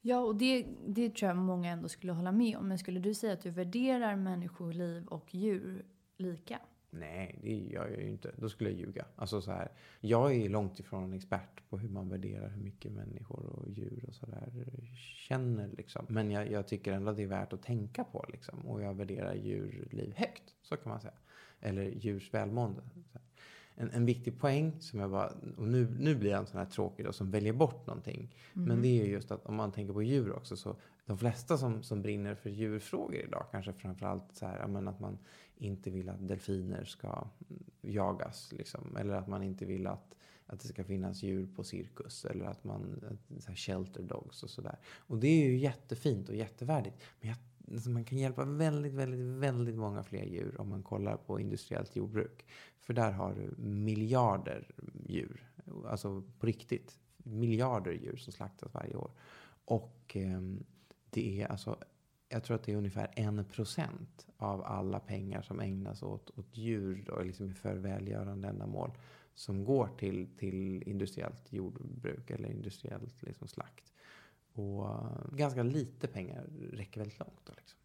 Ja, 0.02 0.18
och 0.20 0.36
det, 0.36 0.66
det 0.86 1.14
tror 1.14 1.28
jag 1.28 1.36
många 1.36 1.70
ändå 1.70 1.88
skulle 1.88 2.12
hålla 2.12 2.32
med 2.32 2.56
om. 2.56 2.68
Men 2.68 2.78
skulle 2.78 3.00
du 3.00 3.14
säga 3.14 3.32
att 3.32 3.42
du 3.42 3.50
värderar 3.50 4.16
människoliv 4.16 5.06
och 5.06 5.34
djur 5.34 5.84
lika? 6.16 6.60
Nej, 6.90 7.38
det 7.42 7.56
gör 7.56 7.88
jag 7.88 8.00
ju 8.00 8.08
inte. 8.08 8.32
Då 8.36 8.48
skulle 8.48 8.70
jag 8.70 8.78
ljuga. 8.78 9.04
Alltså 9.16 9.40
så 9.40 9.52
här, 9.52 9.72
jag 10.00 10.34
är 10.34 10.48
långt 10.48 10.80
ifrån 10.80 11.04
en 11.04 11.12
expert 11.12 11.68
på 11.68 11.78
hur 11.78 11.88
man 11.88 12.08
värderar 12.08 12.48
hur 12.48 12.62
mycket 12.62 12.92
människor 12.92 13.46
och 13.46 13.70
djur 13.70 14.04
och 14.08 14.14
sådär 14.14 14.66
känner. 15.28 15.68
Liksom. 15.68 16.06
Men 16.08 16.30
jag, 16.30 16.50
jag, 16.50 16.66
tycker 16.68 16.92
ändå 16.92 17.10
att 17.10 17.16
det 17.16 17.22
är 17.22 17.26
värt 17.26 17.52
att 17.52 17.62
tänka 17.62 18.04
på. 18.04 18.26
Liksom. 18.32 18.68
Och 18.68 18.82
jag 18.82 18.94
värderar 18.94 19.34
djurliv 19.34 20.14
högt, 20.16 20.54
så 20.62 20.76
kan 20.76 20.90
man 20.90 21.00
säga. 21.00 21.14
Eller 21.60 21.82
djurs 21.82 22.34
välmående. 22.34 22.82
En, 23.80 23.90
en 23.90 24.06
viktig 24.06 24.38
poäng 24.40 24.76
som 24.80 25.00
jag 25.00 25.10
bara, 25.10 25.32
och 25.56 25.68
nu, 25.68 25.96
nu 25.98 26.14
blir 26.14 26.30
jag 26.30 26.40
en 26.40 26.46
sån 26.46 26.58
här 26.58 26.66
tråkig 26.66 27.04
då, 27.04 27.12
som 27.12 27.30
väljer 27.30 27.52
bort 27.52 27.86
någonting. 27.86 28.34
Mm. 28.54 28.68
Men 28.68 28.82
det 28.82 29.00
är 29.00 29.04
just 29.04 29.30
att 29.30 29.46
om 29.46 29.54
man 29.54 29.72
tänker 29.72 29.92
på 29.92 30.02
djur 30.02 30.32
också 30.32 30.56
så 30.56 30.76
de 31.06 31.18
flesta 31.18 31.58
som, 31.58 31.82
som 31.82 32.02
brinner 32.02 32.34
för 32.34 32.50
djurfrågor 32.50 33.16
idag, 33.16 33.46
kanske 33.50 33.72
framförallt 33.72 34.24
så 34.32 34.46
här, 34.46 34.66
men 34.66 34.88
att 34.88 35.00
man 35.00 35.18
inte 35.56 35.90
vill 35.90 36.08
att 36.08 36.28
delfiner 36.28 36.84
ska 36.84 37.26
jagas. 37.80 38.52
Liksom, 38.52 38.96
eller 38.96 39.14
att 39.14 39.28
man 39.28 39.42
inte 39.42 39.64
vill 39.64 39.86
att, 39.86 40.14
att 40.46 40.60
det 40.60 40.68
ska 40.68 40.84
finnas 40.84 41.22
djur 41.22 41.48
på 41.56 41.64
cirkus. 41.64 42.24
Eller 42.24 42.44
att 42.44 42.64
man, 42.64 43.04
så 43.38 43.48
här 43.48 43.56
shelter 43.56 44.02
dogs 44.02 44.42
och 44.42 44.50
sådär. 44.50 44.78
Och 44.98 45.18
det 45.18 45.28
är 45.28 45.46
ju 45.46 45.56
jättefint 45.56 46.28
och 46.28 46.34
jättevärdigt. 46.34 46.96
Men 47.20 47.28
jag, 47.28 47.38
alltså 47.70 47.90
man 47.90 48.04
kan 48.04 48.18
hjälpa 48.18 48.44
väldigt, 48.44 48.92
väldigt, 48.92 49.20
väldigt 49.20 49.76
många 49.76 50.02
fler 50.02 50.24
djur 50.24 50.60
om 50.60 50.68
man 50.68 50.82
kollar 50.82 51.16
på 51.16 51.40
industriellt 51.40 51.96
jordbruk. 51.96 52.46
För 52.80 52.94
där 52.94 53.12
har 53.12 53.34
du 53.34 53.62
miljarder 53.62 54.68
djur. 55.06 55.50
Alltså 55.86 56.22
på 56.38 56.46
riktigt. 56.46 56.98
Miljarder 57.16 57.92
djur 57.92 58.16
som 58.16 58.32
slaktas 58.32 58.74
varje 58.74 58.96
år. 58.96 59.10
Och 59.64 60.16
eh, 60.16 60.40
det 61.10 61.42
är 61.42 61.46
alltså, 61.46 61.78
jag 62.28 62.44
tror 62.44 62.54
att 62.54 62.62
det 62.62 62.72
är 62.72 62.76
ungefär 62.76 63.10
en 63.16 63.44
procent 63.44 64.26
av 64.36 64.64
alla 64.64 65.00
pengar 65.00 65.42
som 65.42 65.60
ägnas 65.60 66.02
åt, 66.02 66.38
åt 66.38 66.56
djur 66.56 67.04
då, 67.06 67.22
liksom 67.22 67.54
för 67.54 67.76
välgörande 67.76 68.48
ändamål 68.48 68.90
som 69.34 69.64
går 69.64 69.88
till, 69.98 70.28
till 70.38 70.88
industriellt 70.88 71.52
jordbruk 71.52 72.30
eller 72.30 72.48
industriellt 72.48 73.22
liksom 73.22 73.48
slakt. 73.48 73.89
Och 74.52 74.84
uh, 74.84 75.36
ganska 75.36 75.62
lite 75.62 76.06
pengar 76.06 76.44
räcker 76.72 77.00
väldigt 77.00 77.18
långt. 77.18 77.40
Då, 77.44 77.52
liksom. 77.56 77.78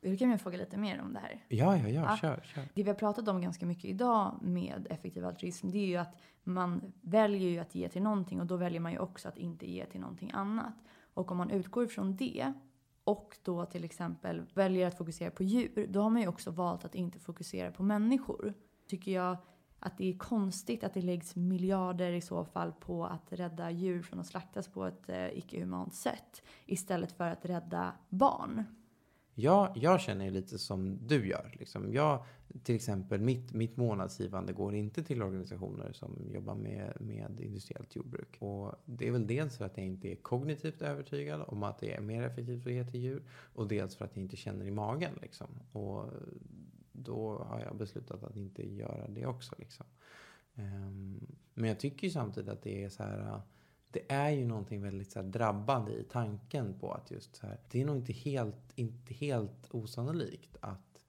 Du 0.00 0.16
kan 0.16 0.30
jag 0.30 0.40
fråga 0.40 0.58
lite 0.58 0.76
mer 0.76 1.00
om 1.00 1.12
det 1.12 1.18
här? 1.18 1.44
Ja, 1.48 1.76
ja, 1.76 1.88
ja, 1.88 1.88
ja. 1.88 2.16
Kör, 2.16 2.40
kör. 2.44 2.68
Det 2.74 2.82
vi 2.82 2.90
har 2.90 2.96
pratat 2.96 3.28
om 3.28 3.40
ganska 3.40 3.66
mycket 3.66 3.84
idag 3.84 4.38
med 4.42 4.86
effektiv 4.90 5.26
altruism, 5.26 5.70
det 5.70 5.78
är 5.78 5.86
ju 5.86 5.96
att 5.96 6.16
man 6.44 6.92
väljer 7.00 7.48
ju 7.50 7.58
att 7.58 7.74
ge 7.74 7.88
till 7.88 8.02
någonting 8.02 8.40
och 8.40 8.46
då 8.46 8.56
väljer 8.56 8.80
man 8.80 8.92
ju 8.92 8.98
också 8.98 9.28
att 9.28 9.38
inte 9.38 9.70
ge 9.70 9.86
till 9.86 10.00
någonting 10.00 10.30
annat. 10.34 10.74
Och 11.14 11.30
om 11.30 11.36
man 11.36 11.50
utgår 11.50 11.84
ifrån 11.84 12.16
det 12.16 12.52
och 13.04 13.36
då 13.42 13.64
till 13.64 13.84
exempel 13.84 14.42
väljer 14.54 14.86
att 14.86 14.98
fokusera 14.98 15.30
på 15.30 15.42
djur, 15.42 15.86
då 15.90 16.02
har 16.02 16.10
man 16.10 16.22
ju 16.22 16.28
också 16.28 16.50
valt 16.50 16.84
att 16.84 16.94
inte 16.94 17.18
fokusera 17.18 17.70
på 17.70 17.82
människor. 17.82 18.54
Tycker 18.86 19.12
jag 19.12 19.36
att 19.84 19.98
det 19.98 20.08
är 20.10 20.18
konstigt 20.18 20.84
att 20.84 20.94
det 20.94 21.02
läggs 21.02 21.36
miljarder 21.36 22.12
i 22.12 22.20
så 22.20 22.44
fall 22.44 22.72
på 22.72 23.06
att 23.06 23.32
rädda 23.32 23.70
djur 23.70 24.02
från 24.02 24.20
att 24.20 24.26
slaktas 24.26 24.68
på 24.68 24.84
ett 24.84 25.08
eh, 25.08 25.38
icke-humant 25.38 25.94
sätt 25.94 26.42
istället 26.66 27.12
för 27.12 27.30
att 27.30 27.44
rädda 27.44 27.92
barn. 28.08 28.64
Ja, 29.34 29.72
jag 29.76 30.00
känner 30.00 30.30
lite 30.30 30.58
som 30.58 31.06
du 31.06 31.28
gör. 31.28 31.56
Liksom. 31.58 31.92
Jag, 31.92 32.24
till 32.62 32.74
exempel, 32.74 33.20
mitt, 33.20 33.52
mitt 33.52 33.76
månadsgivande 33.76 34.52
går 34.52 34.74
inte 34.74 35.02
till 35.02 35.22
organisationer 35.22 35.92
som 35.92 36.28
jobbar 36.30 36.54
med, 36.54 36.96
med 37.00 37.40
industriellt 37.40 37.96
jordbruk. 37.96 38.36
Och 38.38 38.74
det 38.84 39.08
är 39.08 39.12
väl 39.12 39.26
dels 39.26 39.58
för 39.58 39.64
att 39.64 39.76
jag 39.76 39.86
inte 39.86 40.08
är 40.08 40.16
kognitivt 40.16 40.82
övertygad 40.82 41.44
om 41.46 41.62
att 41.62 41.78
det 41.78 41.94
är 41.94 42.00
mer 42.00 42.22
effektivt 42.22 42.66
att 42.66 42.72
ge 42.72 42.84
till 42.84 43.00
djur. 43.00 43.22
Och 43.54 43.68
dels 43.68 43.96
för 43.96 44.04
att 44.04 44.16
jag 44.16 44.24
inte 44.24 44.36
känner 44.36 44.66
i 44.66 44.70
magen. 44.70 45.12
Liksom. 45.22 45.46
Och 45.72 46.04
då 46.92 47.38
har 47.38 47.60
jag 47.60 47.76
beslutat 47.76 48.22
att 48.22 48.36
inte 48.36 48.74
göra 48.74 49.08
det 49.08 49.26
också. 49.26 49.54
Liksom. 49.58 49.86
Ehm, 50.54 51.26
men 51.54 51.68
jag 51.68 51.80
tycker 51.80 52.06
ju 52.06 52.10
samtidigt 52.12 52.50
att 52.50 52.62
det 52.62 52.84
är 52.84 52.88
så 52.88 53.02
här 53.02 53.18
äh, 53.18 53.40
det 53.90 54.12
är 54.12 54.30
ju 54.30 54.46
någonting 54.46 54.82
väldigt 54.82 55.12
så 55.12 55.22
här, 55.22 55.28
drabbande 55.28 55.92
i 55.92 56.04
tanken 56.04 56.78
på 56.78 56.92
att 56.92 57.10
just 57.10 57.36
så 57.36 57.46
här, 57.46 57.60
det 57.70 57.80
är 57.80 57.84
nog 57.84 57.96
inte 57.96 58.12
helt, 58.12 58.72
inte 58.74 59.14
helt 59.14 59.68
osannolikt 59.70 60.56
att 60.60 61.02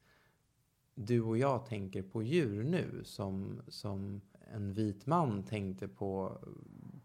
du 0.95 1.21
och 1.21 1.37
jag 1.37 1.65
tänker 1.65 2.03
på 2.03 2.23
djur 2.23 2.63
nu 2.63 3.01
som, 3.03 3.61
som 3.67 4.21
en 4.53 4.73
vit 4.73 5.05
man 5.05 5.43
tänkte 5.43 5.87
på, 5.87 6.37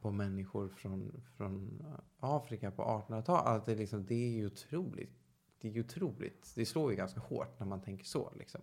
på 0.00 0.10
människor 0.10 0.68
från, 0.68 1.22
från 1.36 1.82
Afrika 2.18 2.70
på 2.70 2.82
1800-talet. 2.82 3.28
Alltså, 3.28 3.70
det, 3.70 3.76
liksom, 3.76 4.06
det 4.06 4.14
är 4.14 4.30
ju 4.30 4.46
otroligt. 4.46 5.27
Det 5.60 5.68
är 5.68 5.72
ju 5.72 5.80
otroligt. 5.80 6.52
Det 6.54 6.66
slår 6.66 6.90
ju 6.90 6.96
ganska 6.96 7.20
hårt 7.20 7.60
när 7.60 7.66
man 7.66 7.80
tänker 7.80 8.04
så. 8.04 8.32
Liksom. 8.38 8.60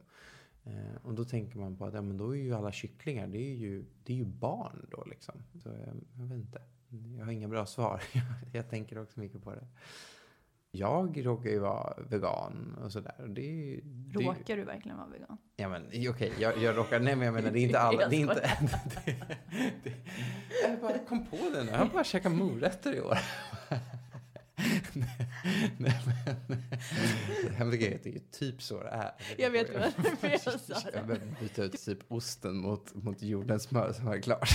Eh, 0.63 0.95
och 1.03 1.13
då 1.13 1.23
tänker 1.23 1.57
man 1.57 1.77
på 1.77 1.85
att 1.85 1.93
ja, 1.93 2.01
men 2.01 2.17
då 2.17 2.35
är 2.35 2.39
ju 2.39 2.53
alla 2.53 2.71
kycklingar, 2.71 3.27
det 3.27 3.51
är 3.51 3.55
ju, 3.55 3.85
det 4.03 4.13
är 4.13 4.17
ju 4.17 4.25
barn 4.25 4.87
då 4.91 5.03
liksom. 5.05 5.35
Så 5.63 5.69
jag, 5.69 5.95
jag 6.19 6.25
vet 6.25 6.37
inte. 6.37 6.61
Jag 7.17 7.25
har 7.25 7.31
inga 7.31 7.47
bra 7.47 7.65
svar. 7.65 8.03
jag 8.53 8.69
tänker 8.69 9.01
också 9.01 9.19
mycket 9.19 9.43
på 9.43 9.51
det. 9.51 9.67
Jag 10.71 11.25
råkar 11.25 11.49
ju 11.49 11.59
vara 11.59 11.93
vegan 12.09 12.77
och 12.83 12.91
sådär. 12.91 13.15
Det, 13.27 13.79
det, 13.83 14.19
råkar 14.19 14.57
du 14.57 14.63
verkligen 14.63 14.97
vara 14.97 15.07
vegan? 15.07 15.37
Ja 15.55 15.69
men 15.69 15.87
okej, 15.87 16.09
okay, 16.09 16.31
jag, 16.39 16.57
jag 16.57 16.77
råkar, 16.77 16.99
nej 16.99 17.15
men 17.15 17.25
jag 17.25 17.33
menar 17.33 17.51
det 17.51 17.59
är 17.59 17.63
inte 17.63 17.79
alla, 17.87 18.07
det 18.07 18.15
är 18.15 18.19
inte, 18.19 18.33
det, 19.05 19.15
det, 19.83 19.93
jag 20.63 20.79
bara 20.81 20.99
kom 20.99 21.25
på 21.25 21.37
det 21.53 21.63
nu, 21.63 21.71
jag 21.71 21.77
har 21.77 21.85
bara 21.85 22.03
käkat 22.03 22.31
morötter 22.31 22.93
i 22.93 23.01
år. 23.01 23.17
Nej, 25.77 25.99
men, 26.05 26.57
hemliga 27.53 27.87
är 27.87 28.07
är 28.07 28.21
typ 28.31 28.61
så 28.61 28.83
det 28.83 28.89
är. 28.89 29.11
Jag 29.37 29.51
vet 29.51 29.67
jag 30.21 30.41
sa 30.41 30.51
det. 30.51 30.91
Jag 30.93 31.07
behöver 31.07 31.35
byta 31.41 31.63
ut 31.63 31.85
typ 31.85 31.99
osten 32.07 32.57
mot, 32.57 32.95
mot 32.95 33.21
jordens 33.21 33.63
smör 33.63 33.93
som 33.93 34.07
är 34.07 34.21
klart. 34.21 34.49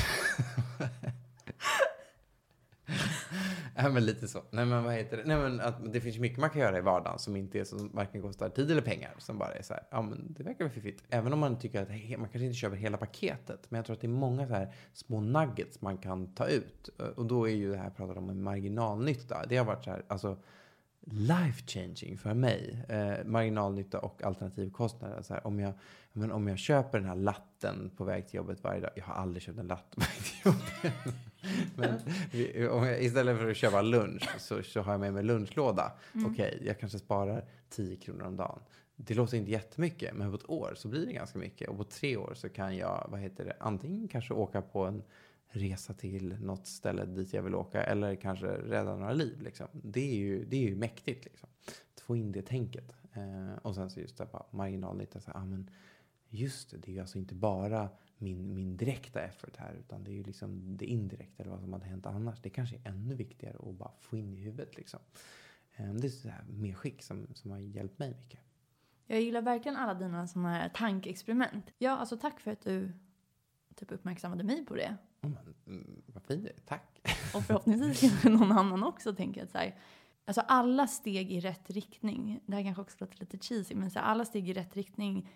ja, 3.76 3.88
men 3.88 4.06
lite 4.06 4.28
så. 4.28 4.42
Nej, 4.50 4.66
men 4.66 4.84
vad 4.84 4.94
heter 4.94 5.16
det? 5.16 5.22
Nej, 5.26 5.36
men 5.36 5.60
att 5.60 5.92
det 5.92 6.00
finns 6.00 6.18
mycket 6.18 6.38
man 6.38 6.50
kan 6.50 6.60
göra 6.60 6.78
i 6.78 6.80
vardagen 6.80 7.18
som 7.18 7.36
inte 7.36 7.60
är 7.60 7.64
som 7.64 7.90
varken 7.92 8.22
kostar 8.22 8.48
tid 8.48 8.70
eller 8.70 8.82
pengar. 8.82 9.14
Som 9.18 9.38
bara 9.38 9.54
är 9.54 9.62
så 9.62 9.74
här, 9.74 9.82
ja 9.90 10.02
men 10.02 10.34
det 10.38 10.42
verkar 10.42 10.64
väl 10.64 10.74
fiffigt. 10.74 11.04
Även 11.10 11.32
om 11.32 11.38
man 11.38 11.58
tycker 11.58 11.82
att 11.82 11.88
man 12.18 12.28
kanske 12.28 12.44
inte 12.44 12.54
köper 12.56 12.76
hela 12.76 12.96
paketet. 12.96 13.70
Men 13.70 13.78
jag 13.78 13.86
tror 13.86 13.96
att 13.96 14.00
det 14.00 14.06
är 14.06 14.08
många 14.08 14.46
så 14.48 14.54
här 14.54 14.74
små 14.92 15.20
nuggets 15.20 15.80
man 15.80 15.98
kan 15.98 16.34
ta 16.34 16.46
ut. 16.46 16.88
Och 17.16 17.26
då 17.26 17.48
är 17.48 17.54
ju 17.54 17.70
det 17.70 17.78
här, 17.78 17.90
pratar 17.90 18.18
om 18.18 18.30
en 18.30 18.42
marginalnytta. 18.42 19.46
Det 19.48 19.56
har 19.56 19.64
varit 19.64 19.84
så 19.84 19.90
här, 19.90 20.04
alltså 20.08 20.36
life 21.06 21.62
changing 21.66 22.18
för 22.18 22.34
mig. 22.34 22.84
Eh, 22.88 23.24
marginalnytta 23.24 23.98
och 23.98 24.24
alternativkostnader. 24.24 25.22
Så 25.22 25.34
här, 25.34 25.46
om, 25.46 25.60
jag, 25.60 25.72
men 26.12 26.32
om 26.32 26.48
jag 26.48 26.58
köper 26.58 26.98
den 26.98 27.08
här 27.08 27.16
latten 27.16 27.90
på 27.96 28.04
väg 28.04 28.28
till 28.28 28.36
jobbet 28.36 28.64
varje 28.64 28.80
dag. 28.80 28.90
Jag 28.94 29.04
har 29.04 29.14
aldrig 29.14 29.42
köpt 29.42 29.58
en 29.58 29.66
latt 29.66 29.90
på 29.90 30.00
väg 30.00 30.24
till 30.24 30.40
jobbet. 30.44 30.94
men 31.76 32.70
om 32.70 32.86
jag, 32.86 33.02
istället 33.02 33.38
för 33.38 33.50
att 33.50 33.56
köpa 33.56 33.82
lunch 33.82 34.28
så, 34.38 34.62
så 34.62 34.80
har 34.80 34.92
jag 34.92 35.00
med 35.00 35.12
mig 35.12 35.22
lunchlåda. 35.22 35.92
Mm. 36.14 36.32
Okej, 36.32 36.54
okay, 36.54 36.66
jag 36.66 36.80
kanske 36.80 36.98
sparar 36.98 37.44
10 37.70 37.96
kronor 37.96 38.22
om 38.22 38.36
dagen. 38.36 38.60
Det 38.96 39.14
låter 39.14 39.36
inte 39.36 39.50
jättemycket, 39.50 40.14
men 40.14 40.30
på 40.30 40.36
ett 40.36 40.50
år 40.50 40.72
så 40.76 40.88
blir 40.88 41.06
det 41.06 41.12
ganska 41.12 41.38
mycket. 41.38 41.68
Och 41.68 41.76
på 41.76 41.84
tre 41.84 42.16
år 42.16 42.32
så 42.34 42.48
kan 42.48 42.76
jag, 42.76 43.06
vad 43.10 43.20
heter 43.20 43.44
det, 43.44 43.56
antingen 43.60 44.08
kanske 44.08 44.34
åka 44.34 44.62
på 44.62 44.86
en 44.86 45.02
resa 45.50 45.94
till 45.94 46.36
något 46.40 46.66
ställe 46.66 47.04
dit 47.04 47.32
jag 47.32 47.42
vill 47.42 47.54
åka 47.54 47.82
eller 47.82 48.14
kanske 48.14 48.46
rädda 48.46 48.96
några 48.96 49.12
liv. 49.12 49.40
Liksom. 49.40 49.66
Det, 49.72 50.00
är 50.00 50.16
ju, 50.16 50.44
det 50.44 50.56
är 50.56 50.60
ju 50.60 50.76
mäktigt 50.76 51.24
liksom. 51.24 51.48
att 51.94 52.00
få 52.00 52.16
in 52.16 52.32
det 52.32 52.42
tänket. 52.42 52.94
Eh, 53.12 53.54
och 53.62 53.74
sen 53.74 53.90
så 53.90 54.00
just 54.00 54.18
det 54.18 54.26
bara 54.32 54.46
marginalnytta. 54.50 55.20
Så, 55.20 55.30
ah, 55.34 55.44
men 55.44 55.70
just 56.28 56.70
det, 56.70 56.76
det 56.76 56.90
är 56.90 56.92
ju 56.92 57.00
alltså 57.00 57.18
inte 57.18 57.34
bara 57.34 57.88
min, 58.18 58.54
min 58.54 58.76
direkta 58.76 59.20
effort 59.20 59.56
här 59.56 59.74
utan 59.74 60.04
det 60.04 60.10
är 60.10 60.14
ju 60.14 60.22
liksom 60.22 60.76
det 60.76 60.86
indirekta 60.86 61.42
eller 61.42 61.52
vad 61.52 61.60
som 61.60 61.72
hade 61.72 61.86
hänt 61.86 62.06
annars. 62.06 62.40
Det 62.42 62.50
kanske 62.50 62.76
är 62.76 62.88
ännu 62.88 63.14
viktigare 63.14 63.56
att 63.68 63.74
bara 63.74 63.92
få 64.00 64.16
in 64.16 64.34
i 64.34 64.40
huvudet 64.40 64.76
liksom. 64.76 65.00
Eh, 65.76 65.94
det 65.94 66.06
är 66.06 66.10
så 66.10 66.28
här 66.28 66.44
medskick 66.48 67.02
som, 67.02 67.26
som 67.34 67.50
har 67.50 67.58
hjälpt 67.58 67.98
mig 67.98 68.08
mycket. 68.08 68.40
Jag 69.06 69.20
gillar 69.20 69.42
verkligen 69.42 69.76
alla 69.76 69.94
dina 69.94 70.26
sådana 70.26 70.50
här 70.50 70.68
tankeexperiment. 70.68 71.72
Ja, 71.78 71.90
alltså 71.90 72.16
tack 72.16 72.40
för 72.40 72.50
att 72.50 72.62
du 72.62 72.92
typ 73.76 73.92
uppmärksammade 73.92 74.44
mig 74.44 74.64
på 74.64 74.74
det. 74.74 74.96
Mm, 75.22 75.36
mm, 75.66 76.02
vad 76.06 76.22
fint 76.22 76.48
Tack. 76.66 77.00
Och 77.34 77.44
förhoppningsvis 77.44 78.24
någon 78.24 78.52
annan 78.52 78.84
också 78.84 79.14
tänker 79.14 79.42
att 79.42 79.50
så 79.50 79.58
här, 79.58 79.78
alltså 80.24 80.40
alla 80.40 80.86
steg 80.86 81.32
i 81.32 81.40
rätt 81.40 81.70
riktning, 81.70 82.40
det 82.46 82.56
här 82.56 82.62
kanske 82.62 82.82
också 82.82 82.96
låter 83.00 83.18
lite 83.18 83.38
cheesy, 83.38 83.74
men 83.74 83.90
så 83.90 83.98
här, 83.98 84.06
alla 84.06 84.24
steg 84.24 84.48
i 84.48 84.52
rätt 84.52 84.76
riktning 84.76 85.30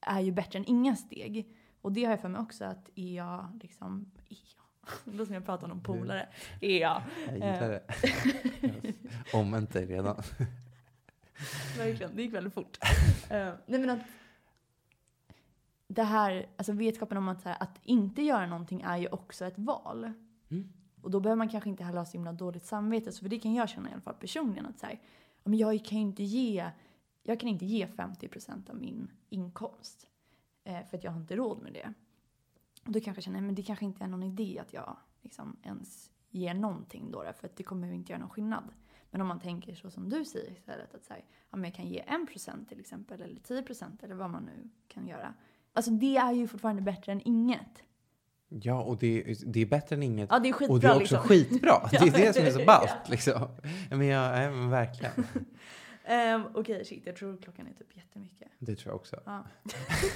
är 0.00 0.20
ju 0.20 0.32
bättre 0.32 0.58
än 0.58 0.64
inga 0.64 0.96
steg. 0.96 1.52
Och 1.80 1.92
det 1.92 2.04
har 2.04 2.10
jag 2.10 2.20
för 2.20 2.28
mig 2.28 2.40
också 2.40 2.64
att 2.64 2.90
är 2.94 3.16
jag 3.16 3.58
liksom, 3.62 4.10
är 4.28 4.36
jag, 4.56 5.14
låter 5.14 5.24
som 5.24 5.34
jag 5.34 5.46
pratar 5.46 5.64
om 5.64 5.70
någon 5.70 5.82
polare, 5.82 6.28
är 6.60 6.80
jag. 6.80 7.02
Jag 7.26 7.34
gillar 7.34 7.68
det. 7.68 7.84
om 9.32 9.54
inte 9.54 9.86
redan. 9.86 10.22
Verkligen, 11.78 12.16
det 12.16 12.22
gick 12.22 12.34
väldigt 12.34 12.54
fort. 12.54 12.78
uh, 13.32 13.52
nej 13.66 13.80
men 13.80 13.90
att 13.90 14.00
det 15.94 16.02
här, 16.02 16.46
alltså 16.56 16.72
vetskapen 16.72 17.18
om 17.18 17.28
att, 17.28 17.44
här, 17.44 17.56
att 17.60 17.80
inte 17.82 18.22
göra 18.22 18.46
någonting 18.46 18.80
är 18.80 18.96
ju 18.96 19.08
också 19.08 19.44
ett 19.44 19.58
val. 19.58 20.12
Mm. 20.50 20.72
Och 21.02 21.10
då 21.10 21.20
behöver 21.20 21.38
man 21.38 21.48
kanske 21.48 21.70
inte 21.70 21.84
heller 21.84 21.98
ha 21.98 22.04
så 22.04 22.12
himla 22.12 22.32
dåligt 22.32 22.64
samvete. 22.64 23.12
Så 23.12 23.22
för 23.22 23.28
det 23.28 23.38
kan 23.38 23.54
jag 23.54 23.68
känna 23.68 23.90
i 23.90 23.92
alla 23.92 24.02
fall 24.02 24.14
personligen 24.14 24.66
att 24.66 24.78
så 24.78 24.86
här, 24.86 25.00
men 25.44 25.58
jag 25.58 25.84
kan 25.84 25.98
inte 25.98 26.22
ge, 26.22 26.70
jag 27.22 27.40
kan 27.40 27.48
inte 27.48 27.66
ge 27.66 27.86
50% 27.86 28.70
av 28.70 28.76
min 28.76 29.10
inkomst. 29.28 30.06
Eh, 30.64 30.86
för 30.86 30.96
att 30.96 31.04
jag 31.04 31.10
har 31.10 31.20
inte 31.20 31.36
råd 31.36 31.62
med 31.62 31.72
det. 31.72 31.94
Och 32.86 32.92
då 32.92 33.00
kanske 33.00 33.18
jag 33.18 33.24
känner, 33.24 33.40
men 33.40 33.54
det 33.54 33.62
kanske 33.62 33.84
inte 33.84 34.04
är 34.04 34.08
någon 34.08 34.22
idé 34.22 34.58
att 34.58 34.72
jag 34.72 34.96
liksom 35.22 35.56
ens 35.62 36.10
ger 36.30 36.54
någonting 36.54 37.10
då. 37.10 37.32
För 37.36 37.46
att 37.46 37.56
det 37.56 37.62
kommer 37.62 37.88
ju 37.88 37.94
inte 37.94 38.12
göra 38.12 38.20
någon 38.20 38.30
skillnad. 38.30 38.64
Men 39.10 39.20
om 39.20 39.26
man 39.26 39.40
tänker 39.40 39.74
så 39.74 39.90
som 39.90 40.08
du 40.08 40.24
säger 40.24 40.52
istället, 40.52 40.94
att 40.94 41.04
så 41.04 41.12
här, 41.12 41.24
ja, 41.50 41.56
men 41.56 41.64
jag 41.64 41.74
kan 41.74 41.86
ge 41.86 42.02
1% 42.02 42.66
till 42.66 42.80
exempel, 42.80 43.22
eller 43.22 43.40
10% 43.40 44.04
eller 44.04 44.14
vad 44.14 44.30
man 44.30 44.44
nu 44.44 44.70
kan 44.88 45.06
göra. 45.06 45.34
Alltså 45.72 45.90
det 45.90 46.16
är 46.16 46.32
ju 46.32 46.48
fortfarande 46.48 46.82
bättre 46.82 47.12
än 47.12 47.20
inget. 47.24 47.82
Ja, 48.48 48.82
och 48.82 48.98
det, 48.98 49.36
det 49.46 49.60
är 49.60 49.66
bättre 49.66 49.96
än 49.96 50.02
inget. 50.02 50.28
Ja, 50.30 50.38
det 50.38 50.48
är 50.48 50.52
skitbra. 50.52 50.74
och 50.74 50.80
det 50.80 50.86
är 50.86 50.90
också 50.90 51.00
liksom. 51.00 51.18
skitbra. 51.18 51.88
Det 51.90 51.96
är 51.96 52.26
det 52.26 52.32
som 52.32 52.46
är 52.46 52.50
så 52.50 52.64
ballt. 52.64 53.08
Liksom. 53.08 53.48
Men, 53.90 54.06
ja, 54.06 54.30
nej, 54.30 54.50
men 54.50 54.70
verkligen. 54.70 55.12
Um, 55.16 56.46
Okej, 56.54 56.60
okay, 56.60 56.84
shit. 56.84 57.02
Jag 57.06 57.16
tror 57.16 57.36
klockan 57.42 57.66
är 57.66 57.72
typ 57.72 57.96
jättemycket. 57.96 58.48
Det 58.58 58.76
tror 58.76 58.90
jag 58.92 58.96
också. 58.96 59.20
Ja. 59.24 59.44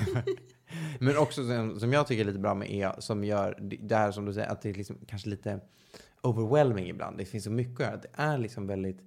men 1.00 1.18
också 1.18 1.46
som, 1.46 1.80
som 1.80 1.92
jag 1.92 2.06
tycker 2.06 2.20
är 2.20 2.26
lite 2.26 2.38
bra 2.38 2.54
med 2.54 2.70
är 2.70 3.00
som 3.00 3.24
gör 3.24 3.58
det 3.60 3.96
här 3.96 4.12
som 4.12 4.24
du 4.24 4.32
säger, 4.34 4.48
att 4.48 4.62
det 4.62 4.70
är 4.70 4.74
liksom 4.74 4.98
kanske 5.06 5.28
lite 5.28 5.60
overwhelming 6.22 6.88
ibland. 6.88 7.18
Det 7.18 7.24
finns 7.24 7.44
så 7.44 7.50
mycket 7.50 7.74
att 7.74 7.80
göra. 7.80 7.96
Det 7.96 8.08
är 8.14 8.38
liksom 8.38 8.66
väldigt, 8.66 8.98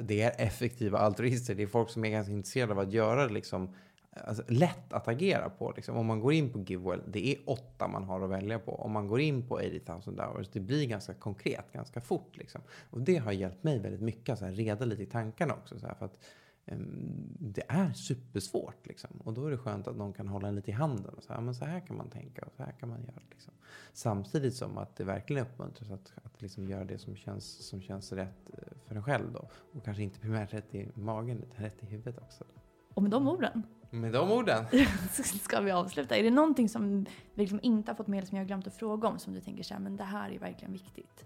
det 0.00 0.22
är 0.22 0.46
effektiva 0.46 0.98
altruister. 0.98 1.54
Det 1.54 1.62
är 1.62 1.66
folk 1.66 1.90
som 1.90 2.04
är 2.04 2.10
ganska 2.10 2.32
intresserade 2.32 2.72
av 2.72 2.78
att 2.78 2.92
göra 2.92 3.26
liksom 3.26 3.74
alltså, 4.16 4.42
lätt 4.48 4.92
att 4.92 5.08
agera 5.08 5.50
på. 5.50 5.72
Liksom. 5.76 5.96
Om 5.96 6.06
man 6.06 6.20
går 6.20 6.32
in 6.32 6.52
på 6.52 6.58
GiveWell, 6.58 7.02
det 7.06 7.32
är 7.32 7.38
åtta 7.46 7.88
man 7.88 8.04
har 8.04 8.20
att 8.20 8.30
välja 8.30 8.58
på. 8.58 8.74
Om 8.74 8.92
man 8.92 9.08
går 9.08 9.20
in 9.20 9.48
på 9.48 9.54
80 9.54 9.80
000 10.06 10.20
hours, 10.20 10.48
det 10.52 10.60
blir 10.60 10.86
ganska 10.86 11.14
konkret 11.14 11.72
ganska 11.72 12.00
fort. 12.00 12.36
Liksom. 12.36 12.60
Och 12.90 13.00
det 13.00 13.16
har 13.16 13.32
hjälpt 13.32 13.64
mig 13.64 13.78
väldigt 13.78 14.00
mycket, 14.00 14.38
så 14.38 14.44
här, 14.44 14.52
reda 14.52 14.84
lite 14.84 15.02
i 15.02 15.06
tankarna 15.06 15.54
också. 15.54 15.78
Så 15.78 15.86
här, 15.86 15.94
för 15.94 16.06
att, 16.06 16.18
um, 16.66 17.36
det 17.38 17.62
är 17.68 17.92
supersvårt 17.92 18.86
liksom. 18.86 19.10
Och 19.24 19.32
då 19.32 19.46
är 19.46 19.50
det 19.50 19.58
skönt 19.58 19.86
att 19.86 19.96
någon 19.96 20.12
kan 20.12 20.28
hålla 20.28 20.48
en 20.48 20.54
lite 20.54 20.70
i 20.70 20.74
handen. 20.74 21.14
Och 21.14 21.22
så, 21.22 21.32
här, 21.32 21.40
men 21.40 21.54
så 21.54 21.64
här 21.64 21.80
kan 21.80 21.96
man 21.96 22.10
tänka 22.10 22.42
och 22.42 22.52
så 22.56 22.62
här 22.62 22.72
kan 22.72 22.88
man 22.88 23.00
göra. 23.02 23.22
Liksom. 23.30 23.52
Samtidigt 23.92 24.54
som 24.54 24.78
att 24.78 24.96
det 24.96 25.04
verkligen 25.04 25.46
uppmuntras 25.46 25.90
att, 25.90 26.12
att 26.24 26.42
liksom 26.42 26.68
göra 26.68 26.84
det 26.84 26.98
som 26.98 27.16
känns, 27.16 27.66
som 27.68 27.82
känns 27.82 28.12
rätt 28.12 28.50
eh, 28.50 28.78
för 28.86 28.94
en 28.94 29.02
själv. 29.02 29.32
Då. 29.32 29.48
Och 29.72 29.84
kanske 29.84 30.02
inte 30.02 30.20
primärt 30.20 30.54
rätt 30.54 30.74
i 30.74 30.88
magen, 30.94 31.42
utan 31.42 31.64
rätt 31.64 31.82
i 31.82 31.86
huvudet 31.86 32.18
också. 32.18 32.44
Och 32.94 33.02
med 33.02 33.10
de 33.10 33.28
orden 33.28 33.62
med 33.92 34.12
de 34.12 34.32
orden. 34.32 34.64
ska 35.42 35.60
vi 35.60 35.70
avsluta. 35.70 36.16
Är 36.16 36.22
det 36.22 36.30
någonting 36.30 36.68
som 36.68 37.06
vi 37.34 37.42
liksom 37.42 37.60
inte 37.62 37.90
har 37.90 37.96
fått 37.96 38.06
med 38.06 38.18
eller 38.18 38.26
som 38.26 38.36
jag 38.36 38.44
har 38.44 38.48
glömt 38.48 38.66
att 38.66 38.76
fråga 38.76 39.08
om 39.08 39.18
som 39.18 39.34
du 39.34 39.40
tänker 39.40 39.62
så 39.62 39.74
här, 39.74 39.80
men 39.80 39.96
det 39.96 40.04
här 40.04 40.30
är 40.30 40.38
verkligen 40.38 40.72
viktigt? 40.72 41.24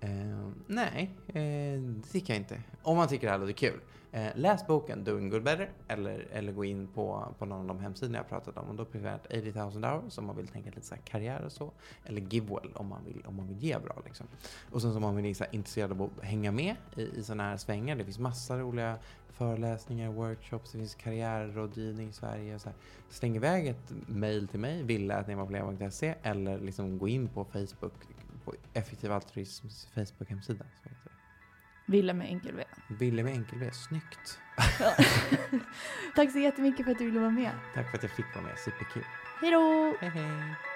Eh, 0.00 0.48
nej, 0.66 1.10
eh, 1.26 1.80
det 1.80 2.08
tycker 2.12 2.32
jag 2.32 2.40
inte. 2.40 2.62
Om 2.82 2.96
man 2.96 3.08
tycker 3.08 3.26
det 3.26 3.30
här 3.30 3.38
låter 3.38 3.52
kul. 3.52 3.80
Eh, 4.14 4.32
läs 4.34 4.66
boken 4.66 5.04
Doing 5.04 5.30
Good 5.30 5.42
Better 5.42 5.70
eller, 5.88 6.26
eller 6.32 6.52
gå 6.52 6.64
in 6.64 6.86
på, 6.86 7.34
på 7.38 7.46
någon 7.46 7.60
av 7.60 7.66
de 7.66 7.78
hemsidor 7.78 8.16
jag 8.16 8.28
pratat 8.28 8.56
om. 8.56 8.68
Och 8.68 8.74
då 8.74 8.84
primärt 8.84 9.26
80 9.26 9.52
000 9.54 9.84
hours 9.84 10.18
om 10.18 10.26
man 10.26 10.36
vill 10.36 10.48
tänka 10.48 10.70
lite 10.70 10.86
så 10.86 10.94
karriär 11.04 11.44
och 11.44 11.52
så. 11.52 11.72
Eller 12.04 12.20
Givewell 12.20 12.70
om 12.74 12.86
man 12.86 13.04
vill, 13.04 13.22
om 13.26 13.36
man 13.36 13.48
vill 13.48 13.58
ge 13.58 13.78
bra. 13.78 14.02
Liksom. 14.04 14.26
Och 14.70 14.82
sen 14.82 14.92
som 14.92 15.02
man 15.02 15.16
vill 15.16 15.36
så 15.36 15.44
intresserad 15.50 15.92
av 15.92 16.02
att 16.02 16.24
hänga 16.24 16.52
med 16.52 16.76
i, 16.96 17.02
i 17.02 17.22
sådana 17.22 17.42
här 17.42 17.56
svängar. 17.56 17.96
Det 17.96 18.04
finns 18.04 18.18
massa 18.18 18.58
roliga 18.58 18.98
föreläsningar, 19.34 20.10
workshops, 20.10 20.72
det 20.72 20.78
finns 20.78 20.94
karriärrådgivning 20.94 22.08
i 22.08 22.12
Sverige. 22.12 22.58
Så 22.58 22.68
här. 22.68 22.76
Släng 23.10 23.36
iväg 23.36 23.66
ett 23.66 23.92
mail 24.06 24.48
till 24.48 24.60
mig, 24.60 24.82
villa.nemaproblem.se 24.82 26.14
eller 26.22 26.58
liksom 26.58 26.98
gå 26.98 27.08
in 27.08 27.28
på 27.28 27.44
Facebook, 27.44 27.92
på 28.44 28.54
Effektiv 28.72 29.12
Altruisms 29.12 29.88
Facebook-hemsida. 29.94 30.64
Ville 31.86 32.14
med 32.14 32.26
enkel 32.26 32.56
V. 32.56 32.64
Ville 32.88 33.22
med 33.22 33.32
enkel 33.32 33.58
V, 33.58 33.70
snyggt. 33.72 34.38
Ja. 34.80 34.94
Tack 36.16 36.32
så 36.32 36.38
jättemycket 36.38 36.84
för 36.84 36.92
att 36.92 36.98
du 36.98 37.04
ville 37.04 37.20
vara 37.20 37.30
med. 37.30 37.50
Tack 37.74 37.90
för 37.90 37.96
att 37.96 38.02
jag 38.02 38.12
fick 38.12 38.34
vara 38.34 38.44
med, 38.44 38.58
superkul. 38.58 39.04
Hej 39.40 39.50
då! 39.50 39.96
Hej 40.00 40.10
hej! 40.10 40.73